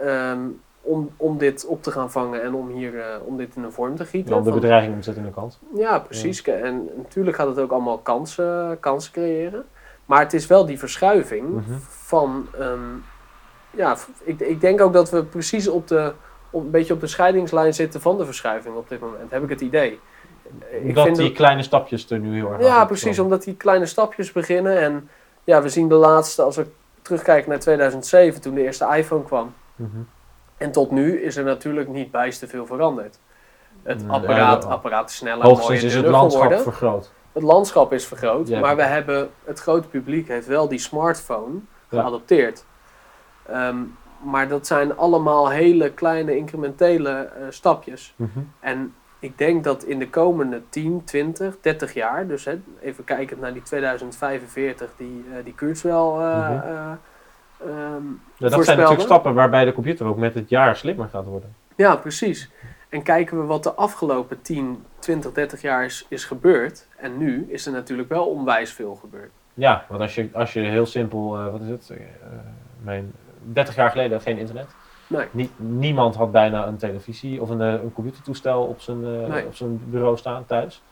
ehm, 0.00 0.40
om, 0.82 1.10
om 1.16 1.38
dit 1.38 1.66
op 1.66 1.82
te 1.82 1.90
gaan 1.90 2.10
vangen 2.10 2.42
en 2.42 2.54
om, 2.54 2.68
hier, 2.68 3.00
eh, 3.00 3.06
om 3.24 3.36
dit 3.36 3.56
in 3.56 3.62
een 3.62 3.72
vorm 3.72 3.96
te 3.96 4.04
gieten. 4.04 4.30
Dan 4.30 4.42
de 4.42 4.50
Van- 4.50 4.60
bedreiging 4.60 4.94
omzet 4.94 5.16
in 5.16 5.22
de 5.24 5.30
kant. 5.30 5.58
ja, 5.74 5.98
precies. 5.98 6.42
En 6.42 6.88
natuurlijk 6.96 7.36
gaat 7.36 7.46
het 7.46 7.58
ook 7.58 7.70
allemaal 7.70 7.98
kansen, 7.98 8.76
kansen 8.80 9.12
creëren. 9.12 9.64
Maar 10.06 10.20
het 10.20 10.32
is 10.32 10.46
wel 10.46 10.66
die 10.66 10.78
verschuiving 10.78 11.48
Mhm. 11.50 11.78
van. 11.88 12.46
ehm, 12.58 12.78
ja, 13.70 13.96
ik, 14.24 14.40
ik 14.40 14.60
denk 14.60 14.80
ook 14.80 14.92
dat 14.92 15.10
we 15.10 15.24
precies 15.24 15.68
op 15.68 15.88
de, 15.88 16.12
op, 16.50 16.64
een 16.64 16.70
beetje 16.70 16.94
op 16.94 17.00
de 17.00 17.06
scheidingslijn 17.06 17.74
zitten 17.74 18.00
van 18.00 18.18
de 18.18 18.24
verschuiving 18.24 18.74
op 18.76 18.88
dit 18.88 19.00
moment. 19.00 19.30
Heb 19.30 19.42
ik 19.42 19.48
het 19.48 19.60
idee. 19.60 20.00
Ik 20.82 20.94
dat 20.94 21.04
vind 21.04 21.16
die 21.16 21.26
dat- 21.26 21.36
kleine 21.36 21.62
stapjes 21.62 22.10
er 22.10 22.18
nu 22.18 22.34
heel 22.34 22.52
erg 22.52 22.62
ja, 22.62 22.84
precies. 22.84 23.04
komen. 23.16 23.22
Omdat 23.24 23.42
die 23.44 23.54
kleine 23.56 23.86
stapjes 23.86 24.32
beginnen. 24.32 24.78
En 24.80 25.08
ja, 25.44 25.62
we 25.62 25.68
zien 25.68 25.88
de 25.88 25.94
laatste, 25.94 26.42
als 26.42 26.56
we 26.56 26.66
terugkijken 27.02 27.50
naar 27.50 27.58
2007, 27.58 28.40
toen 28.40 28.54
de 28.54 28.62
eerste 28.62 28.88
iPhone 28.96 29.24
kwam. 29.24 29.54
Mhm. 29.76 29.88
En 30.60 30.72
tot 30.72 30.90
nu 30.90 31.20
is 31.22 31.36
er 31.36 31.44
natuurlijk 31.44 31.88
niet 31.88 32.10
bijster 32.10 32.48
veel 32.48 32.66
veranderd. 32.66 33.18
Het 33.82 34.04
apparaat, 34.08 34.64
apparaat 34.64 35.10
is 35.10 35.16
sneller, 35.16 35.44
Hoogstens 35.46 35.82
is 35.82 35.94
het 35.94 36.06
landschap 36.06 36.60
vergroot. 36.60 37.12
Het 37.32 37.42
landschap 37.42 37.92
is 37.92 38.06
vergroot, 38.06 38.48
Ja. 38.48 38.60
maar 38.60 38.76
we 38.76 38.82
hebben, 38.82 39.30
het 39.44 39.58
grote 39.58 39.88
publiek 39.88 40.28
heeft 40.28 40.46
wel 40.46 40.68
die 40.68 40.78
smartphone 40.78 41.54
Ja. 41.88 42.00
geadopteerd. 42.00 42.64
Ehm, 43.46 43.76
maar 44.22 44.48
dat 44.48 44.66
zijn 44.66 44.96
allemaal 44.96 45.50
hele 45.50 45.90
kleine 45.92 46.36
incrementele 46.36 47.10
eh, 47.10 47.42
stapjes. 47.48 48.14
Mhm. 48.16 48.28
En 48.60 48.94
ik 49.18 49.38
denk 49.38 49.64
dat 49.64 49.82
in 49.84 49.98
de 49.98 50.10
komende 50.10 50.62
10, 50.68 51.04
20, 51.04 51.56
30 51.60 51.94
jaar, 51.94 52.26
dus 52.26 52.44
hè, 52.44 52.60
even 52.80 53.04
kijkend 53.04 53.40
naar 53.40 53.52
die 53.52 53.62
2045 53.62 54.90
die, 54.96 55.24
eh 55.32 55.44
die 55.44 55.54
Kurzweil 55.54 56.20
eh, 56.20 56.48
Mhm. 56.48 56.96
Ehm, 57.60 57.72
Ja, 58.36 58.48
dat 58.48 58.64
zijn 58.64 58.76
natuurlijk 58.76 59.04
stappen 59.06 59.34
waarbij 59.34 59.64
de 59.64 59.72
computer 59.72 60.06
ook 60.06 60.16
met 60.16 60.34
het 60.34 60.48
jaar 60.48 60.76
slimmer 60.76 61.08
gaat 61.08 61.24
worden. 61.24 61.54
Ja, 61.76 61.96
precies. 61.96 62.50
En 62.88 63.02
kijken 63.02 63.38
we 63.40 63.44
wat 63.44 63.62
de 63.62 63.72
afgelopen 63.72 64.42
10, 64.42 64.84
20, 64.98 65.32
30 65.32 65.60
jaar 65.62 65.84
is, 65.84 66.06
is 66.08 66.24
gebeurd. 66.24 66.86
En 66.96 67.18
nu 67.18 67.46
is 67.48 67.66
er 67.66 67.72
natuurlijk 67.72 68.08
wel 68.08 68.26
onwijs 68.26 68.72
veel 68.72 68.94
gebeurd. 68.94 69.30
Ja, 69.54 69.84
want 69.88 70.00
als 70.00 70.14
je, 70.14 70.28
als 70.32 70.52
je 70.52 70.60
heel 70.60 70.86
simpel, 70.86 71.36
eh, 71.38 71.50
wat 71.50 71.60
is 71.60 71.68
het? 71.68 71.90
Eh, 71.90 71.96
mijn 72.82 73.12
30 73.42 73.74
jaar 73.74 73.90
geleden 73.90 74.20
geen 74.20 74.38
internet. 74.38 74.66
Nee. 75.06 75.26
Nie- 75.30 75.50
niemand 75.56 76.14
had 76.14 76.32
bijna 76.32 76.66
een 76.66 76.76
televisie 76.76 77.40
of 77.40 77.48
een, 77.48 77.60
eh, 77.60 77.72
een 77.72 77.92
computertoestel 77.92 78.62
op 78.62 78.80
zijn, 78.80 79.28
Nee. 79.28 79.46
op 79.46 79.54
zijn 79.54 79.80
bureau 79.90 80.16
staan 80.16 80.46
thuis. 80.46 80.82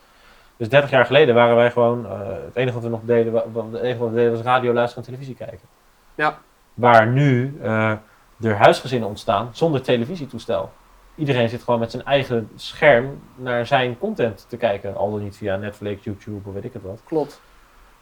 Dus 0.57 0.68
30 0.68 0.90
jaar 0.90 1.04
geleden 1.04 1.35
waren 1.35 1.57
wij 1.57 1.70
gewoon, 1.70 2.07
het 2.44 2.57
enige 2.57 2.74
wat 2.74 2.83
we 2.83 2.88
nog 2.88 3.00
deden, 3.04 3.33
wa- 3.33 3.44
wa- 3.52 3.64
het 3.72 3.81
enige 3.83 3.98
wat 3.98 4.09
we 4.09 4.14
deden 4.14 4.33
was 4.33 4.42
radio 4.42 4.72
luisteren 4.72 5.04
en 5.04 5.11
televisie 5.11 5.35
kijken. 5.37 5.68
Ja. 6.14 6.38
Waar 6.79 7.07
nu 7.07 7.59
eh, 7.62 7.93
er 8.41 8.57
huisgezinnen 8.57 9.09
ontstaan 9.09 9.51
zonder 9.53 9.83
televisietoestel. 9.83 10.73
Iedereen 11.14 11.49
zit 11.49 11.62
gewoon 11.62 11.81
met 11.81 11.91
zijn 11.91 12.05
eigen 12.05 12.49
scherm 12.57 13.21
naar 13.35 13.67
zijn 13.67 13.99
content 13.99 14.47
te 14.49 14.57
kijken. 14.57 14.97
Al 14.97 15.11
dan 15.11 15.23
niet 15.23 15.37
via 15.37 15.57
Netflix, 15.57 16.05
YouTube 16.05 16.49
of 16.49 16.55
weet 16.55 16.64
ik 16.64 16.73
het 16.73 16.83
wat. 16.83 17.03
Klopt. 17.05 17.41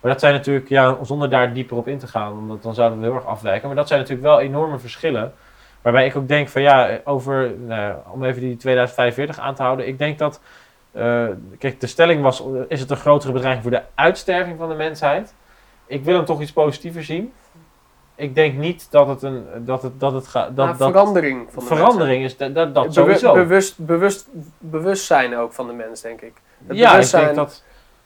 Maar 0.00 0.10
dat 0.10 0.20
zijn 0.20 0.34
natuurlijk, 0.34 0.68
ja, 0.68 0.96
zonder 1.02 1.30
daar 1.30 1.52
dieper 1.52 1.76
op 1.76 1.88
in 1.88 1.98
te 1.98 2.06
gaan, 2.06 2.32
omdat 2.32 2.62
dan 2.62 2.74
zouden 2.74 2.98
we 2.98 3.04
heel 3.04 3.14
erg 3.14 3.24
afwijken. 3.24 3.66
Maar 3.66 3.76
dat 3.76 3.88
zijn 3.88 4.00
natuurlijk 4.00 4.26
wel 4.26 4.40
enorme 4.40 4.78
verschillen. 4.78 5.32
Waarbij 5.82 6.06
ik 6.06 6.16
ook 6.16 6.28
denk 6.28 6.48
van 6.48 6.62
ja, 6.62 7.00
over, 7.04 7.54
nou, 7.58 7.80
ja, 7.80 8.02
om 8.10 8.24
even 8.24 8.40
die 8.40 8.56
2045 8.56 9.38
aan 9.38 9.54
te 9.54 9.62
houden. 9.62 9.88
Ik 9.88 9.98
denk 9.98 10.18
dat, 10.18 10.40
eh, 10.92 11.26
kijk, 11.58 11.80
de 11.80 11.86
stelling 11.86 12.22
was, 12.22 12.42
is 12.68 12.80
het 12.80 12.90
een 12.90 12.96
grotere 12.96 13.32
bedreiging 13.32 13.62
voor 13.62 13.76
de 13.76 13.82
uitsterving 13.94 14.58
van 14.58 14.68
de 14.68 14.74
mensheid? 14.74 15.34
Ik 15.86 16.04
wil 16.04 16.16
hem 16.16 16.24
toch 16.24 16.40
iets 16.40 16.52
positiever 16.52 17.04
zien. 17.04 17.32
Ik 18.16 18.34
denk 18.34 18.54
niet 18.58 18.86
dat 18.90 19.06
het 19.06 19.22
een, 19.22 19.46
dat 19.64 19.82
het, 19.82 20.00
dat 20.00 20.12
het 20.12 20.26
gaat, 20.26 20.56
dat, 20.56 20.66
Nou, 20.66 20.78
dat 20.78 20.88
verandering 20.90 21.48
van 21.50 21.62
de 21.62 21.74
verandering 21.74 22.24
is, 22.24 22.36
dat, 22.36 22.74
dat, 22.74 22.94
sowieso. 22.94 23.34
bewust, 23.34 23.78
bewust, 23.78 24.28
bewustzijn 24.58 25.36
ook 25.36 25.52
van 25.52 25.66
de 25.66 25.72
mens, 25.72 26.00
denk 26.00 26.20
ik. 26.20 26.32
Het 26.66 26.76
ja, 26.76 26.98
ik 26.98 27.10
denk 27.10 27.34
dat... 27.34 27.62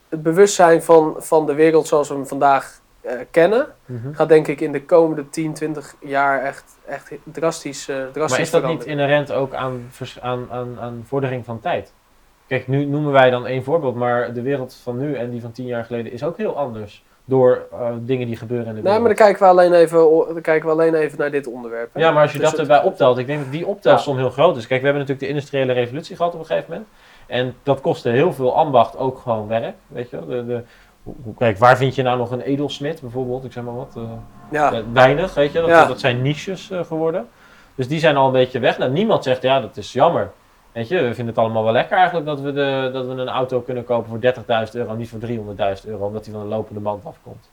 het 0.09 0.23
bewustzijn 0.23 0.83
van, 0.83 1.15
van 1.19 1.47
de 1.47 1.55
wereld 1.55 1.87
zoals 1.87 2.09
we 2.09 2.15
hem 2.15 2.27
vandaag 2.27 2.81
eh, 3.01 3.13
kennen, 3.31 3.67
Mhm. 3.85 4.13
gaat 4.13 4.29
denk 4.29 4.49
ik 4.49 4.61
in 4.61 4.73
de 4.73 4.85
komende 4.85 5.29
10, 5.29 5.55
20 5.55 5.95
jaar 6.01 6.43
echt, 6.43 6.65
echt 6.87 7.13
drastisch, 7.25 7.89
eh 7.89 7.97
drastisch 7.97 8.31
Maar 8.31 8.41
is 8.41 8.51
dat 8.51 8.67
niet 8.67 8.85
inherent 8.85 9.33
ook 9.33 9.55
aan, 9.55 9.91
aan, 10.21 10.47
aan, 10.51 10.81
aan 10.81 11.05
vordering 11.07 11.45
van 11.45 11.61
tijd? 11.61 11.93
Kijk, 12.47 12.69
nu 12.69 12.85
noemen 12.85 13.13
wij 13.13 13.31
dan 13.31 13.47
één 13.47 13.65
voorbeeld, 13.65 13.95
maar 13.95 14.33
de 14.33 14.43
wereld 14.43 14.75
van 14.83 14.99
nu 14.99 15.15
en 15.15 15.31
die 15.31 15.41
van 15.41 15.53
tien 15.53 15.67
jaar 15.67 15.85
geleden 15.85 16.13
is 16.13 16.25
ook 16.25 16.37
heel 16.37 16.57
anders. 16.57 17.05
Door 17.31 17.67
eh, 17.73 17.87
dingen 18.01 18.27
die 18.27 18.37
gebeuren 18.37 18.67
in 18.67 18.75
de 18.75 18.75
Nee, 18.75 18.83
wereld. 18.83 19.01
maar 19.07 19.17
dan 19.17 19.25
kijken, 19.27 19.43
we 19.43 19.49
alleen 19.49 19.73
even, 19.73 19.99
dan 20.35 20.41
kijken 20.43 20.67
we 20.69 20.73
alleen 20.75 20.95
even 20.95 21.19
naar 21.19 21.31
dit 21.31 21.47
onderwerp. 21.47 21.91
hè. 21.95 22.01
Ja, 22.01 22.11
maar 22.11 22.23
als 22.23 22.33
je 22.33 22.39
Dus 22.39 22.51
dat 22.51 22.59
het- 22.59 22.69
erbij 22.71 22.83
optelt, 22.85 23.19
ik 23.19 23.27
denk 23.27 23.43
dat 23.43 23.53
die 23.53 23.67
optelsom 23.67 24.17
heel 24.17 24.31
groot 24.31 24.57
is. 24.57 24.67
Kijk, 24.67 24.81
we 24.81 24.87
hebben 24.87 25.07
natuurlijk 25.07 25.21
de 25.21 25.29
industriële 25.35 25.73
revolutie 25.73 26.17
gehad 26.17 26.35
op 26.35 26.41
een 26.41 26.47
gegeven 26.47 26.71
moment. 26.71 26.89
En 27.27 27.55
dat 27.63 27.81
kostte 27.81 28.09
heel 28.09 28.33
veel 28.33 28.57
ambacht, 28.57 28.97
ook 28.99 29.19
gewoon 29.19 29.49
werk. 29.49 29.75
Weet 29.87 30.11
je 30.11 30.17
wel? 30.17 30.27
De, 30.27 30.47
de, 30.47 30.63
kijk, 31.39 31.59
waar 31.59 31.77
vind 31.77 31.95
je 31.95 32.03
nou 32.03 32.19
nog 32.19 32.31
een 32.31 32.41
edelsmid 32.41 33.01
bijvoorbeeld? 33.01 33.45
Ik 33.45 33.53
zeg 33.53 33.65
maar 33.65 33.77
wat. 33.77 33.93
eh, 33.97 34.03
Ja, 34.51 34.73
ja, 34.73 34.83
weinig, 34.93 35.35
weet 35.35 35.53
je. 35.53 35.61
Dat, 35.61 35.69
Ja. 35.69 35.85
dat 35.87 36.01
zijn 36.01 36.23
niches 36.23 36.71
eh, 36.71 36.85
geworden. 36.85 37.29
Dus 37.75 37.89
die 37.89 37.99
zijn 37.99 38.17
al 38.17 38.27
een 38.27 38.33
beetje 38.33 38.59
weg. 38.59 38.79
Nou, 38.79 38.91
niemand 38.91 39.25
zegt, 39.25 39.43
ja, 39.43 39.61
dat 39.61 39.77
is 39.77 39.93
jammer. 39.93 40.31
Weet 40.73 40.89
je, 40.89 40.95
we 40.95 41.15
vinden 41.15 41.27
het 41.27 41.39
allemaal 41.39 41.65
wel 41.65 41.73
lekker 41.73 41.97
eigenlijk 41.97 42.27
dat 42.27 42.41
we, 42.41 42.53
de, 42.53 42.91
dat 42.93 43.07
we 43.07 43.13
een 43.13 43.29
auto 43.29 43.61
kunnen 43.61 43.85
kopen 43.85 44.09
voor 44.09 44.67
30.000 44.67 44.73
euro, 44.73 44.95
niet 44.95 45.09
voor 45.09 45.21
300.000 45.83 45.89
euro, 45.89 46.07
omdat 46.07 46.25
die 46.25 46.33
van 46.33 46.43
de 46.43 46.49
lopende 46.49 46.81
band 46.81 47.05
afkomt. 47.05 47.51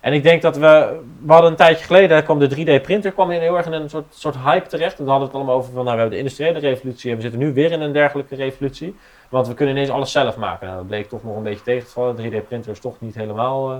En 0.00 0.12
ik 0.12 0.22
denk 0.22 0.42
dat 0.42 0.56
we, 0.56 1.00
we 1.24 1.32
hadden 1.32 1.50
een 1.50 1.56
tijdje 1.56 1.84
geleden, 1.84 2.24
kwam 2.24 2.38
de 2.38 2.80
3D-printer 2.80 3.12
kwam 3.12 3.30
heel 3.30 3.56
erg 3.56 3.66
in 3.66 3.72
een 3.72 3.90
soort, 3.90 4.14
soort 4.14 4.36
hype 4.36 4.68
terecht. 4.68 4.98
En 4.98 5.04
dan 5.04 5.08
hadden 5.08 5.20
we 5.20 5.24
het 5.24 5.34
allemaal 5.34 5.54
over 5.54 5.72
van, 5.72 5.84
nou, 5.84 5.94
we 5.94 6.00
hebben 6.00 6.18
de 6.18 6.24
industriële 6.24 6.58
revolutie 6.58 7.10
en 7.10 7.16
we 7.16 7.22
zitten 7.22 7.40
nu 7.40 7.52
weer 7.52 7.72
in 7.72 7.80
een 7.80 7.92
dergelijke 7.92 8.34
revolutie. 8.34 8.96
Want 9.28 9.48
we 9.48 9.54
kunnen 9.54 9.74
ineens 9.74 9.90
alles 9.90 10.12
zelf 10.12 10.36
maken. 10.36 10.66
Nou, 10.66 10.78
dat 10.78 10.86
bleek 10.86 11.08
toch 11.08 11.24
nog 11.24 11.36
een 11.36 11.42
beetje 11.42 11.64
tegen 11.64 11.86
te 11.86 11.92
vallen. 11.92 12.16
3D-printer 12.16 12.70
is 12.70 12.80
toch 12.80 13.00
niet 13.00 13.14
helemaal, 13.14 13.72
eh, 13.72 13.78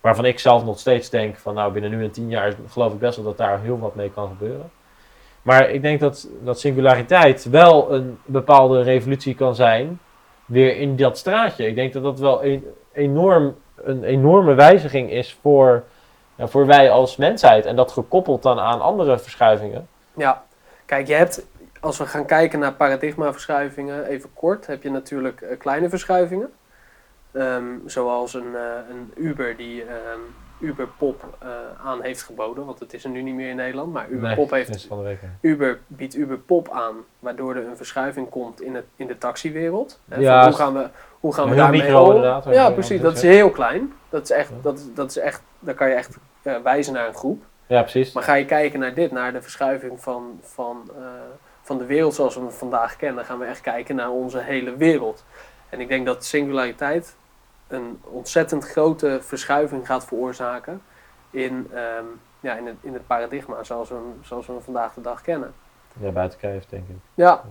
waarvan 0.00 0.24
ik 0.24 0.38
zelf 0.38 0.64
nog 0.64 0.78
steeds 0.78 1.10
denk 1.10 1.36
van, 1.36 1.54
nou, 1.54 1.72
binnen 1.72 1.90
nu 1.90 2.04
en 2.04 2.10
10 2.10 2.28
jaar 2.28 2.54
geloof 2.68 2.92
ik 2.92 2.98
best 2.98 3.16
wel 3.16 3.24
dat 3.24 3.36
daar 3.36 3.60
heel 3.60 3.78
wat 3.78 3.94
mee 3.94 4.10
kan 4.10 4.28
gebeuren. 4.28 4.70
Maar 5.42 5.70
ik 5.70 5.82
denk 5.82 6.00
dat, 6.00 6.28
dat 6.42 6.60
singulariteit 6.60 7.44
wel 7.44 7.92
een 7.92 8.18
bepaalde 8.24 8.82
revolutie 8.82 9.34
kan 9.34 9.54
zijn, 9.54 10.00
weer 10.44 10.76
in 10.76 10.96
dat 10.96 11.18
straatje. 11.18 11.66
Ik 11.66 11.74
denk 11.74 11.92
dat 11.92 12.02
dat 12.02 12.18
wel 12.18 12.44
een, 12.44 12.64
enorm, 12.92 13.56
een 13.76 14.04
enorme 14.04 14.54
wijziging 14.54 15.10
is 15.10 15.38
voor, 15.40 15.84
voor 16.38 16.66
wij 16.66 16.90
als 16.90 17.16
mensheid. 17.16 17.66
En 17.66 17.76
dat 17.76 17.92
gekoppeld 17.92 18.42
dan 18.42 18.58
aan 18.58 18.80
andere 18.80 19.18
verschuivingen. 19.18 19.88
Ja, 20.16 20.44
kijk, 20.84 21.06
je 21.06 21.14
hebt, 21.14 21.46
als 21.80 21.98
we 21.98 22.06
gaan 22.06 22.26
kijken 22.26 22.58
naar 22.58 22.72
paradigmaverschuivingen, 22.72 24.06
even 24.06 24.30
kort, 24.34 24.66
heb 24.66 24.82
je 24.82 24.90
natuurlijk 24.90 25.40
eh, 25.40 25.58
kleine 25.58 25.88
verschuivingen. 25.88 26.52
Ehm, 27.32 27.64
zoals 27.86 28.34
een, 28.34 28.54
eh, 28.54 28.90
een 28.90 29.12
Uber 29.16 29.56
die 29.56 29.82
ehm, 29.82 30.20
Uber 30.62 30.88
Pop 30.98 31.24
eh, 31.38 31.48
aan 31.84 32.02
heeft 32.02 32.22
geboden, 32.22 32.64
want 32.64 32.78
het 32.78 32.94
is 32.94 33.04
er 33.04 33.10
nu 33.10 33.22
niet 33.22 33.34
meer 33.34 33.48
in 33.48 33.56
Nederland, 33.56 33.92
maar 33.92 34.08
Uber 34.08 34.26
Nee, 34.26 34.36
Pop 34.36 34.50
heeft 34.50 34.86
van 34.86 34.98
de 34.98 35.04
week. 35.04 35.18
Uber 35.40 35.78
biedt 35.86 36.14
Uber 36.14 36.38
Pop 36.38 36.70
aan, 36.70 36.94
waardoor 37.18 37.56
er 37.56 37.66
een 37.66 37.76
verschuiving 37.76 38.28
komt 38.28 38.60
in, 38.60 38.74
het, 38.74 38.84
in 38.96 39.06
de 39.06 39.18
taxiwereld. 39.18 40.00
Hè, 40.08 40.14
van 40.14 40.24
Ja, 40.24 40.44
hoe 40.44 40.54
gaan 40.54 40.74
we, 40.74 40.88
hoe 41.20 41.34
gaan 41.34 41.48
we 41.48 41.56
daarmee 41.56 41.82
micro 41.82 42.12
om? 42.12 42.52
Ja, 42.52 42.70
precies. 42.70 43.00
Dat 43.00 43.16
is 43.16 43.22
heel 43.22 43.50
klein. 43.50 43.92
Dat 44.08 44.22
is 44.22 44.30
echt, 44.30 44.50
dat, 44.62 44.88
dat 44.94 45.10
is 45.10 45.18
echt, 45.18 45.42
daar 45.58 45.74
kan 45.74 45.88
je 45.88 45.94
echt 45.94 46.16
eh, 46.42 46.54
wijzen 46.62 46.92
naar 46.92 47.08
een 47.08 47.14
groep. 47.14 47.42
Ja, 47.66 47.80
precies. 47.80 48.12
Maar 48.12 48.22
ga 48.22 48.34
je 48.34 48.44
kijken 48.44 48.80
naar 48.80 48.94
dit, 48.94 49.12
naar 49.12 49.32
de 49.32 49.42
verschuiving 49.42 50.00
van, 50.00 50.40
van, 50.42 50.90
eh, 50.96 51.04
van 51.62 51.78
de 51.78 51.84
wereld 51.84 52.14
zoals 52.14 52.34
we 52.34 52.40
hem 52.40 52.50
vandaag 52.50 52.96
kennen, 52.96 53.16
dan 53.16 53.24
gaan 53.24 53.38
we 53.38 53.44
echt 53.44 53.60
kijken 53.60 53.96
naar 53.96 54.10
onze 54.10 54.38
hele 54.38 54.76
wereld. 54.76 55.24
En 55.68 55.80
ik 55.80 55.88
denk 55.88 56.06
dat 56.06 56.24
singulariteit 56.24 57.16
een 57.72 58.00
ontzettend 58.02 58.64
grote 58.64 59.18
verschuiving 59.22 59.86
gaat 59.86 60.04
veroorzaken 60.04 60.82
in, 61.30 61.68
ehm, 61.72 62.04
ja, 62.40 62.54
in, 62.56 62.66
het, 62.66 62.76
in 62.80 62.92
het 62.92 63.06
paradigma 63.06 63.62
zoals 63.62 63.88
we, 63.88 63.94
hem, 63.94 64.18
zoals 64.20 64.46
we 64.46 64.52
hem 64.52 64.62
vandaag 64.62 64.94
de 64.94 65.00
dag 65.00 65.22
kennen. 65.22 65.52
Ja, 66.00 66.10
buiten 66.10 66.38
kijf, 66.38 66.66
denk 66.66 66.88
ik. 66.88 66.96
Ja, 67.14 67.42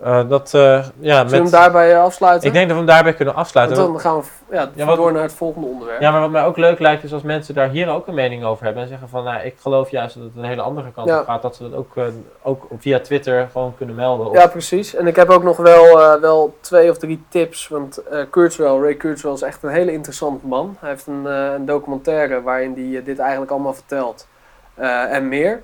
Eh, 0.00 0.28
dat, 0.28 0.54
eh, 0.54 0.60
ja, 0.60 0.84
zullen 1.00 1.26
we 1.26 1.34
hem 1.34 1.42
met, 1.42 1.52
daarbij 1.52 1.98
afsluiten? 1.98 2.46
ik 2.48 2.52
denk 2.54 2.68
dat 2.68 2.76
we 2.78 2.82
hem 2.82 2.92
daarbij 2.92 3.14
kunnen 3.14 3.34
afsluiten. 3.34 3.76
Want 3.76 3.88
dan 3.92 4.00
gaan 4.00 4.20
we 4.20 4.54
ja, 4.56 4.70
Ja, 4.74 4.84
wat- 4.86 4.96
door 4.96 5.12
naar 5.12 5.22
het 5.22 5.32
volgende 5.34 5.66
onderwerp. 5.68 6.00
Ja, 6.00 6.10
maar 6.10 6.20
wat 6.20 6.30
mij 6.30 6.44
ook 6.44 6.56
leuk 6.56 6.78
lijkt 6.78 7.04
is 7.04 7.12
als 7.12 7.22
mensen 7.22 7.54
daar 7.54 7.68
hier 7.68 7.88
ook 7.88 8.06
een 8.06 8.14
mening 8.14 8.44
over 8.44 8.64
hebben 8.64 8.82
en 8.82 8.88
zeggen 8.88 9.08
van, 9.08 9.24
nou, 9.24 9.44
ik 9.44 9.54
geloof 9.60 9.90
juist 9.90 10.14
dat 10.14 10.24
het 10.24 10.32
een 10.36 10.44
hele 10.44 10.62
andere 10.62 10.90
kant 10.92 11.08
Ja. 11.08 11.20
op 11.20 11.26
gaat, 11.26 11.42
dat 11.42 11.56
ze 11.56 11.62
dat 11.62 11.74
ook, 11.78 11.96
eh, 11.96 12.04
ook 12.42 12.66
via 12.78 13.00
Twitter 13.00 13.48
gewoon 13.52 13.74
kunnen 13.76 13.94
melden. 13.94 14.26
Of, 14.26 14.34
Ja, 14.36 14.46
precies. 14.46 14.94
En 14.94 15.06
ik 15.06 15.16
heb 15.16 15.28
ook 15.30 15.42
nog 15.42 15.56
wel, 15.56 16.00
eh, 16.00 16.20
wel 16.20 16.56
twee 16.60 16.90
of 16.90 16.98
drie 16.98 17.24
tips. 17.28 17.68
Want 17.68 17.96
eh 17.96 18.18
Kurzweil, 18.30 18.82
Ray 18.82 18.94
Kurzweil 18.94 19.34
is 19.34 19.42
echt 19.42 19.62
een 19.62 19.70
hele 19.70 19.92
interessant 19.92 20.44
man. 20.44 20.76
Hij 20.80 20.88
heeft 20.90 21.06
een, 21.06 21.26
eh, 21.26 21.52
een 21.52 21.66
documentaire 21.66 22.42
waarin 22.42 22.72
hij 22.74 22.98
eh, 22.98 23.04
dit 23.04 23.18
eigenlijk 23.18 23.50
allemaal 23.50 23.74
vertelt. 23.74 24.26
Eh, 24.74 25.12
en 25.14 25.28
meer. 25.28 25.62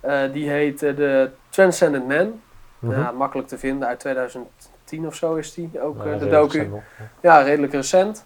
Eh, 0.00 0.14
die 0.32 0.48
heet 0.50 0.82
eh, 0.82 0.94
The 0.94 1.30
Transcendent 1.50 2.08
Man. 2.08 2.40
Mhm. 2.78 3.00
Ja, 3.00 3.10
makkelijk 3.12 3.48
te 3.48 3.58
vinden. 3.58 3.88
Uit 3.88 4.00
2010 4.00 5.06
of 5.06 5.14
zo 5.14 5.34
is 5.34 5.54
die 5.54 5.80
ook 5.82 6.04
Ja, 6.04 6.12
eh, 6.12 6.18
de 6.18 6.28
docu. 6.28 6.58
recent. 6.58 6.82
Ja, 7.20 7.40
redelijk 7.40 7.72
recent. 7.72 8.24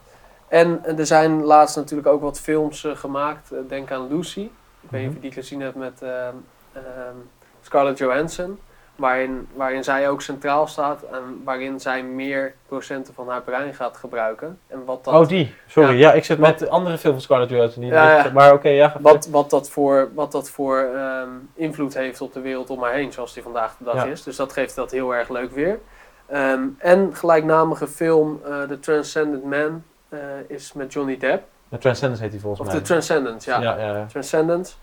En 0.49 0.85
eh, 0.85 0.99
er 0.99 1.07
zijn 1.07 1.43
laatst 1.43 1.77
natuurlijk 1.77 2.09
ook 2.09 2.21
wat 2.21 2.41
films 2.41 2.85
eh, 2.85 2.97
gemaakt. 2.97 3.51
Denk 3.69 3.91
aan 3.91 4.17
Lucy. 4.17 4.51
Ik 4.81 4.91
weet 4.91 5.01
niet 5.01 5.09
of 5.09 5.15
je 5.15 5.21
die 5.21 5.33
gezien 5.33 5.61
hebt 5.61 5.77
met 5.77 6.03
ehm, 6.03 6.35
ehm, 6.73 7.17
Scarlett 7.61 7.99
Johansson. 7.99 8.59
Waarin, 9.03 9.49
waarin 9.55 9.85
zij 9.85 10.09
ook 10.09 10.23
centraal 10.23 10.67
staat 10.67 11.03
en 11.03 11.41
waarin 11.45 11.81
zij 11.81 12.03
meer 12.03 12.55
procenten 12.67 13.15
van 13.15 13.29
haar 13.29 13.43
brein 13.43 13.75
gaat 13.75 13.97
gebruiken. 13.97 14.59
En 14.67 14.85
wat 14.85 15.05
dat, 15.05 15.15
Oh, 15.15 15.29
die. 15.29 15.55
Sorry. 15.67 15.91
Ja. 15.93 15.99
Ja, 16.09 16.13
ik 16.13 16.25
zit 16.25 16.39
Wat- 16.39 16.49
met 16.49 16.59
de 16.59 16.69
andere 16.69 16.99
film 16.99 17.13
van 17.13 17.23
Scarlett 17.23 17.51
Johansson. 17.51 17.83
Ja, 17.87 18.17
niet- 18.17 18.25
ja. 18.25 18.31
Maar 18.33 18.53
oké, 18.53 18.69
ja. 18.69 18.97
wat, 19.01 19.27
wat 19.31 19.51
dat 19.51 19.71
voor, 19.71 20.11
wat 20.15 20.33
dat 20.33 20.51
voor 20.51 20.79
ehm, 20.79 21.29
invloed 21.55 21.95
heeft 21.95 22.21
op 22.21 22.33
de 22.33 22.41
wereld 22.41 22.71
om 22.71 22.83
haar 22.83 22.93
heen, 22.93 23.13
zoals 23.13 23.35
die 23.35 23.43
vandaag 23.43 23.75
de 23.79 23.85
dag 23.85 24.07
is. 24.07 24.23
Dus 24.23 24.37
dat 24.37 24.53
geeft 24.53 24.75
dat 24.75 24.91
heel 24.91 25.15
erg 25.15 25.29
leuk 25.29 25.53
weer. 25.53 25.79
Ehm, 26.27 26.63
en 26.79 27.11
gelijknamige 27.15 27.87
film 27.89 28.41
eh, 28.45 28.63
The 28.63 28.79
Transcendent 28.81 29.45
Man 29.45 29.83
eh, 30.09 30.19
is 30.49 30.73
met 30.73 30.93
Johnny 30.93 31.17
Depp. 31.17 31.43
De 31.69 31.79
Transcendence 31.79 32.23
heet 32.23 32.33
die 32.33 32.41
volgens 32.41 32.61
Of 32.61 32.67
mij. 32.73 32.77
The 32.77 32.83
Transcendence, 32.87 33.51
ja. 33.51 33.61
ja, 33.61 33.79
ja, 33.79 33.97
ja. 33.97 34.07
Transcendence. 34.07 34.75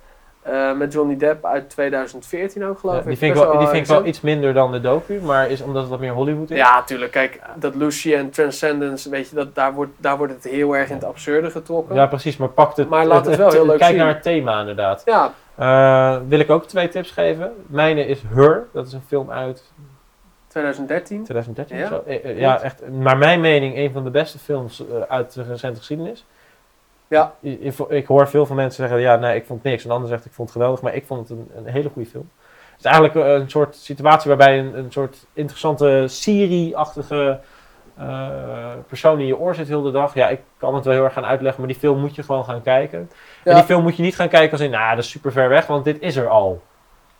Eh, 0.42 0.74
met 0.74 0.94
Johnny 0.94 1.18
Depp 1.18 1.46
uit 1.46 1.70
2014 1.70 2.66
ook, 2.66 2.80
geloof 2.80 2.96
Ja, 2.96 3.02
ik. 3.02 3.08
die 3.08 3.18
vind 3.18 3.36
ik 3.36 3.42
wel, 3.44 3.58
die 3.58 3.68
vind 3.68 3.80
ik 3.80 3.86
wel 3.94 4.06
iets 4.06 4.22
minder 4.22 4.54
dan 4.54 4.72
de 4.72 4.82
docu, 4.82 5.20
maar 5.22 5.50
is 5.50 5.62
omdat 5.62 5.82
het 5.82 5.92
wat 5.92 6.00
meer 6.00 6.12
Hollywood 6.14 6.50
is. 6.52 6.58
Ja, 6.58 6.84
tuurlijk. 6.84 7.12
Kijk, 7.12 7.40
dat 7.56 7.76
Lucy 7.76 8.14
en 8.14 8.30
Transcendence, 8.30 9.10
weet 9.10 9.30
je, 9.30 9.36
dat, 9.36 9.56
daar, 9.56 9.74
wordt, 9.74 9.92
daar 9.98 10.18
wordt 10.18 10.34
het 10.34 10.44
heel 10.44 10.76
erg 10.76 10.90
in 10.90 10.96
het 10.96 11.04
absurde 11.04 11.50
getrokken. 11.52 11.96
Ja, 11.96 12.06
precies, 12.08 12.38
maar 12.38 12.48
pakt 12.50 12.78
het. 12.78 12.90
Maar 12.90 13.06
laat 13.06 13.26
het 13.26 13.36
wel 13.36 13.52
heel 13.52 13.66
leuk 13.66 13.78
Kijk 13.78 13.90
zien. 13.90 14.00
naar 14.00 14.08
het 14.14 14.24
thema 14.24 14.60
inderdaad. 14.60 15.02
Ja, 15.06 15.34
Eh, 15.56 16.18
wil 16.28 16.40
ik 16.40 16.50
ook 16.50 16.66
twee 16.66 16.88
tips 16.90 17.12
geven. 17.12 17.52
Mijne 17.68 18.06
is 18.06 18.22
Her, 18.34 18.68
dat 18.74 18.88
is 18.88 18.94
een 18.94 19.04
film 19.08 19.32
uit 19.32 19.64
2013. 20.48 21.24
2013 21.24 21.78
Ja? 21.78 21.84
of 21.84 21.90
zo. 21.90 22.04
Eh, 22.12 22.40
ja, 22.40 22.62
echt, 22.62 22.82
naar 22.90 23.18
mijn 23.18 23.40
mening, 23.42 23.78
een 23.78 23.92
van 23.92 24.04
de 24.04 24.10
beste 24.10 24.40
films 24.40 24.84
uit 25.08 25.34
de 25.34 25.44
recente 25.44 25.78
geschiedenis. 25.78 26.26
Ja. 27.10 27.34
Ik, 27.42 27.74
ik, 27.90 28.06
hoor 28.08 28.28
veel 28.28 28.46
van 28.46 28.56
mensen 28.56 28.88
zeggen, 28.88 29.02
ja, 29.02 29.16
nee, 29.16 29.36
ik 29.36 29.46
vond 29.46 29.64
niks. 29.64 29.84
En 29.86 29.92
ander 29.92 30.10
zegt, 30.10 30.26
ik 30.26 30.32
vond 30.34 30.48
het 30.50 30.58
geweldig, 30.58 30.82
maar 30.82 30.96
ik 30.96 31.06
vond 31.06 31.30
het 31.30 31.38
een, 31.38 31.50
een 31.56 31.66
hele 31.66 31.90
goede 31.90 32.10
film. 32.10 32.30
Het 32.72 32.80
is 32.80 32.86
eigenlijk 32.86 33.16
eh, 33.28 33.34
een 33.34 33.50
soort 33.50 33.76
situatie 33.76 34.28
waarbij 34.30 34.60
een, 34.60 34.78
een 34.78 34.92
soort 34.92 35.26
interessante 35.34 36.06
Siri-achtige 36.08 37.40
eh, 37.98 38.72
persoon 38.88 39.20
in 39.20 39.26
je 39.26 39.38
oor 39.38 39.56
zit 39.56 39.68
heel 39.68 39.82
de 39.82 39.92
dag. 39.92 40.14
Ja, 40.14 40.30
ik 40.30 40.40
kan 40.58 40.76
het 40.76 40.86
wel 40.86 40.94
heel 40.94 41.04
erg 41.04 41.14
gaan 41.14 41.26
uitleggen, 41.26 41.62
maar 41.62 41.72
die 41.72 41.80
film 41.80 42.00
moet 42.00 42.16
je 42.16 42.24
gewoon 42.24 42.44
gaan 42.46 42.62
kijken. 42.62 43.10
En 43.44 43.56
die 43.56 43.64
film 43.64 43.84
moet 43.84 43.96
je 43.96 44.04
niet 44.04 44.16
gaan 44.16 44.30
kijken 44.30 44.52
als 44.52 44.62
in, 44.62 44.70
nou, 44.72 44.96
dat 44.96 45.04
is 45.04 45.10
super 45.10 45.32
ver 45.32 45.50
weg, 45.50 45.66
want 45.68 45.84
dit 45.86 45.98
is 46.02 46.16
er 46.16 46.28
al. 46.28 46.62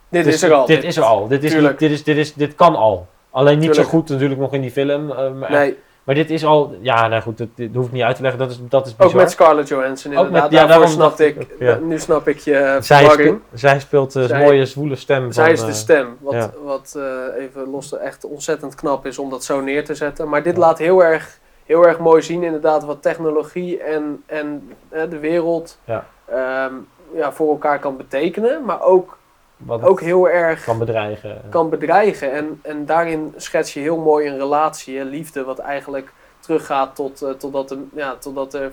Dit 0.10 0.24
Dus 0.24 0.34
is 0.34 0.44
er 0.44 0.54
al. 0.54 0.66
Dit 0.66 0.84
is 0.84 0.98
er 0.98 1.04
al. 1.04 1.28
Dit, 1.28 1.44
is 1.44 1.56
niet, 1.56 1.80
dit, 1.80 1.92
is, 1.92 2.04
dit, 2.04 2.18
is, 2.18 2.34
dit 2.34 2.56
kan 2.56 2.76
al. 2.76 3.08
Alleen 3.30 3.58
niet 3.58 3.68
Tuurlijk. 3.68 3.90
zo 3.90 3.98
goed 3.98 4.10
natuurlijk 4.10 4.40
nog 4.40 4.54
in 4.54 4.62
die 4.62 4.72
film. 4.72 5.12
eh, 5.12 5.32
maar, 5.32 5.52
Nee, 5.52 5.78
maar 6.10 6.18
dit 6.18 6.30
is 6.30 6.46
al... 6.46 6.76
Ja, 6.82 7.08
nou 7.08 7.22
goed, 7.22 7.38
dit, 7.38 7.50
dit 7.56 7.76
hoef 7.76 7.86
ik 7.86 7.92
niet 7.92 8.02
uit 8.04 8.16
te 8.16 8.22
leggen. 8.22 8.40
Dat 8.40 8.50
is, 8.50 8.60
dat 8.70 8.88
is 8.88 8.96
ook 8.98 9.14
met 9.14 9.32
Scarlett 9.32 9.68
Johansson 9.68 10.12
Ook 10.18 10.26
inderdaad. 10.26 10.52
met- 10.52 10.60
ja, 10.60 10.66
Daarvoor 10.68 10.86
daarom 10.86 11.00
snapte 11.02 11.26
ik, 11.28 11.48
ja. 11.60 11.76
nu 11.76 12.00
snap 12.00 12.28
ik 12.28 12.38
je 12.40 12.56
eh, 12.58 12.82
zij, 12.82 13.10
speelt, 13.10 13.40
zij 13.54 13.80
speelt 13.80 14.12
de 14.14 14.28
Zij- 14.28 14.44
mooie, 14.44 14.66
zwoele 14.66 14.96
stem 14.96 15.32
Zij 15.32 15.44
van... 15.44 15.54
is 15.54 15.60
de 15.60 15.68
eh, 15.68 15.74
stem, 15.74 16.18
wat, 16.20 16.34
ja. 16.34 16.52
wat 16.64 16.96
eh, 16.98 17.44
even 17.44 17.70
los 17.70 17.98
echt 17.98 18.26
ontzettend 18.26 18.76
knap 18.76 19.06
is 19.06 19.20
om 19.20 19.30
dat 19.30 19.44
zo 19.44 19.62
neer 19.62 19.86
te 19.86 19.96
zetten. 19.96 20.30
Maar 20.30 20.44
dit 20.44 20.58
laat 20.58 20.78
heel 20.78 21.04
erg, 21.04 21.40
heel 21.66 21.88
erg 21.88 22.00
mooi 22.00 22.22
zien 22.22 22.44
inderdaad 22.44 22.84
wat 22.86 23.02
technologie 23.02 23.84
en, 23.84 24.24
en 24.26 24.72
eh, 24.90 25.02
de 25.10 25.20
wereld 25.20 25.78
Ja. 25.86 26.06
ehm, 26.26 26.74
ja, 27.14 27.32
voor 27.32 27.50
elkaar 27.50 27.80
kan 27.80 27.98
betekenen. 27.98 28.66
Maar 28.66 28.82
ook, 28.82 29.18
wat 29.60 29.82
ook 29.84 30.02
heel 30.02 30.30
erg 30.30 30.64
kan 30.64 30.78
bedreigen. 30.80 31.42
kan 31.50 31.70
bedreigen. 31.70 32.32
En, 32.32 32.60
en 32.64 32.86
daarin 32.86 33.34
schets 33.38 33.74
je 33.74 33.80
heel 33.80 33.98
mooi 33.98 34.28
een 34.28 34.38
relatie, 34.38 34.98
hè, 34.98 35.04
liefde, 35.04 35.44
wat 35.44 35.60
eigenlijk 35.60 36.12
teruggaat 36.40 36.96
tot, 36.96 37.22
eh, 37.22 37.30
totdat, 37.32 37.72
er, 37.72 37.78
ja, 37.94 38.16
totdat 38.16 38.54
er 38.54 38.72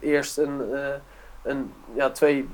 eerst 0.00 0.38
een, 0.38 0.60
eh, 0.72 0.88
een, 1.42 1.72
ja, 1.94 2.10
twee 2.10 2.48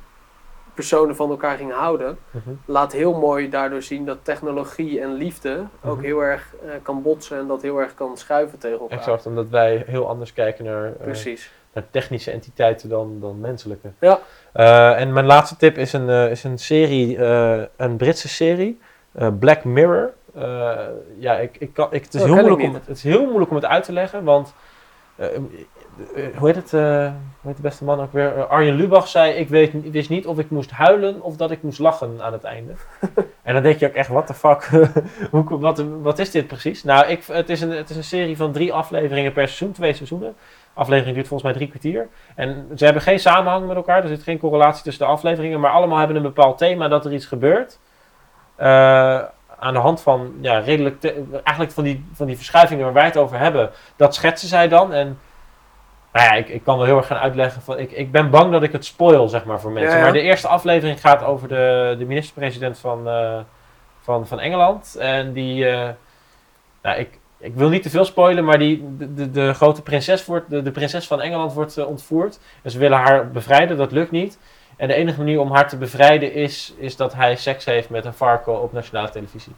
personen 0.75 1.17
van 1.17 1.31
elkaar 1.31 1.57
gingen 1.57 1.77
houden. 1.77 2.19
Mhm. 2.31 2.51
Laat 2.65 2.93
heel 2.93 3.19
mooi 3.19 3.49
daardoor 3.49 3.83
zien 3.83 4.05
dat 4.05 4.19
technologie 4.23 5.01
en 5.01 5.13
liefde 5.13 5.65
ook 5.85 5.97
Mhm. 5.97 6.05
heel 6.05 6.21
erg 6.21 6.55
eh, 6.65 6.71
kan 6.83 7.03
botsen 7.03 7.39
en 7.39 7.47
dat 7.47 7.63
heel 7.63 7.79
erg 7.79 7.95
kan 7.95 8.17
schuiven 8.17 8.59
tegen 8.59 8.79
elkaar. 8.81 8.99
Exact, 8.99 9.27
omdat 9.27 9.49
wij 9.49 9.83
heel 9.87 10.09
anders 10.09 10.33
kijken 10.33 10.65
naar, 10.65 10.91
Precies. 10.91 11.53
naar 11.73 11.85
technische 11.91 12.31
entiteiten 12.31 12.89
dan, 12.89 13.19
dan 13.21 13.41
menselijke. 13.41 13.91
Ja. 13.99 14.19
Eh, 14.53 15.01
en 15.01 15.13
mijn 15.13 15.27
laatste 15.27 15.57
tip 15.57 15.79
is 15.79 15.93
een, 15.93 16.09
eh, 16.09 16.31
is 16.31 16.45
een 16.45 16.59
serie, 16.59 17.17
eh, 17.17 17.63
een 17.77 17.97
Britse 17.97 18.29
serie, 18.29 18.79
Black 19.39 19.65
Mirror. 19.65 20.13
Ja, 21.19 21.35
ik, 21.39 21.57
ik 21.59 21.75
kan, 21.75 21.89
ik, 21.91 22.05
het, 22.05 22.15
is 22.15 22.21
Oh, 22.21 22.27
heel 22.27 22.37
moeilijk 22.37 22.63
om, 22.63 22.73
niet. 22.73 22.87
het 22.87 22.97
is 22.97 23.03
heel 23.03 23.25
moeilijk 23.25 23.51
om 23.51 23.57
het 23.57 23.65
uit 23.65 23.85
te 23.85 23.93
leggen, 23.93 24.25
want 24.25 24.55
hoe 26.37 26.47
heet 26.47 26.55
het, 26.55 26.71
hoe 26.71 27.47
heet 27.47 27.57
de 27.57 27.63
beste 27.63 27.85
man 27.85 28.01
ook 28.01 28.13
weer? 28.13 28.47
Arjen 28.47 28.75
Lubach 28.75 29.09
zei, 29.09 29.33
ik 29.33 29.49
weet, 29.49 29.91
wist 29.91 30.09
niet 30.09 30.27
of 30.27 30.39
ik 30.39 30.51
moest 30.51 30.71
huilen 30.71 31.23
of 31.23 31.37
dat 31.37 31.51
ik 31.51 31.63
moest 31.63 31.79
lachen 31.79 32.17
aan 32.21 32.33
het 32.33 32.45
einde. 32.45 32.73
en 33.43 33.55
dan 33.55 33.63
denk 33.63 33.79
je 33.79 33.87
ook 33.87 33.95
echt, 33.95 34.09
what 34.09 34.27
the 34.27 34.35
fuck, 34.35 34.69
Hoe, 35.31 35.59
wat, 35.59 35.85
wat 36.03 36.19
is 36.19 36.31
dit 36.31 36.47
precies? 36.47 36.85
Nou, 36.85 37.07
ik, 37.07 37.25
het, 37.27 37.49
is 37.49 37.61
een, 37.61 37.71
het 37.71 37.91
is 37.91 37.97
een 37.97 38.05
serie 38.05 38.37
van 38.37 38.53
drie 38.53 38.73
afleveringen 38.73 39.33
per 39.33 39.47
seizoen, 39.47 39.73
twee 39.73 39.93
seizoenen. 39.93 40.35
Aflevering 40.75 41.15
duurt 41.15 41.29
volgens 41.29 41.51
mij 41.51 41.59
drie 41.59 41.69
kwartier. 41.69 42.09
En 42.35 42.69
ze 42.77 42.85
hebben 42.85 43.03
geen 43.03 43.21
samenhang 43.21 43.67
met 43.67 43.77
elkaar, 43.77 44.03
er 44.03 44.09
zit 44.09 44.23
geen 44.23 44.39
correlatie 44.39 44.83
tussen 44.83 45.07
de 45.07 45.13
afleveringen, 45.13 45.61
maar 45.61 45.71
allemaal 45.71 45.99
hebben 45.99 46.17
een 46.17 46.23
bepaald 46.23 46.59
thema 46.59 46.89
dat 46.89 47.05
er 47.05 47.13
iets 47.13 47.27
gebeurt. 47.27 47.79
Eh, 48.57 49.23
aan 49.59 49.75
de 49.75 49.79
hand 49.79 50.01
van, 50.01 50.33
ja, 50.41 50.59
redelijk, 50.59 51.05
eigenlijk 51.33 51.71
van 51.71 51.85
die, 51.85 52.07
van 52.13 52.27
die 52.27 52.37
verschuivingen 52.37 52.85
waar 52.85 52.93
wij 52.93 53.05
het 53.05 53.17
over 53.17 53.39
hebben, 53.39 53.71
dat 53.97 54.15
schetsen 54.15 54.49
zij 54.49 54.69
dan. 54.69 54.93
En 54.93 55.19
nou 56.13 56.27
ja, 56.27 56.33
ik, 56.33 56.49
ik 56.49 56.65
kan 56.65 56.77
wel 56.77 56.87
heel 56.87 56.97
erg 56.97 57.07
gaan 57.07 57.19
uitleggen 57.19 57.63
van, 57.63 57.79
ik, 57.79 57.91
ik 57.91 58.13
ben 58.13 58.31
bang 58.31 58.53
dat 58.53 58.63
ik 58.63 58.73
het 58.73 58.85
spoil, 58.85 59.29
zeg 59.29 59.45
maar, 59.45 59.61
voor 59.61 59.71
mensen. 59.71 59.93
Ja, 59.93 59.97
ja. 59.97 60.03
Maar 60.03 60.13
de 60.13 60.21
eerste 60.21 60.49
aflevering 60.49 61.01
gaat 61.01 61.25
over 61.25 61.49
de, 61.49 61.95
de 61.99 62.05
minister-president 62.05 62.79
van, 62.79 63.09
eh, 63.09 63.39
van, 64.01 64.27
van 64.27 64.41
Engeland. 64.41 64.97
En 64.99 65.33
die, 65.33 65.69
eh, 65.69 65.89
nou, 66.83 66.99
ik, 66.99 67.20
ik 67.41 67.55
wil 67.55 67.69
niet 67.69 67.83
te 67.83 67.91
veel 67.91 68.05
spoilen, 68.05 68.45
maar 68.45 68.59
die, 68.59 68.97
de, 68.99 69.15
de, 69.15 69.31
de 69.31 69.55
grote 69.55 69.83
prinses, 69.83 70.25
wordt, 70.25 70.51
de, 70.51 70.71
prinses 70.71 71.07
van 71.07 71.21
Engeland 71.21 71.53
wordt 71.53 71.77
eh, 71.77 71.87
ontvoerd. 71.87 72.39
En 72.63 72.71
ze 72.71 72.79
willen 72.79 72.99
haar 72.99 73.31
bevrijden, 73.31 73.77
dat 73.77 73.93
lukt 73.93 74.11
niet. 74.11 74.39
En 74.77 74.89
de 74.89 74.95
enige 74.95 75.19
manier 75.19 75.41
om 75.41 75.53
haar 75.53 75.69
te 75.69 75.77
bevrijden 75.77 76.33
is, 76.33 76.75
is 76.79 76.97
dat 76.97 77.15
hij 77.15 77.37
seks 77.37 77.65
heeft 77.65 77.91
met 77.91 78.05
een 78.05 78.15
varken 78.15 78.63
op 78.63 78.73
nationale 78.73 79.11
televisie. 79.11 79.53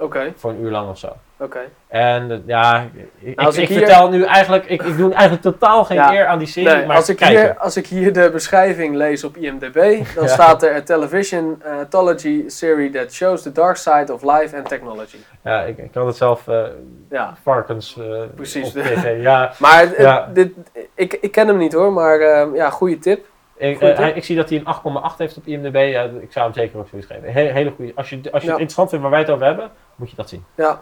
Oké, 0.00 0.32
Voor 0.36 0.50
een 0.50 0.60
uur 0.62 0.70
lang 0.70 0.88
of 0.90 0.98
zo. 0.98 1.16
oké. 1.36 1.58
En 1.88 2.30
eh, 2.30 2.36
ja, 2.46 2.86
ik, 3.18 3.38
als 3.38 3.56
ik, 3.56 3.62
ik 3.62 3.68
ik 3.68 3.76
hier- 3.76 3.86
vertel 3.86 4.08
nu 4.10 4.22
eigenlijk, 4.24 4.64
ik, 4.66 4.82
ik 4.82 4.96
doe 4.96 5.12
eigenlijk 5.12 5.42
totaal 5.42 5.84
geen 5.84 5.96
Ja. 5.96 6.12
eer 6.14 6.26
aan 6.26 6.38
die 6.38 6.46
serie, 6.46 6.68
Nee, 6.76 6.86
maar 6.86 6.96
als, 6.96 7.08
ik 7.08 7.16
kijken. 7.16 7.40
hier, 7.40 7.56
als 7.56 7.76
ik 7.76 7.86
hier 7.86 8.12
de 8.12 8.30
beschrijving 8.32 8.94
lees 8.94 9.24
op 9.24 9.36
IMDb, 9.36 9.74
dan 10.14 10.24
Ja. 10.24 10.26
staat 10.26 10.62
er 10.62 10.74
a 10.74 10.80
television 10.82 11.62
uh, 11.66 11.78
anthology 11.78 12.44
series 12.48 12.92
that 12.92 13.12
shows 13.12 13.42
the 13.42 13.52
dark 13.52 13.76
side 13.76 14.12
of 14.12 14.22
life 14.22 14.56
and 14.56 14.68
technology. 14.68 15.16
Ja, 15.44 15.62
ik, 15.62 15.78
ik 15.78 15.94
had 15.94 16.06
het 16.06 16.16
zelf 16.16 16.48
eh, 16.48 16.62
Ja, 17.10 17.34
varkens 17.42 17.96
eh, 17.98 18.04
Precies. 18.34 18.74
op. 18.76 18.82
Ja, 19.20 19.52
maar 19.58 19.88
dit, 20.32 20.52
ik, 20.94 21.12
ik 21.20 21.32
ken 21.32 21.46
hem 21.48 21.56
niet 21.56 21.72
hoor, 21.72 21.92
maar 21.92 22.20
eh, 22.20 22.46
ja, 22.54 22.70
goede 22.70 22.98
tip. 22.98 23.26
Ik, 23.68 23.78
Goed, 23.78 23.88
eh, 23.88 24.16
ik 24.16 24.24
zie 24.24 24.36
dat 24.36 24.48
hij 24.48 24.58
een 24.58 24.66
8,8 25.12 25.16
heeft 25.18 25.36
op 25.36 25.46
IMDb. 25.46 25.74
Ja, 25.92 26.02
ik 26.20 26.32
zou 26.32 26.44
hem 26.44 26.54
zeker 26.54 26.78
ook 26.78 26.88
zoiets 26.88 27.08
geven. 27.08 27.32
He- 27.32 27.52
hele 27.52 27.72
goede. 27.76 27.92
Als 27.94 28.10
je, 28.10 28.16
als 28.16 28.42
je 28.42 28.46
Ja. 28.48 28.52
het 28.52 28.60
interessant 28.60 28.88
vindt 28.88 29.02
waar 29.04 29.12
wij 29.12 29.20
het 29.22 29.30
over 29.30 29.46
hebben, 29.46 29.70
moet 29.96 30.10
je 30.10 30.16
dat 30.16 30.28
zien. 30.28 30.44
Ja. 30.54 30.80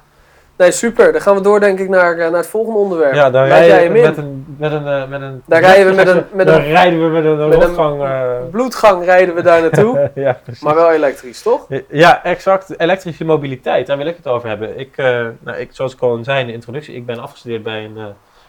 Nee, 0.57 0.71
super. 0.71 1.13
Dan 1.13 1.21
gaan 1.21 1.35
we 1.35 1.41
door 1.41 1.61
denk 1.61 1.79
ik 1.79 1.89
naar, 1.89 2.13
eh, 2.13 2.19
naar 2.31 2.39
het 2.41 2.47
volgende 2.47 2.79
onderwerp. 2.79 3.15
Ja, 3.15 3.31
dan 3.31 3.47
jij 3.49 3.67
rijden 3.67 3.93
we 3.93 4.01
met 4.01 4.17
een, 4.17 4.45
met 4.59 4.73
een, 4.83 5.09
met 5.09 5.21
een... 5.21 5.43
Daar 5.47 5.61
rijden 5.61 5.87
we 5.87 5.95
met 5.95 6.09
een- 6.09 6.25
met 6.33 6.47
dan 6.47 6.55
een- 6.57 6.67
rijden 6.71 7.03
we 7.05 7.09
met 7.21 7.25
een 7.25 7.49
met 7.49 7.63
rotgang... 7.63 8.03
eh, 8.03 8.31
Bloedgang 8.51 9.05
rijden 9.05 9.35
we 9.35 9.43
daar 9.43 9.61
naartoe, 9.61 10.11
ja, 10.15 10.39
precies. 10.45 10.63
maar 10.63 10.75
wel 10.75 10.91
elektrisch, 10.93 11.43
toch? 11.43 11.67
Ja, 11.89 12.25
exact. 12.25 12.81
Elektrische 12.81 13.25
mobiliteit, 13.25 13.87
daar 13.87 13.97
wil 13.97 14.07
ik 14.07 14.17
het 14.17 14.27
over 14.27 14.49
hebben. 14.49 14.79
Ik, 14.79 14.93
eh, 14.97 15.27
nou, 15.41 15.59
ik, 15.59 15.69
zoals 15.73 15.95
ik 15.95 16.01
al 16.01 16.19
zei 16.23 16.41
in 16.41 16.47
de 16.47 16.53
introductie, 16.53 16.95
ik 16.95 17.07
ben 17.07 17.19
afgestudeerd 17.19 17.63
bij 17.63 17.85
een 17.85 17.97
eh, 17.97 18.05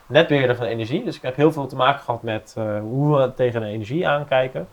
netbeheerder 0.09 0.55
van 0.55 0.65
energie. 0.65 1.03
Dus 1.03 1.15
ik 1.15 1.21
heb 1.21 1.35
heel 1.35 1.51
veel 1.51 1.67
te 1.67 1.75
maken 1.75 2.01
gehad 2.03 2.23
met 2.23 2.53
eh, 2.57 2.79
hoe 2.79 3.17
we 3.17 3.33
tegen 3.33 3.61
de 3.61 3.67
energie 3.67 4.07
aankijken. 4.07 4.67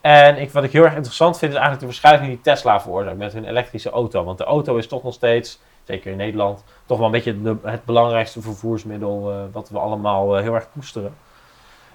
En 0.00 0.36
ik, 0.36 0.50
wat 0.50 0.64
ik 0.64 0.72
heel 0.72 0.84
erg 0.84 0.94
interessant 0.94 1.38
vind, 1.38 1.52
is 1.52 1.58
eigenlijk 1.58 1.86
de 1.86 1.92
verschuiving 1.98 2.30
die 2.30 2.40
Tesla 2.40 2.80
veroorzaakt 2.80 3.16
met 3.18 3.32
hun 3.32 3.44
elektrische 3.44 3.90
auto. 3.90 4.24
Want 4.24 4.38
de 4.38 4.44
auto 4.44 4.76
is 4.76 4.86
toch 4.86 5.02
nog 5.02 5.14
steeds, 5.14 5.60
zeker 5.84 6.10
in 6.10 6.16
Nederland, 6.16 6.64
toch 6.86 6.96
wel 6.96 7.06
een 7.06 7.12
beetje 7.12 7.42
de- 7.42 7.56
het 7.62 7.84
belangrijkste 7.84 8.40
vervoersmiddel 8.40 9.30
eh, 9.30 9.36
wat 9.52 9.68
we 9.70 9.78
allemaal 9.78 10.36
eh, 10.36 10.42
heel 10.42 10.54
erg 10.54 10.68
koesteren. 10.72 11.14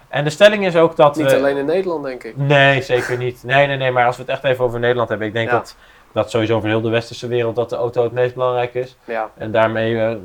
En 0.08 0.24
de 0.24 0.30
stelling 0.30 0.66
is 0.66 0.76
ook 0.76 0.96
dat 0.96 1.16
Niet 1.16 1.30
we... 1.30 1.36
alleen 1.36 1.56
in 1.56 1.64
Nederland, 1.66 2.04
denk 2.04 2.24
ik. 2.24 2.36
Nee, 2.36 2.82
zeker 2.82 3.16
niet. 3.18 3.42
Nee, 3.44 3.66
nee, 3.66 3.76
nee. 3.76 3.90
Maar 3.90 4.06
als 4.06 4.16
we 4.16 4.22
het 4.22 4.30
echt 4.30 4.44
even 4.44 4.64
over 4.64 4.78
Nederland 4.80 5.08
hebben. 5.08 5.26
Ik 5.26 5.32
denk 5.32 5.50
Ja. 5.50 5.56
dat, 5.56 5.76
dat 6.16 6.30
sowieso 6.30 6.60
voor 6.60 6.68
heel 6.68 6.80
de 6.80 6.88
westerse 6.88 7.26
wereld 7.26 7.56
dat 7.56 7.70
de 7.70 7.76
auto 7.76 8.02
het 8.02 8.12
meest 8.12 8.34
belangrijk 8.34 8.74
is. 8.74 8.96
Ja, 9.04 9.30
En 9.34 9.50
daarmee, 9.50 9.98
eh, 9.98 10.16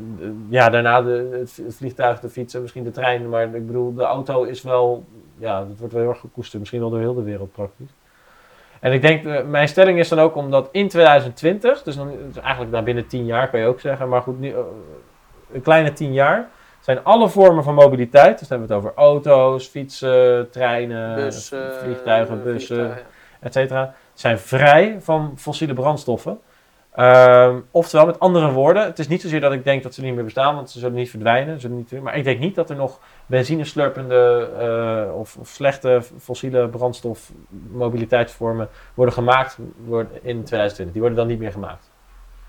ja, 0.49 0.69
daarna 0.69 1.01
de, 1.01 1.43
het 1.65 1.75
vliegtuig, 1.75 2.19
de 2.19 2.29
fiets 2.29 2.53
en 2.53 2.61
misschien 2.61 2.83
de 2.83 2.91
trein. 2.91 3.29
Maar 3.29 3.43
ik 3.43 3.67
bedoel, 3.67 3.93
de 3.93 4.03
auto 4.03 4.43
is 4.43 4.61
wel, 4.61 5.05
ja, 5.37 5.59
dat 5.59 5.77
wordt 5.77 5.93
wel 5.93 6.01
heel 6.01 6.11
erg 6.11 6.19
gekoesterd. 6.19 6.59
Misschien 6.59 6.81
wel 6.81 6.89
door 6.89 6.99
heel 6.99 7.13
de 7.13 7.23
wereld 7.23 7.51
praktisch. 7.51 7.89
En 8.79 8.93
ik 8.93 9.01
denk, 9.01 9.25
eh, 9.25 9.43
mijn 9.43 9.67
stelling 9.67 9.99
is 9.99 10.09
dan 10.09 10.19
ook 10.19 10.35
omdat 10.35 10.69
in 10.71 10.87
2020, 10.87 11.83
dus, 11.83 11.95
dan, 11.95 12.11
dus 12.27 12.43
eigenlijk 12.43 12.71
na 12.71 12.81
binnen 12.81 13.07
10 13.07 13.25
jaar 13.25 13.49
kan 13.49 13.59
je 13.59 13.65
ook 13.65 13.79
zeggen, 13.79 14.09
maar 14.09 14.21
goed, 14.21 14.39
nu, 14.39 14.49
eh, 14.49 14.57
een 15.53 15.61
kleine 15.61 15.93
10 15.93 16.13
jaar, 16.13 16.49
zijn 16.79 17.03
alle 17.03 17.29
vormen 17.29 17.63
van 17.63 17.73
mobiliteit, 17.73 18.39
dus 18.39 18.47
dan 18.47 18.59
hebben 18.59 18.77
we 18.77 18.83
het 18.83 18.93
over 18.93 19.03
auto's, 19.03 19.67
fietsen, 19.67 20.49
treinen, 20.51 21.15
bus, 21.15 21.51
eh, 21.51 21.59
vliegtuigen, 21.83 22.43
bussen, 22.43 22.75
vliegtuigen. 22.75 23.05
et 23.39 23.53
cetera, 23.53 23.93
zijn 24.13 24.39
vrij 24.39 24.97
van 24.99 25.33
fossiele 25.37 25.73
brandstoffen. 25.73 26.39
Ehm, 26.95 27.59
oftewel, 27.71 28.05
met 28.05 28.19
andere 28.19 28.51
woorden, 28.51 28.83
het 28.83 28.99
is 28.99 29.07
niet 29.07 29.21
zozeer 29.21 29.39
dat 29.41 29.51
ik 29.53 29.63
denk 29.63 29.83
dat 29.83 29.93
ze 29.93 30.01
niet 30.01 30.15
meer 30.15 30.23
bestaan, 30.23 30.55
want 30.55 30.69
ze 30.69 30.79
zullen 30.79 30.95
niet 30.95 31.09
verdwijnen. 31.09 31.53
Ze 31.55 31.59
zullen 31.59 31.77
niet, 31.77 32.01
maar 32.01 32.17
ik 32.17 32.23
denk 32.23 32.39
niet 32.39 32.55
dat 32.55 32.69
er 32.69 32.75
nog 32.75 32.99
benzineslurpende 33.25 34.49
eh, 34.59 35.15
of, 35.19 35.37
of 35.39 35.47
slechte 35.47 36.01
fossiele 36.19 36.67
brandstof 36.67 37.31
mobiliteitsvormen 37.71 38.69
worden 38.93 39.13
gemaakt 39.13 39.57
worden 39.85 40.11
in 40.21 40.43
2020. 40.43 40.91
Die 40.91 40.99
worden 41.01 41.17
dan 41.19 41.27
niet 41.27 41.39
meer 41.39 41.51
gemaakt. 41.51 41.89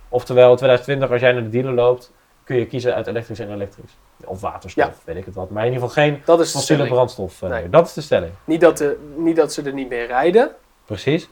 Oftewel, 0.09 0.51
in 0.51 0.57
2020, 0.57 1.11
als 1.11 1.21
jij 1.21 1.33
naar 1.33 1.43
de 1.43 1.49
dealer 1.49 1.73
loopt, 1.75 2.13
kun 2.45 2.57
je 2.57 2.67
kiezen 2.67 2.95
uit 2.95 3.07
elektrisch 3.07 3.39
en 3.39 3.53
elektrisch. 3.53 3.97
Of 4.25 4.41
waterstof, 4.41 4.85
Ja. 4.85 4.93
weet 5.05 5.17
ik 5.17 5.25
het 5.25 5.35
wat. 5.35 5.51
Maar 5.51 5.67
in 5.67 5.73
ieder 5.73 5.89
geval 5.89 6.05
geen 6.05 6.21
fossiele 6.25 6.63
stelling. 6.63 6.89
brandstof. 6.89 7.43
eh, 7.43 7.49
Nee. 7.49 7.61
meer. 7.61 7.71
Dat 7.71 7.87
is 7.87 7.93
de 7.93 8.01
stelling. 8.01 8.33
Niet 8.45 8.61
dat, 8.61 8.79
de, 8.79 9.13
niet 9.17 9.37
dat 9.37 9.53
ze 9.53 9.63
er 9.63 9.73
niet 9.73 9.89
meer 9.89 10.07
rijden. 10.07 10.51
Precies. 10.85 11.29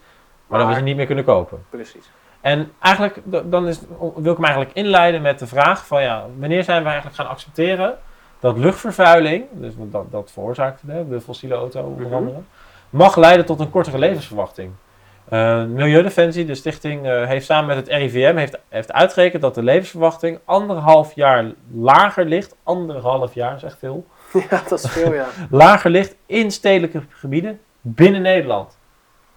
Maar 0.51 0.59
dat 0.59 0.69
we 0.69 0.75
ze 0.75 0.81
niet 0.81 0.95
meer 0.95 1.05
kunnen 1.05 1.23
kopen. 1.23 1.65
Precies. 1.69 2.09
En 2.41 2.71
eigenlijk, 2.79 3.19
dan 3.51 3.67
is, 3.67 3.79
wil 3.99 4.31
ik 4.31 4.37
hem 4.37 4.45
eigenlijk 4.45 4.75
inleiden 4.75 5.21
met 5.21 5.39
de 5.39 5.47
vraag 5.47 5.85
van 5.87 6.01
ja, 6.01 6.25
wanneer 6.39 6.63
zijn 6.63 6.81
we 6.83 6.87
eigenlijk 6.87 7.17
gaan 7.17 7.27
accepteren 7.29 7.97
dat 8.39 8.57
luchtvervuiling, 8.57 9.45
dus 9.51 9.73
dat, 9.77 10.11
dat 10.11 10.31
veroorzaakt 10.33 10.81
hè, 10.87 11.07
de 11.07 11.21
fossiele 11.21 11.55
auto 11.55 11.81
onder 11.81 12.05
Mhm. 12.05 12.15
andere, 12.15 12.37
mag 12.89 13.15
leiden 13.15 13.45
tot 13.45 13.59
een 13.59 13.69
kortere 13.69 13.97
levensverwachting. 13.97 14.71
Eh, 15.29 15.63
Milieudefensie, 15.63 16.45
de 16.45 16.55
stichting, 16.55 17.05
eh, 17.07 17.27
heeft 17.27 17.45
samen 17.45 17.67
met 17.67 17.75
het 17.87 17.87
RIVM 17.95 18.35
heeft, 18.35 18.57
heeft 18.69 18.91
uitgerekend 18.93 19.41
dat 19.41 19.55
de 19.55 19.63
levensverwachting 19.63 20.39
anderhalf 20.45 21.13
jaar 21.15 21.51
lager 21.73 22.25
ligt. 22.25 22.55
Anderhalf 22.63 23.33
jaar 23.33 23.55
is 23.55 23.63
echt 23.63 23.77
veel. 23.79 24.05
Ja, 24.49 24.61
dat 24.69 24.83
is 24.83 24.91
veel, 24.91 25.13
ja. 25.13 25.25
Lager 25.49 25.89
ligt 25.91 26.15
in 26.25 26.51
stedelijke 26.51 27.01
gebieden 27.09 27.59
binnen 27.81 28.21
Nederland. 28.21 28.77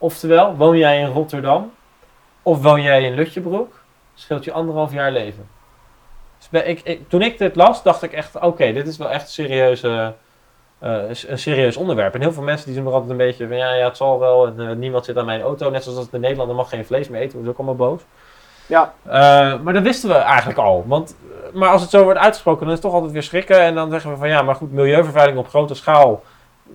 Oftewel, 0.09 0.55
woon 0.57 0.77
jij 0.79 1.01
in 1.01 1.07
Rotterdam 1.07 1.73
of 2.43 2.63
woon 2.63 2.83
jij 2.83 3.03
in 3.03 3.15
Lutjebroek, 3.15 3.81
scheelt 4.15 4.45
je 4.45 4.53
anderhalf 4.53 4.93
jaar 4.93 5.13
leven. 5.13 5.49
Dus 6.51 6.63
ik, 6.63 6.81
ik- 6.85 7.09
toen 7.09 7.23
ik 7.23 7.39
dit 7.39 7.57
las, 7.57 7.83
dacht 7.83 8.03
ik 8.03 8.13
echt, 8.13 8.41
oké, 8.41 8.73
dit 8.73 8.87
is 8.87 8.97
wel 8.97 9.11
echt 9.11 9.23
een, 9.23 9.29
serieuze, 9.29 10.15
eh, 10.79 10.97
een 11.27 11.39
serieus 11.39 11.77
onderwerp. 11.77 12.15
En 12.15 12.21
heel 12.21 12.33
veel 12.33 12.43
mensen 12.43 12.65
die 12.67 12.75
zijn 12.75 12.87
er 12.87 12.93
altijd 12.93 13.11
een 13.11 13.17
beetje 13.17 13.49
van, 13.49 13.57
ja, 13.57 13.73
ja, 13.75 13.85
het 13.85 13.97
zal 13.97 14.19
wel, 14.19 14.47
en 14.47 14.69
eh, 14.69 14.77
niemand 14.77 15.05
zit 15.05 15.17
aan 15.19 15.25
mijn 15.25 15.41
auto. 15.41 15.71
Net 15.71 15.83
zoals 15.83 15.99
dat 15.99 16.09
in 16.13 16.21
Nederland, 16.21 16.51
er 16.51 16.57
mag 16.57 16.69
geen 16.69 16.87
vlees 16.87 17.09
meer 17.09 17.21
eten, 17.21 17.33
dat 17.37 17.43
is 17.45 17.51
ook 17.51 17.57
allemaal 17.57 17.89
boos. 17.89 18.01
Ja, 18.67 18.93
Eh, 19.07 19.13
maar 19.61 19.73
dat 19.73 19.83
wisten 19.83 20.09
we 20.09 20.15
eigenlijk 20.15 20.59
al. 20.59 20.85
Want, 20.87 21.17
maar 21.53 21.69
als 21.69 21.81
het 21.83 21.91
zo 21.91 22.03
wordt 22.05 22.19
uitgesproken, 22.19 22.61
dan 22.61 22.69
is 22.69 22.75
het 22.75 22.85
toch 22.85 22.95
altijd 22.95 23.13
weer 23.13 23.23
schrikken. 23.23 23.61
En 23.61 23.75
dan 23.75 23.91
zeggen 23.91 24.11
we 24.11 24.17
van 24.17 24.29
ja, 24.29 24.43
maar 24.43 24.55
goed, 24.55 24.73
milieuvervuiling 24.73 25.39
op 25.39 25.49
grote 25.49 25.75
schaal. 25.75 26.23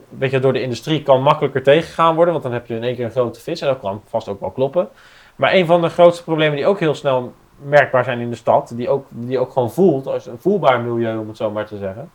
Weet 0.09 0.31
je, 0.31 0.39
door 0.39 0.53
de 0.53 0.61
industrie 0.61 1.03
kan 1.03 1.21
makkelijker 1.21 1.63
tegengegaan 1.63 2.15
worden. 2.15 2.33
Want 2.33 2.45
dan 2.45 2.53
heb 2.53 2.67
je 2.67 2.75
in 2.75 2.83
één 2.83 2.95
keer 2.95 3.05
een 3.05 3.11
grote 3.11 3.39
vis. 3.39 3.61
En 3.61 3.67
dat 3.67 3.79
kan 3.79 4.01
vast 4.05 4.27
ook 4.27 4.39
wel 4.39 4.51
kloppen. 4.51 4.89
Maar 5.35 5.53
een 5.53 5.65
van 5.65 5.81
de 5.81 5.89
grootste 5.89 6.23
problemen 6.23 6.55
die 6.55 6.65
ook 6.65 6.79
heel 6.79 6.95
snel 6.95 7.33
merkbaar 7.61 8.03
zijn 8.03 8.19
in 8.19 8.29
de 8.29 8.35
stad. 8.35 8.71
Die 8.75 8.89
ook, 8.89 9.05
die 9.09 9.39
ook 9.39 9.51
gewoon 9.51 9.71
voelt 9.71 10.07
als 10.07 10.25
een 10.25 10.39
voelbaar 10.39 10.81
milieu, 10.81 11.17
om 11.17 11.27
het 11.27 11.37
zo 11.37 11.51
maar 11.51 11.65
te 11.65 11.77
zeggen. 11.77 12.11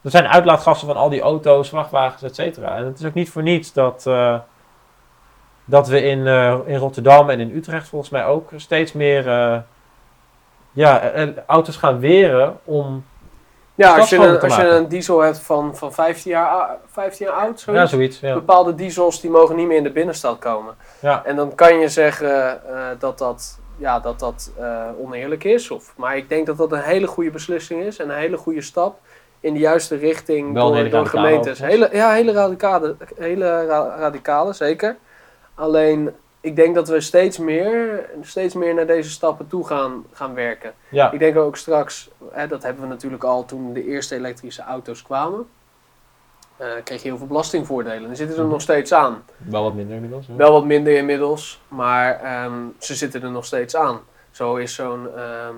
Dat 0.00 0.12
zijn 0.12 0.26
uitlaatgassen 0.26 0.86
van 0.86 0.96
al 0.96 1.08
die 1.08 1.20
auto's, 1.20 1.68
vrachtwagens, 1.68 2.22
et 2.22 2.34
cetera. 2.34 2.76
En 2.76 2.84
het 2.84 2.98
is 2.98 3.06
ook 3.06 3.14
niet 3.14 3.30
voor 3.30 3.42
niets 3.42 3.72
dat, 3.72 4.06
eh, 4.06 4.38
dat 5.64 5.88
we 5.88 6.02
in, 6.02 6.26
eh, 6.26 6.58
in 6.64 6.76
Rotterdam 6.76 7.30
en 7.30 7.40
in 7.40 7.56
Utrecht 7.56 7.88
volgens 7.88 8.10
mij 8.10 8.26
ook 8.26 8.50
steeds 8.56 8.92
meer 8.92 9.28
eh, 9.28 9.58
ja, 10.72 11.12
auto's 11.46 11.76
gaan 11.76 11.98
weren 11.98 12.56
om... 12.64 13.04
ja 13.76 13.98
als, 13.98 14.10
je 14.10 14.16
een, 14.16 14.40
als 14.40 14.56
je 14.56 14.66
een 14.68 14.88
diesel 14.88 15.20
hebt 15.20 15.38
van, 15.38 15.76
van 15.76 15.92
15, 15.92 16.30
jaar, 16.30 16.48
ou- 16.50 16.76
15 16.92 17.26
jaar 17.26 17.34
oud, 17.34 17.60
zoiets. 17.60 17.82
Ja, 17.82 17.86
zoiets. 17.96 18.20
Ja. 18.20 18.34
Bepaalde 18.34 18.74
diesels 18.74 19.20
die 19.20 19.30
mogen 19.30 19.56
niet 19.56 19.66
meer 19.66 19.76
in 19.76 19.82
de 19.82 19.92
binnenstad 19.92 20.38
komen. 20.38 20.74
Ja. 21.00 21.24
En 21.24 21.36
dan 21.36 21.54
kan 21.54 21.78
je 21.78 21.88
zeggen 21.88 22.66
eh, 22.68 22.84
dat 22.98 23.18
dat, 23.18 23.58
ja, 23.76 24.00
dat, 24.00 24.18
dat 24.18 24.50
eh, 24.58 24.82
oneerlijk 24.98 25.44
is. 25.44 25.70
Of, 25.70 25.92
maar 25.96 26.16
ik 26.16 26.28
denk 26.28 26.46
dat 26.46 26.56
dat 26.56 26.72
een 26.72 26.80
hele 26.82 27.06
goede 27.06 27.30
beslissing 27.30 27.82
is. 27.82 27.98
En 27.98 28.08
een 28.10 28.16
hele 28.16 28.36
goede 28.36 28.62
stap 28.62 28.98
in 29.40 29.52
de 29.52 29.58
juiste 29.60 29.96
richting 29.96 30.52
Wel 30.52 30.90
door, 30.90 31.06
gemeentes. 31.06 31.58
Hele, 31.58 31.88
ja, 31.92 32.12
hele 32.12 32.32
radicale, 32.32 32.96
hele 33.16 33.66
ra- 33.66 33.96
radicale, 33.98 34.52
zeker. 34.52 34.96
Alleen, 35.54 36.14
ik 36.46 36.56
denk 36.56 36.74
dat 36.74 36.88
we 36.88 37.00
steeds 37.00 37.38
meer, 37.38 38.08
steeds 38.22 38.54
meer 38.54 38.74
naar 38.74 38.86
deze 38.86 39.10
stappen 39.10 39.46
toe 39.46 39.66
gaan, 39.66 40.04
gaan 40.12 40.34
werken. 40.34 40.72
ja. 40.88 41.10
Ik 41.12 41.18
denk 41.18 41.36
ook 41.36 41.56
straks, 41.56 42.10
hè, 42.30 42.46
dat 42.46 42.62
hebben 42.62 42.82
we 42.82 42.88
natuurlijk 42.88 43.24
al 43.24 43.44
toen 43.44 43.72
de 43.72 43.84
eerste 43.84 44.14
elektrische 44.14 44.62
auto's 44.62 45.02
kwamen. 45.02 45.46
eh, 46.56 46.66
kreeg 46.84 47.02
je 47.02 47.08
heel 47.08 47.18
veel 47.18 47.26
belastingvoordelen. 47.26 48.06
Die 48.08 48.16
zitten 48.16 48.36
er 48.36 48.42
Mhm. 48.42 48.50
nog 48.52 48.60
steeds 48.60 48.92
aan. 48.92 49.22
Wel 49.36 49.62
wat 49.62 49.74
minder 49.74 49.94
inmiddels. 49.94 50.26
hè? 50.26 50.34
Wel 50.36 50.52
wat 50.52 50.64
minder 50.64 50.96
inmiddels, 50.96 51.60
maar 51.68 52.20
ehm, 52.20 52.52
ze 52.78 52.94
zitten 52.94 53.22
er 53.22 53.30
nog 53.30 53.44
steeds 53.44 53.76
aan. 53.76 54.00
Zo 54.30 54.56
is 54.56 54.74
zo'n, 54.74 55.08
ehm, 55.16 55.54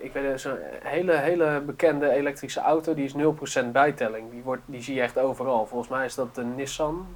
ik 0.00 0.12
weet 0.12 0.40
zo'n 0.40 0.56
hele, 0.82 1.12
hele 1.16 1.62
bekende 1.66 2.10
elektrische 2.10 2.60
auto, 2.60 2.94
die 2.94 3.04
is 3.04 3.14
0% 3.14 3.72
bijtelling. 3.72 4.30
Die, 4.30 4.42
wordt, 4.42 4.62
die 4.64 4.82
zie 4.82 4.94
je 4.94 5.00
echt 5.00 5.18
overal. 5.18 5.66
Volgens 5.66 5.90
mij 5.90 6.04
is 6.04 6.14
dat 6.14 6.34
de 6.34 6.44
Nissan. 6.44 7.06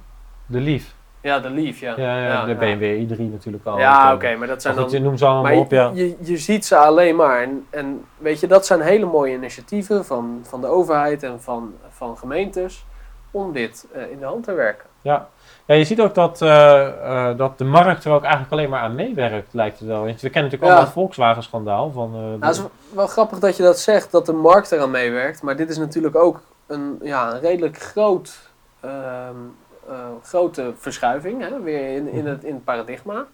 De 0.45 0.59
Leaf. 0.59 0.93
Ja, 1.21 1.39
de 1.39 1.49
Leaf, 1.49 1.79
ja. 1.79 1.93
Ja, 1.97 2.23
ja, 2.23 2.45
de 2.45 2.55
BMW 2.55 2.83
i3 3.13 3.17
natuurlijk 3.31 3.65
al. 3.65 3.79
Ja, 3.79 4.13
oké, 4.13 4.35
maar 4.35 4.47
dat 4.47 4.61
zijn 4.61 4.73
Maar 4.73 4.83
goed, 4.83 4.91
je 4.91 4.97
dan... 4.97 5.07
noemt 5.07 5.19
ze 5.19 5.25
allemaal 5.25 5.57
op, 5.59 5.71
ja. 5.71 5.91
je, 5.93 6.07
je, 6.07 6.15
je 6.19 6.37
ziet 6.37 6.65
ze 6.65 6.75
alleen 6.77 7.15
maar. 7.15 7.41
En, 7.41 7.65
en 7.69 8.05
weet 8.17 8.39
je, 8.39 8.47
dat 8.47 8.65
zijn 8.65 8.81
hele 8.81 9.05
mooie 9.05 9.33
initiatieven 9.33 10.05
van, 10.05 10.39
van 10.43 10.61
de 10.61 10.67
overheid 10.67 11.23
en 11.23 11.41
van, 11.41 11.73
van 11.89 12.17
gemeentes 12.17 12.85
om 13.31 13.51
dit 13.53 13.87
eh, 13.93 14.11
in 14.11 14.19
de 14.19 14.25
hand 14.25 14.43
te 14.43 14.53
werken. 14.53 14.89
Ja. 15.01 15.27
ja, 15.65 15.75
je 15.75 15.83
ziet 15.83 16.01
ook 16.01 16.15
dat, 16.15 16.41
eh, 16.41 16.87
eh, 17.29 17.37
dat 17.37 17.57
de 17.57 17.63
markt 17.63 18.03
er 18.05 18.11
ook 18.11 18.21
eigenlijk 18.23 18.51
alleen 18.51 18.69
maar 18.69 18.81
aan 18.81 18.95
meewerkt, 18.95 19.53
lijkt 19.53 19.79
het 19.79 19.87
wel. 19.87 20.03
We 20.03 20.07
kennen 20.13 20.21
natuurlijk 20.23 20.53
Ja. 20.61 20.67
allemaal 20.67 20.83
het 20.83 20.93
Volkswagen-schandaal. 20.93 21.91
Van, 21.91 22.13
eh, 22.13 22.19
Nou, 22.19 22.39
het 22.45 22.55
is 22.55 22.61
wel 22.93 23.07
grappig 23.07 23.39
dat 23.39 23.57
je 23.57 23.63
dat 23.63 23.79
zegt, 23.79 24.11
dat 24.11 24.25
de 24.25 24.33
markt 24.33 24.71
eraan 24.71 24.91
meewerkt. 24.91 25.41
Maar 25.41 25.55
dit 25.55 25.69
is 25.69 25.77
natuurlijk 25.77 26.15
ook 26.15 26.41
een, 26.67 26.99
ja, 27.01 27.33
een 27.33 27.39
redelijk 27.39 27.77
groot, 27.77 28.39
ehm, 28.79 28.91
eh, 28.91 29.31
grote 30.23 30.73
verschuiving 30.77 31.41
hè, 31.41 31.61
weer 31.61 31.95
in, 31.95 32.11
in, 32.11 32.27
het, 32.27 32.43
in 32.43 32.53
het 32.53 32.63
paradigma. 32.63 33.25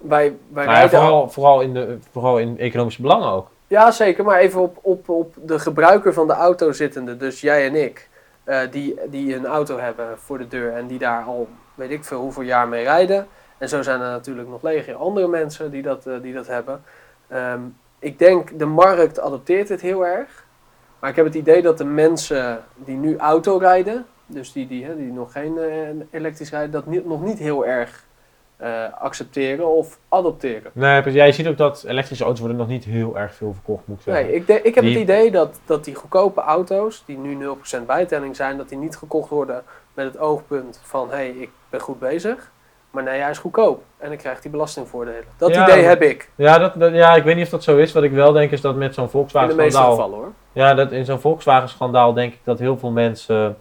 wij, 0.00 0.36
wij 0.48 0.64
Nou 0.64 0.78
ja, 0.78 0.88
vooral, 0.88 1.30
vooral, 1.30 1.60
in 1.60 1.74
de, 1.74 1.98
vooral 2.10 2.38
in 2.38 2.58
economische 2.58 3.02
belangen 3.02 3.28
ook. 3.28 3.48
Ja, 3.66 3.90
zeker. 3.90 4.24
Maar 4.24 4.38
even 4.38 4.60
op, 4.60 4.78
op, 4.82 5.08
op 5.08 5.34
de 5.42 5.58
gebruiker 5.58 6.12
van 6.12 6.26
de 6.26 6.32
auto 6.32 6.72
zittende, 6.72 7.16
dus 7.16 7.40
jij 7.40 7.66
en 7.66 7.74
ik, 7.74 8.08
eh, 8.44 8.60
die, 8.70 8.94
die 9.10 9.36
een 9.36 9.46
auto 9.46 9.78
hebben 9.78 10.18
voor 10.18 10.38
de 10.38 10.48
deur 10.48 10.72
en 10.72 10.86
die 10.86 10.98
daar 10.98 11.24
al 11.24 11.48
weet 11.74 11.90
ik 11.90 12.04
veel 12.04 12.20
hoeveel 12.20 12.42
jaar 12.42 12.68
mee 12.68 12.84
rijden. 12.84 13.26
En 13.58 13.68
zo 13.68 13.82
zijn 13.82 14.00
er 14.00 14.10
natuurlijk 14.10 14.48
nog 14.48 14.62
legio 14.62 14.96
andere 14.96 15.28
mensen 15.28 15.70
die 15.70 15.82
dat, 15.82 16.06
eh, 16.06 16.14
die 16.22 16.34
dat 16.34 16.46
hebben. 16.46 16.82
Ehm, 17.28 17.60
ik 17.98 18.18
denk 18.18 18.58
de 18.58 18.66
markt 18.66 19.20
adopteert 19.20 19.68
het 19.68 19.80
heel 19.80 20.06
erg. 20.06 20.44
Maar 20.98 21.10
ik 21.10 21.16
heb 21.16 21.24
het 21.24 21.34
idee 21.34 21.62
dat 21.62 21.78
de 21.78 21.84
mensen 21.84 22.64
die 22.74 22.96
nu 22.96 23.16
auto 23.16 23.56
rijden, 23.56 24.06
dus 24.32 24.52
die, 24.52 24.66
die, 24.66 24.96
die 24.96 25.12
nog 25.12 25.32
geen 25.32 25.58
eh, 25.58 25.70
elektrisch 26.10 26.50
rijden, 26.50 26.70
dat 26.70 26.86
niet, 26.86 27.06
nog 27.06 27.22
niet 27.22 27.38
heel 27.38 27.66
erg 27.66 28.04
eh, 28.56 28.84
accepteren 28.98 29.66
of 29.76 29.98
adopteren. 30.08 30.70
Nee, 30.74 31.12
jij 31.12 31.32
ziet 31.32 31.46
ook 31.48 31.56
dat 31.56 31.84
elektrische 31.86 32.24
auto's 32.24 32.40
worden 32.40 32.58
nog 32.58 32.68
niet 32.68 32.84
heel 32.84 33.18
erg 33.18 33.34
veel 33.34 33.52
verkocht, 33.52 33.86
moet 33.86 33.96
ik 33.96 34.02
zeggen. 34.02 34.24
Nee, 34.24 34.34
ik, 34.34 34.48
ik 34.48 34.74
heb 34.74 34.84
Die- 34.84 34.92
het 34.92 35.02
idee 35.02 35.30
dat, 35.30 35.60
dat 35.66 35.84
die 35.84 35.94
goedkope 35.94 36.40
auto's, 36.40 37.02
die 37.06 37.18
nu 37.18 37.38
0% 37.80 37.86
bijtelling 37.86 38.36
zijn, 38.36 38.56
dat 38.56 38.68
die 38.68 38.78
niet 38.78 38.96
gekocht 38.96 39.28
worden 39.30 39.62
met 39.94 40.04
het 40.06 40.18
oogpunt 40.18 40.80
van 40.82 41.08
hé, 41.08 41.14
hey, 41.14 41.28
ik 41.30 41.50
ben 41.70 41.80
goed 41.80 41.98
bezig. 41.98 42.50
Maar 42.90 43.02
nee, 43.02 43.20
hij 43.20 43.30
is 43.30 43.38
goedkoop 43.38 43.82
en 43.98 44.08
dan 44.08 44.16
krijgt 44.16 44.42
hij 44.42 44.50
belastingvoordelen. 44.52 45.24
Dat 45.36 45.54
Ja, 45.54 45.68
idee 45.68 45.84
heb 45.84 46.02
ik. 46.02 46.30
Ja, 46.34 46.58
dat, 46.58 46.74
dat- 46.74 46.92
ja, 46.94 47.14
ik 47.14 47.22
weet 47.24 47.34
niet 47.36 47.44
of 47.44 47.50
dat 47.50 47.62
zo 47.62 47.76
is. 47.76 47.92
Wat 47.92 48.02
ik 48.02 48.12
wel 48.12 48.32
denk 48.32 48.50
is 48.50 48.60
dat 48.60 48.76
met 48.76 48.94
zo'n 48.94 49.02
In 49.04 49.10
de 49.10 49.16
Volkswagen 49.16 49.56
meeste 49.56 49.70
schandaal... 49.72 49.94
gevallen 49.94 50.18
hoor. 50.18 50.32
Ja, 50.52 50.74
dat 50.74 50.92
in 50.92 51.04
zo'n 51.04 51.20
Volkswagen-schandaal 51.20 52.12
denk 52.12 52.32
ik 52.32 52.40
dat 52.44 52.58
heel 52.58 52.78
veel 52.78 52.90
mensen 52.90 53.56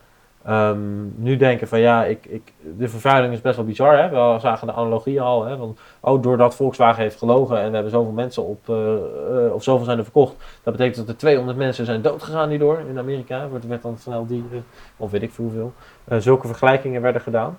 ehm, 0.46 1.24
nu 1.24 1.38
denken 1.38 1.68
van 1.68 1.80
ja, 1.80 2.06
ik, 2.06 2.26
ik, 2.26 2.54
de 2.78 2.90
vervuiling 2.90 3.34
is 3.34 3.42
best 3.42 3.56
wel 3.56 3.66
bizar. 3.66 3.98
Hè? 3.98 4.10
We 4.10 4.40
zagen 4.40 4.68
de 4.68 4.74
analogie 4.74 5.22
al. 5.22 5.46
Hè? 5.46 5.58
Van, 5.58 5.78
oh, 6.00 6.22
doordat 6.22 6.56
Volkswagen 6.56 7.02
heeft 7.02 7.18
gelogen 7.18 7.58
en 7.58 7.68
we 7.68 7.74
hebben 7.74 7.92
zoveel 7.92 8.12
mensen 8.12 8.44
op, 8.44 8.70
eh, 8.70 9.54
of 9.54 9.64
zoveel 9.64 9.86
zijn 9.86 9.98
er 9.98 10.04
verkocht. 10.04 10.36
Dat 10.64 10.74
betekent 10.74 10.96
dat 10.96 11.08
er 11.08 11.18
200 11.18 11.58
mensen 11.58 11.86
zijn 11.86 12.02
doodgegaan 12.02 12.50
hierdoor 12.50 12.80
in 12.90 13.00
Amerika. 13.00 13.48
Wordt 13.48 13.68
werd 13.68 13.82
dan 13.82 13.98
snel 13.98 14.26
die, 14.26 14.46
eh, 14.52 14.58
of 14.98 15.12
weet 15.12 15.22
ik 15.22 15.32
veel 15.32 15.46
hoeveel. 15.46 15.74
Zulke 16.20 16.48
vergelijkingen 16.48 17.02
werden 17.02 17.22
gedaan. 17.22 17.58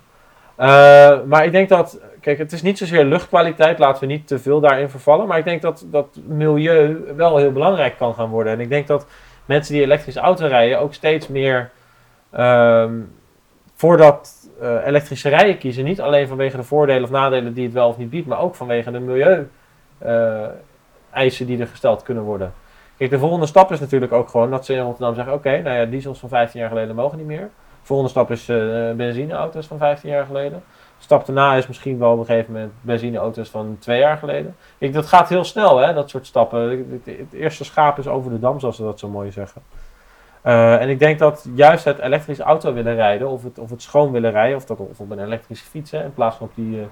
Maar 1.27 1.45
ik 1.45 1.51
denk 1.51 1.69
dat, 1.69 1.99
kijk, 2.21 2.37
het 2.37 2.51
is 2.51 2.61
niet 2.61 2.77
zozeer 2.77 3.05
luchtkwaliteit, 3.05 3.79
laten 3.79 4.01
we 4.01 4.13
niet 4.13 4.27
te 4.27 4.39
veel 4.39 4.59
daarin 4.59 4.89
vervallen. 4.89 5.27
Maar 5.27 5.37
ik 5.37 5.43
denk 5.43 5.61
dat, 5.61 5.85
dat 5.87 6.19
milieu 6.27 7.13
wel 7.15 7.37
heel 7.37 7.51
belangrijk 7.51 7.97
kan 7.97 8.13
gaan 8.13 8.29
worden. 8.29 8.53
En 8.53 8.59
ik 8.59 8.69
denk 8.69 8.87
dat 8.87 9.05
mensen 9.45 9.73
die 9.73 9.83
elektrische 9.83 10.19
auto 10.19 10.47
rijden 10.47 10.79
ook 10.79 10.93
steeds 10.93 11.27
meer 11.27 11.71
ehm, 12.33 12.99
voor 13.73 13.97
dat 13.97 14.49
eh, 14.61 14.85
elektrische 14.85 15.29
rijden 15.29 15.57
kiezen. 15.57 15.83
Niet 15.83 16.01
alleen 16.01 16.27
vanwege 16.27 16.57
de 16.57 16.63
voordelen 16.63 17.03
of 17.03 17.09
nadelen 17.09 17.53
die 17.53 17.63
het 17.63 17.73
wel 17.73 17.87
of 17.87 17.97
niet 17.97 18.09
biedt, 18.09 18.27
maar 18.27 18.39
ook 18.39 18.55
vanwege 18.55 18.91
de 18.91 18.99
milieu-eisen 18.99 21.45
die 21.45 21.59
er 21.59 21.67
gesteld 21.67 22.03
kunnen 22.03 22.23
worden. 22.23 22.53
Kijk, 22.97 23.09
de 23.09 23.19
volgende 23.19 23.45
stap 23.45 23.71
is 23.71 23.79
natuurlijk 23.79 24.11
ook 24.11 24.29
gewoon 24.29 24.49
dat 24.49 24.65
ze 24.65 24.73
in 24.73 24.81
Rotterdam 24.81 25.15
zeggen: 25.15 25.33
oké, 25.33 25.61
nou 25.61 25.77
ja, 25.77 25.85
diesels 25.85 26.19
van 26.19 26.29
15 26.29 26.59
jaar 26.59 26.69
geleden 26.69 26.95
mogen 26.95 27.17
niet 27.17 27.27
meer. 27.27 27.49
De 27.81 27.89
volgende 27.89 28.11
stap 28.11 28.31
is 28.31 28.49
eh 28.49 28.91
benzineauto's 28.91 29.67
van 29.67 29.77
15 29.77 30.09
jaar 30.09 30.25
geleden. 30.25 30.63
De 30.97 31.03
stap 31.03 31.25
daarna 31.25 31.55
is 31.55 31.67
misschien 31.67 31.99
wel 31.99 32.11
op 32.11 32.19
een 32.19 32.25
gegeven 32.25 32.53
moment 32.53 32.71
benzineauto's 32.81 33.49
van 33.49 33.77
twee 33.79 33.99
jaar 33.99 34.17
geleden. 34.17 34.55
Kijk, 34.77 34.93
dat 34.93 35.05
gaat 35.05 35.29
heel 35.29 35.43
snel, 35.43 35.77
hè, 35.77 35.93
dat 35.93 36.09
soort 36.09 36.25
stappen. 36.25 37.01
Het 37.03 37.33
eerste 37.33 37.63
schaap 37.63 37.99
is 37.99 38.07
over 38.07 38.31
de 38.31 38.39
dam, 38.39 38.59
zoals 38.59 38.75
ze 38.75 38.83
dat 38.83 38.99
zo 38.99 39.07
mooi 39.07 39.31
zeggen. 39.31 39.61
Eh, 40.43 40.81
en 40.81 40.89
ik 40.89 40.99
denk 40.99 41.19
dat 41.19 41.47
juist 41.55 41.85
het 41.85 41.99
elektrisch 41.99 42.39
auto 42.39 42.73
willen 42.73 42.95
rijden, 42.95 43.29
of 43.29 43.43
het, 43.43 43.59
of 43.59 43.69
het 43.69 43.81
schoon 43.81 44.11
willen 44.11 44.31
rijden, 44.31 44.57
of, 44.57 44.65
dat, 44.65 44.79
of 44.79 44.99
op 44.99 45.11
een 45.11 45.23
elektrische 45.23 45.65
fiets, 45.65 45.91
hè, 45.91 46.03
in 46.03 46.13
plaats 46.13 46.35
van 46.35 46.47
op, 46.47 46.55
die, 46.55 46.79
eh, 46.79 46.85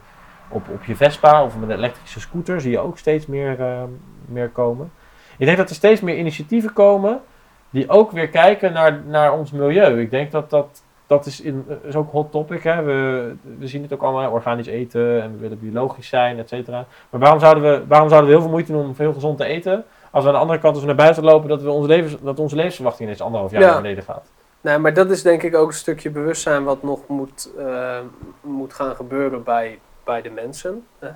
op, 0.49 0.69
op 0.69 0.83
je 0.83 0.95
Vespa 0.95 1.43
of 1.43 1.55
op 1.55 1.61
een 1.61 1.71
elektrische 1.71 2.19
scooter, 2.19 2.61
zie 2.61 2.71
je 2.71 2.79
ook 2.79 2.97
steeds 2.97 3.25
meer, 3.25 3.59
eh, 3.59 3.83
meer 4.25 4.49
komen. 4.49 4.91
Ik 5.37 5.45
denk 5.45 5.57
dat 5.57 5.69
er 5.69 5.75
steeds 5.75 6.01
meer 6.01 6.17
initiatieven 6.17 6.73
komen 6.73 7.21
die 7.69 7.89
ook 7.89 8.11
weer 8.11 8.29
kijken 8.29 8.73
naar, 8.73 9.01
naar 9.05 9.33
ons 9.33 9.51
milieu. 9.51 10.01
Ik 10.01 10.11
denk 10.11 10.31
dat 10.31 10.49
dat, 10.49 10.83
dat 11.07 11.25
is, 11.25 11.41
in, 11.41 11.65
is 11.83 11.95
ook 11.95 12.11
hot 12.11 12.31
topic. 12.31 12.63
Hè. 12.63 12.83
We, 12.83 13.33
we 13.57 13.67
zien 13.67 13.81
het 13.81 13.93
ook 13.93 14.01
allemaal, 14.01 14.31
organisch 14.31 14.67
eten 14.67 15.21
en 15.21 15.31
we 15.31 15.37
willen 15.37 15.59
biologisch 15.59 16.07
zijn, 16.07 16.37
et 16.39 16.49
cetera. 16.49 16.85
Maar 17.09 17.19
waarom 17.19 17.39
zouden, 17.39 17.63
we, 17.63 17.87
waarom 17.87 18.09
zouden 18.09 18.29
we 18.29 18.35
heel 18.35 18.43
veel 18.43 18.53
moeite 18.53 18.71
doen 18.71 18.85
om 18.85 18.93
heel 18.97 19.13
gezond 19.13 19.37
te 19.37 19.45
eten, 19.45 19.83
als 20.11 20.23
we 20.23 20.29
aan 20.29 20.35
de 20.35 20.41
andere 20.41 20.59
kant, 20.59 20.73
als 20.73 20.81
we 20.81 20.87
naar 20.87 20.97
buiten 20.97 21.23
lopen, 21.23 21.49
dat, 21.49 21.61
we 21.61 21.69
onze, 21.71 21.87
levens, 21.87 22.15
dat 22.21 22.39
onze 22.39 22.55
levensverwachting 22.55 23.03
ineens 23.07 23.21
anderhalf 23.23 23.51
jaar 23.51 23.61
Ja. 23.61 23.71
naar 23.71 23.81
beneden 23.81 24.03
gaat? 24.03 24.25
Nee, 24.61 24.77
maar 24.77 24.93
dat 24.93 25.09
is 25.09 25.21
denk 25.21 25.43
ik 25.43 25.55
ook 25.55 25.67
een 25.67 25.73
stukje 25.73 26.09
bewustzijn 26.09 26.63
wat 26.63 26.83
nog 26.83 26.99
moet, 27.07 27.49
eh, 27.57 27.97
moet 28.41 28.73
gaan 28.73 28.95
gebeuren 28.95 29.43
bij, 29.43 29.79
bij 30.03 30.21
de 30.21 30.29
mensen. 30.29 30.85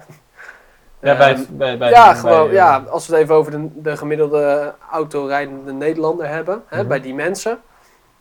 Ja, 0.99 1.17
bij, 1.17 1.29
Ehm, 1.31 1.39
het- 1.39 1.57
bij, 1.57 1.77
bij, 1.77 1.89
ja, 1.89 2.13
gewoon, 2.13 2.47
eh, 2.47 2.53
ja, 2.53 2.83
als 2.89 3.07
we 3.07 3.13
het 3.13 3.23
even 3.23 3.35
over 3.35 3.51
de, 3.51 3.67
de 3.81 3.97
gemiddelde 3.97 4.73
autorijdende 4.91 5.71
Nederlander 5.73 6.27
hebben, 6.27 6.63
hè, 6.67 6.77
Mhm. 6.79 6.87
bij 6.87 7.01
die 7.01 7.13
mensen. 7.13 7.59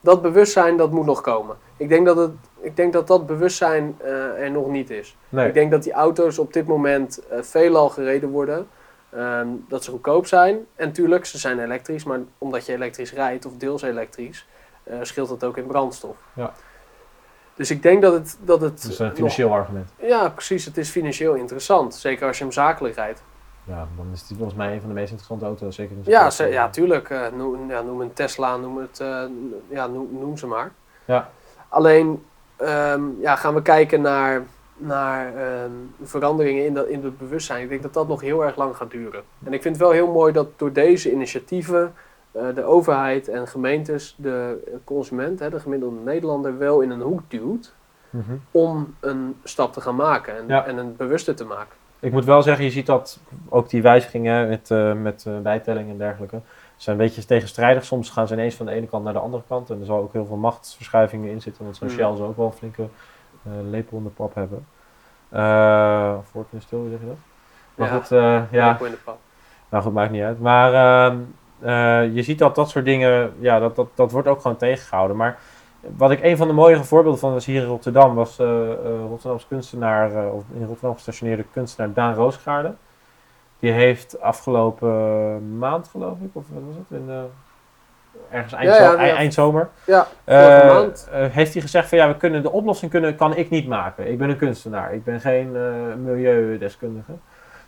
Dat 0.01 0.23
bewustzijn, 0.23 0.77
dat 0.77 0.91
moet 0.91 1.07
nog 1.07 1.21
komen. 1.21 1.57
Ik 1.77 1.89
denk 1.89 2.07
dat, 2.07 2.17
het, 2.17 2.31
ik 2.61 2.77
denk 2.77 2.93
dat 2.93 3.07
dat 3.07 3.27
bewustzijn 3.27 3.97
eh, 4.05 4.13
er 4.43 4.51
nog 4.51 4.69
niet 4.69 4.91
is. 4.91 5.17
Nee. 5.29 5.47
Ik 5.49 5.55
denk 5.55 5.71
dat 5.71 5.83
die 5.83 5.93
auto's 5.93 6.39
op 6.39 6.53
dit 6.53 6.67
moment 6.67 7.27
eh, 7.29 7.39
veelal 7.43 7.89
gereden 7.89 8.29
worden. 8.29 8.67
Ehm, 9.15 9.49
dat 9.69 9.85
ze 9.85 9.91
goedkoop 9.91 10.27
zijn. 10.27 10.59
En 10.77 10.93
tuurlijk, 10.93 11.25
ze 11.27 11.39
zijn 11.39 11.59
elektrisch. 11.59 12.05
Maar 12.05 12.19
omdat 12.39 12.67
je 12.67 12.73
elektrisch 12.73 13.13
rijdt, 13.13 13.47
of 13.47 13.53
deels 13.57 13.83
elektrisch, 13.83 14.47
eh, 14.83 14.97
scheelt 15.03 15.29
dat 15.29 15.45
ook 15.45 15.57
in 15.57 15.67
brandstof. 15.67 16.17
Ja. 16.33 16.53
Dus 17.55 17.71
ik 17.71 17.83
denk 17.83 18.03
dat 18.03 18.13
het... 18.13 18.39
Dat 18.41 18.61
het 18.61 18.85
een 18.99 19.05
nog- 19.07 19.15
financieel 19.15 19.53
argument. 19.53 19.91
ja, 20.01 20.29
precies. 20.29 20.65
Het 20.65 20.77
is 20.77 20.91
financieel 20.91 21.35
interessant. 21.35 21.95
Zeker 21.95 22.27
als 22.27 22.39
je 22.39 22.45
hem 22.45 22.53
zakelijk 22.53 22.95
rijdt. 22.95 23.23
Ja, 23.67 23.89
dan 23.97 24.07
is 24.13 24.27
die 24.27 24.37
volgens 24.37 24.59
mij 24.59 24.73
een 24.75 24.81
van 24.81 24.89
de 24.89 24.95
meest 24.95 25.11
interessante 25.11 25.45
auto's, 25.45 25.75
zeker 25.75 25.97
in 25.97 26.03
Ja, 26.05 26.31
ze, 26.31 26.47
ja 26.47 26.69
tuurlijk. 26.71 27.11
eh, 27.11 27.21
noem, 27.37 27.71
ja, 27.71 27.81
noem 27.83 28.01
een 28.01 28.13
Tesla, 28.13 28.57
noem, 28.57 28.79
het, 28.79 29.01
eh, 29.01 29.23
ja, 29.69 29.87
noem, 29.87 30.09
noem 30.19 30.37
ze 30.37 30.47
maar. 30.47 30.71
Ja. 31.05 31.31
Alleen 31.69 32.25
ehm, 32.57 33.03
ja, 33.21 33.37
gaan 33.37 33.55
we 33.55 33.63
kijken 33.63 34.01
naar, 34.01 34.43
naar 34.77 35.37
ehm, 35.37 35.71
veranderingen 36.03 36.65
in, 36.67 36.75
dat, 36.75 36.87
in 36.87 37.05
het 37.05 37.19
bewustzijn. 37.19 37.63
Ik 37.63 37.69
denk 37.69 37.83
dat 37.83 37.95
dat 37.95 38.09
nog 38.09 38.21
heel 38.21 38.45
erg 38.45 38.57
lang 38.57 38.77
gaat 38.77 38.91
duren. 38.91 39.23
En 39.45 39.53
ik 39.53 39.63
vind 39.63 39.75
het 39.77 39.85
wel 39.85 39.93
heel 39.95 40.13
mooi 40.13 40.33
dat 40.33 40.47
door 40.59 40.73
deze 40.73 41.13
initiatieven 41.13 41.95
eh, 42.33 42.43
de 42.55 42.65
overheid 42.65 43.29
en 43.29 43.49
gemeentes 43.49 44.15
de 44.19 44.63
consument, 44.85 45.39
hè, 45.39 45.51
de 45.51 45.61
gemiddelde 45.61 46.01
Nederlander, 46.05 46.59
wel 46.59 46.81
in 46.81 46.91
een 46.91 47.01
hoek 47.01 47.21
duwt 47.29 47.75
Mhm. 48.11 48.33
om 48.51 48.95
een 49.01 49.37
stap 49.45 49.73
te 49.73 49.81
gaan 49.81 49.97
maken 49.97 50.37
en, 50.37 50.45
Ja. 50.47 50.67
en 50.67 50.77
een 50.79 50.97
bewuster 50.97 51.35
te 51.35 51.45
maken. 51.45 51.75
Ik 52.01 52.13
moet 52.13 52.25
wel 52.25 52.43
zeggen, 52.43 52.65
je 52.65 52.71
ziet 52.71 52.87
dat 52.87 53.21
ook 53.49 53.69
die 53.69 53.83
wijzigingen 53.83 54.49
met, 54.49 54.71
eh 54.71 54.93
met 54.93 55.25
eh, 55.27 55.39
bijtelling 55.39 55.91
en 55.91 55.99
dergelijke 55.99 56.41
zijn 56.77 56.99
een 56.99 57.05
beetje 57.05 57.25
tegenstrijdig. 57.25 57.85
Soms 57.85 58.11
gaan 58.11 58.27
ze 58.27 58.35
ineens 58.35 58.55
van 58.55 58.67
de 58.67 58.73
ene 58.73 58.87
kant 58.87 59.05
naar 59.05 59.13
de 59.13 59.19
andere 59.19 59.43
kant. 59.49 59.71
En 59.71 59.81
er 59.81 59.87
zal 59.87 59.99
ook 59.99 60.13
heel 60.13 60.27
veel 60.27 60.37
machtsverschuivingen 60.37 61.31
in 61.31 61.41
zitten. 61.43 61.65
Want 61.65 61.77
zo'n 61.77 61.89
Mm. 61.89 61.95
Shell 61.95 62.17
zal 62.17 62.27
ook 62.27 62.37
wel 62.37 62.47
een 62.47 62.53
flinke 62.53 62.89
lepel 63.71 63.97
in 63.99 64.05
de 64.05 64.11
pap 64.11 64.35
hebben. 64.35 64.67
Eh 65.29 66.15
voor 66.31 66.45
kunnen 66.49 66.67
stil, 66.67 66.79
hoe 66.79 66.91
zeg 66.91 67.01
je 67.01 67.07
dat? 67.07 67.17
Maar 67.75 67.89
Ja. 67.89 67.95
goed, 67.97 68.13
eh, 68.13 68.43
ja, 68.51 68.69
Lepel 68.71 68.87
in 68.87 68.91
de 68.93 68.99
pap. 69.05 69.19
nou 69.69 69.83
goed, 69.83 69.93
maakt 69.93 70.11
niet 70.11 70.23
uit. 70.23 70.41
Maar 70.41 70.73
ehm, 70.75 71.19
eh, 71.59 72.15
je 72.15 72.23
ziet 72.23 72.39
dat 72.39 72.55
dat 72.55 72.71
soort 72.71 72.85
dingen, 72.85 73.33
ja, 73.39 73.59
dat, 73.59 73.77
dat, 73.77 73.89
dat 73.95 74.11
wordt 74.11 74.29
ook 74.29 74.41
gewoon 74.41 74.57
tegengehouden. 74.57 75.17
Maar 75.17 75.39
wat 75.97 76.11
ik 76.11 76.23
een 76.23 76.37
van 76.37 76.47
de 76.49 76.53
mooie 76.55 76.85
voorbeelden 76.85 77.21
van 77.21 77.33
was 77.33 77.47
hier 77.47 77.63
in 77.63 77.69
Rotterdam, 77.69 78.15
was 78.15 78.39
eh 78.39 78.71
eh, 78.73 78.77
Rotterdamse 79.09 79.47
kunstenaar, 79.47 80.13
eh, 80.25 80.35
of 80.35 80.45
in 80.55 80.67
Rotterdam 80.67 80.95
gestationeerde 80.95 81.45
kunstenaar 81.53 81.93
Daan 81.93 82.15
Roosgaarde. 82.15 82.75
Die 83.59 83.71
heeft 83.73 84.21
afgelopen 84.21 85.59
maand, 85.59 85.89
geloof 85.89 86.19
ik, 86.21 86.31
of 86.33 86.45
wat 86.53 86.63
was 86.67 86.77
het, 86.77 86.99
in, 87.01 87.11
eh, 87.11 87.23
ergens 88.31 88.53
eind, 88.53 88.69
Ja, 88.69 88.83
ja, 88.83 88.91
zo- 88.91 88.97
ja. 88.97 88.99
eind- 89.03 89.17
eindzomer, 89.17 89.69
Ja, 89.87 90.07
eh, 90.25 90.37
maand. 90.73 91.09
eh, 91.13 91.27
heeft 91.31 91.53
hij 91.53 91.63
gezegd 91.63 91.89
van 91.89 91.99
ja, 91.99 92.09
we 92.09 92.17
kunnen 92.17 92.43
de 92.43 92.51
oplossing 92.53 92.91
kunnen, 92.91 93.17
kan 93.17 93.37
ik 93.37 93.51
niet 93.51 93.69
maken. 93.69 94.11
Ik 94.11 94.19
ben 94.19 94.29
een 94.31 94.37
kunstenaar, 94.37 94.95
ik 94.95 95.05
ben 95.05 95.21
geen 95.21 95.57
eh, 95.57 95.95
milieudeskundige. 96.05 97.13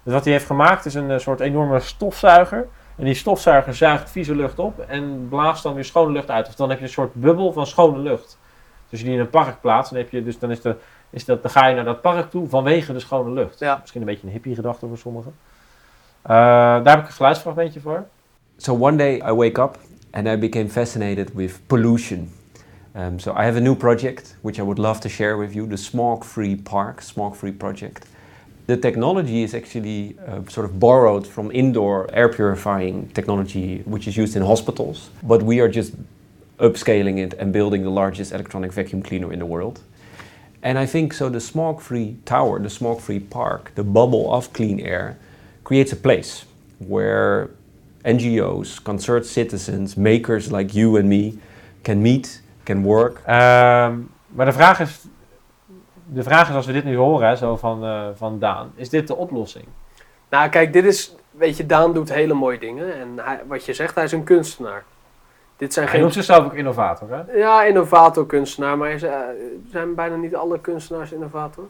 Dus 0.02 0.12
wat 0.14 0.24
hij 0.24 0.32
heeft 0.32 0.46
gemaakt 0.46 0.84
is 0.84 0.94
een 0.94 1.20
soort 1.20 1.40
enorme 1.40 1.80
stofzuiger. 1.80 2.66
En 2.96 3.04
die 3.04 3.14
stofzuiger 3.14 3.74
zuigt 3.74 4.10
vieze 4.10 4.34
lucht 4.34 4.58
op 4.58 4.78
en 4.88 5.26
blaast 5.28 5.62
dan 5.62 5.74
weer 5.74 5.84
schone 5.84 6.12
lucht 6.12 6.30
uit. 6.30 6.48
Of 6.48 6.54
dan 6.54 6.68
heb 6.68 6.78
je 6.78 6.84
een 6.84 6.90
soort 6.90 7.14
bubbel 7.14 7.52
van 7.52 7.66
schone 7.66 7.98
lucht. 7.98 8.38
Dus 8.82 8.90
als 8.90 9.00
je 9.00 9.06
die 9.06 9.14
in 9.14 9.20
een 9.20 9.30
park 9.30 9.60
plaatst, 9.60 9.90
dan, 9.92 10.00
heb 10.00 10.10
je, 10.10 10.22
dus 10.24 10.38
dan, 10.38 10.50
is 10.50 10.60
de, 10.60 10.76
is 11.10 11.24
dat, 11.24 11.42
dan 11.42 11.50
ga 11.50 11.66
je 11.66 11.74
naar 11.74 11.84
dat 11.84 12.00
park 12.00 12.30
toe 12.30 12.48
vanwege 12.48 12.92
de 12.92 12.98
schone 13.00 13.30
lucht. 13.30 13.58
Ja. 13.58 13.78
Misschien 13.80 14.00
een 14.00 14.06
beetje 14.06 14.26
een 14.26 14.32
hippie 14.32 14.54
gedachte 14.54 14.86
voor 14.86 14.98
sommigen. 14.98 15.34
Eh, 16.22 16.30
daar 16.32 16.88
heb 16.88 16.98
ik 16.98 17.06
een 17.06 17.12
geluidsfragmentje 17.12 17.80
voor. 17.80 18.04
So 18.56 18.74
one 18.80 18.96
day 18.96 19.14
I 19.28 19.32
wake 19.32 19.60
up 19.60 19.76
and 20.12 20.28
I 20.28 20.36
became 20.36 20.68
fascinated 20.68 21.34
with 21.34 21.66
pollution. 21.68 22.30
Um, 22.94 23.18
so 23.18 23.32
I 23.34 23.44
have 23.44 23.56
a 23.56 23.60
new 23.60 23.74
project 23.74 24.34
which 24.42 24.58
I 24.58 24.62
would 24.62 24.78
love 24.78 25.00
to 25.00 25.08
share 25.08 25.36
with 25.36 25.54
you 25.54 25.66
the 25.66 25.76
Smog 25.76 26.24
Free 26.24 26.56
Park, 26.56 27.02
Smog 27.02 27.36
Free 27.36 27.52
Project. 27.52 28.06
The 28.66 28.76
technology 28.76 29.42
is 29.42 29.54
actually 29.54 30.16
uh, 30.26 30.40
sort 30.48 30.64
of 30.64 30.80
borrowed 30.80 31.26
from 31.26 31.52
indoor 31.52 32.08
air 32.12 32.28
purifying 32.28 33.08
technology 33.10 33.82
which 33.84 34.08
is 34.08 34.16
used 34.16 34.34
in 34.34 34.42
hospitals, 34.42 35.10
but 35.22 35.42
we 35.42 35.60
are 35.60 35.68
just 35.68 35.92
upscaling 36.58 37.18
it 37.18 37.34
and 37.34 37.52
building 37.52 37.82
the 37.82 37.90
largest 37.90 38.32
electronic 38.32 38.72
vacuum 38.72 39.02
cleaner 39.02 39.32
in 39.32 39.38
the 39.38 39.46
world. 39.46 39.80
And 40.62 40.78
I 40.78 40.86
think 40.86 41.12
so 41.12 41.28
the 41.28 41.40
smoke-free 41.40 42.16
tower, 42.24 42.58
the 42.58 42.70
smoke-free 42.70 43.20
park, 43.20 43.72
the 43.74 43.84
bubble 43.84 44.32
of 44.32 44.52
clean 44.52 44.80
air 44.80 45.18
creates 45.62 45.92
a 45.92 45.96
place 45.96 46.44
where 46.78 47.50
NGOs, 48.06 48.82
concerned 48.82 49.26
citizens, 49.26 49.94
makers 49.94 50.50
like 50.50 50.78
you 50.78 50.98
and 50.98 51.04
me 51.04 51.38
can 51.82 52.00
meet, 52.00 52.42
can 52.62 52.82
work. 52.82 53.20
Ehm, 53.24 53.94
maar 54.26 54.46
de 54.46 54.52
vraag 54.52 54.80
is, 54.80 55.06
de 56.06 56.22
vraag 56.22 56.48
is 56.48 56.54
als 56.54 56.66
we 56.66 56.72
dit 56.72 56.84
nu 56.84 56.96
horen, 56.96 57.28
hè, 57.28 57.36
zo 57.36 57.56
van, 57.56 57.84
eh, 57.84 58.06
van 58.14 58.38
Daan, 58.38 58.72
is 58.74 58.88
dit 58.88 59.06
de 59.06 59.16
oplossing? 59.16 59.64
Nou, 60.30 60.48
kijk, 60.48 60.72
dit 60.72 60.84
is, 60.84 61.14
weet 61.30 61.56
je, 61.56 61.66
Daan 61.66 61.92
doet 61.92 62.12
hele 62.12 62.34
mooie 62.34 62.58
dingen. 62.58 62.94
En 63.00 63.08
hij, 63.16 63.40
wat 63.46 63.64
je 63.64 63.72
zegt, 63.72 63.94
hij 63.94 64.04
is 64.04 64.12
een 64.12 64.24
kunstenaar. 64.24 64.84
Dit 65.56 65.72
zijn 65.72 65.84
Hij 65.84 65.94
geen 65.94 66.02
noemt 66.02 66.14
zichzelf 66.14 66.44
ook 66.44 66.54
innovator, 66.54 67.08
hè? 67.10 67.32
Ja, 67.32 67.64
innovator, 67.64 68.26
kunstenaar, 68.26 68.78
maar 68.78 68.90
is, 68.90 69.02
eh, 69.02 69.18
zijn 69.70 69.94
bijna 69.94 70.16
niet 70.16 70.34
alle 70.34 70.60
kunstenaars 70.60 71.12
innovator. 71.12 71.64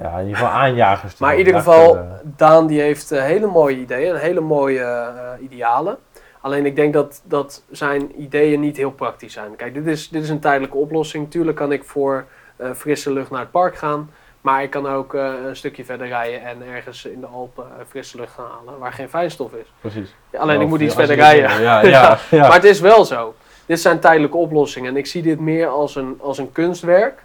Ja, 0.00 0.12
in 0.12 0.24
ieder 0.24 0.36
geval 0.36 0.52
aanjagers. 0.52 1.18
Maar 1.18 1.32
in 1.32 1.38
ieder 1.38 1.54
geval, 1.54 1.98
Daan 2.22 2.66
die 2.66 2.80
heeft 2.80 3.12
eh, 3.12 3.22
hele 3.22 3.46
mooie 3.46 3.76
ideeën 3.76 4.14
en 4.14 4.20
hele 4.20 4.40
mooie 4.40 4.80
eh, 4.80 5.42
idealen. 5.44 5.96
Alleen 6.40 6.66
ik 6.66 6.76
denk 6.76 6.92
dat, 6.92 7.22
dat 7.24 7.62
zijn 7.70 8.22
ideeën 8.22 8.60
niet 8.60 8.76
heel 8.76 8.90
praktisch 8.90 9.32
zijn. 9.32 9.56
Kijk, 9.56 9.74
dit 9.74 9.86
is, 9.86 10.08
dit 10.08 10.22
is 10.22 10.28
een 10.28 10.40
tijdelijke 10.40 10.76
oplossing. 10.76 11.30
Tuurlijk 11.30 11.56
kan 11.56 11.72
ik 11.72 11.84
voor 11.84 12.24
eh, 12.56 12.70
frisse 12.74 13.12
lucht 13.12 13.30
naar 13.30 13.40
het 13.40 13.50
park 13.50 13.76
gaan. 13.76 14.10
Maar 14.40 14.62
ik 14.62 14.70
kan 14.70 14.88
ook 14.88 15.12
een 15.12 15.56
stukje 15.56 15.84
verder 15.84 16.06
rijden 16.06 16.42
en 16.42 16.62
ergens 16.74 17.04
in 17.04 17.20
de 17.20 17.26
Alpen 17.26 17.64
frisse 17.88 18.16
lucht 18.16 18.32
gaan 18.32 18.46
halen 18.56 18.78
waar 18.78 18.92
geen 18.92 19.08
fijnstof 19.08 19.52
is. 19.52 19.72
Precies. 19.80 20.14
Alleen 20.36 20.60
ik 20.60 20.68
moet 20.68 20.80
iets 20.80 20.94
verder 20.94 21.16
rijden. 21.16 21.60
Ja, 21.60 21.80
ja, 21.80 22.18
ja. 22.30 22.40
Maar 22.40 22.54
het 22.54 22.64
is 22.64 22.80
wel 22.80 23.04
zo. 23.04 23.34
Dit 23.66 23.80
zijn 23.80 24.00
tijdelijke 24.00 24.36
oplossingen. 24.36 24.90
En 24.90 24.96
ik 24.96 25.06
zie 25.06 25.22
dit 25.22 25.40
meer 25.40 25.66
als 25.66 25.96
een, 25.96 26.18
als 26.20 26.38
een 26.38 26.52
kunstwerk 26.52 27.22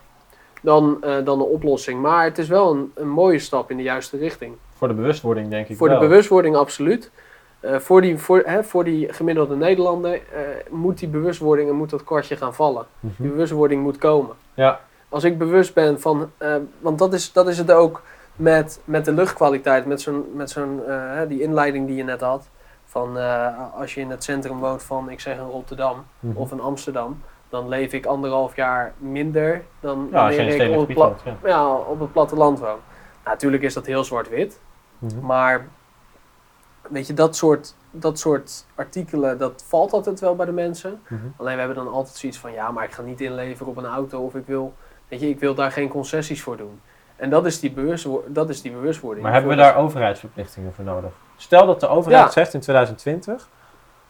dan, 0.63 0.97
eh, 1.01 1.15
dan 1.23 1.39
een 1.39 1.45
oplossing. 1.45 2.01
Maar 2.01 2.23
het 2.23 2.37
is 2.37 2.47
wel 2.47 2.71
een, 2.71 2.91
een 2.95 3.09
mooie 3.09 3.39
stap 3.39 3.71
in 3.71 3.77
de 3.77 3.83
juiste 3.83 4.17
richting. 4.17 4.55
Voor 4.73 4.87
de 4.87 4.93
bewustwording 4.93 5.49
denk 5.49 5.67
ik 5.67 5.77
Voor 5.77 5.89
wel. 5.89 5.99
de 5.99 6.07
bewustwording 6.07 6.55
absoluut. 6.55 7.11
Eh, 7.59 7.75
voor, 7.79 8.01
die, 8.01 8.17
voor, 8.17 8.41
hè, 8.45 8.63
voor 8.63 8.83
die 8.83 9.13
gemiddelde 9.13 9.55
Nederlander 9.55 10.13
eh, 10.13 10.41
moet 10.69 10.99
die 10.99 11.07
bewustwording 11.07 11.69
en 11.69 11.75
moet 11.75 11.89
dat 11.89 12.03
kwartje 12.03 12.35
gaan 12.35 12.53
vallen. 12.53 12.85
Mhm. 12.99 13.13
Die 13.17 13.31
bewustwording 13.31 13.81
moet 13.83 13.97
komen. 13.97 14.35
Ja, 14.53 14.79
Als 15.09 15.23
ik 15.23 15.37
bewust 15.37 15.73
ben 15.73 16.01
van, 16.01 16.31
want 16.79 16.99
dat 16.99 17.13
is, 17.13 17.31
dat 17.31 17.47
is 17.47 17.57
het 17.57 17.71
ook 17.71 18.01
met, 18.35 18.81
met 18.85 19.05
de 19.05 19.11
luchtkwaliteit, 19.13 19.85
met 19.85 20.01
zo'n, 20.01 20.25
met 20.35 20.49
zo'n 20.49 20.81
die 21.27 21.41
inleiding 21.41 21.87
die 21.87 21.95
je 21.95 22.03
net 22.03 22.21
had. 22.21 22.49
Van 22.85 23.17
als 23.75 23.93
je 23.93 24.01
in 24.01 24.09
het 24.09 24.23
centrum 24.23 24.59
woont 24.59 24.83
van, 24.83 25.09
ik 25.09 25.19
zeg 25.19 25.37
in 25.37 25.43
Rotterdam 25.51 26.05
Mhm. 26.19 26.37
of 26.37 26.51
in 26.51 26.59
Amsterdam, 26.59 27.21
dan 27.53 27.67
leef 27.67 27.93
ik 27.93 28.05
anderhalf 28.05 28.55
jaar 28.55 28.93
minder 28.97 29.61
dan 29.79 30.07
ja 30.11 30.17
wanneer 30.27 30.47
ik 30.47 30.61
op 30.61 30.67
het, 30.69 30.79
gebied 30.79 30.95
pla- 30.95 31.05
woont, 31.07 31.21
ja. 31.23 31.35
ja, 31.43 31.73
op 31.75 31.99
het 31.99 32.11
platteland 32.11 32.59
woon. 32.59 32.67
Nou, 32.67 32.79
natuurlijk 33.23 33.63
is 33.63 33.73
dat 33.73 33.85
heel 33.85 34.03
zwart-wit, 34.03 34.59
Mhm. 34.99 35.25
maar 35.25 35.67
weet 36.89 37.07
je, 37.07 37.13
dat 37.13 37.35
soort, 37.35 37.75
dat 37.91 38.19
soort 38.19 38.65
artikelen, 38.75 39.37
dat 39.37 39.63
valt 39.67 39.93
altijd 39.93 40.19
wel 40.19 40.35
bij 40.35 40.45
de 40.45 40.51
mensen. 40.51 41.01
Mhm. 41.07 41.21
Alleen 41.37 41.53
we 41.53 41.59
hebben 41.59 41.83
dan 41.83 41.93
altijd 41.93 42.15
zoiets 42.15 42.37
van, 42.37 42.51
ja, 42.53 42.71
maar 42.71 42.83
ik 42.83 42.91
ga 42.91 43.01
niet 43.01 43.21
inleveren 43.21 43.71
op 43.71 43.77
een 43.77 43.85
auto 43.85 44.21
of 44.25 44.35
ik 44.35 44.45
wil, 44.45 44.73
weet 45.07 45.19
je, 45.19 45.29
ik 45.29 45.39
wil 45.39 45.55
daar 45.55 45.71
geen 45.71 45.89
concessies 45.89 46.41
voor 46.43 46.57
doen. 46.57 46.81
En 47.15 47.29
dat 47.29 47.45
is 47.45 47.59
die, 47.59 47.71
bewustwo- 47.71 48.23
dat 48.27 48.49
is 48.49 48.61
die 48.61 48.71
bewustwording. 48.71 49.23
Maar 49.23 49.33
hebben 49.33 49.51
we 49.51 49.57
daar 49.57 49.75
overheidsverplichtingen 49.75 50.73
voor 50.73 50.83
nodig? 50.83 51.11
Stel 51.35 51.65
dat 51.65 51.79
de 51.79 51.87
overheid 51.87 52.25
Ja. 52.25 52.31
zegt 52.31 52.53
in 52.53 52.59
2020, 52.59 53.49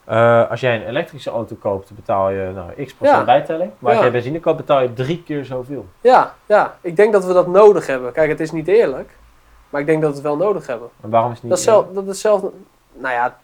eh, 0.05 0.49
als 0.49 0.59
jij 0.59 0.75
een 0.75 0.87
elektrische 0.87 1.29
auto 1.29 1.55
koopt, 1.59 1.91
betaal 1.95 2.29
je 2.29 2.51
nou, 2.55 2.83
x 2.85 2.93
procent 2.93 3.17
Ja. 3.19 3.23
bijtelling. 3.25 3.71
Maar 3.79 3.91
als 3.93 4.01
jij 4.01 4.11
benzine 4.11 4.39
koopt, 4.39 4.57
betaal 4.57 4.81
je 4.81 4.93
drie 4.93 5.23
keer 5.23 5.45
zoveel. 5.45 5.85
Ja, 6.01 6.33
ja, 6.45 6.75
ik 6.81 6.95
denk 6.95 7.13
dat 7.13 7.25
we 7.25 7.33
dat 7.33 7.47
nodig 7.47 7.87
hebben. 7.87 8.11
Kijk, 8.11 8.29
het 8.29 8.39
is 8.39 8.51
niet 8.51 8.67
eerlijk, 8.67 9.09
maar 9.69 9.81
ik 9.81 9.87
denk 9.87 10.01
dat 10.01 10.09
we 10.09 10.15
het 10.15 10.25
wel 10.25 10.37
nodig 10.37 10.67
hebben. 10.67 10.89
En 11.01 11.09
waarom 11.09 11.29
is 11.31 11.35
het 11.35 11.43
niet... 11.43 11.51
Dat 11.51 11.59
is, 11.61 11.65
zelf, 11.65 11.85
dat 11.93 12.03
is 12.03 12.09
hetzelfde. 12.09 12.51
Nou 12.93 13.13
ja, 13.13 13.37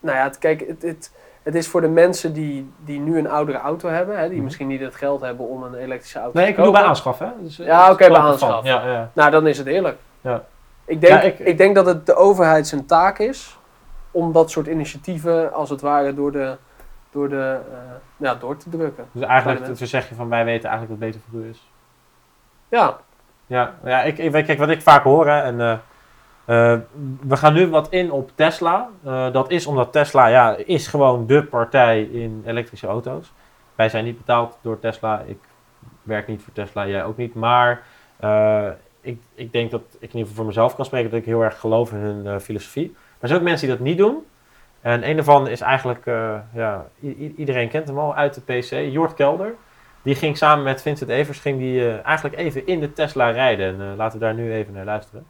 nou 0.00 0.16
ja 0.16 0.22
het, 0.24 0.38
kijk, 0.38 0.64
het, 0.66 0.82
het, 0.82 1.12
het 1.42 1.54
is 1.54 1.68
voor 1.68 1.80
de 1.80 1.88
mensen 1.88 2.32
die, 2.32 2.72
die 2.84 3.00
nu 3.00 3.18
een 3.18 3.28
oudere 3.30 3.58
auto 3.58 3.88
hebben, 3.88 4.18
hè, 4.18 4.24
die 4.26 4.34
Mhm. 4.34 4.44
misschien 4.44 4.66
niet 4.66 4.80
het 4.80 4.94
geld 4.94 5.20
hebben 5.20 5.48
om 5.48 5.62
een 5.62 5.74
elektrische 5.74 6.18
auto 6.18 6.32
Nee, 6.38 6.44
te 6.44 6.50
ik 6.50 6.56
bedoel 6.56 6.70
kopen. 6.70 6.80
bij 6.84 6.90
aanschaf, 6.90 7.18
hè? 7.18 7.26
Dus, 7.40 7.58
eh, 7.58 7.66
Ja, 7.66 7.90
oké, 7.90 7.96
bij 7.96 8.06
kopen 8.08 8.38
van. 8.38 8.48
aanschaf. 8.50 8.64
Ja, 8.64 8.86
ja. 8.92 9.10
Nou, 9.12 9.30
dan 9.30 9.46
is 9.46 9.58
het 9.58 9.66
eerlijk. 9.66 9.96
Ja. 10.20 10.42
Ik, 10.84 11.00
denk, 11.00 11.38
ik, 11.38 11.58
denk 11.58 11.74
dat 11.74 11.86
het 11.86 12.06
de 12.06 12.14
overheid 12.14 12.66
zijn 12.66 12.86
taak 12.86 13.18
is 13.18 13.58
om 14.12 14.32
dat 14.32 14.50
soort 14.50 14.66
initiatieven, 14.66 15.52
als 15.52 15.70
het 15.70 15.80
ware, 15.80 16.14
door, 16.14 16.32
de, 16.32 16.56
door, 17.10 17.28
de, 17.28 17.60
eh, 17.70 17.78
ja, 18.16 18.34
door 18.34 18.56
te 18.56 18.70
drukken. 18.70 19.08
Dus 19.12 19.22
eigenlijk 19.22 19.66
dan 19.66 19.86
zeg 19.86 20.08
je 20.08 20.14
van, 20.14 20.28
wij 20.28 20.44
weten 20.44 20.68
eigenlijk 20.68 21.00
wat 21.00 21.10
beter 21.10 21.20
voor 21.30 21.40
u 21.40 21.48
is. 21.48 21.70
Ja, 22.68 22.98
Ja, 23.46 23.74
ja 23.84 24.02
ik, 24.02 24.18
ik, 24.18 24.32
kijk, 24.32 24.58
wat 24.58 24.68
ik 24.68 24.82
vaak 24.82 25.02
hoor, 25.02 25.26
hè, 25.26 25.40
en 25.40 25.60
eh, 25.60 25.72
eh, 26.44 26.80
we 27.20 27.36
gaan 27.36 27.52
nu 27.52 27.68
wat 27.68 27.88
in 27.88 28.10
op 28.10 28.30
Tesla. 28.34 28.88
Dat 29.32 29.50
is 29.50 29.66
omdat 29.66 29.92
Tesla 29.92 30.26
ja, 30.26 30.56
is 30.56 30.86
gewoon 30.86 31.26
de 31.26 31.44
partij 31.44 32.02
in 32.02 32.42
elektrische 32.46 32.86
auto's. 32.86 33.32
Wij 33.74 33.88
zijn 33.88 34.04
niet 34.04 34.16
betaald 34.16 34.58
door 34.60 34.78
Tesla. 34.78 35.20
Ik 35.26 35.38
werk 36.02 36.26
niet 36.26 36.42
voor 36.42 36.52
Tesla, 36.52 36.86
jij 36.86 37.04
ook 37.04 37.16
niet. 37.16 37.34
Maar 37.34 37.82
ik, 39.00 39.20
ik 39.34 39.52
denk 39.52 39.70
dat 39.70 39.82
ik 39.82 40.12
in 40.12 40.18
ieder 40.18 40.20
geval 40.20 40.34
voor 40.34 40.46
mezelf 40.46 40.74
kan 40.74 40.84
spreken 40.84 41.10
dat 41.10 41.18
ik 41.18 41.26
heel 41.26 41.42
erg 41.42 41.60
geloof 41.60 41.92
in 41.92 41.98
hun 41.98 42.40
filosofie. 42.40 42.96
Maar 43.22 43.30
er 43.30 43.36
zijn 43.36 43.40
ook 43.40 43.46
mensen 43.48 43.66
die 43.68 43.76
dat 43.76 43.86
niet 43.86 43.98
doen. 43.98 44.16
En 44.80 45.08
een 45.08 45.16
daarvan 45.16 45.48
is 45.48 45.60
eigenlijk, 45.60 46.06
eh, 46.06 46.34
ja, 46.54 46.86
iedereen 47.36 47.68
kent 47.68 47.88
hem 47.88 47.98
al 47.98 48.14
uit 48.14 48.34
de 48.34 48.40
PC, 48.40 48.92
Jort 48.92 49.14
Kelder. 49.14 49.54
Die 50.02 50.14
ging 50.14 50.36
samen 50.36 50.64
met 50.64 50.82
Vincent 50.82 51.10
Evers 51.10 51.38
ging 51.38 51.58
die, 51.58 51.80
eh, 51.88 52.06
eigenlijk 52.06 52.36
even 52.38 52.66
in 52.66 52.80
de 52.80 52.92
Tesla 52.92 53.30
rijden. 53.30 53.66
En 53.66 53.80
eh, 53.90 53.96
laten 53.96 54.18
we 54.18 54.24
daar 54.24 54.34
nu 54.34 54.52
even 54.52 54.72
naar 54.72 54.84
luisteren. 54.84 55.24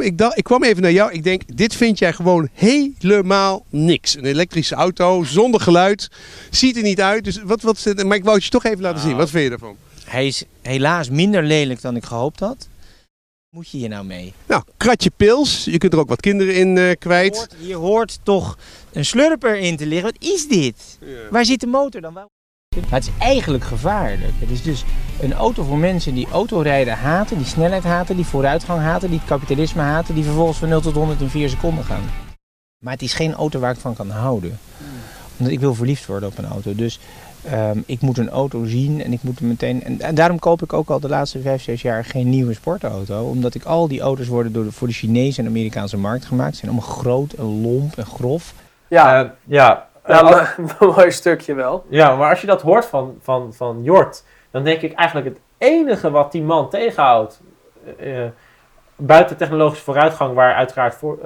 Ik, 0.00 0.18
dacht, 0.18 0.38
ik 0.38 0.44
kwam 0.44 0.62
even 0.64 0.82
naar 0.82 0.90
jou. 0.92 1.12
Ik 1.12 1.24
denk, 1.24 1.56
dit 1.56 1.74
vind 1.74 1.98
jij 1.98 2.12
gewoon 2.12 2.48
helemaal 2.52 3.64
niks. 3.68 4.16
Een 4.16 4.24
elektrische 4.24 4.74
auto 4.74 5.22
zonder 5.24 5.60
geluid. 5.60 6.10
Ziet 6.50 6.76
er 6.76 6.82
niet 6.82 7.00
uit. 7.00 7.24
Dus 7.24 7.42
wat, 7.42 7.62
wat, 7.62 7.76
is 7.76 7.84
het- 7.84 8.04
maar 8.06 8.16
ik 8.16 8.22
wou 8.24 8.34
het 8.36 8.44
je 8.44 8.50
toch 8.50 8.64
even 8.64 8.80
laten 8.80 8.96
Nou. 8.96 9.08
zien. 9.08 9.16
Wat 9.16 9.30
vind 9.30 9.44
je 9.44 9.50
ervan? 9.50 9.76
Hij 10.04 10.26
is 10.26 10.44
helaas 10.62 11.10
minder 11.10 11.42
lelijk 11.42 11.80
dan 11.80 11.96
ik 11.96 12.04
gehoopt 12.04 12.40
had. 12.40 12.68
Moet 13.54 13.68
je 13.70 13.78
hier 13.78 13.88
nou 13.88 14.04
mee? 14.04 14.32
Nou, 14.46 14.62
kratje 14.76 15.10
pils. 15.16 15.64
Je 15.64 15.78
kunt 15.78 15.92
er 15.92 15.98
ook 15.98 16.08
wat 16.08 16.20
kinderen 16.20 16.54
in 16.54 16.78
eh, 16.78 16.90
kwijt. 16.98 17.36
Hoort, 17.36 17.54
hier 17.60 17.76
hoort 17.76 18.18
toch 18.22 18.58
een 18.92 19.04
slurper 19.04 19.56
in 19.58 19.76
te 19.76 19.86
liggen. 19.86 20.12
Wat 20.12 20.22
is 20.30 20.48
dit? 20.48 20.98
Waar 21.30 21.44
zit 21.44 21.60
de 21.60 21.66
motor 21.66 22.00
dan? 22.00 22.14
Waar- 22.14 22.26
Maar 22.90 23.00
het 23.00 23.02
is 23.06 23.10
eigenlijk 23.18 23.64
gevaarlijk. 23.64 24.32
Het 24.38 24.50
is 24.50 24.62
dus 24.62 24.84
een 25.20 25.32
auto 25.32 25.62
voor 25.62 25.78
mensen 25.78 26.14
die 26.14 26.28
autorijden 26.28 26.96
haten, 26.98 27.36
die 27.38 27.46
snelheid 27.46 27.82
haten, 27.84 28.16
die 28.16 28.24
vooruitgang 28.24 28.80
haten, 28.80 29.10
die 29.10 29.18
het 29.18 29.28
kapitalisme 29.28 29.82
haten, 29.82 30.14
die 30.14 30.24
vervolgens 30.24 30.58
van 30.58 30.68
0 30.68 30.80
tot 30.80 30.94
100 30.94 31.20
in 31.20 31.28
4 31.30 31.48
seconden 31.48 31.84
gaan. 31.84 32.02
Maar 32.78 32.92
het 32.92 33.02
is 33.02 33.14
geen 33.14 33.34
auto 33.34 33.58
waar 33.60 33.72
ik 33.74 33.80
van 33.80 33.94
kan 33.94 34.10
houden. 34.10 34.58
Omdat 35.38 35.52
ik 35.52 35.60
wil 35.60 35.74
verliefd 35.74 36.06
worden 36.06 36.28
op 36.28 36.38
een 36.38 36.46
auto. 36.46 36.74
Dus 36.74 36.98
ehm, 37.44 37.78
ik 37.86 38.00
moet 38.00 38.18
een 38.18 38.30
auto 38.30 38.64
zien 38.64 39.02
en 39.04 39.12
ik 39.12 39.22
moet 39.22 39.40
meteen. 39.40 39.82
En, 39.84 40.00
en 40.00 40.14
daarom 40.14 40.38
koop 40.38 40.62
ik 40.62 40.72
ook 40.72 40.88
al 40.90 41.00
de 41.00 41.08
laatste 41.08 41.40
5, 41.40 41.62
6 41.62 41.82
jaar 41.82 42.04
geen 42.04 42.28
nieuwe 42.28 42.54
sportauto. 42.54 43.22
Omdat 43.28 43.54
ik 43.54 43.64
al 43.64 43.88
die 43.88 44.00
auto's 44.00 44.28
worden 44.28 44.52
door 44.52 44.64
de, 44.64 44.72
voor 44.72 44.86
de 44.88 44.92
Chinese 44.94 45.40
en 45.40 45.46
Amerikaanse 45.46 45.96
markt 45.96 46.24
gemaakt. 46.24 46.52
Ze 46.54 46.58
zijn 46.58 46.70
allemaal 46.70 46.88
groot 46.90 47.32
en 47.32 47.62
lomp 47.62 47.96
en 47.98 48.06
grof. 48.06 48.54
ja, 48.88 49.22
Eh, 49.24 49.30
ja, 49.44 49.86
ja 50.06 50.20
eh, 50.20 50.38
als- 50.38 50.48
een 50.78 50.86
mooi 50.94 51.10
stukje 51.10 51.54
wel. 51.54 51.84
ja, 51.88 52.16
maar 52.16 52.30
als 52.30 52.40
je 52.40 52.46
dat 52.46 52.62
hoort 52.62 52.84
van, 52.86 53.14
van, 53.22 53.52
van 53.54 53.82
Jort, 53.82 54.24
dan 54.50 54.64
denk 54.64 54.80
ik 54.80 54.92
eigenlijk 54.92 55.28
het 55.28 55.38
enige 55.58 56.10
wat 56.10 56.32
die 56.32 56.42
man 56.42 56.70
tegenhoudt, 56.70 57.40
eh, 57.98 58.24
buiten 58.96 59.36
technologische 59.36 59.84
vooruitgang, 59.84 60.34
waar 60.34 60.54
uiteraard 60.54 60.94
voor, 60.94 61.18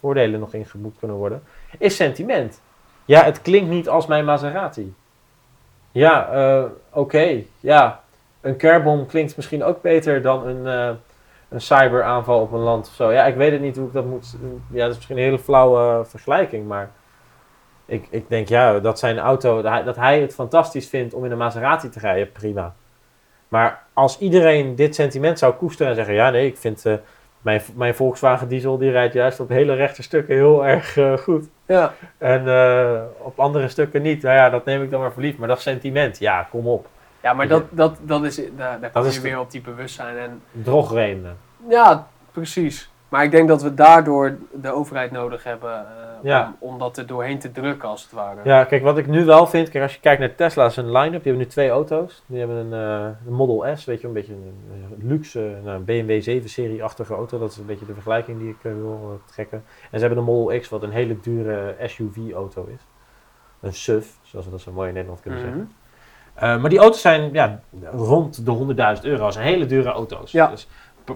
voordelen 0.00 0.40
nog 0.40 0.54
in 0.54 0.66
geboekt 0.66 0.98
kunnen 0.98 1.16
worden, 1.16 1.42
is 1.78 1.96
sentiment. 1.96 2.60
Ja, 3.04 3.24
het 3.24 3.42
klinkt 3.42 3.70
niet 3.70 3.88
als 3.88 4.06
mijn 4.06 4.24
Maserati. 4.24 4.94
Ja, 5.92 6.28
eh, 6.28 6.64
oké, 6.90 7.42
ja. 7.60 8.00
Een 8.40 8.56
carbom 8.56 9.06
klinkt 9.06 9.36
misschien 9.36 9.64
ook 9.64 9.82
beter 9.82 10.22
dan 10.22 10.46
een, 10.46 10.66
eh, 10.66 10.96
een 11.48 11.60
cyberaanval 11.60 12.40
op 12.40 12.52
een 12.52 12.60
land 12.60 12.86
of 12.88 12.94
zo. 12.94 13.12
Ja, 13.12 13.24
ik 13.24 13.34
weet 13.34 13.52
het 13.52 13.60
niet 13.60 13.76
hoe 13.76 13.86
ik 13.86 13.92
dat 13.92 14.04
moet... 14.04 14.36
Ja, 14.70 14.80
dat 14.80 14.90
is 14.90 14.96
misschien 14.96 15.16
een 15.16 15.22
hele 15.22 15.38
flauwe 15.38 16.04
vergelijking, 16.04 16.68
maar... 16.68 16.90
Ik, 17.86 18.06
ik 18.10 18.28
denk, 18.28 18.48
ja, 18.48 18.78
dat 18.78 18.98
zijn 18.98 19.18
auto, 19.18 19.62
dat 19.62 19.72
hij, 19.72 19.82
dat 19.82 19.96
hij 19.96 20.20
het 20.20 20.34
fantastisch 20.34 20.88
vindt 20.88 21.14
om 21.14 21.24
in 21.24 21.30
een 21.30 21.38
Maserati 21.38 21.88
te 21.88 21.98
rijden, 21.98 22.32
prima. 22.32 22.74
Maar 23.48 23.82
als 23.92 24.18
iedereen 24.18 24.74
dit 24.74 24.94
sentiment 24.94 25.38
zou 25.38 25.54
koesteren 25.54 25.90
en 25.90 25.96
zeggen, 25.96 26.14
ja, 26.14 26.30
nee, 26.30 26.46
ik 26.46 26.56
vind 26.56 26.86
eh, 26.86 26.94
mijn, 27.42 27.62
mijn 27.74 27.94
Volkswagen 27.94 28.48
diesel, 28.48 28.78
die 28.78 28.90
rijdt 28.90 29.14
juist 29.14 29.40
op 29.40 29.48
hele 29.48 29.74
rechte 29.74 30.02
stukken 30.02 30.34
heel 30.34 30.66
erg 30.66 30.96
eh, 30.96 31.16
goed. 31.16 31.48
Ja, 31.66 31.94
En 32.18 32.48
eh, 32.48 33.02
op 33.18 33.40
andere 33.40 33.68
stukken 33.68 34.02
niet. 34.02 34.22
Nou 34.22 34.36
ja, 34.36 34.50
dat 34.50 34.64
neem 34.64 34.82
ik 34.82 34.90
dan 34.90 35.00
maar 35.00 35.12
voor 35.12 35.22
lief. 35.22 35.38
Maar 35.38 35.48
dat 35.48 35.60
sentiment, 35.60 36.18
ja, 36.18 36.46
kom 36.50 36.66
op. 36.66 36.86
ja 37.22 37.32
maar 37.32 37.48
dat, 37.48 37.64
dat, 37.70 37.98
dat 38.00 38.24
is, 38.24 38.40
daar, 38.56 38.80
daar 38.80 38.90
kom 38.90 39.04
je 39.04 39.20
weer 39.20 39.38
op 39.38 39.50
die 39.50 39.60
bewustzijn. 39.60 40.18
En 40.18 40.42
Drogredenen. 40.52 41.36
Ja, 41.68 42.06
precies. 42.32 42.91
Maar 43.12 43.24
ik 43.24 43.30
denk 43.30 43.48
dat 43.48 43.62
we 43.62 43.74
daardoor 43.74 44.36
de 44.52 44.70
overheid 44.72 45.10
nodig 45.10 45.44
hebben 45.44 45.86
Ja. 46.22 46.54
om, 46.58 46.72
om 46.72 46.78
dat 46.78 46.96
er 46.96 47.06
doorheen 47.06 47.38
te 47.38 47.52
drukken, 47.52 47.88
als 47.88 48.02
het 48.02 48.12
ware. 48.12 48.40
Ja, 48.44 48.64
kijk, 48.64 48.82
wat 48.82 48.98
ik 48.98 49.06
nu 49.06 49.24
wel 49.24 49.46
vind, 49.46 49.68
kijk, 49.68 49.82
als 49.84 49.94
je 49.94 50.00
kijkt 50.00 50.20
naar 50.20 50.34
Tesla's 50.34 50.76
line-up, 50.76 51.02
die 51.10 51.10
hebben 51.12 51.36
nu 51.36 51.46
twee 51.46 51.68
auto's. 51.70 52.22
Die 52.26 52.38
hebben 52.38 52.56
een, 52.56 52.72
eh, 52.72 53.10
een 53.26 53.32
Model 53.32 53.76
S, 53.76 53.84
weet 53.84 54.00
je, 54.00 54.06
een 54.06 54.12
beetje 54.12 54.32
een, 54.32 54.54
een 54.98 55.06
luxe, 55.08 55.56
nou, 55.64 55.76
een 55.76 55.84
BMW 55.84 56.20
7-serie-achtige 56.22 57.14
auto. 57.14 57.38
Dat 57.38 57.50
is 57.50 57.56
een 57.56 57.66
beetje 57.66 57.86
de 57.86 57.92
vergelijking 57.94 58.38
die 58.38 58.48
ik 58.48 58.56
eh, 58.62 58.72
wil 58.72 59.20
trekken. 59.32 59.64
En 59.90 59.98
ze 59.98 60.06
hebben 60.06 60.18
een 60.18 60.30
Model 60.32 60.60
X, 60.60 60.68
wat 60.68 60.82
een 60.82 60.90
hele 60.90 61.20
dure 61.20 61.74
SUV-auto 61.86 62.68
is. 62.74 62.80
Een 63.60 63.72
SUV, 63.74 64.06
zoals 64.22 64.44
we 64.44 64.50
dat 64.50 64.60
zo 64.60 64.72
mooi 64.72 64.88
in 64.88 64.94
Nederland 64.94 65.20
kunnen 65.20 65.40
Mhm. 65.40 65.48
zeggen. 65.48 65.72
Eh, 66.34 66.60
maar 66.60 66.70
die 66.70 66.78
auto's 66.78 67.00
zijn 67.00 67.32
ja, 67.32 67.60
rond 67.92 68.44
de 68.46 68.50
100.000 68.50 69.04
euro. 69.04 69.24
Dat 69.24 69.32
zijn 69.32 69.46
hele 69.46 69.66
dure 69.66 69.88
auto's. 69.90 70.32
Ja. 70.32 70.46
Dus 70.46 70.68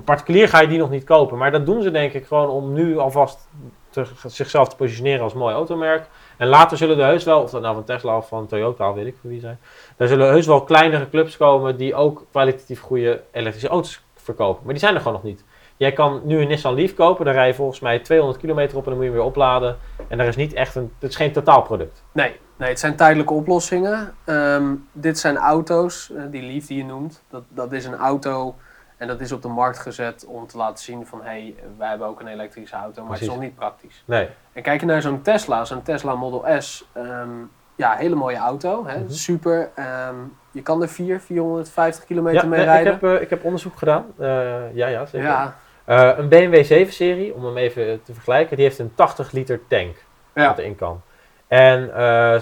particulier 0.04 0.48
ga 0.48 0.60
je 0.60 0.68
die 0.68 0.78
nog 0.78 0.90
niet 0.90 1.04
kopen. 1.04 1.38
Maar 1.38 1.50
dat 1.50 1.66
doen 1.66 1.82
ze 1.82 1.90
denk 1.90 2.12
ik 2.12 2.26
gewoon 2.26 2.48
om 2.48 2.72
nu 2.72 2.98
alvast 2.98 3.48
te, 3.90 4.06
zichzelf 4.26 4.68
te 4.68 4.76
positioneren 4.76 5.22
als 5.22 5.34
mooi 5.34 5.54
automerk. 5.54 6.06
En 6.36 6.46
later 6.46 6.76
zullen 6.76 6.98
er 6.98 7.06
heus 7.06 7.24
wel, 7.24 7.42
of 7.42 7.50
dat 7.50 7.62
nou 7.62 7.74
van 7.74 7.84
Tesla 7.84 8.16
of 8.16 8.28
van 8.28 8.46
Toyota, 8.46 8.92
weet 8.92 9.06
ik 9.06 9.16
voor 9.20 9.30
wie 9.30 9.40
zijn. 9.40 9.58
Daar 9.96 10.08
zullen 10.08 10.28
heus 10.28 10.46
wel 10.46 10.62
kleinere 10.62 11.08
clubs 11.08 11.36
komen 11.36 11.76
die 11.76 11.94
ook 11.94 12.24
kwalitatief 12.30 12.80
goede 12.80 13.22
elektrische 13.32 13.68
auto's 13.68 14.00
verkopen. 14.14 14.62
Maar 14.64 14.72
die 14.72 14.82
zijn 14.82 14.94
er 14.94 15.00
gewoon 15.00 15.14
nog 15.14 15.22
niet. 15.22 15.44
Jij 15.76 15.92
kan 15.92 16.20
nu 16.24 16.40
een 16.40 16.48
Nissan 16.48 16.74
Leaf 16.74 16.94
kopen, 16.94 17.24
daar 17.24 17.34
rij 17.34 17.46
je 17.46 17.54
volgens 17.54 17.80
mij 17.80 17.98
200 17.98 18.40
kilometer 18.40 18.76
op 18.76 18.84
en 18.84 18.88
dan 18.88 18.94
moet 18.94 19.04
je 19.04 19.10
hem 19.10 19.18
weer 19.18 19.28
opladen. 19.28 19.76
En 20.08 20.18
daar 20.18 20.26
is 20.26 20.36
niet 20.36 20.52
echt 20.52 20.74
een, 20.74 20.92
het 20.98 21.10
is 21.10 21.16
geen 21.16 21.32
totaalproduct. 21.32 22.02
Nee, 22.12 22.36
nee, 22.56 22.68
het 22.68 22.78
zijn 22.78 22.96
tijdelijke 22.96 23.32
oplossingen. 23.32 24.14
Ehm, 24.24 24.74
dit 24.92 25.18
zijn 25.18 25.36
auto's, 25.36 26.12
eh, 26.16 26.22
die 26.30 26.42
Leaf 26.42 26.66
die 26.66 26.76
je 26.76 26.84
noemt. 26.84 27.22
Dat, 27.30 27.42
dat 27.48 27.72
is 27.72 27.84
een 27.84 27.94
auto 27.94 28.54
en 28.96 29.06
dat 29.06 29.20
is 29.20 29.32
op 29.32 29.42
de 29.42 29.48
markt 29.48 29.78
gezet 29.78 30.24
om 30.28 30.46
te 30.46 30.56
laten 30.56 30.84
zien 30.84 31.06
van... 31.06 31.18
hé, 31.22 31.28
hey, 31.28 31.54
wij 31.78 31.88
hebben 31.88 32.06
ook 32.06 32.20
een 32.20 32.26
elektrische 32.26 32.76
auto, 32.76 33.02
maar 33.02 33.12
het 33.12 33.20
is 33.22 33.28
nog 33.28 33.40
niet 33.40 33.54
praktisch. 33.54 34.02
Nee. 34.04 34.28
En 34.52 34.62
kijk 34.62 34.80
je 34.80 34.86
naar 34.86 35.02
zo'n 35.02 35.22
Tesla, 35.22 35.64
zo'n 35.64 35.82
Tesla 35.82 36.14
Model 36.14 36.44
S. 36.62 36.84
ehm, 36.92 37.28
ja, 37.74 37.94
hele 37.96 38.14
mooie 38.14 38.36
auto, 38.36 38.86
hè? 38.86 38.98
Mhm. 38.98 39.10
super. 39.10 39.70
ehm, 39.74 40.14
je 40.50 40.62
kan 40.62 40.82
er 40.82 40.88
4, 40.88 41.20
450 41.20 42.04
kilometer 42.04 42.42
Ja, 42.42 42.48
mee 42.48 42.58
nee, 42.58 42.68
ik, 42.68 42.72
rijden. 42.74 42.92
heb, 42.92 43.02
eh, 43.16 43.20
ik 43.22 43.30
heb 43.30 43.44
onderzoek 43.44 43.76
gedaan. 43.78 44.06
Eh, 44.18 44.26
ja, 44.74 44.86
ja, 44.86 45.06
zeker. 45.06 45.26
ja, 45.28 45.56
Eh, 45.84 46.10
een 46.16 46.28
BMW 46.28 46.64
7-serie, 46.64 47.34
om 47.34 47.44
hem 47.44 47.56
even 47.56 48.02
te 48.02 48.12
vergelijken, 48.12 48.56
die 48.56 48.64
heeft 48.64 48.78
een 48.78 48.92
80 48.94 49.32
liter 49.32 49.60
tank 49.68 49.96
Ja. 50.34 50.46
wat 50.46 50.58
erin 50.58 50.76
kan. 50.76 51.00
En 51.48 51.90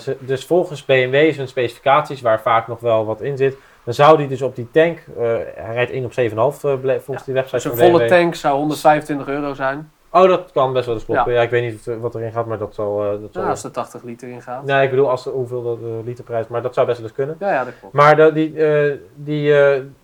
ze, 0.01 0.17
dus 0.21 0.47
volgens 0.47 0.85
BMW 0.85 1.33
zijn 1.33 1.49
specificaties, 1.49 2.21
waar 2.21 2.41
vaak 2.41 2.69
nog 2.69 2.81
wel 2.81 3.05
wat 3.05 3.21
in 3.21 3.37
zit, 3.37 3.57
dan 3.85 3.95
zou 3.95 4.17
die 4.17 4.29
dus 4.29 4.43
op 4.43 4.57
die 4.57 4.71
tank, 4.71 4.99
eh, 4.99 5.23
hij 5.55 5.75
rijdt 5.75 5.91
1 5.91 6.05
op 6.05 6.13
7,5 6.13 6.65
eh, 6.65 6.99
volgens 6.99 7.25
die 7.25 7.35
website 7.35 7.57
dus 7.57 7.65
een 7.65 7.77
volle 7.77 7.99
BMW. 7.99 8.09
tank 8.09 8.35
zou 8.35 8.57
125 8.57 9.29
euro 9.29 9.55
zijn. 9.55 9.91
Oh, 10.15 10.29
dat 10.29 10.53
kan 10.53 10.73
best 10.73 10.87
wel 10.87 10.95
eens 10.95 11.05
kloppen. 11.05 11.33
Ja. 11.33 11.43
ik 11.43 11.51
weet 11.51 11.63
niet 11.63 12.01
wat, 12.01 12.15
erin 12.15 12.33
gaat, 12.33 12.47
maar 12.47 12.59
dat 12.59 12.75
zal... 12.75 13.05
eh, 13.05 13.21
dat 13.21 13.33
zal 13.33 13.43
Ja, 13.43 13.49
als 13.49 13.65
er 13.65 13.71
80 13.71 14.03
liter 14.03 14.29
in 14.29 14.43
gaat. 14.43 14.65
Nee, 14.65 14.85
ik 14.85 14.91
bedoel 14.91 15.11
als 15.11 15.27
er, 15.27 15.33
hoeveel 15.33 15.79
eh, 15.83 16.05
literprijs, 16.05 16.47
maar 16.47 16.63
dat 16.63 16.75
zou 16.75 16.87
best 16.87 16.99
wel 16.99 17.07
eens 17.09 17.17
kunnen. 17.17 17.37
Ja, 17.39 17.53
ja, 17.53 17.65
dat 17.65 17.75
klopt. 17.81 17.95
Maar 17.95 18.17
de, 18.17 18.33
die, 18.33 18.53
die, 19.15 19.55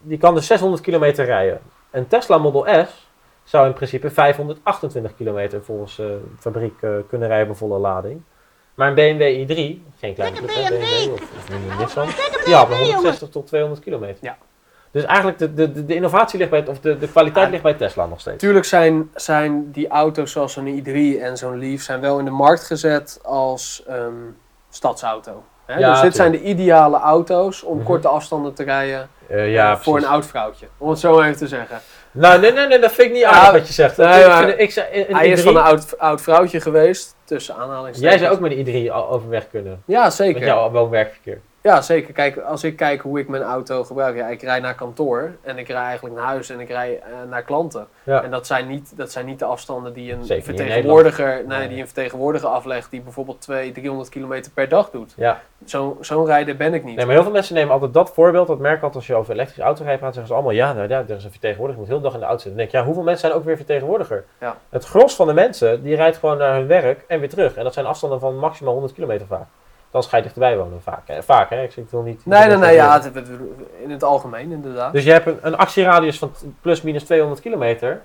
die 0.02 0.18
kan 0.18 0.34
dus 0.34 0.46
600 0.46 0.82
kilometer 0.82 1.24
rijden. 1.24 1.60
Een 1.90 2.06
Tesla 2.06 2.38
Model 2.38 2.84
S 2.86 3.08
zou 3.44 3.66
in 3.66 3.72
principe 3.72 4.10
528 4.10 5.16
kilometer 5.16 5.62
volgens 5.62 5.96
de 5.96 6.20
fabriek 6.38 6.78
kunnen 7.08 7.28
rijden 7.28 7.46
bij 7.46 7.56
volle 7.56 7.78
lading. 7.78 8.22
Maar 8.80 8.88
een 8.88 8.94
BMW 9.18 9.22
i3, 9.22 9.82
geen 9.98 10.14
kleine 10.14 10.36
club, 10.36 10.50
hè, 10.54 10.68
BMW 10.68 11.12
of, 11.12 11.20
of 11.20 11.48
een 11.50 11.78
Nissan, 11.78 12.06
die 12.44 12.54
had 12.54 12.68
maar 12.68 12.78
160 12.78 13.28
tot 13.28 13.46
200 13.46 13.82
kilometer. 13.82 14.18
Ja. 14.20 14.36
Dus 14.90 15.04
eigenlijk 15.04 15.38
de, 15.38 15.54
de, 15.54 15.72
de, 15.72 15.84
de 15.86 15.94
innovatie 15.94 16.38
ligt 16.38 16.50
bij, 16.50 16.66
of 16.66 16.80
de, 16.80 16.98
de 16.98 17.08
kwaliteit 17.08 17.44
Ja. 17.44 17.50
ligt 17.50 17.62
bij 17.62 17.74
Tesla 17.74 18.06
nog 18.06 18.20
steeds. 18.20 18.36
Natuurlijk 18.36 18.64
zijn, 18.64 19.10
zijn 19.14 19.70
die 19.72 19.88
auto's 19.88 20.32
zoals 20.32 20.52
zo'n 20.52 20.82
i3 20.84 21.20
en 21.22 21.36
zo'n 21.36 21.58
Leaf 21.58 21.80
zijn 21.80 22.00
wel 22.00 22.18
in 22.18 22.24
de 22.24 22.30
markt 22.30 22.64
gezet 22.64 23.20
als 23.22 23.82
ehm, 23.88 24.12
stadsauto. 24.70 25.42
Hè? 25.66 25.78
Ja, 25.78 25.90
dus 25.90 26.00
dit 26.00 26.14
zijn 26.16 26.30
de 26.32 26.36
tuurlijk. 26.38 26.58
ideale 26.60 26.98
auto's 26.98 27.62
om 27.62 27.76
Mhm. 27.76 27.86
korte 27.86 28.08
afstanden 28.08 28.54
te 28.54 28.62
rijden 28.62 29.08
Eh, 29.26 29.52
ja, 29.52 29.72
eh, 29.72 29.78
voor 29.78 29.96
een 29.96 30.06
oud 30.06 30.26
vrouwtje. 30.26 30.66
Om 30.78 30.88
het 30.90 30.98
zo 30.98 31.14
maar 31.16 31.24
even 31.26 31.38
te 31.38 31.48
zeggen. 31.48 31.80
Nou, 32.12 32.40
nee, 32.40 32.52
nee, 32.52 32.66
nee, 32.66 32.78
dat 32.78 32.92
vind 32.92 33.08
ik 33.08 33.14
niet 33.14 33.24
aardig 33.24 33.42
Nou, 33.42 33.58
wat 33.58 33.66
je 33.66 33.72
zegt. 33.72 33.96
nee, 33.96 34.20
ik, 34.20 34.26
maar 34.26 34.44
vind, 34.46 34.58
ik, 34.60 34.70
zei- 34.70 34.86
Hij 35.08 35.28
is 35.28 35.40
i3 35.40 35.44
van 35.44 35.56
een 35.56 35.62
oud, 35.62 35.98
oud 35.98 36.20
vrouwtje 36.22 36.60
geweest, 36.60 37.16
tussen 37.24 37.54
aanhalingstekens. 37.54 38.00
Jij 38.14 38.18
zou 38.18 38.32
ook 38.34 38.40
met 38.40 38.52
een 38.68 38.86
i3 38.88 38.92
al 38.92 39.08
overweg 39.08 39.48
kunnen. 39.50 39.82
Ja, 39.86 40.04
Met 40.04 40.12
zeker. 40.14 40.44
jouw 40.44 40.70
woon-werkverkeer. 40.70 41.40
Ja, 41.62 41.80
zeker. 41.80 42.12
Kijk, 42.12 42.36
als 42.38 42.64
ik 42.64 42.76
kijk 42.76 43.00
hoe 43.00 43.18
ik 43.18 43.28
mijn 43.28 43.42
auto 43.42 43.84
gebruik. 43.84 44.16
Ja, 44.16 44.26
ik 44.28 44.42
rij 44.42 44.60
naar 44.60 44.74
kantoor 44.74 45.30
en 45.42 45.58
ik 45.58 45.68
rij 45.68 45.76
eigenlijk 45.82 46.16
naar 46.16 46.24
huis 46.24 46.50
en 46.50 46.60
ik 46.60 46.68
rij 46.68 47.00
eh, 47.00 47.12
naar 47.30 47.42
klanten. 47.42 47.86
Ja. 48.02 48.22
En 48.22 48.30
dat 48.30 48.46
zijn, 48.46 48.66
niet, 48.68 48.92
dat 48.96 49.12
zijn 49.12 49.26
niet 49.26 49.38
de 49.38 49.44
afstanden 49.44 49.92
die 49.92 50.12
een 50.12 50.24
Zeker 50.24 50.44
vertegenwoordiger, 50.44 51.42
nee, 51.46 51.68
die 51.68 51.78
een 51.80 51.86
vertegenwoordiger 51.86 52.48
aflegt 52.48 52.90
die 52.90 53.00
bijvoorbeeld 53.00 53.40
200, 53.40 53.74
300 53.74 54.08
kilometer 54.10 54.52
per 54.52 54.68
dag 54.68 54.90
doet. 54.90 55.14
Ja. 55.16 55.40
Zo- 55.64 55.96
Zo'n 56.00 56.26
rijder 56.26 56.56
ben 56.56 56.74
ik 56.74 56.84
niet. 56.84 56.96
Nee, 56.96 57.04
maar 57.04 57.14
heel 57.14 57.22
veel 57.24 57.32
mensen 57.32 57.54
nemen 57.54 57.72
altijd 57.72 57.92
dat 57.94 58.10
voorbeeld, 58.12 58.46
dat 58.46 58.58
merk 58.58 58.74
altijd 58.74 58.94
als 58.94 59.06
je 59.06 59.14
over 59.14 59.32
elektrische 59.32 59.62
auto 59.62 59.84
rijdt, 59.84 59.98
praat, 60.00 60.14
zeggen 60.14 60.28
ze 60.32 60.34
allemaal, 60.40 60.54
ja, 60.56 60.72
nou, 60.72 60.88
ja, 60.88 60.98
er 61.08 61.16
is 61.16 61.24
een 61.24 61.30
vertegenwoordiger, 61.30 61.82
je 61.82 61.88
moet 61.88 61.88
heel 61.88 61.96
de 61.96 62.02
dag 62.02 62.14
in 62.14 62.20
de 62.20 62.26
auto 62.26 62.42
zitten. 62.42 62.56
Dan 62.56 62.66
denk 62.66 62.68
ik, 62.68 62.78
ja, 62.80 62.84
hoeveel 62.84 63.02
mensen 63.04 63.28
zijn 63.28 63.40
ook 63.40 63.44
weer 63.46 63.56
vertegenwoordiger? 63.56 64.24
Ja. 64.40 64.56
Het 64.68 64.84
gros 64.84 65.14
van 65.16 65.26
de 65.26 65.32
mensen, 65.34 65.82
die 65.82 65.96
rijdt 65.96 66.16
gewoon 66.16 66.38
naar 66.38 66.54
hun 66.54 66.66
werk 66.66 67.04
en 67.06 67.20
weer 67.20 67.28
terug. 67.28 67.54
En 67.56 67.64
dat 67.64 67.74
zijn 67.74 67.86
afstanden 67.86 68.20
van 68.20 68.36
maximaal 68.38 68.72
100 68.72 68.94
kilometer 68.94 69.26
vaak. 69.26 69.46
Dan 69.90 70.02
ga 70.02 70.16
je 70.16 70.22
dichterbij 70.22 70.56
wonen, 70.56 70.82
vaak. 70.82 71.08
Hè. 71.08 71.22
Vaak, 71.22 71.50
hè. 71.50 71.62
Ik 71.62 71.76
ik 71.76 71.88
wil 71.90 72.02
niet... 72.02 72.26
Nee, 72.26 72.46
nee, 72.46 72.56
nee, 72.56 72.74
ja, 72.74 73.00
het- 73.00 73.28
in 73.82 73.90
het 73.90 74.02
algemeen 74.04 74.50
inderdaad. 74.52 74.92
Dus 74.92 75.04
je 75.04 75.12
hebt 75.12 75.26
een, 75.26 75.38
een 75.40 75.56
actieradius 75.56 76.18
van 76.18 76.32
plus 76.60 76.82
minus 76.82 77.04
200 77.04 77.40
kilometer. 77.40 78.02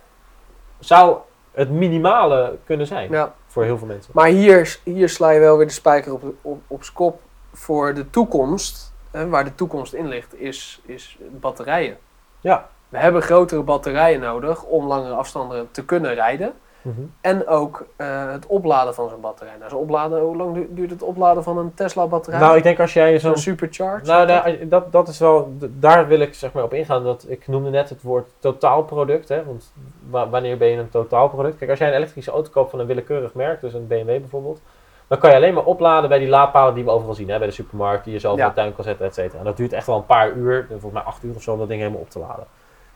Zou 0.79 1.17
het 1.51 1.69
minimale 1.69 2.57
kunnen 2.65 2.87
zijn 2.87 3.11
Ja. 3.11 3.33
voor 3.47 3.63
heel 3.63 3.77
veel 3.77 3.87
mensen. 3.87 4.11
Maar 4.15 4.27
hier, 4.27 4.79
hier 4.83 5.09
sla 5.09 5.29
je 5.29 5.39
wel 5.39 5.57
weer 5.57 5.67
de 5.67 5.73
spijker 5.73 6.13
op, 6.13 6.23
op, 6.41 6.61
op 6.67 6.83
z'n 6.83 6.93
kop. 6.93 7.19
Voor 7.53 7.93
de 7.93 8.09
toekomst, 8.09 8.93
hè, 9.11 9.29
waar 9.29 9.43
de 9.43 9.55
toekomst 9.55 9.93
in 9.93 10.07
ligt, 10.07 10.39
is, 10.39 10.81
is 10.85 11.17
batterijen. 11.31 11.97
Ja. 12.39 12.67
We 12.89 12.97
hebben 12.97 13.21
grotere 13.21 13.61
batterijen 13.61 14.19
nodig 14.19 14.63
om 14.63 14.85
langere 14.87 15.13
afstanden 15.13 15.67
te 15.71 15.85
kunnen 15.85 16.13
rijden. 16.13 16.53
Mhm. 16.85 17.01
En 17.21 17.47
ook 17.47 17.85
eh, 17.95 18.31
het 18.31 18.45
opladen 18.45 18.93
van 18.95 19.09
zo'n 19.09 19.21
batterij. 19.21 19.53
Nou, 19.59 19.69
zo'n 19.69 19.79
opladen, 19.79 20.19
hoe 20.21 20.35
lang 20.35 20.53
du- 20.53 20.67
duurt 20.69 20.89
het 20.89 21.01
opladen 21.03 21.43
van 21.43 21.57
een 21.57 21.73
Tesla 21.73 22.07
batterij? 22.07 22.39
Nou, 22.39 22.57
ik 22.57 22.63
denk 22.63 22.79
als 22.79 22.93
jij 22.93 23.11
zo'n 23.19 23.19
zo'n 23.31 23.37
supercharge? 23.41 24.05
Nou, 24.05 24.27
daar- 24.27 24.55
dat, 24.67 24.91
dat 24.91 25.07
is 25.07 25.19
wel, 25.19 25.53
daar 25.71 26.07
wil 26.07 26.19
ik 26.19 26.33
zeg 26.33 26.53
maar 26.53 26.63
op 26.63 26.73
ingaan. 26.73 27.03
Dat, 27.03 27.25
ik 27.27 27.47
noemde 27.47 27.69
net 27.69 27.89
het 27.89 28.01
woord 28.01 28.29
totaalproduct. 28.39 29.29
Hè, 29.29 29.43
want 29.45 29.71
wa- 30.09 30.29
wanneer 30.29 30.57
ben 30.57 30.67
je 30.67 30.77
een 30.77 30.89
totaalproduct? 30.89 31.57
Kijk, 31.57 31.69
als 31.69 31.79
jij 31.79 31.87
een 31.87 31.93
elektrische 31.95 32.31
auto 32.31 32.49
koopt 32.51 32.69
van 32.69 32.79
een 32.79 32.87
willekeurig 32.87 33.33
merk, 33.33 33.61
dus 33.61 33.73
een 33.73 33.87
BMW 33.87 34.05
bijvoorbeeld, 34.19 34.61
dan 35.07 35.17
kan 35.19 35.29
je 35.29 35.35
alleen 35.35 35.53
maar 35.53 35.65
opladen 35.65 36.09
bij 36.09 36.19
die 36.19 36.29
laadpalen 36.29 36.73
die 36.73 36.83
we 36.83 36.89
overal 36.89 37.13
zien. 37.13 37.29
Hè, 37.29 37.37
bij 37.37 37.47
de 37.47 37.53
supermarkt, 37.53 38.03
die 38.03 38.13
je 38.13 38.19
zelf 38.19 38.37
Ja. 38.37 38.43
in 38.43 38.49
de 38.49 38.55
tuin 38.55 38.75
kan 38.75 38.83
zetten, 38.83 39.05
et 39.05 39.13
cetera. 39.13 39.39
En 39.39 39.45
dat 39.45 39.57
duurt 39.57 39.73
echt 39.73 39.87
wel 39.87 39.95
een 39.97 40.05
paar 40.05 40.31
uur, 40.31 40.65
volgens 40.69 40.91
mij 40.93 41.01
acht 41.01 41.23
uur 41.23 41.35
of 41.35 41.41
zo, 41.41 41.51
om 41.51 41.59
dat 41.59 41.67
ding 41.67 41.79
helemaal 41.79 42.01
op 42.01 42.09
te 42.09 42.19
laden. 42.19 42.45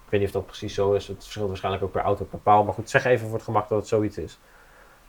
Ik 0.10 0.16
weet 0.16 0.28
niet 0.28 0.36
of 0.36 0.42
dat 0.42 0.46
precies 0.46 0.74
zo 0.74 0.94
is. 0.94 1.08
Het 1.08 1.18
verschilt 1.22 1.48
waarschijnlijk 1.48 1.84
ook 1.84 1.92
per 1.92 2.02
auto, 2.02 2.26
per 2.26 2.40
paal. 2.40 2.64
Maar 2.64 2.74
goed, 2.74 2.90
zeg 2.90 3.06
even 3.06 3.26
voor 3.26 3.36
het 3.36 3.46
gemak 3.46 3.70
dat 3.70 3.78
het 3.78 3.88
zoiets 3.88 4.18
is. 4.18 4.40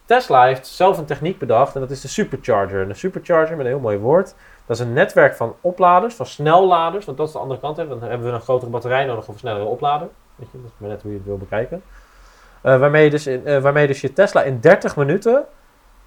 Tesla 0.05 0.45
heeft 0.45 0.67
zelf 0.67 0.99
een 0.99 1.05
techniek 1.05 1.39
bedacht 1.39 1.75
en 1.75 1.81
dat 1.81 1.91
is 1.91 2.01
de 2.01 2.09
supercharger. 2.09 2.83
En 2.83 2.89
een 2.89 2.97
supercharger, 2.97 3.57
met 3.57 3.67
een 3.67 3.73
heel 3.73 3.81
mooi 3.81 3.99
woord, 3.99 4.35
dat 4.67 4.77
is 4.77 4.83
een 4.87 4.93
netwerk 4.93 5.35
van 5.35 5.57
opladers, 5.61 6.15
van 6.15 6.27
snelladers, 6.27 7.05
want 7.05 7.19
dat 7.19 7.27
is 7.27 7.33
de 7.33 7.39
andere 7.39 7.61
kant. 7.61 7.77
Hè. 7.77 7.89
Dan 7.89 8.03
hebben 8.03 8.27
we 8.27 8.33
een 8.33 8.41
grotere 8.41 8.71
batterij 8.71 9.05
nodig 9.05 9.29
of 9.29 9.35
een 9.35 9.41
snellere 9.41 9.65
oplader. 9.65 10.09
Weet 10.37 10.49
je, 10.53 10.59
dat 10.63 10.71
is 10.71 10.77
maar 10.77 10.89
net 10.89 11.03
hoe 11.03 11.11
je 11.11 11.17
het 11.17 11.27
wil 11.27 11.39
bekijken. 11.39 11.83
Eh, 12.61 12.79
waarmee, 12.79 13.05
je 13.05 13.11
dus 13.11 13.27
eh, 13.27 13.59
waarmee 13.59 13.87
dus 13.87 14.01
je 14.01 14.13
Tesla 14.13 14.43
in 14.43 14.61
30 14.61 14.97
minuten 14.97 15.45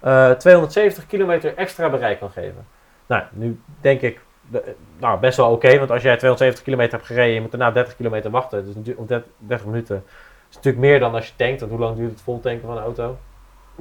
eh, 0.00 0.30
270 0.30 1.06
kilometer 1.06 1.56
extra 1.56 1.90
bereik 1.90 2.18
kan 2.18 2.30
geven. 2.30 2.66
Nou, 3.06 3.22
nu 3.30 3.60
denk 3.80 4.00
ik, 4.00 4.20
de- 4.50 4.74
nou 4.98 5.18
best 5.20 5.36
wel 5.36 5.50
oké, 5.50 5.78
want 5.78 5.90
als 5.90 6.02
jij 6.02 6.16
270 6.16 6.64
kilometer 6.64 6.92
hebt 6.92 7.06
gereden, 7.06 7.34
je 7.34 7.40
moet 7.40 7.50
daarna 7.50 7.70
30 7.70 7.96
kilometer 7.96 8.30
wachten. 8.30 8.64
Dus 8.64 8.74
natuurlijk- 8.74 9.00
op 9.00 9.08
30, 9.08 9.30
30 9.38 9.66
minuten 9.66 10.04
is 10.50 10.54
natuurlijk 10.56 10.84
meer 10.84 11.00
dan 11.00 11.14
als 11.14 11.26
je 11.26 11.32
tankt. 11.36 11.60
Want 11.60 11.72
hoe 11.72 11.80
lang 11.80 11.96
duurt 11.96 12.10
het 12.10 12.20
vol 12.20 12.40
tanken 12.40 12.66
van 12.66 12.76
een 12.76 12.82
auto? 12.82 13.16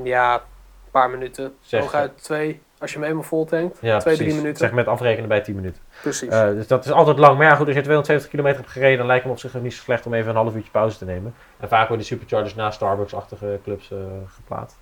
Ja, 0.04 0.34
een 0.34 0.92
paar 0.92 1.10
minuten. 1.10 1.56
Hooguit 1.72 2.24
twee. 2.24 2.62
Als 2.80 2.94
je 2.94 3.00
hem 3.00 3.08
eenmaal 3.08 3.24
vol 3.24 3.46
tankt. 3.46 3.78
Ja, 3.82 3.98
twee, 4.00 4.02
precies. 4.16 4.18
drie 4.32 4.36
minuten. 4.42 4.58
Zeg 4.68 4.72
met 4.72 4.88
afrekenen 4.88 5.30
bij 5.30 5.42
10 5.42 5.56
minuten. 5.56 5.82
Precies. 6.02 6.30
Eh, 6.30 6.48
dus 6.48 6.68
dat 6.68 6.86
is 6.86 6.92
altijd 6.92 7.18
lang. 7.18 7.38
Maar 7.38 7.48
ja, 7.48 7.56
goed, 7.56 7.66
als 7.66 7.76
je 7.76 7.82
270 7.82 8.30
kilometer 8.30 8.60
hebt 8.60 8.72
gereden, 8.72 8.98
dan 8.98 9.08
lijkt 9.08 9.24
het 9.24 9.32
me 9.32 9.38
op 9.38 9.52
zich 9.52 9.62
niet 9.62 9.74
zo 9.74 9.82
slecht 9.82 10.06
om 10.06 10.14
even 10.14 10.30
een 10.30 10.36
half 10.36 10.56
uurtje 10.56 10.72
pauze 10.72 10.98
te 10.98 11.06
nemen. 11.06 11.34
En 11.60 11.68
vaak 11.68 11.88
worden 11.88 11.98
die 11.98 12.06
superchargers 12.06 12.56
na 12.56 12.72
Starbucks-achtige 12.72 13.60
clubs 13.64 13.92
eh, 13.92 13.98
geplaatst. 14.36 14.78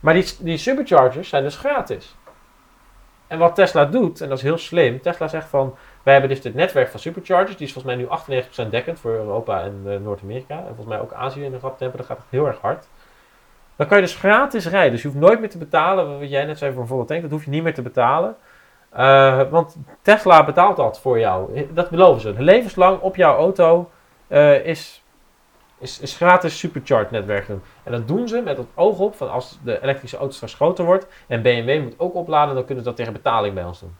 Maar 0.00 0.14
die, 0.14 0.24
die 0.38 0.56
superchargers 0.58 1.28
zijn 1.28 1.42
dus 1.42 1.56
gratis. 1.56 2.16
En 3.28 3.38
wat 3.38 3.54
Tesla 3.54 3.84
doet, 3.84 4.20
en 4.20 4.28
dat 4.28 4.38
is 4.38 4.44
heel 4.44 4.58
slim, 4.58 5.00
Tesla 5.00 5.28
zegt 5.28 5.48
van, 5.48 5.74
wij 6.02 6.12
hebben 6.12 6.30
dus 6.30 6.42
dit 6.42 6.54
netwerk 6.54 6.88
van 6.88 7.00
superchargers, 7.00 7.56
die 7.56 7.66
is 7.66 7.72
volgens 7.72 7.94
mij 7.94 8.04
nu 8.04 8.42
98% 8.66 8.70
dekkend 8.70 9.00
voor 9.00 9.10
Europa 9.10 9.62
en 9.62 9.82
eh, 9.86 9.96
Noord-Amerika. 9.98 10.56
En 10.56 10.66
volgens 10.66 10.86
mij 10.86 11.00
ook 11.00 11.12
Azië 11.12 11.44
in 11.44 11.50
de 11.50 11.58
rap 11.58 11.78
tempo, 11.78 11.96
dat 11.96 12.06
gaat 12.06 12.20
heel 12.28 12.46
erg 12.46 12.60
hard. 12.60 12.86
Dan 13.76 13.86
kan 13.86 13.96
je 13.96 14.02
dus 14.02 14.16
gratis 14.16 14.68
rijden. 14.68 14.92
Dus 14.92 15.02
je 15.02 15.08
hoeft 15.08 15.20
nooit 15.20 15.40
meer 15.40 15.50
te 15.50 15.58
betalen, 15.58 16.18
wat 16.18 16.30
jij 16.30 16.44
net 16.44 16.58
zei 16.58 16.72
voor 16.72 16.82
een 16.82 16.88
volle 16.88 17.04
tank, 17.04 17.22
dat 17.22 17.30
hoef 17.30 17.44
je 17.44 17.50
niet 17.50 17.62
meer 17.62 17.74
te 17.74 17.82
betalen. 17.82 18.36
Eh, 18.90 19.42
want 19.50 19.76
Tesla 20.02 20.44
betaalt 20.44 20.76
dat 20.76 21.00
voor 21.00 21.18
jou. 21.18 21.68
Dat 21.72 21.90
beloven 21.90 22.20
ze. 22.20 22.42
Levenslang 22.42 23.00
op 23.00 23.16
jouw 23.16 23.36
auto 23.36 23.90
eh, 24.26 24.66
is 24.66 25.02
is, 25.78 26.00
is 26.00 26.16
gratis 26.16 26.58
supercharge 26.58 27.08
netwerk 27.10 27.46
doen. 27.46 27.62
En 27.82 27.92
dat 27.92 28.08
doen 28.08 28.28
ze 28.28 28.40
met 28.40 28.56
het 28.56 28.66
oog 28.74 28.98
op 28.98 29.16
van 29.16 29.30
als 29.30 29.58
de 29.64 29.82
elektrische 29.82 30.16
auto 30.16 30.32
straks 30.34 30.54
groter 30.54 30.84
wordt 30.84 31.06
en 31.26 31.42
BMW 31.42 31.82
moet 31.82 31.94
ook 31.96 32.14
opladen, 32.14 32.54
dan 32.54 32.64
kunnen 32.64 32.84
ze 32.84 32.88
dat 32.88 32.98
tegen 32.98 33.12
betaling 33.12 33.54
bij 33.54 33.64
ons 33.64 33.80
doen. 33.80 33.96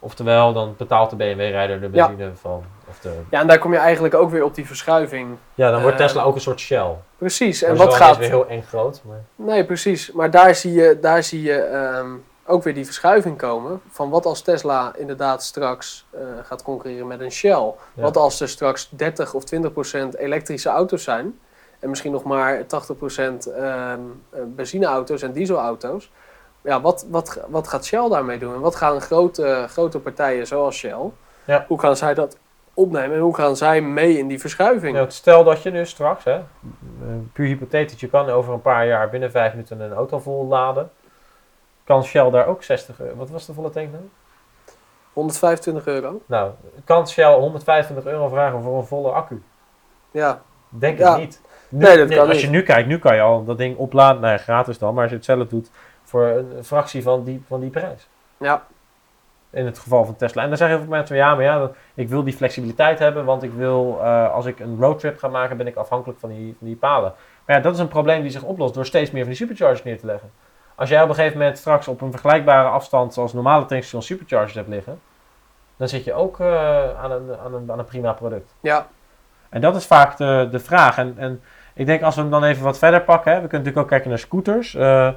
Oftewel, 0.00 0.52
dan 0.52 0.74
betaalt 0.78 1.10
de 1.10 1.16
BMW-rijder 1.16 1.80
de 1.80 1.88
Ja. 1.92 2.06
benzine 2.08 2.30
van. 2.34 2.64
Of 2.88 2.98
de, 3.00 3.12
Ja, 3.30 3.40
en 3.40 3.46
daar 3.46 3.58
kom 3.58 3.72
je 3.72 3.78
eigenlijk 3.78 4.14
ook 4.14 4.30
weer 4.30 4.44
op 4.44 4.54
die 4.54 4.66
verschuiving. 4.66 5.36
ja, 5.54 5.70
dan 5.70 5.82
wordt 5.82 6.00
Eh, 6.00 6.06
Tesla 6.06 6.22
ook 6.22 6.34
een 6.34 6.40
soort 6.40 6.60
Shell. 6.60 6.94
Precies. 7.18 7.62
En 7.62 7.76
wat 7.76 7.88
is 7.92 7.96
gaat. 7.96 8.16
weer 8.16 8.28
heel 8.28 8.46
eng 8.48 8.62
groot. 8.62 9.00
Maar... 9.04 9.24
Nee, 9.34 9.64
precies. 9.64 10.12
Maar 10.12 10.30
daar 10.30 10.54
zie 10.54 10.72
je, 10.72 10.98
daar 11.00 11.22
zie 11.22 11.42
je 11.42 11.54
ehm, 11.54 12.10
ook 12.48 12.62
weer 12.62 12.74
die 12.74 12.84
verschuiving 12.84 13.38
komen. 13.38 13.80
Van 13.88 14.10
wat 14.10 14.26
als 14.26 14.42
Tesla 14.42 14.92
inderdaad 14.96 15.42
straks 15.42 16.06
eh, 16.10 16.20
gaat 16.42 16.62
concurreren 16.62 17.06
met 17.06 17.20
een 17.20 17.32
Shell. 17.32 17.74
Ja. 17.94 18.02
Wat 18.02 18.16
als 18.16 18.40
er 18.40 18.48
straks 18.48 18.88
30 18.90 19.34
of 19.34 19.44
20 19.44 19.72
procent 19.72 20.16
elektrische 20.16 20.68
auto's 20.68 21.02
zijn. 21.02 21.38
En 21.78 21.88
misschien 21.88 22.12
nog 22.12 22.22
maar 22.22 22.66
80 22.66 22.96
procent 22.96 23.46
ehm, 23.46 24.00
eh, 24.30 24.40
benzineauto's 24.46 25.22
en 25.22 25.32
dieselauto's. 25.32 26.10
Ja, 26.62 26.80
wat, 26.80 27.06
wat, 27.10 27.40
wat 27.48 27.68
gaat 27.68 27.84
Shell 27.84 28.08
daarmee 28.08 28.38
doen? 28.38 28.54
En 28.54 28.60
wat 28.60 28.74
gaan 28.76 29.00
grote, 29.00 29.64
grote 29.68 29.98
partijen 29.98 30.46
zoals 30.46 30.76
Shell, 30.76 31.10
Ja. 31.44 31.64
hoe 31.68 31.80
gaan 31.80 31.96
zij 31.96 32.14
dat 32.14 32.36
opnemen? 32.74 33.16
En 33.16 33.22
hoe 33.22 33.34
gaan 33.34 33.56
zij 33.56 33.80
mee 33.80 34.18
in 34.18 34.28
die 34.28 34.40
verschuiving? 34.40 34.96
Nou, 34.96 35.10
stel 35.10 35.44
dat 35.44 35.62
je 35.62 35.70
nu 35.70 35.86
straks, 35.86 36.24
hè, 36.24 36.40
puur 37.32 37.46
hypothetisch, 37.46 38.00
je 38.00 38.08
kan 38.08 38.28
over 38.28 38.52
een 38.52 38.62
paar 38.62 38.86
jaar 38.86 39.10
binnen 39.10 39.30
vijf 39.30 39.52
minuten 39.52 39.80
een 39.80 39.92
auto 39.92 40.18
vol 40.18 40.46
laden. 40.46 40.90
Kan 41.88 42.04
Shell 42.04 42.30
daar 42.30 42.46
ook 42.46 42.62
60 42.62 43.00
euro? 43.00 43.14
Wat 43.16 43.30
was 43.30 43.46
de 43.46 43.52
volle 43.52 43.70
tank 43.70 43.90
nou? 43.92 44.02
125 45.12 45.86
euro. 45.86 46.20
Nou, 46.26 46.50
kan 46.84 47.08
Shell 47.08 47.32
125 47.34 48.06
euro 48.12 48.28
vragen 48.28 48.62
voor 48.62 48.76
een 48.78 48.86
volle 48.86 49.10
accu? 49.10 49.42
Ja, 50.10 50.40
Denk 50.68 50.98
Ja. 50.98 51.10
het 51.10 51.18
niet. 51.20 51.40
Nu- 51.68 51.84
Nee, 51.84 51.96
dat 51.98 52.08
kan 52.08 52.18
als 52.18 52.28
niet. 52.32 52.40
je 52.40 52.48
nu 52.48 52.62
kijkt, 52.62 52.88
nu 52.88 52.98
kan 52.98 53.14
je 53.14 53.20
al 53.20 53.44
dat 53.44 53.58
ding 53.58 53.76
opladen, 53.76 54.20
nou 54.20 54.32
ja, 54.32 54.38
gratis 54.38 54.78
dan, 54.78 54.92
maar 54.94 55.02
als 55.02 55.10
je 55.10 55.16
het 55.16 55.24
zelf 55.26 55.46
doet 55.48 55.70
voor 56.02 56.24
een 56.26 56.64
fractie 56.64 57.02
van 57.02 57.24
die, 57.24 57.42
van 57.46 57.60
die 57.60 57.70
prijs. 57.70 58.08
ja, 58.36 58.66
In 59.50 59.66
het 59.66 59.78
geval 59.78 60.04
van 60.04 60.16
Tesla. 60.16 60.42
En 60.42 60.48
dan 60.48 60.56
zeggen 60.56 60.76
heel 60.76 60.86
veel 60.86 60.96
mensen, 60.96 61.16
ja, 61.16 61.34
maar 61.34 61.44
ja, 61.44 61.70
ik 61.94 62.08
wil 62.08 62.22
die 62.24 62.34
flexibiliteit 62.34 62.98
hebben, 62.98 63.24
want 63.24 63.42
ik 63.42 63.52
wil, 63.52 63.98
eh, 64.02 64.32
als 64.34 64.46
ik 64.46 64.60
een 64.60 64.76
roadtrip 64.80 65.18
ga 65.18 65.28
maken, 65.28 65.56
ben 65.56 65.66
ik 65.66 65.76
afhankelijk 65.76 66.18
van 66.20 66.28
die, 66.28 66.54
van 66.58 66.66
die 66.66 66.76
palen. 66.76 67.12
Maar 67.44 67.56
ja, 67.56 67.62
dat 67.62 67.74
is 67.74 67.80
een 67.80 67.88
probleem 67.88 68.22
die 68.22 68.30
zich 68.30 68.42
oplost 68.42 68.74
door 68.74 68.86
steeds 68.86 69.10
meer 69.10 69.20
van 69.22 69.30
die 69.32 69.38
superchargers 69.40 69.82
neer 69.84 69.98
te 69.98 70.06
leggen. 70.06 70.30
Als 70.78 70.88
jij 70.88 71.02
op 71.02 71.08
een 71.08 71.14
gegeven 71.14 71.38
moment 71.38 71.58
straks 71.58 71.88
op 71.88 72.00
een 72.00 72.10
vergelijkbare 72.10 72.68
afstand 72.68 73.14
zoals 73.14 73.32
normale 73.32 73.64
tankstations 73.64 74.06
superchargers 74.06 74.54
hebt 74.54 74.68
liggen, 74.68 75.00
dan 75.76 75.88
zit 75.88 76.04
je 76.04 76.12
ook 76.14 76.40
eh, 76.40 77.00
aan, 77.00 77.10
een, 77.10 77.36
aan, 77.44 77.54
een, 77.54 77.72
aan 77.72 77.78
een 77.78 77.84
prima 77.84 78.12
product. 78.12 78.54
ja. 78.60 78.86
En 79.48 79.60
dat 79.60 79.76
is 79.76 79.86
vaak 79.86 80.16
de, 80.16 80.48
de 80.50 80.58
vraag. 80.58 80.98
En, 80.98 81.14
en 81.16 81.42
ik 81.74 81.86
denk 81.86 82.02
als 82.02 82.14
we 82.14 82.20
hem 82.20 82.30
dan 82.30 82.44
even 82.44 82.64
wat 82.64 82.78
verder 82.78 83.02
pakken, 83.02 83.32
hè, 83.32 83.40
we 83.40 83.46
kunnen 83.46 83.66
natuurlijk 83.66 83.84
ook 83.84 83.88
kijken 83.88 84.08
naar 84.08 84.18
scooters. 84.18 84.74
Eh, 84.74 85.08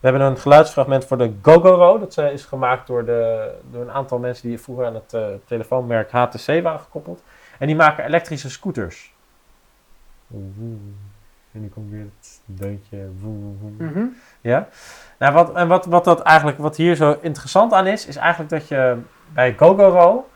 we 0.00 0.10
hebben 0.10 0.22
een 0.22 0.38
geluidsfragment 0.38 1.04
voor 1.04 1.18
de 1.18 1.32
GoGoRo. 1.42 1.98
Dat 1.98 2.18
eh, 2.18 2.32
is 2.32 2.44
gemaakt 2.44 2.86
door, 2.86 3.04
de, 3.04 3.50
door 3.70 3.82
een 3.82 3.90
aantal 3.90 4.18
mensen 4.18 4.48
die 4.48 4.60
vroeger 4.60 4.86
aan 4.86 4.94
het 4.94 5.14
eh, 5.14 5.26
telefoonmerk 5.44 6.10
HTC 6.10 6.62
waren 6.62 6.80
gekoppeld. 6.80 7.22
En 7.58 7.66
die 7.66 7.76
maken 7.76 8.04
elektrische 8.04 8.50
scooters. 8.50 9.14
En 10.30 11.60
nu 11.60 11.68
komt 11.68 11.90
weer 11.90 12.06
het 12.18 12.33
deuntje. 12.46 13.08
Mhm. 13.78 14.04
Ja. 14.40 14.68
Nou, 15.18 15.32
wat, 15.32 15.54
en 15.54 15.68
wat, 15.68 15.86
wat, 15.86 16.04
dat 16.04 16.20
eigenlijk, 16.20 16.58
wat 16.58 16.76
hier 16.76 16.94
zo 16.94 17.16
interessant 17.20 17.72
aan 17.72 17.86
is, 17.86 18.06
is 18.06 18.16
eigenlijk 18.16 18.50
dat 18.50 18.68
je 18.68 18.98
bij 19.32 19.54
GoGoRo 19.58 20.28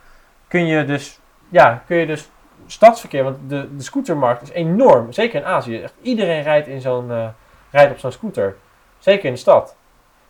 kun 0.48 0.66
je 0.66 0.84
dus, 0.84 1.20
ja, 1.48 1.82
kun 1.86 1.96
je 1.96 2.06
dus 2.06 2.30
stadsverkeer, 2.66 3.24
want 3.24 3.36
de, 3.48 3.76
de 3.76 3.82
scootermarkt 3.82 4.42
is 4.42 4.50
enorm, 4.50 5.12
zeker 5.12 5.40
in 5.40 5.46
Azië. 5.46 5.82
Echt 5.82 5.94
iedereen 6.02 6.42
rijdt, 6.42 6.66
in 6.66 6.80
zo'n, 6.80 7.10
eh, 7.10 7.28
rijdt 7.70 7.92
op 7.92 7.98
zo'n 7.98 8.12
scooter, 8.12 8.56
zeker 8.98 9.24
in 9.24 9.32
de 9.32 9.38
stad. 9.38 9.76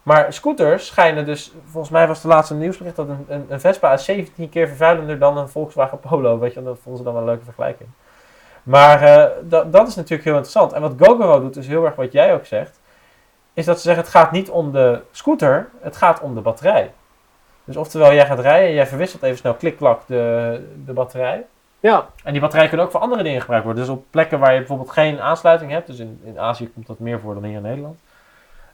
Maar 0.03 0.33
scooters 0.33 0.87
schijnen 0.87 1.26
dus, 1.26 1.53
volgens 1.64 1.93
mij 1.93 2.07
was 2.07 2.22
de 2.22 2.29
laatste 2.29 2.55
nieuwsbericht 2.55 2.97
dat 2.97 3.09
een, 3.09 3.24
een, 3.29 3.47
een 3.49 3.61
Vespa 3.61 3.93
is 3.93 4.05
17 4.05 4.49
keer 4.49 4.68
vervuilender 4.68 5.18
dan 5.18 5.39
een 5.39 5.49
Volkswagen 5.49 6.01
Polo. 6.01 6.39
Weet 6.39 6.55
je, 6.55 6.62
dat 6.62 6.79
vonden 6.83 6.99
ze 6.99 7.05
dan 7.05 7.12
wel 7.12 7.22
een 7.22 7.29
leuke 7.29 7.45
vergelijking. 7.45 7.89
Maar 8.69 9.03
eh, 9.03 9.25
dat, 9.43 9.73
dat 9.73 9.89
is 9.89 9.95
natuurlijk 9.95 10.25
heel 10.25 10.37
interessant. 10.37 10.73
En 10.73 10.81
wat 10.81 10.95
GoGoRo 10.99 11.41
doet, 11.41 11.57
is 11.57 11.66
heel 11.66 11.85
erg 11.85 11.95
wat 11.95 12.12
jij 12.12 12.35
ook 12.35 12.47
zegt 12.47 12.81
is 13.59 13.64
dat 13.64 13.77
ze 13.77 13.83
zeggen 13.83 14.03
het 14.03 14.12
gaat 14.12 14.33
niet 14.33 14.51
om 14.51 14.73
de 14.73 15.01
scooter, 15.11 15.69
het 15.81 15.97
gaat 15.97 16.21
om 16.21 16.35
de 16.35 16.41
batterij. 16.41 16.93
Dus 17.64 17.77
oftewel 17.77 18.12
jij 18.12 18.27
gaat 18.27 18.39
rijden, 18.39 18.75
jij 18.75 18.87
verwisselt 18.87 19.23
even 19.23 19.39
snel 19.39 19.55
klik-klak 19.55 20.03
de, 20.07 20.61
de 20.85 20.93
batterij. 20.93 21.45
ja, 21.81 22.07
En 22.25 22.33
die 22.33 22.41
batterij 22.41 22.69
kan 22.69 22.81
ook 22.81 22.91
voor 22.91 23.01
andere 23.01 23.23
dingen 23.23 23.41
gebruikt 23.41 23.64
worden. 23.64 23.85
Dus 23.85 23.93
op 23.93 24.05
plekken 24.11 24.39
waar 24.39 24.53
je 24.53 24.59
bijvoorbeeld 24.59 24.91
geen 24.91 25.21
aansluiting 25.21 25.71
hebt, 25.71 25.87
dus 25.87 25.99
in, 25.99 26.21
in 26.25 26.39
Azië 26.39 26.73
komt 26.73 26.87
dat 26.87 26.99
meer 26.99 27.21
voor 27.21 27.35
dan 27.35 27.45
hier 27.45 27.57
in 27.57 27.62
Nederland. 27.62 27.99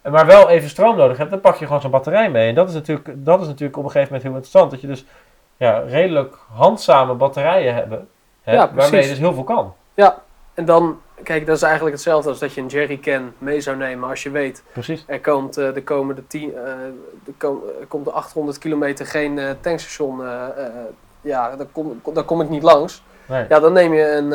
En 0.03 0.13
maar 0.13 0.27
wel 0.27 0.49
even 0.49 0.69
stroom 0.69 0.97
nodig 0.97 1.17
hebt, 1.17 1.31
dan 1.31 1.41
pak 1.41 1.57
je 1.57 1.67
gewoon 1.67 1.81
zo'n 1.81 1.91
batterij 1.91 2.31
mee. 2.31 2.49
En 2.49 2.55
dat 2.55 2.69
is, 2.69 2.75
natuurlijk, 2.75 3.09
dat 3.17 3.41
is 3.41 3.47
natuurlijk 3.47 3.79
op 3.79 3.85
een 3.85 3.91
gegeven 3.91 4.13
moment 4.13 4.23
heel 4.23 4.37
interessant. 4.37 4.71
Dat 4.71 4.81
je 4.81 4.87
dus 4.87 5.05
ja, 5.57 5.79
redelijk 5.79 6.37
handzame 6.55 7.15
batterijen 7.15 7.75
hebben, 7.75 8.09
hebt, 8.43 8.59
Ja, 8.59 8.75
waarmee 8.75 9.03
je 9.03 9.09
dus 9.09 9.19
heel 9.19 9.35
veel 9.35 9.45
kan. 9.45 9.75
Ja. 9.95 10.23
En 10.55 10.65
dan, 10.65 11.01
kijk, 11.23 11.47
dat 11.47 11.57
is 11.57 11.63
eigenlijk 11.63 11.95
hetzelfde 11.95 12.29
als 12.29 12.39
dat 12.39 12.53
je 12.53 12.61
een 12.61 12.67
jerrycan 12.67 13.33
mee 13.39 13.61
zou 13.61 13.77
nemen 13.77 14.09
als 14.09 14.23
je 14.23 14.31
weet 14.31 14.63
Prezie. 14.73 15.03
er 15.07 15.21
komt 15.21 15.57
eh, 15.57 15.75
de 15.75 15.83
komende 15.83 16.27
tien, 16.27 16.55
eh, 16.55 16.73
de 17.25 17.33
kom, 17.39 17.63
er 17.81 17.87
komt 17.87 18.05
de 18.05 18.11
800 18.11 18.59
kilometer 18.59 19.07
geen 19.07 19.39
eh, 19.39 19.51
tankstation, 19.61 20.21
ja, 21.21 21.57
daar 21.57 21.67
kom, 21.73 22.01
daar 22.13 22.25
kom 22.25 22.41
ik 22.41 22.49
niet 22.49 22.63
langs. 22.63 23.03
Nee. 23.29 23.47
Ja, 23.49 23.61
dan 23.61 23.73
neem 23.73 23.93
je 23.93 24.11
een, 24.11 24.31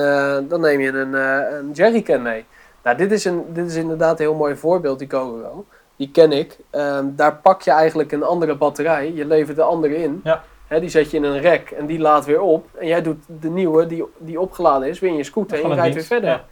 dan 0.48 0.62
neem 0.62 0.80
je 0.80 0.92
een, 0.92 1.14
een 1.14 1.72
jerrycan 1.72 2.22
mee. 2.22 2.46
Nou, 2.84 2.98
dit 2.98 3.12
is, 3.12 3.26
een, 3.26 3.46
dit 3.54 3.68
is 3.68 3.76
inderdaad 3.76 4.20
een 4.20 4.26
heel 4.26 4.36
mooi 4.36 4.56
voorbeeld, 4.56 5.00
die 5.00 5.12
GoGo. 5.12 5.66
Die 5.96 6.12
ken 6.12 6.32
ik. 6.32 6.58
Ehm, 6.70 7.06
daar 7.10 7.36
pak 7.36 7.62
je 7.62 7.72
eigenlijk 7.72 8.12
een 8.12 8.24
andere 8.24 8.56
batterij. 8.56 9.14
Je 9.14 9.26
levert 9.26 9.58
de 9.58 9.64
andere 9.64 9.98
in. 9.98 10.22
Ja. 10.24 10.44
Hè, 10.70 10.80
die 10.80 10.90
zet 10.90 11.12
je 11.12 11.18
in 11.18 11.24
een 11.24 11.40
rek 11.40 11.70
en 11.72 11.86
die 11.86 12.00
laat 12.00 12.26
weer 12.26 12.42
op. 12.42 12.68
En 12.80 12.88
jij 12.88 13.02
doet 13.02 13.24
de 13.28 13.50
nieuwe 13.50 13.86
die, 13.88 14.04
die 14.18 14.40
opgeladen 14.40 14.88
is 14.88 15.00
weer 15.00 15.10
in 15.10 15.18
je 15.18 15.24
scooter 15.24 15.64
en 15.64 15.70
je 15.70 15.76
rijdt 15.76 15.96
weer 15.96 16.04
verder. 16.04 16.30
ja. 16.30 16.44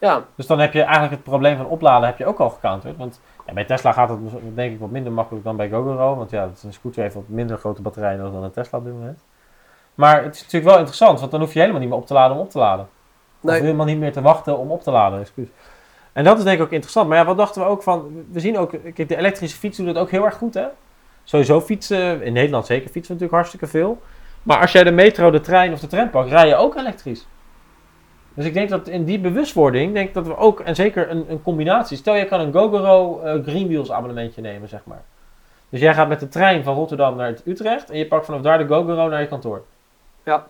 Ja, 0.00 0.24
Dus 0.34 0.46
dan 0.46 0.58
heb 0.58 0.72
je 0.72 0.82
eigenlijk 0.82 1.12
het 1.12 1.22
probleem 1.22 1.56
van 1.56 1.66
opladen 1.66 2.08
heb 2.08 2.18
je 2.18 2.26
ook 2.26 2.38
al 2.38 2.50
gecounterd. 2.50 2.96
Want 2.96 3.20
ja, 3.46 3.52
bij 3.52 3.64
Tesla 3.64 3.92
gaat 3.92 4.08
het 4.08 4.18
denk 4.54 4.72
ik 4.72 4.80
wat 4.80 4.90
minder 4.90 5.12
makkelijk 5.12 5.44
dan 5.44 5.56
bij 5.56 5.68
GoGoRo. 5.68 6.16
Want 6.16 6.30
ja, 6.30 6.50
een 6.64 6.72
scooter 6.72 7.02
heeft 7.02 7.14
wat 7.14 7.28
minder 7.28 7.58
grote 7.58 7.82
batterij 7.82 8.16
nodig 8.16 8.32
dan 8.32 8.42
een 8.42 8.50
Tesla 8.50 8.78
op 8.78 8.84
dit 8.84 8.92
moment. 8.92 9.20
Maar 9.94 10.22
het 10.22 10.34
is 10.34 10.40
natuurlijk 10.40 10.70
wel 10.70 10.78
interessant, 10.78 11.18
want 11.20 11.30
dan 11.30 11.40
hoef 11.40 11.52
je 11.52 11.60
helemaal 11.60 11.80
niet 11.80 11.88
meer 11.88 11.98
op 11.98 12.06
te 12.06 12.12
laden 12.12 12.36
om 12.36 12.42
op 12.42 12.50
te 12.50 12.58
laden. 12.58 12.88
Of 13.40 13.50
nee, 13.50 13.60
helemaal 13.60 13.86
niet 13.86 13.98
meer 13.98 14.12
te 14.12 14.20
wachten 14.20 14.58
om 14.58 14.70
op 14.70 14.82
te 14.82 14.90
laden, 14.90 15.20
excuus. 15.20 15.48
En 16.12 16.24
dat 16.24 16.38
is 16.38 16.44
denk 16.44 16.58
ik 16.58 16.64
ook 16.64 16.70
interessant. 16.70 17.08
Maar 17.08 17.18
ja, 17.18 17.24
wat 17.24 17.36
dachten 17.36 17.62
we 17.62 17.68
ook 17.68 17.82
van, 17.82 18.24
we 18.32 18.40
zien 18.40 18.58
ook, 18.58 18.70
kijk, 18.70 19.08
de 19.08 19.16
elektrische 19.16 19.58
fiets 19.58 19.76
doet 19.76 19.86
het 19.86 19.98
ook 19.98 20.10
heel 20.10 20.24
erg 20.24 20.34
goed 20.34 20.54
hè. 20.54 20.66
Sowieso 21.28 21.60
fietsen, 21.60 22.22
in 22.22 22.32
Nederland 22.32 22.66
zeker 22.66 22.90
fietsen 22.90 23.16
we 23.16 23.20
natuurlijk 23.20 23.32
hartstikke 23.32 23.66
veel. 23.66 24.02
Maar 24.42 24.60
als 24.60 24.72
jij 24.72 24.84
de 24.84 24.90
metro, 24.90 25.30
de 25.30 25.40
trein 25.40 25.72
of 25.72 25.80
de 25.80 25.86
tram 25.86 26.10
pakt, 26.10 26.28
rij 26.30 26.48
je 26.48 26.56
ook 26.56 26.76
elektrisch. 26.76 27.26
Dus 28.34 28.44
ik 28.46 28.54
denk 28.54 28.68
dat 28.68 28.88
in 28.88 29.04
die 29.04 29.18
bewustwording, 29.20 29.92
denk 29.94 30.08
ik 30.08 30.14
dat 30.14 30.26
we 30.26 30.36
ook, 30.36 30.60
en 30.60 30.74
zeker 30.74 31.10
een, 31.10 31.24
een 31.28 31.42
combinatie. 31.42 31.96
Stel 31.96 32.14
je 32.14 32.24
kan 32.24 32.40
een 32.40 32.52
GoGoRo 32.52 33.20
eh, 33.20 33.42
Greenwheels 33.42 33.92
abonnementje 33.92 34.40
nemen, 34.40 34.68
zeg 34.68 34.80
maar. 34.84 35.02
Dus 35.68 35.80
jij 35.80 35.94
gaat 35.94 36.08
met 36.08 36.20
de 36.20 36.28
trein 36.28 36.64
van 36.64 36.74
Rotterdam 36.74 37.16
naar 37.16 37.34
Utrecht 37.44 37.90
en 37.90 37.98
je 37.98 38.06
pakt 38.06 38.24
vanaf 38.24 38.40
daar 38.40 38.58
de 38.58 38.66
GoGoRo 38.74 39.08
naar 39.08 39.20
je 39.20 39.28
kantoor. 39.28 39.64
Ja. 40.24 40.46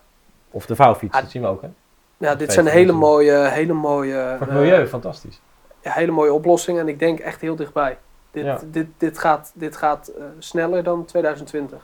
Of 0.50 0.66
de 0.66 0.76
vouwfiets, 0.76 1.14
Ah, 1.14 1.22
dat 1.22 1.30
zien 1.30 1.42
we 1.42 1.48
ook 1.48 1.62
hè. 1.62 1.68
ja, 2.16 2.34
dit 2.34 2.52
zijn 2.52 2.66
hele 2.66 2.92
mooie, 2.92 3.48
hele 3.48 3.72
mooie, 3.72 4.34
Voor 4.38 4.46
het 4.46 4.56
eh, 4.56 4.62
milieu, 4.62 4.86
fantastisch. 4.86 5.40
ja, 5.82 5.92
hele 5.92 6.12
mooie 6.12 6.32
oplossingen. 6.32 6.80
En 6.80 6.88
ik 6.88 6.98
denk 6.98 7.18
echt 7.18 7.40
heel 7.40 7.56
dichtbij. 7.56 7.98
Dit, 8.30 8.44
Ja. 8.44 8.58
dit, 8.66 8.86
dit 8.96 9.18
gaat, 9.18 9.52
dit 9.54 9.76
gaat 9.76 10.08
eh, 10.08 10.24
sneller 10.38 10.82
dan 10.82 11.04
2020. 11.04 11.78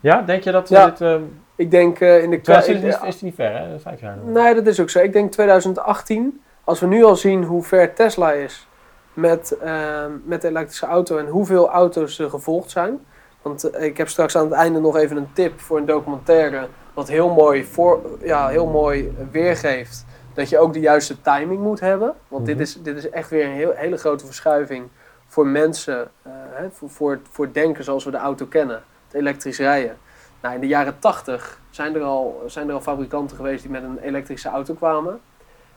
Ja, 0.00 0.22
denk 0.22 0.42
je 0.42 0.52
dat 0.52 0.68
we 0.68 0.74
Ja. 0.74 0.86
dit... 0.86 1.00
eh 1.00 1.16
Ik 1.56 1.70
denk 1.70 2.00
eh, 2.00 2.22
in 2.22 2.30
de... 2.30 2.40
2020 2.40 3.02
is, 3.08 3.14
is 3.14 3.20
niet 3.22 3.34
ver 3.34 3.58
hè, 3.58 3.78
vijf 3.80 4.00
jaar. 4.00 4.16
Nee, 4.24 4.54
dat 4.54 4.66
is 4.66 4.80
ook 4.80 4.90
zo. 4.90 4.98
Ik 4.98 5.12
denk 5.12 5.32
2018, 5.32 6.42
als 6.64 6.80
we 6.80 6.86
nu 6.86 7.04
al 7.04 7.16
zien 7.16 7.44
hoe 7.44 7.62
ver 7.62 7.94
Tesla 7.94 8.32
is 8.32 8.66
met, 9.12 9.56
ehm, 9.60 10.10
met 10.24 10.42
de 10.42 10.48
elektrische 10.48 10.86
auto 10.86 11.18
en 11.18 11.26
hoeveel 11.26 11.70
auto's 11.70 12.18
er 12.18 12.30
gevolgd 12.30 12.70
zijn. 12.70 12.98
Want 13.42 13.70
eh, 13.70 13.84
ik 13.84 13.96
heb 13.96 14.08
straks 14.08 14.36
aan 14.36 14.44
het 14.44 14.52
einde 14.52 14.80
nog 14.80 14.96
even 14.96 15.16
een 15.16 15.32
tip 15.32 15.60
voor 15.60 15.78
een 15.78 15.86
documentaire 15.86 16.66
wat 16.94 17.08
heel 17.08 17.28
mooi, 17.34 17.64
voor, 17.64 18.00
ja, 18.22 18.48
heel 18.48 18.66
mooi 18.66 19.16
weergeeft 19.30 20.04
dat 20.34 20.48
je 20.48 20.58
ook 20.58 20.72
de 20.72 20.80
juiste 20.80 21.20
timing 21.20 21.60
moet 21.60 21.80
hebben. 21.80 22.14
Want 22.28 22.46
dit, 22.46 22.54
Mhm. 22.54 22.62
is, 22.64 22.78
dit 22.82 22.96
is 22.96 23.10
echt 23.10 23.30
weer 23.30 23.44
een 23.44 23.50
heel, 23.52 23.72
hele 23.74 23.96
grote 23.96 24.26
verschuiving 24.26 24.88
voor 25.32 25.46
mensen, 25.46 26.10
eh, 26.22 26.32
hè, 26.50 26.70
voor, 26.70 26.90
voor, 26.90 27.20
voor 27.30 27.52
denken 27.52 27.84
zoals 27.84 28.04
we 28.04 28.10
de 28.10 28.16
auto 28.16 28.46
kennen, 28.46 28.82
het 29.06 29.14
elektrisch 29.14 29.58
rijden. 29.58 29.96
Nou, 30.42 30.54
in 30.54 30.60
de 30.60 30.66
jaren 30.66 30.98
80 30.98 31.58
zijn 31.70 31.94
er, 31.94 32.02
al, 32.02 32.42
zijn 32.46 32.68
er 32.68 32.74
al 32.74 32.80
fabrikanten 32.80 33.36
geweest 33.36 33.62
die 33.62 33.70
met 33.70 33.82
een 33.82 33.98
elektrische 33.98 34.48
auto 34.48 34.74
kwamen. 34.74 35.20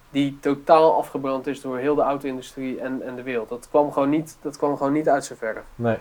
Die 0.09 0.37
totaal 0.41 0.97
afgebrand 0.97 1.47
is 1.47 1.61
door 1.61 1.77
heel 1.77 1.95
de 1.95 2.01
auto-industrie 2.01 2.79
en, 2.79 3.01
en 3.01 3.15
de 3.15 3.23
wereld. 3.23 3.49
Dat 3.49 3.67
kwam, 3.69 3.91
gewoon 3.91 4.09
niet, 4.09 4.37
dat 4.41 4.57
kwam 4.57 4.77
gewoon 4.77 4.93
niet 4.93 5.09
uit 5.09 5.25
zijn 5.25 5.39
verf. 5.39 5.63
Nee, 5.75 5.97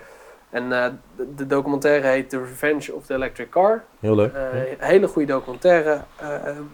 En 0.49 0.83
eh, 0.83 0.91
de, 1.15 1.35
de 1.35 1.47
documentaire 1.47 2.07
heet 2.07 2.29
The 2.29 2.39
Revenge 2.39 2.93
of 2.93 3.05
the 3.05 3.13
Electric 3.13 3.49
Car. 3.49 3.83
heel 3.99 4.15
leuk. 4.15 4.33
Eh, 4.33 4.41
hele 4.77 5.07
goede 5.07 5.27
documentaire, 5.33 6.01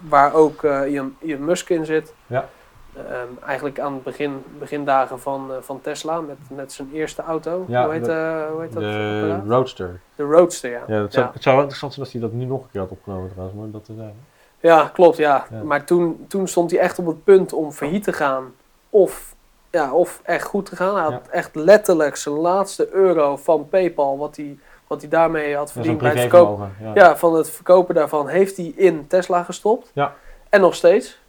waar 0.07 0.34
ook 0.34 0.63
Elon, 0.63 1.17
Elon 1.21 1.45
Musk 1.45 1.69
in 1.69 1.86
zit. 1.86 2.13
Ja. 2.27 2.49
Ehm, 2.95 3.27
eigenlijk 3.45 3.79
aan 3.79 3.93
het 3.93 4.03
begin, 4.03 4.43
begindagen 4.59 5.19
van, 5.19 5.51
eh, 5.51 5.57
van 5.61 5.81
Tesla 5.81 6.21
met, 6.21 6.37
met 6.49 6.71
zijn 6.73 6.89
eerste 6.93 7.21
auto. 7.21 7.65
Ja, 7.67 7.83
hoe, 7.83 7.93
heet, 7.93 8.05
de- 8.05 8.11
eh, 8.45 8.51
hoe 8.51 8.61
heet 8.61 8.73
dat? 8.73 8.81
De? 8.83 9.39
Roadster. 9.47 9.99
De 10.15 10.23
Roadster, 10.23 10.71
ja. 10.71 10.81
Ja, 10.87 11.01
het 11.01 11.13
zou, 11.13 11.25
Ja. 11.25 11.31
het 11.33 11.43
zou 11.43 11.55
wel 11.55 11.63
interessant 11.63 11.93
zijn 11.93 12.05
als 12.05 12.13
hij 12.13 12.21
dat 12.21 12.31
nu 12.31 12.45
nog 12.45 12.61
een 12.63 12.69
keer 12.71 12.81
had 12.81 12.89
opgenomen 12.89 13.29
trouwens, 13.29 13.57
maar 13.59 13.69
dat 13.71 13.85
te 13.85 13.93
zijn. 13.97 14.13
Ja, 14.59 14.89
klopt, 14.93 15.17
ja. 15.17 15.45
Ja. 15.51 15.63
Maar 15.63 15.83
toen, 15.85 16.25
toen 16.27 16.47
stond 16.47 16.71
hij 16.71 16.79
echt 16.79 16.99
op 16.99 17.05
het 17.05 17.23
punt 17.23 17.53
om 17.53 17.71
failliet 17.71 18.03
te 18.03 18.13
gaan. 18.13 18.53
Of, 18.89 19.35
ja, 19.69 19.93
of 19.93 20.21
echt 20.23 20.45
goed 20.45 20.65
te 20.65 20.75
gaan. 20.75 20.93
Hij 20.95 21.03
had 21.03 21.27
echt 21.29 21.55
letterlijk 21.55 22.15
zijn 22.15 22.35
laatste 22.35 22.89
euro 22.93 23.37
van 23.37 23.69
PayPal, 23.69 24.17
wat 24.17 24.35
hij, 24.35 24.57
wat 24.87 25.01
hij 25.01 25.09
daarmee 25.09 25.55
had 25.55 25.63
Dat 25.63 25.71
verdiend 25.71 25.97
bij 25.97 26.09
het 26.09 26.19
verkopen. 26.19 26.71
Ja, 26.93 27.17
van 27.17 27.33
het 27.35 27.49
verkopen 27.49 27.95
daarvan 27.95 28.27
heeft 28.27 28.57
hij 28.57 28.73
in 28.75 29.07
Tesla 29.07 29.43
gestopt. 29.43 29.91
Ja. 29.93 30.13
En 30.49 30.61
nog 30.61 30.75
steeds. 30.75 31.20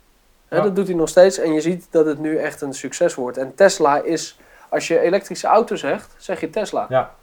Ja. 0.57 0.63
Dat 0.63 0.77
doet 0.77 0.87
hij 0.87 0.97
nog 0.97 1.09
steeds. 1.09 1.39
En 1.39 1.53
je 1.53 1.61
ziet 1.61 1.87
dat 1.91 2.07
het 2.07 2.19
nu 2.19 2.37
echt 2.37 2.61
een 2.61 2.73
succes 2.73 3.15
wordt. 3.15 3.37
En 3.37 3.55
Tesla 3.55 4.03
is, 4.03 4.39
als 4.69 4.89
je 4.89 5.01
elektrische 5.01 5.47
auto 5.47 5.77
zegt, 5.77 6.15
zeg 6.17 6.41
je 6.41 6.51
Tesla. 6.51 6.87
Ja. 6.89 7.15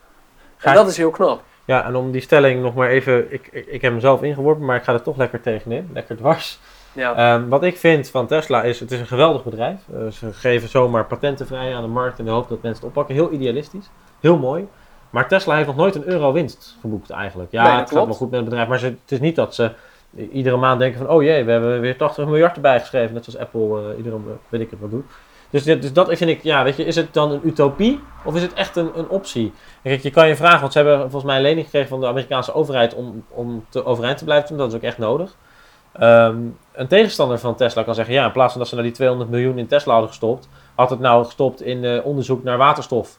En 0.62 0.74
dat 0.74 0.88
is 0.88 0.98
heel 0.98 1.12
knap. 1.12 1.42
Ja, 1.66 1.86
en 1.86 1.96
om 1.96 2.12
die 2.12 2.22
stelling 2.22 2.62
nog 2.62 2.76
maar 2.76 2.90
even, 2.90 3.34
ik, 3.34 3.50
ik, 3.52 3.66
ik 3.66 3.82
heb 3.82 3.92
hem 3.92 4.00
zelf 4.00 4.22
ingeworpen, 4.22 4.66
maar 4.66 4.76
ik 4.76 4.84
ga 4.84 4.94
er 4.94 5.02
toch 5.02 5.18
lekker 5.18 5.42
tegenin, 5.42 5.90
lekker 5.94 6.18
dwars. 6.18 6.60
Ja. 6.94 7.16
Ehm, 7.16 7.48
wat 7.48 7.64
ik 7.64 7.78
vind 7.78 8.10
van 8.10 8.28
Tesla 8.28 8.64
is, 8.64 8.80
het 8.80 8.92
is 8.92 9.00
een 9.00 9.08
geweldig 9.08 9.44
bedrijf. 9.44 9.80
Eh, 9.94 10.08
ze 10.08 10.34
geven 10.34 10.70
zomaar 10.70 11.06
patenten 11.06 11.48
vrij 11.48 11.76
aan 11.76 11.82
de 11.82 11.88
markt 11.88 12.20
in 12.20 12.26
de 12.26 12.32
hoop 12.32 12.50
dat 12.50 12.62
mensen 12.62 12.82
het 12.84 12.90
oppakken. 12.90 13.16
Heel 13.16 13.32
idealistisch, 13.32 13.90
heel 14.20 14.38
mooi. 14.38 14.68
Maar 15.10 15.28
Tesla 15.28 15.56
heeft 15.56 15.68
nog 15.68 15.76
nooit 15.76 15.96
een 15.96 16.08
euro 16.08 16.32
winst 16.32 16.78
geboekt 16.82 17.10
eigenlijk. 17.10 17.52
Ja, 17.52 17.64
Nee, 17.64 17.72
het 17.72 17.92
gaat 17.92 18.06
wel 18.06 18.14
goed 18.14 18.30
met 18.30 18.40
het 18.40 18.50
bedrijf, 18.50 18.68
maar 18.68 18.80
ze, 18.80 18.86
het 18.86 19.12
is 19.12 19.20
niet 19.20 19.36
dat 19.36 19.56
ze 19.56 19.72
iedere 20.32 20.58
maand 20.58 20.80
denken 20.80 21.00
van, 21.00 21.10
oh 21.10 21.24
jee, 21.24 21.44
we 21.44 21.52
hebben 21.52 21.80
weer 21.80 21.98
80 21.98 22.26
miljard 22.26 22.56
erbij 22.56 22.80
geschreven, 22.80 23.14
net 23.14 23.26
zoals 23.26 23.40
Apple 23.40 23.92
eh, 23.92 23.98
iedere, 23.98 24.18
weet 24.50 24.62
ik 24.62 24.70
het 24.70 24.80
wat 24.80 24.92
doet. 24.92 25.06
Dus, 25.50 25.64
dus 25.64 25.94
dat 25.94 26.08
vind 26.08 26.30
ik, 26.30 26.44
ja, 26.44 26.64
weet 26.64 26.76
je, 26.76 26.86
is 26.86 26.96
het 26.96 27.14
dan 27.14 27.32
een 27.32 27.42
utopie 27.44 28.00
of 28.26 28.36
is 28.36 28.42
het 28.42 28.54
echt 28.54 28.76
een, 28.76 28.92
een 28.96 29.10
optie? 29.10 29.54
Kijk, 29.84 30.02
je 30.02 30.10
kan 30.10 30.28
je 30.28 30.36
vragen, 30.36 30.60
want 30.60 30.72
ze 30.72 30.78
hebben 30.78 31.00
volgens 31.00 31.24
mij 31.24 31.36
een 31.36 31.42
lening 31.42 31.66
gekregen 31.66 31.90
van 31.90 32.00
de 32.00 32.08
Amerikaanse 32.08 32.54
overheid 32.54 32.94
om, 32.94 33.26
om 33.30 33.66
te 33.70 33.86
overeind 33.86 34.18
te 34.18 34.24
blijven. 34.24 34.58
Dat 34.58 34.70
is 34.70 34.76
ook 34.76 34.82
echt 34.82 34.98
nodig. 34.98 35.36
Ehm, 35.94 36.38
een 36.74 36.88
tegenstander 36.88 37.40
van 37.40 37.56
Tesla 37.56 37.84
kan 37.84 37.96
zeggen, 37.96 38.14
ja, 38.14 38.26
in 38.26 38.32
plaats 38.32 38.52
van 38.52 38.62
dat 38.62 38.70
ze 38.70 38.76
naar 38.76 38.84
die 38.84 38.94
200 38.94 39.30
miljoen 39.30 39.58
in 39.58 39.68
Tesla 39.68 39.92
hadden 39.92 40.10
gestopt, 40.10 40.50
had 40.76 40.90
het 40.90 41.00
nou 41.00 41.26
gestopt 41.26 41.62
in 41.62 41.84
eh, 41.86 42.06
onderzoek 42.06 42.44
naar 42.44 42.58
waterstof. 42.58 43.18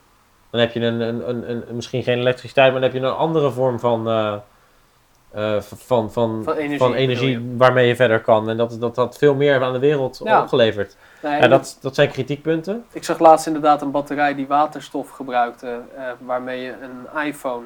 Dan 0.51 0.61
heb 0.61 0.73
je 0.73 0.81
een, 0.81 1.01
een, 1.01 1.51
een, 1.51 1.65
misschien 1.71 2.03
geen 2.03 2.19
elektriciteit, 2.19 2.73
maar 2.73 2.81
dan 2.81 2.91
heb 2.91 3.01
je 3.01 3.07
een 3.07 3.15
andere 3.15 3.51
vorm 3.51 3.79
van, 3.79 4.09
eh, 4.09 4.35
eh, 5.33 5.61
van, 5.61 6.13
van, 6.13 6.41
Van 6.45 6.55
energie, 6.55 6.79
van 6.79 6.95
energie 6.95 7.39
bedoel 7.39 7.57
waarmee 7.57 7.89
je 7.89 7.97
verder 7.97 8.21
kan. 8.21 8.49
En 8.51 8.57
dat, 8.57 8.77
dat 8.81 8.97
had 8.97 9.19
veel 9.19 9.35
meer 9.35 9.63
aan 9.63 9.73
de 9.73 9.79
wereld 9.79 10.21
Ja. 10.25 10.41
opgeleverd. 10.43 10.97
Nee, 11.23 11.41
Ja, 11.41 11.49
dat, 11.49 11.79
dat 11.81 11.95
zijn 11.95 12.09
kritiekpunten. 12.11 12.85
Ik 12.93 13.05
zag 13.05 13.19
laatst 13.19 13.47
inderdaad 13.47 13.83
een 13.83 13.91
batterij 13.91 14.35
die 14.35 14.47
waterstof 14.47 15.11
gebruikte, 15.11 15.81
eh, 15.97 16.03
waarmee 16.19 16.61
je 16.63 16.75
een 16.83 17.23
iPhone 17.27 17.65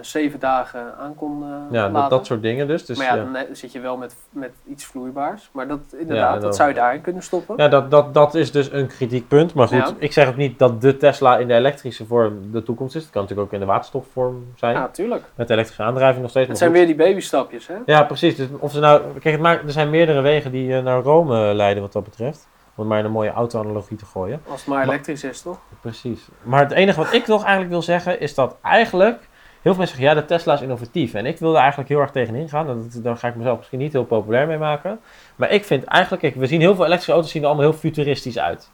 zeven 0.00 0.40
dagen 0.40 0.96
aan 0.98 1.14
kon 1.14 1.42
eh, 1.42 1.48
Ja, 1.70 1.88
dat, 1.88 2.10
dat 2.10 2.26
soort 2.26 2.42
dingen 2.42 2.66
dus. 2.66 2.86
dus 2.86 2.98
maar 2.98 3.06
ja, 3.06 3.14
ja. 3.14 3.22
dan 3.22 3.36
eh, 3.36 3.42
zit 3.52 3.72
je 3.72 3.80
wel 3.80 3.96
met, 3.96 4.16
met 4.30 4.52
iets 4.66 4.84
vloeibaars. 4.84 5.48
Maar 5.52 5.68
dat, 5.68 5.78
inderdaad, 5.98 6.26
Ja, 6.26 6.32
dat 6.32 6.42
dat- 6.42 6.56
zou 6.56 6.68
je 6.68 6.74
daarin 6.74 7.00
kunnen 7.00 7.22
stoppen. 7.22 7.54
Ja, 7.56 7.68
dat, 7.68 7.90
dat, 7.90 8.14
dat 8.14 8.34
is 8.34 8.52
dus 8.52 8.72
een 8.72 8.86
kritiekpunt. 8.86 9.54
Maar 9.54 9.68
goed, 9.68 9.94
ik 9.98 10.12
zeg 10.12 10.28
ook 10.28 10.36
niet 10.36 10.58
dat 10.58 10.80
de 10.80 10.96
Tesla 10.96 11.38
in 11.38 11.48
de 11.48 11.54
elektrische 11.54 12.06
vorm 12.06 12.52
de 12.52 12.62
toekomst 12.62 12.94
is. 12.96 13.02
Het 13.02 13.10
kan 13.10 13.22
natuurlijk 13.22 13.48
ook 13.48 13.54
in 13.54 13.60
de 13.60 13.72
waterstofvorm 13.72 14.46
zijn. 14.56 14.74
Ja, 14.74 14.88
tuurlijk. 14.88 15.24
Met 15.34 15.50
elektrische 15.50 15.82
aandrijving 15.82 16.20
nog 16.22 16.30
steeds. 16.30 16.48
Het 16.48 16.58
zijn 16.58 16.70
goed. 16.70 16.78
weer 16.78 16.86
die 16.86 16.96
babystapjes, 16.96 17.66
hè? 17.66 17.74
Ja, 17.86 18.02
precies. 18.02 18.36
Dus 18.36 18.46
of 18.58 18.72
ze 18.72 18.80
nou, 18.80 19.02
kijk, 19.12 19.34
het 19.34 19.40
maakt, 19.40 19.64
er 19.64 19.70
zijn 19.70 19.90
meerdere 19.90 20.20
wegen 20.20 20.50
die 20.50 20.76
eh, 20.76 20.82
naar 20.82 21.02
Rome 21.02 21.54
leiden 21.54 21.82
wat 21.82 21.92
dat 21.92 22.04
betreft. 22.04 22.46
Om 22.76 22.80
het 22.82 22.88
maar 22.88 22.98
in 22.98 23.04
een 23.04 23.10
mooie 23.10 23.32
auto-analogie 23.32 23.96
te 23.96 24.04
gooien. 24.04 24.40
Als 24.48 24.60
het 24.60 24.68
maar 24.68 24.82
elektrisch 24.82 25.24
is, 25.24 25.40
toch? 25.42 25.58
Precies. 25.80 26.28
Maar 26.42 26.60
het 26.60 26.72
enige 26.72 27.00
wat 27.02 27.12
ik 27.12 27.26
nog 27.26 27.40
eigenlijk 27.42 27.70
wil 27.70 27.82
zeggen 27.82 28.20
is 28.20 28.34
dat 28.34 28.56
eigenlijk 28.62 29.28
veel 29.72 29.78
mensen 29.78 29.96
zeggen 29.96 30.16
ja, 30.16 30.20
de 30.20 30.26
Tesla 30.26 30.54
is 30.54 30.60
innovatief. 30.60 31.14
En 31.14 31.26
ik 31.26 31.38
wil 31.38 31.54
er 31.54 31.60
eigenlijk 31.60 31.88
heel 31.88 32.00
erg 32.00 32.10
tegenin 32.10 32.48
gaan. 32.48 32.66
Dat, 32.66 33.02
daar 33.02 33.16
ga 33.16 33.28
ik 33.28 33.34
mezelf 33.34 33.56
misschien 33.56 33.78
niet 33.78 33.92
heel 33.92 34.04
populair 34.04 34.46
mee 34.46 34.58
maken. 34.58 35.00
Maar 35.36 35.50
ik 35.50 35.64
vind 35.64 35.84
eigenlijk, 35.84 36.22
kijk, 36.22 36.34
we 36.34 36.46
zien 36.46 36.60
heel 36.60 36.74
veel 36.74 36.84
elektrische 36.84 37.12
auto's 37.12 37.30
zien 37.30 37.42
er 37.42 37.48
allemaal 37.48 37.70
heel 37.70 37.78
futuristisch 37.78 38.38
uit. 38.38 38.70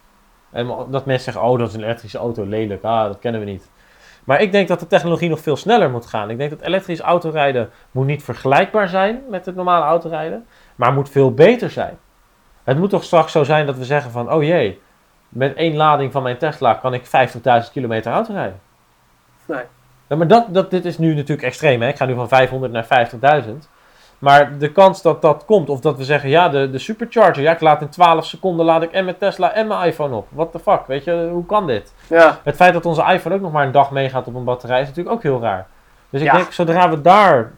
En 0.50 0.66
dat 0.66 1.06
mensen 1.06 1.32
zeggen, 1.32 1.50
oh 1.50 1.58
dat 1.58 1.68
is 1.68 1.74
een 1.74 1.82
elektrische 1.82 2.18
auto, 2.18 2.44
lelijk, 2.44 2.84
ah, 2.84 3.04
dat 3.04 3.18
kennen 3.18 3.40
we 3.40 3.46
niet. 3.46 3.70
Maar 4.24 4.40
ik 4.40 4.52
denk 4.52 4.68
dat 4.68 4.80
de 4.80 4.86
technologie 4.86 5.28
nog 5.28 5.40
veel 5.40 5.56
sneller 5.56 5.90
moet 5.90 6.06
gaan. 6.06 6.30
Ik 6.30 6.38
denk 6.38 6.50
dat 6.50 6.60
elektrisch 6.60 7.00
autorijden 7.00 7.70
moet 7.90 8.06
niet 8.06 8.22
vergelijkbaar 8.22 8.88
zijn 8.88 9.22
met 9.28 9.46
het 9.46 9.54
normale 9.54 9.84
autorijden, 9.84 10.46
maar 10.74 10.92
moet 10.92 11.10
veel 11.10 11.34
beter 11.34 11.70
zijn. 11.70 11.98
Het 12.64 12.78
moet 12.78 12.90
toch 12.90 13.04
straks 13.04 13.32
zo 13.32 13.44
zijn 13.44 13.66
dat 13.66 13.76
we 13.76 13.84
zeggen 13.84 14.10
van, 14.10 14.32
oh 14.32 14.42
jee, 14.42 14.80
met 15.28 15.54
één 15.54 15.76
lading 15.76 16.12
van 16.12 16.22
mijn 16.22 16.38
Tesla 16.38 16.74
kan 16.74 16.94
ik 16.94 17.04
50.000 17.04 17.72
kilometer 17.72 18.12
autorijden. 18.12 18.60
Nee. 19.46 19.62
Ja, 20.10 20.16
maar 20.16 20.26
dat, 20.28 20.44
dat, 20.48 20.70
dit 20.70 20.84
is 20.84 20.98
nu 20.98 21.14
natuurlijk 21.14 21.42
extreem. 21.42 21.82
Hè? 21.82 21.88
Ik 21.88 21.96
ga 21.96 22.04
nu 22.04 22.14
van 22.14 22.28
500 22.28 22.72
naar 22.72 23.08
50.000. 23.44 23.50
Maar 24.18 24.58
de 24.58 24.72
kans 24.72 25.02
dat 25.02 25.22
dat 25.22 25.44
komt, 25.44 25.68
of 25.68 25.80
dat 25.80 25.96
we 25.96 26.04
zeggen, 26.04 26.28
ja, 26.30 26.48
de, 26.48 26.70
de 26.70 26.78
supercharger, 26.78 27.42
ja, 27.42 27.52
ik 27.52 27.60
laat 27.60 27.80
in 27.80 27.88
12 27.88 28.26
seconden 28.26 28.64
laat 28.66 28.82
ik 28.82 28.92
en 28.92 29.04
mijn 29.04 29.16
Tesla 29.18 29.52
en 29.52 29.66
mijn 29.66 29.88
iPhone 29.88 30.14
op. 30.14 30.26
What 30.30 30.52
the 30.52 30.58
fuck, 30.58 30.86
weet 30.86 31.04
je, 31.04 31.28
hoe 31.32 31.46
kan 31.46 31.66
dit? 31.66 31.94
Ja, 32.06 32.38
Het 32.42 32.56
feit 32.56 32.72
dat 32.72 32.86
onze 32.86 33.04
iPhone 33.12 33.34
ook 33.34 33.40
nog 33.40 33.52
maar 33.52 33.66
een 33.66 33.72
dag 33.72 33.90
meegaat 33.90 34.26
op 34.26 34.34
een 34.34 34.44
batterij 34.44 34.80
is 34.80 34.86
natuurlijk 34.88 35.14
ook 35.16 35.22
heel 35.22 35.40
raar. 35.40 35.66
Dus 36.10 36.20
ik 36.20 36.26
Ja. 36.26 36.34
denk, 36.36 36.52
zodra 36.52 36.90
we 36.90 37.00
daar 37.00 37.52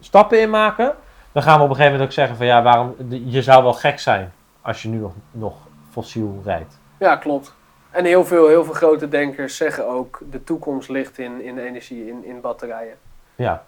stappen 0.00 0.40
in 0.40 0.50
maken, 0.50 0.94
dan 1.32 1.42
gaan 1.42 1.56
we 1.58 1.62
op 1.64 1.68
een 1.70 1.76
gegeven 1.76 1.92
moment 1.92 2.10
ook 2.10 2.14
zeggen 2.16 2.36
van, 2.36 2.46
ja, 2.46 2.62
waarom, 2.62 2.94
je 3.08 3.42
zou 3.42 3.62
wel 3.62 3.72
gek 3.72 3.98
zijn 4.00 4.32
als 4.62 4.82
je 4.82 4.88
nu 4.88 4.98
nog, 4.98 5.12
nog 5.30 5.54
fossiel 5.90 6.40
rijdt. 6.44 6.78
ja, 6.98 7.16
klopt. 7.16 7.54
En 7.92 8.04
heel 8.04 8.24
veel, 8.24 8.48
heel 8.48 8.64
veel 8.64 8.74
grote 8.74 9.08
denkers 9.08 9.56
zeggen 9.56 9.86
ook, 9.86 10.20
de 10.30 10.44
toekomst 10.44 10.88
ligt 10.88 11.18
in, 11.18 11.42
in 11.42 11.58
energie, 11.58 12.08
in, 12.08 12.24
in 12.24 12.40
batterijen. 12.40 12.96
Ja, 13.34 13.64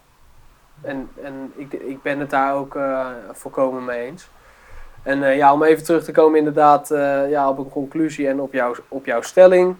En, 0.81 1.09
en 1.23 1.53
ik, 1.55 1.73
ik 1.73 2.01
ben 2.01 2.19
het 2.19 2.29
daar 2.29 2.55
ook 2.55 2.75
eh, 2.75 3.07
volkomen 3.31 3.85
mee 3.85 4.05
eens. 4.05 4.29
En 5.03 5.23
eh, 5.23 5.37
ja, 5.37 5.53
om 5.53 5.63
even 5.63 5.83
terug 5.83 6.03
te 6.03 6.11
komen 6.11 6.37
inderdaad 6.37 6.91
eh, 6.91 7.29
ja, 7.29 7.49
op 7.49 7.57
een 7.57 7.69
conclusie 7.69 8.27
en 8.27 8.41
op, 8.41 8.53
jouw 8.53 8.75
op 8.87 9.05
jouw 9.05 9.21
stelling. 9.21 9.75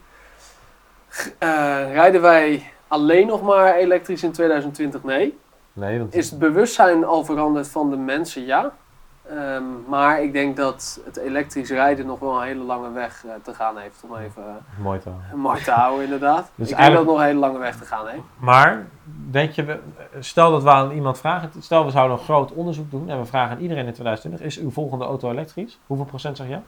Rijden 1.91 2.22
wij 2.22 2.72
alleen 2.88 3.28
nog 3.28 3.41
maar 3.41 3.76
elektrisch 3.76 4.24
in 4.24 4.32
2020? 4.32 5.04
Nee. 5.04 5.38
nee, 5.74 6.00
want 6.00 6.16
Is 6.16 6.30
het 6.30 6.39
bewustzijn 6.39 7.06
al 7.06 7.26
veranderd 7.26 7.68
van 7.68 7.89
de 7.89 7.98
mensen? 7.98 8.46
Ja. 8.46 8.74
Ehm, 9.30 9.63
maar 9.88 10.23
ik 10.23 10.34
denk 10.34 10.55
dat 10.55 10.99
het 11.05 11.17
elektrisch 11.17 11.69
rijden 11.69 12.05
nog 12.05 12.19
wel 12.19 12.36
een 12.36 12.47
hele 12.47 12.63
lange 12.63 12.91
weg 12.91 13.26
eh, 13.26 13.34
te 13.43 13.53
gaan 13.53 13.78
heeft. 13.78 14.03
Om 14.03 14.15
even 14.15 14.43
mooi 14.82 14.99
te 14.99 15.09
mooi 15.36 15.63
te 15.63 15.71
houden 15.71 16.03
inderdaad. 16.03 16.51
Dus 16.55 16.69
ik 16.69 16.78
denk 16.78 16.89
dat 16.89 16.97
het 16.97 17.07
nog 17.07 17.17
een 17.17 17.26
hele 17.26 17.39
lange 17.39 17.57
weg 17.57 17.78
te 17.78 17.86
gaan 17.86 18.07
heeft. 18.07 18.23
Maar, 18.38 18.88
denk 19.32 19.51
je, 19.51 19.80
stel 20.19 20.51
dat 20.51 20.63
we 20.63 20.69
aan 20.69 20.91
iemand 20.91 21.17
vragen, 21.17 21.49
stel 21.59 21.86
we 21.86 21.91
zouden 21.91 22.17
een 22.17 22.23
groot 22.23 22.51
onderzoek 22.51 22.91
doen 22.91 23.09
en 23.09 23.19
we 23.19 23.26
vragen 23.26 23.55
aan 23.55 23.61
iedereen 23.61 23.86
in 23.86 23.93
2020, 23.93 24.41
is 24.41 24.59
uw 24.59 24.71
volgende 24.71 25.05
auto 25.05 25.32
elektrisch? 25.32 25.80
Hoeveel 25.88 26.05
procent 26.05 26.38
zeg 26.38 26.47
je? 26.47 26.59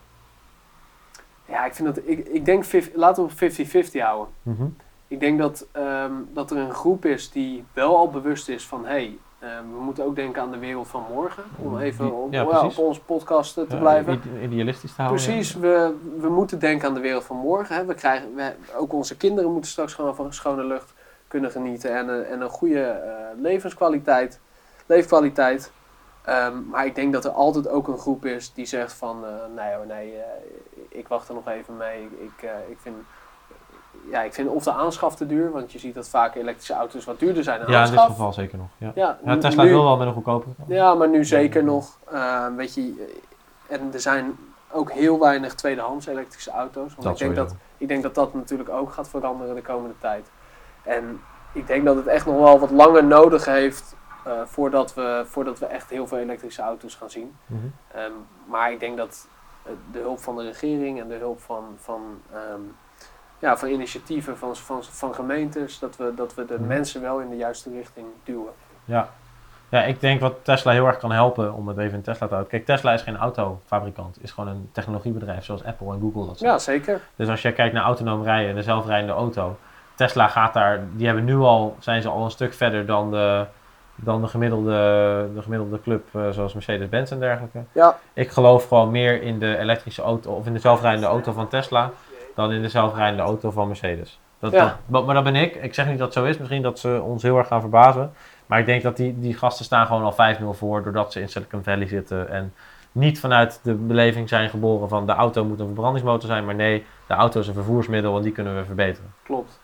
Ja, 1.46 1.66
ik 1.66 1.74
vind 1.74 1.96
dat, 1.96 2.04
ik, 2.06 2.28
ik 2.28 2.46
denk, 2.46 2.66
50 2.66 2.96
laten 2.96 3.26
we 3.26 3.32
op 3.32 3.88
50-50 3.88 4.02
houden. 4.02 4.34
Mhm. 4.44 4.68
Ik 5.08 5.20
denk 5.20 5.40
dat, 5.40 5.68
ehm, 5.72 6.12
dat 6.34 6.52
er 6.52 6.58
een 6.58 6.74
groep 6.74 7.06
is 7.06 7.32
die 7.32 7.64
wel 7.74 7.98
al 7.98 8.10
bewust 8.10 8.50
is 8.50 8.68
van 8.68 8.86
hé, 8.86 8.90
hey, 8.90 9.18
we 9.40 9.80
moeten 9.80 10.04
ook 10.06 10.16
denken 10.16 10.42
aan 10.42 10.52
de 10.52 10.58
wereld 10.58 10.88
van 10.88 11.04
morgen. 11.14 11.44
Om 11.58 11.78
even 11.80 12.14
op, 12.14 12.32
ja, 12.34 12.42
ja, 12.42 12.46
precies. 12.48 12.78
op 12.78 12.86
onze 12.86 13.02
podcast 13.02 13.58
eh, 13.58 13.64
te 13.64 13.74
Ja, 13.76 13.80
blijven. 13.82 14.14
ide- 14.14 14.42
idealistisch 14.44 14.96
te 14.96 15.02
houden. 15.02 15.24
Precies, 15.24 15.56
we, 15.56 15.94
we 16.20 16.30
moeten 16.30 16.60
denken 16.60 16.88
aan 16.88 16.94
de 16.94 17.00
wereld 17.00 17.24
van 17.24 17.38
morgen. 17.38 17.76
Hè. 17.76 17.86
We 17.86 17.94
krijgen, 17.94 18.36
we, 18.36 18.54
ook 18.78 18.94
onze 18.94 19.18
kinderen 19.18 19.52
moeten 19.52 19.72
straks 19.72 19.94
gewoon 19.94 20.16
van 20.16 20.34
schone 20.34 20.64
lucht 20.64 20.94
kunnen 21.28 21.52
genieten 21.52 21.96
en 21.98 22.08
een, 22.08 22.26
en 22.26 22.42
een 22.42 22.50
goede 22.50 22.84
eh, 22.84 23.12
levenskwaliteit, 23.42 24.40
leefkwaliteit. 24.86 25.72
Ehm, 26.24 26.68
maar 26.70 26.86
ik 26.86 26.96
denk 26.96 27.14
dat 27.14 27.26
er 27.26 27.32
altijd 27.32 27.68
ook 27.70 27.88
een 27.88 27.98
groep 27.98 28.26
is 28.26 28.54
die 28.54 28.66
zegt 28.66 28.94
van 28.94 29.26
eh, 29.26 29.32
nee 29.56 29.76
hoor, 29.76 29.86
nee, 29.86 30.14
eh, 30.16 30.24
ik 30.90 31.08
wacht 31.08 31.28
er 31.28 31.34
nog 31.34 31.48
even 31.48 31.78
mee. 31.78 32.04
Ik, 32.20 32.44
eh, 32.44 32.50
ik 32.70 32.78
vind 32.80 32.96
ja, 34.12 34.22
ik 34.22 34.34
vind 34.34 34.50
of 34.50 34.64
de 34.64 34.72
aanschaf 34.72 35.16
te 35.16 35.26
duur, 35.26 35.52
want 35.52 35.72
je 35.72 35.80
ziet 35.80 35.96
dat 35.96 36.10
vaak 36.10 36.36
elektrische 36.36 36.74
auto's 36.74 37.06
wat 37.06 37.20
duurder 37.20 37.44
zijn 37.44 37.60
dan 37.60 37.70
Ja, 37.72 37.78
in 37.84 37.90
dit 37.90 37.92
aanschaf. 38.00 38.16
geval 38.16 38.34
zeker 38.34 38.58
nog. 38.58 38.68
Ja, 38.78 38.92
Ja, 38.96 39.18
ja 39.26 39.38
Tesla 39.38 39.64
nu- 39.64 39.70
wil 39.70 39.84
wel 39.84 39.98
met 39.98 40.08
een 40.08 40.14
goedkoper. 40.14 40.52
ja, 40.68 40.94
maar 40.96 41.10
nu 41.10 41.26
zeker 41.26 41.64
nog. 41.64 41.98
eh, 42.12 42.46
weet 42.56 42.74
je, 42.74 43.16
en 43.68 43.90
er 43.94 44.00
zijn 44.00 44.38
ook 44.72 44.92
heel 44.92 45.20
weinig 45.20 45.54
tweedehands 45.56 46.06
elektrische 46.08 46.52
auto's. 46.52 46.92
Want 46.96 47.04
Dat 47.04 47.12
ik, 47.12 47.18
denk 47.20 47.36
dat, 47.36 47.56
ik 47.78 47.88
denk 47.88 48.04
dat 48.04 48.16
dat 48.16 48.34
natuurlijk 48.34 48.70
ook 48.70 48.92
gaat 48.92 49.10
veranderen 49.10 49.56
de 49.56 49.62
komende 49.62 49.96
tijd. 50.00 50.30
En 50.84 51.22
ik 51.54 51.68
denk 51.68 51.86
dat 51.86 51.96
het 51.96 52.08
echt 52.08 52.26
nog 52.26 52.36
wel 52.36 52.60
wat 52.60 52.72
langer 52.72 53.04
nodig 53.04 53.46
heeft 53.46 53.96
eh, 54.26 54.34
voordat, 54.46 54.94
we, 54.94 55.24
voordat 55.26 55.60
we 55.60 55.66
echt 55.66 55.90
heel 55.90 56.08
veel 56.08 56.18
elektrische 56.18 56.62
auto's 56.62 56.96
gaan 56.96 57.10
zien. 57.10 57.36
Mhm. 57.46 57.60
Ehm, 57.94 58.12
maar 58.46 58.72
ik 58.72 58.80
denk 58.80 58.98
dat 58.98 59.28
eh, 59.64 59.72
de 59.92 60.00
hulp 60.00 60.20
van 60.20 60.36
de 60.36 60.44
regering 60.44 61.00
en 61.02 61.08
de 61.08 61.16
hulp 61.16 61.42
van, 61.42 61.64
van, 61.78 62.02
ehm, 62.34 62.62
ja, 63.40 63.58
van 63.58 63.70
initiatieven 63.70 64.38
van, 64.38 64.56
van, 64.56 64.84
van 64.84 65.16
gemeentes, 65.16 65.80
dat 65.80 65.98
we, 65.98 66.14
dat 66.16 66.36
we 66.36 66.46
de 66.46 66.60
mensen 66.60 67.02
wel 67.02 67.20
in 67.20 67.30
de 67.30 67.36
juiste 67.36 67.70
richting 67.70 68.06
duwen. 68.24 68.54
Ja. 68.86 69.10
Ja, 69.70 69.84
ik 69.84 70.00
denk 70.00 70.22
wat 70.22 70.34
Tesla 70.42 70.72
heel 70.72 70.86
erg 70.86 70.98
kan 70.98 71.12
helpen, 71.12 71.54
om 71.54 71.68
het 71.68 71.78
even 71.78 71.98
in 71.98 72.02
Tesla 72.02 72.28
te 72.28 72.34
houden. 72.34 72.52
Kijk, 72.52 72.66
Tesla 72.66 72.94
is 72.94 73.02
geen 73.02 73.18
autofabrikant. 73.18 74.18
Is 74.22 74.32
gewoon 74.32 74.50
een 74.50 74.70
technologiebedrijf 74.72 75.44
zoals 75.44 75.64
Apple 75.64 75.94
en 75.94 76.00
Google 76.00 76.26
dat 76.26 76.38
zijn. 76.38 76.52
Ja, 76.52 76.60
zeker. 76.60 77.02
Dus 77.16 77.28
als 77.28 77.42
je 77.42 77.52
kijkt 77.52 77.74
naar 77.74 77.84
autonoom 77.84 78.24
rijden 78.24 78.50
en 78.50 78.56
de 78.56 78.64
zelfrijdende 78.64 79.14
auto. 79.14 79.58
Tesla 79.96 80.28
gaat 80.28 80.54
daar, 80.54 80.84
die 80.92 81.06
hebben 81.06 81.24
nu 81.24 81.36
al, 81.36 81.76
zijn 81.80 82.02
ze 82.02 82.10
al 82.10 82.24
een 82.24 82.32
stuk 82.32 82.54
verder 82.54 82.86
dan 82.86 83.12
de, 83.12 83.46
dan 83.96 84.22
de, 84.22 84.28
gemiddelde, 84.28 84.72
de 85.36 85.42
gemiddelde 85.42 85.82
club 85.82 86.16
eh, 86.16 86.30
zoals 86.30 86.54
Mercedes-Benz 86.54 87.12
en 87.12 87.20
dergelijke. 87.20 87.64
Ja, 87.72 87.98
Ik 88.14 88.30
geloof 88.30 88.68
gewoon 88.68 88.92
meer 88.92 89.22
in 89.22 89.40
de 89.40 89.58
elektrische 89.58 90.02
auto 90.02 90.32
of 90.32 90.46
in 90.46 90.54
de 90.54 90.60
zelfrijdende 90.60 91.08
auto 91.08 91.32
van 91.32 91.48
Tesla 91.48 91.92
dan 92.38 92.52
in 92.52 92.62
de 92.62 92.70
zelfrijdende 92.70 93.24
auto 93.24 93.52
van 93.52 93.68
Mercedes. 93.68 94.20
Dat, 94.40 94.52
Ja. 94.52 94.78
dat- 94.88 95.06
maar, 95.06 95.16
dat 95.16 95.24
ben 95.24 95.36
ik. 95.36 95.56
Ik 95.56 95.74
zeg 95.74 95.88
niet 95.88 95.98
dat 95.98 96.08
het 96.08 96.18
zo 96.18 96.24
is. 96.24 96.38
Misschien 96.38 96.62
dat 96.62 96.80
ze 96.80 97.02
ons 97.04 97.24
heel 97.24 97.38
erg 97.38 97.48
gaan 97.48 97.60
verbazen. 97.62 98.14
Maar 98.46 98.60
ik 98.60 98.66
denk 98.66 98.82
dat 98.84 98.98
die, 98.98 99.20
die 99.20 99.34
gasten 99.34 99.66
staan 99.66 99.86
gewoon 99.86 100.04
al 100.04 100.14
5-0 100.14 100.54
voor 100.54 100.84
doordat 100.84 101.12
ze 101.12 101.20
in 101.22 101.30
Silicon 101.30 101.64
Valley 101.64 101.88
zitten. 101.88 102.30
En 102.30 102.54
niet 102.92 103.20
vanuit 103.20 103.60
de 103.64 103.74
beleving 103.74 104.30
zijn 104.30 104.50
geboren 104.50 104.90
van 104.90 105.06
de 105.06 105.12
auto 105.12 105.44
moet 105.46 105.60
een 105.60 105.66
verbrandingsmotor 105.66 106.30
zijn. 106.30 106.46
Maar 106.46 106.56
nee, 106.56 106.86
de 107.08 107.14
auto 107.14 107.40
is 107.40 107.48
een 107.48 107.54
vervoersmiddel 107.54 108.18
en 108.18 108.24
die 108.24 108.32
kunnen 108.32 108.56
we 108.56 108.66
verbeteren. 108.66 109.14
klopt. 109.24 109.60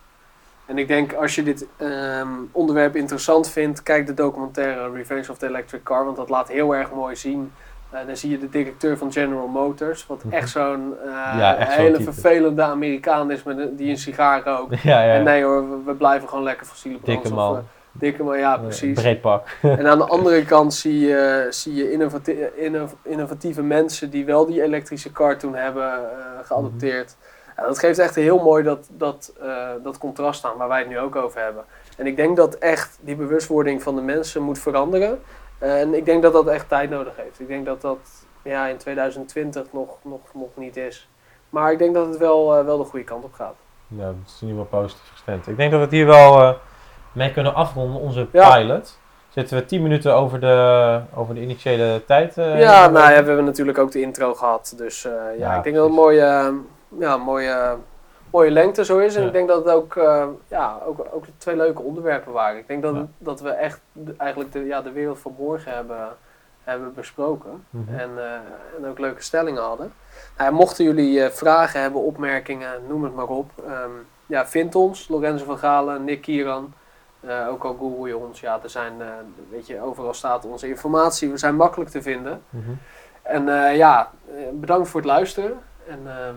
En 0.65 0.77
ik 0.77 0.87
denk 0.87 1.13
als 1.13 1.35
je 1.35 1.43
dit 1.43 1.67
ehm, 1.77 2.27
onderwerp 2.51 2.95
interessant 2.95 3.49
vindt, 3.49 3.83
kijk 3.83 4.05
de 4.07 4.13
documentaire 4.13 4.91
Revenge 4.91 5.31
of 5.31 5.37
the 5.37 5.47
Electric 5.47 5.83
Car, 5.83 6.05
want 6.05 6.17
dat 6.17 6.29
laat 6.29 6.47
heel 6.47 6.75
erg 6.75 6.91
mooi 6.91 7.15
zien. 7.15 7.51
Eh 7.93 8.07
dan 8.07 8.17
zie 8.17 8.29
je 8.31 8.37
de 8.39 8.49
directeur 8.49 8.97
van 8.97 9.11
General 9.11 9.47
Motors, 9.47 10.05
wat 10.07 10.23
Mhm. 10.23 10.33
echt 10.33 10.49
zo'n 10.49 10.93
eh, 11.03 11.09
Ja, 11.11 11.55
echt 11.57 11.71
zo'n 11.73 11.81
hele 11.81 12.01
vervelende 12.01 12.61
Amerikaan 12.63 13.31
is 13.31 13.43
met 13.43 13.57
een- 13.57 13.75
die 13.75 13.89
een 13.89 13.97
sigaar 13.97 14.43
rookt. 14.43 14.81
ja, 14.91 15.01
ja. 15.03 15.13
En 15.13 15.23
nee 15.23 15.43
hoor, 15.43 15.69
we, 15.69 15.77
we 15.85 15.93
blijven 15.93 16.29
gewoon 16.29 16.43
lekker 16.43 16.65
fossiele 16.65 16.97
Dikke 17.03 17.11
brandstof. 17.11 17.37
man. 17.37 17.55
eh, 17.57 17.61
dikke 17.91 18.23
man, 18.23 18.37
ja 18.37 18.57
precies. 18.57 19.01
Breed 19.01 19.21
pak. 19.21 19.47
En 19.61 19.87
aan 19.87 19.97
de 19.97 20.07
andere 20.07 20.45
kant 20.45 20.73
zie 20.73 20.99
je, 20.99 21.47
zie 21.49 21.73
je 21.75 21.91
innovati- 21.91 22.45
innov- 22.55 22.93
innovatieve 23.03 23.61
mensen 23.63 24.09
die 24.09 24.25
wel 24.25 24.45
die 24.45 24.61
elektrische 24.63 25.11
car 25.11 25.37
toen 25.37 25.55
hebben 25.55 25.99
geadopteerd. 26.43 27.15
Ja, 27.57 27.63
dat 27.63 27.79
geeft 27.79 27.99
echt 27.99 28.15
heel 28.15 28.39
mooi 28.43 28.63
dat, 28.63 28.87
dat, 28.91 29.33
dat 29.83 29.97
contrast 29.97 30.45
aan 30.45 30.57
waar 30.57 30.67
wij 30.67 30.79
het 30.79 30.87
nu 30.87 30.99
ook 30.99 31.15
over 31.15 31.41
hebben. 31.41 31.63
En 31.97 32.07
ik 32.07 32.15
denk 32.15 32.37
dat 32.37 32.55
echt 32.55 32.97
die 33.01 33.15
bewustwording 33.15 33.83
van 33.83 33.95
de 33.95 34.01
mensen 34.01 34.41
moet 34.41 34.59
veranderen. 34.59 35.19
En 35.63 35.93
ik 35.93 36.05
denk 36.05 36.21
dat 36.23 36.33
dat 36.33 36.47
echt 36.47 36.69
tijd 36.69 36.89
nodig 36.89 37.13
heeft. 37.15 37.39
Ik 37.39 37.47
denk 37.47 37.65
dat 37.65 37.81
dat 37.81 37.97
ja, 38.43 38.65
in 38.67 38.77
2020 38.77 39.65
nog, 39.71 39.97
nog, 40.01 40.19
nog 40.33 40.49
niet 40.55 40.77
is. 40.77 41.09
Maar 41.49 41.71
ik 41.71 41.77
denk 41.77 41.93
dat 41.93 42.07
het 42.07 42.17
wel, 42.17 42.57
eh, 42.57 42.65
wel 42.65 42.77
de 42.77 42.83
goede 42.83 43.05
kant 43.05 43.23
op 43.23 43.33
gaat. 43.33 43.55
Ja, 43.87 44.05
dat 44.05 44.15
is 44.25 44.37
in 44.41 44.47
ieder 44.47 44.63
geval 44.63 44.79
positief 44.81 45.09
gestemd. 45.11 45.47
Ik 45.47 45.57
denk 45.57 45.69
dat 45.71 45.79
we 45.79 45.85
het 45.85 45.95
hier 45.95 46.05
wel 46.05 46.41
eh, 46.41 46.53
mee 47.11 47.31
kunnen 47.31 47.53
afronden, 47.55 48.01
onze 48.01 48.27
Ja. 48.31 48.55
pilot. 48.57 48.99
Zitten 49.29 49.57
we 49.57 49.65
10 49.65 49.81
minuten 49.81 50.15
over 50.15 50.39
de, 50.39 50.99
over 51.15 51.35
de 51.35 51.41
initiële 51.41 52.05
tijd? 52.05 52.37
eh, 52.37 52.59
Ja, 52.59 52.87
nou 52.89 53.11
ja, 53.11 53.19
we 53.21 53.27
hebben 53.27 53.45
natuurlijk 53.45 53.77
ook 53.77 53.91
de 53.91 54.01
intro 54.01 54.33
gehad. 54.33 54.73
Dus 54.77 55.01
ja, 55.01 55.29
Ja, 55.37 55.55
ik 55.57 55.63
denk 55.63 55.75
dat 55.75 55.83
het 55.85 55.93
een 55.93 55.99
mooie, 56.01 56.53
ja, 56.99 57.17
mooie, 57.17 57.75
mooie 58.33 58.51
lengte 58.51 58.85
zo 58.85 58.97
is. 58.97 59.15
En 59.15 59.21
Ja. 59.21 59.27
ik 59.27 59.33
denk 59.33 59.47
dat 59.47 59.65
het 59.65 59.73
ook, 59.73 59.95
eh, 59.95 60.25
ja, 60.47 60.79
ook, 60.85 61.05
ook 61.11 61.23
twee 61.37 61.55
leuke 61.55 61.81
onderwerpen 61.81 62.31
waren. 62.31 62.57
Ik 62.57 62.67
denk 62.67 62.81
dat, 62.81 62.95
Ja. 62.95 63.05
dat 63.17 63.41
we 63.41 63.49
echt 63.49 63.79
de- 63.91 64.13
eigenlijk 64.17 64.51
de, 64.51 64.65
ja, 64.65 64.81
de 64.81 64.91
wereld 64.91 65.19
van 65.19 65.35
morgen 65.37 65.73
hebben, 65.73 66.07
hebben 66.63 66.93
besproken. 66.93 67.65
Mhm. 67.69 67.99
En, 67.99 68.09
eh, 68.17 68.31
en 68.77 68.87
ook 68.89 68.99
leuke 68.99 69.21
stellingen 69.23 69.61
hadden. 69.63 69.93
Nou, 70.37 70.53
mochten 70.53 70.83
jullie 70.85 71.23
eh, 71.23 71.31
vragen 71.31 71.81
hebben, 71.81 72.01
opmerkingen, 72.01 72.69
noem 72.87 73.03
het 73.03 73.15
maar 73.15 73.27
op. 73.27 73.51
Ehm, 73.67 73.89
ja, 74.25 74.47
vind 74.47 74.75
ons, 74.75 75.07
Lorenzo 75.07 75.45
van 75.45 75.57
Galen, 75.57 76.03
Nick 76.03 76.21
Kieran. 76.21 76.73
Ook 77.49 77.63
al 77.63 77.75
google 77.79 78.07
je 78.07 78.17
ons, 78.17 78.39
ja, 78.39 78.59
er 78.63 78.69
zijn, 78.69 78.93
weet 79.49 79.67
je, 79.67 79.81
overal 79.81 80.13
staat 80.13 80.45
onze 80.45 80.67
informatie. 80.67 81.29
We 81.29 81.37
zijn 81.37 81.55
makkelijk 81.55 81.89
te 81.89 82.01
vinden. 82.01 82.41
Mhm. 82.49 82.71
En 83.21 83.45
ja, 83.75 84.11
bedankt 84.53 84.89
voor 84.89 84.99
het 84.99 85.09
luisteren. 85.09 85.59
En, 85.87 85.99
ehm, 86.05 86.35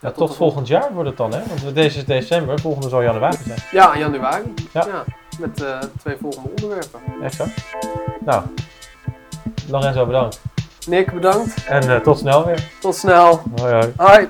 Ja, 0.00 0.10
tot 0.10 0.36
volgend 0.36 0.68
jaar 0.68 0.92
wordt 0.92 1.08
het 1.08 1.18
dan, 1.18 1.32
hè? 1.34 1.42
Want 1.62 1.74
deze 1.74 1.98
is 1.98 2.04
december, 2.04 2.60
volgende 2.60 2.88
zal 2.88 3.02
januari 3.02 3.36
zijn. 3.46 3.58
ja, 3.70 3.98
januari. 3.98 4.54
Ja. 4.72 4.86
Ja. 4.86 5.04
met 5.38 5.62
eh, 5.62 5.78
twee 5.98 6.16
volgende 6.20 6.48
onderwerpen. 6.48 7.00
Exact. 7.22 7.64
Nou, 8.24 8.42
Lorenzo 9.68 10.06
bedankt. 10.06 10.40
Nick, 10.86 11.12
bedankt. 11.12 11.64
En 11.66 11.94
eh, 11.94 12.00
tot 12.00 12.18
snel 12.18 12.44
weer. 12.44 12.70
Tot 12.80 12.94
snel. 12.96 13.42
Hoi 13.60 13.72
hoi. 13.72 13.92
Hoi. 13.96 14.28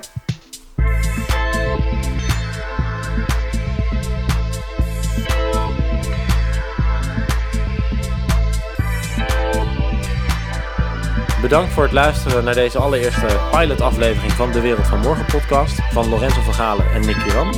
Bedankt 11.45 11.73
voor 11.73 11.83
het 11.83 11.91
luisteren 11.91 12.43
naar 12.43 12.53
deze 12.53 12.77
allereerste 12.77 13.25
pilot-aflevering 13.51 14.31
van 14.31 14.51
de 14.51 14.61
Wereld 14.61 14.87
van 14.87 14.99
Morgen 14.99 15.25
podcast 15.25 15.81
van 15.91 16.09
Lorenzo 16.09 16.41
van 16.41 16.53
Galen 16.53 16.91
en 16.91 17.05
Nick 17.05 17.15
Kiran. 17.15 17.55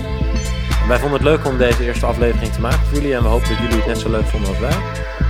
Wij 0.87 0.99
vonden 0.99 1.19
het 1.19 1.27
leuk 1.27 1.45
om 1.45 1.57
deze 1.57 1.83
eerste 1.83 2.05
aflevering 2.05 2.53
te 2.53 2.61
maken 2.61 2.85
voor 2.85 2.93
jullie 2.93 3.15
en 3.15 3.21
we 3.21 3.27
hopen 3.27 3.47
dat 3.47 3.57
jullie 3.57 3.75
het 3.75 3.85
net 3.85 3.97
zo 3.97 4.09
leuk 4.09 4.25
vonden 4.25 4.49
als 4.49 4.59
wij. 4.59 4.77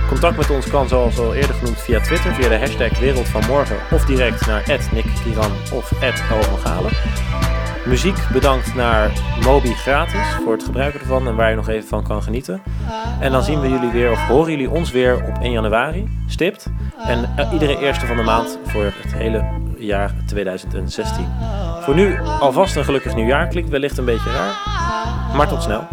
Contact 0.08 0.36
met 0.36 0.50
ons 0.50 0.68
kan 0.68 0.88
zoals 0.88 1.18
al 1.18 1.34
eerder 1.34 1.54
genoemd 1.54 1.80
via 1.80 2.00
Twitter, 2.00 2.34
via 2.34 2.48
de 2.48 2.58
hashtag 2.58 2.98
Wereld 2.98 3.28
van 3.28 3.46
Morgen 3.46 3.76
of 3.90 4.04
direct 4.04 4.46
naar 4.46 4.78
Nick 4.92 5.06
Kiran 5.24 5.52
of 5.72 5.92
van 6.48 6.58
Galen. 6.58 7.37
Muziek 7.88 8.28
bedankt 8.32 8.74
naar 8.74 9.10
Moby 9.44 9.72
gratis 9.72 10.28
voor 10.44 10.52
het 10.52 10.62
gebruiken 10.62 11.00
ervan 11.00 11.26
en 11.26 11.34
waar 11.34 11.50
je 11.50 11.56
nog 11.56 11.68
even 11.68 11.88
van 11.88 12.02
kan 12.02 12.22
genieten. 12.22 12.62
En 13.20 13.32
dan 13.32 13.42
zien 13.42 13.60
we 13.60 13.68
jullie 13.68 13.90
weer 13.90 14.10
of 14.10 14.26
horen 14.26 14.50
jullie 14.50 14.70
ons 14.70 14.90
weer 14.90 15.24
op 15.24 15.38
1 15.40 15.52
januari, 15.52 16.08
stipt. 16.26 16.66
En 17.06 17.30
eh, 17.36 17.52
iedere 17.52 17.78
eerste 17.78 18.06
van 18.06 18.16
de 18.16 18.22
maand 18.22 18.58
voor 18.64 18.84
het 18.84 19.12
hele 19.12 19.44
jaar 19.78 20.14
2016. 20.26 21.26
Voor 21.80 21.94
nu 21.94 22.18
alvast 22.40 22.76
een 22.76 22.84
gelukkig 22.84 23.14
nieuwjaar. 23.14 23.48
Klinkt 23.48 23.70
wellicht 23.70 23.98
een 23.98 24.04
beetje 24.04 24.30
raar, 24.30 24.54
maar 25.36 25.48
tot 25.48 25.62
snel. 25.62 25.86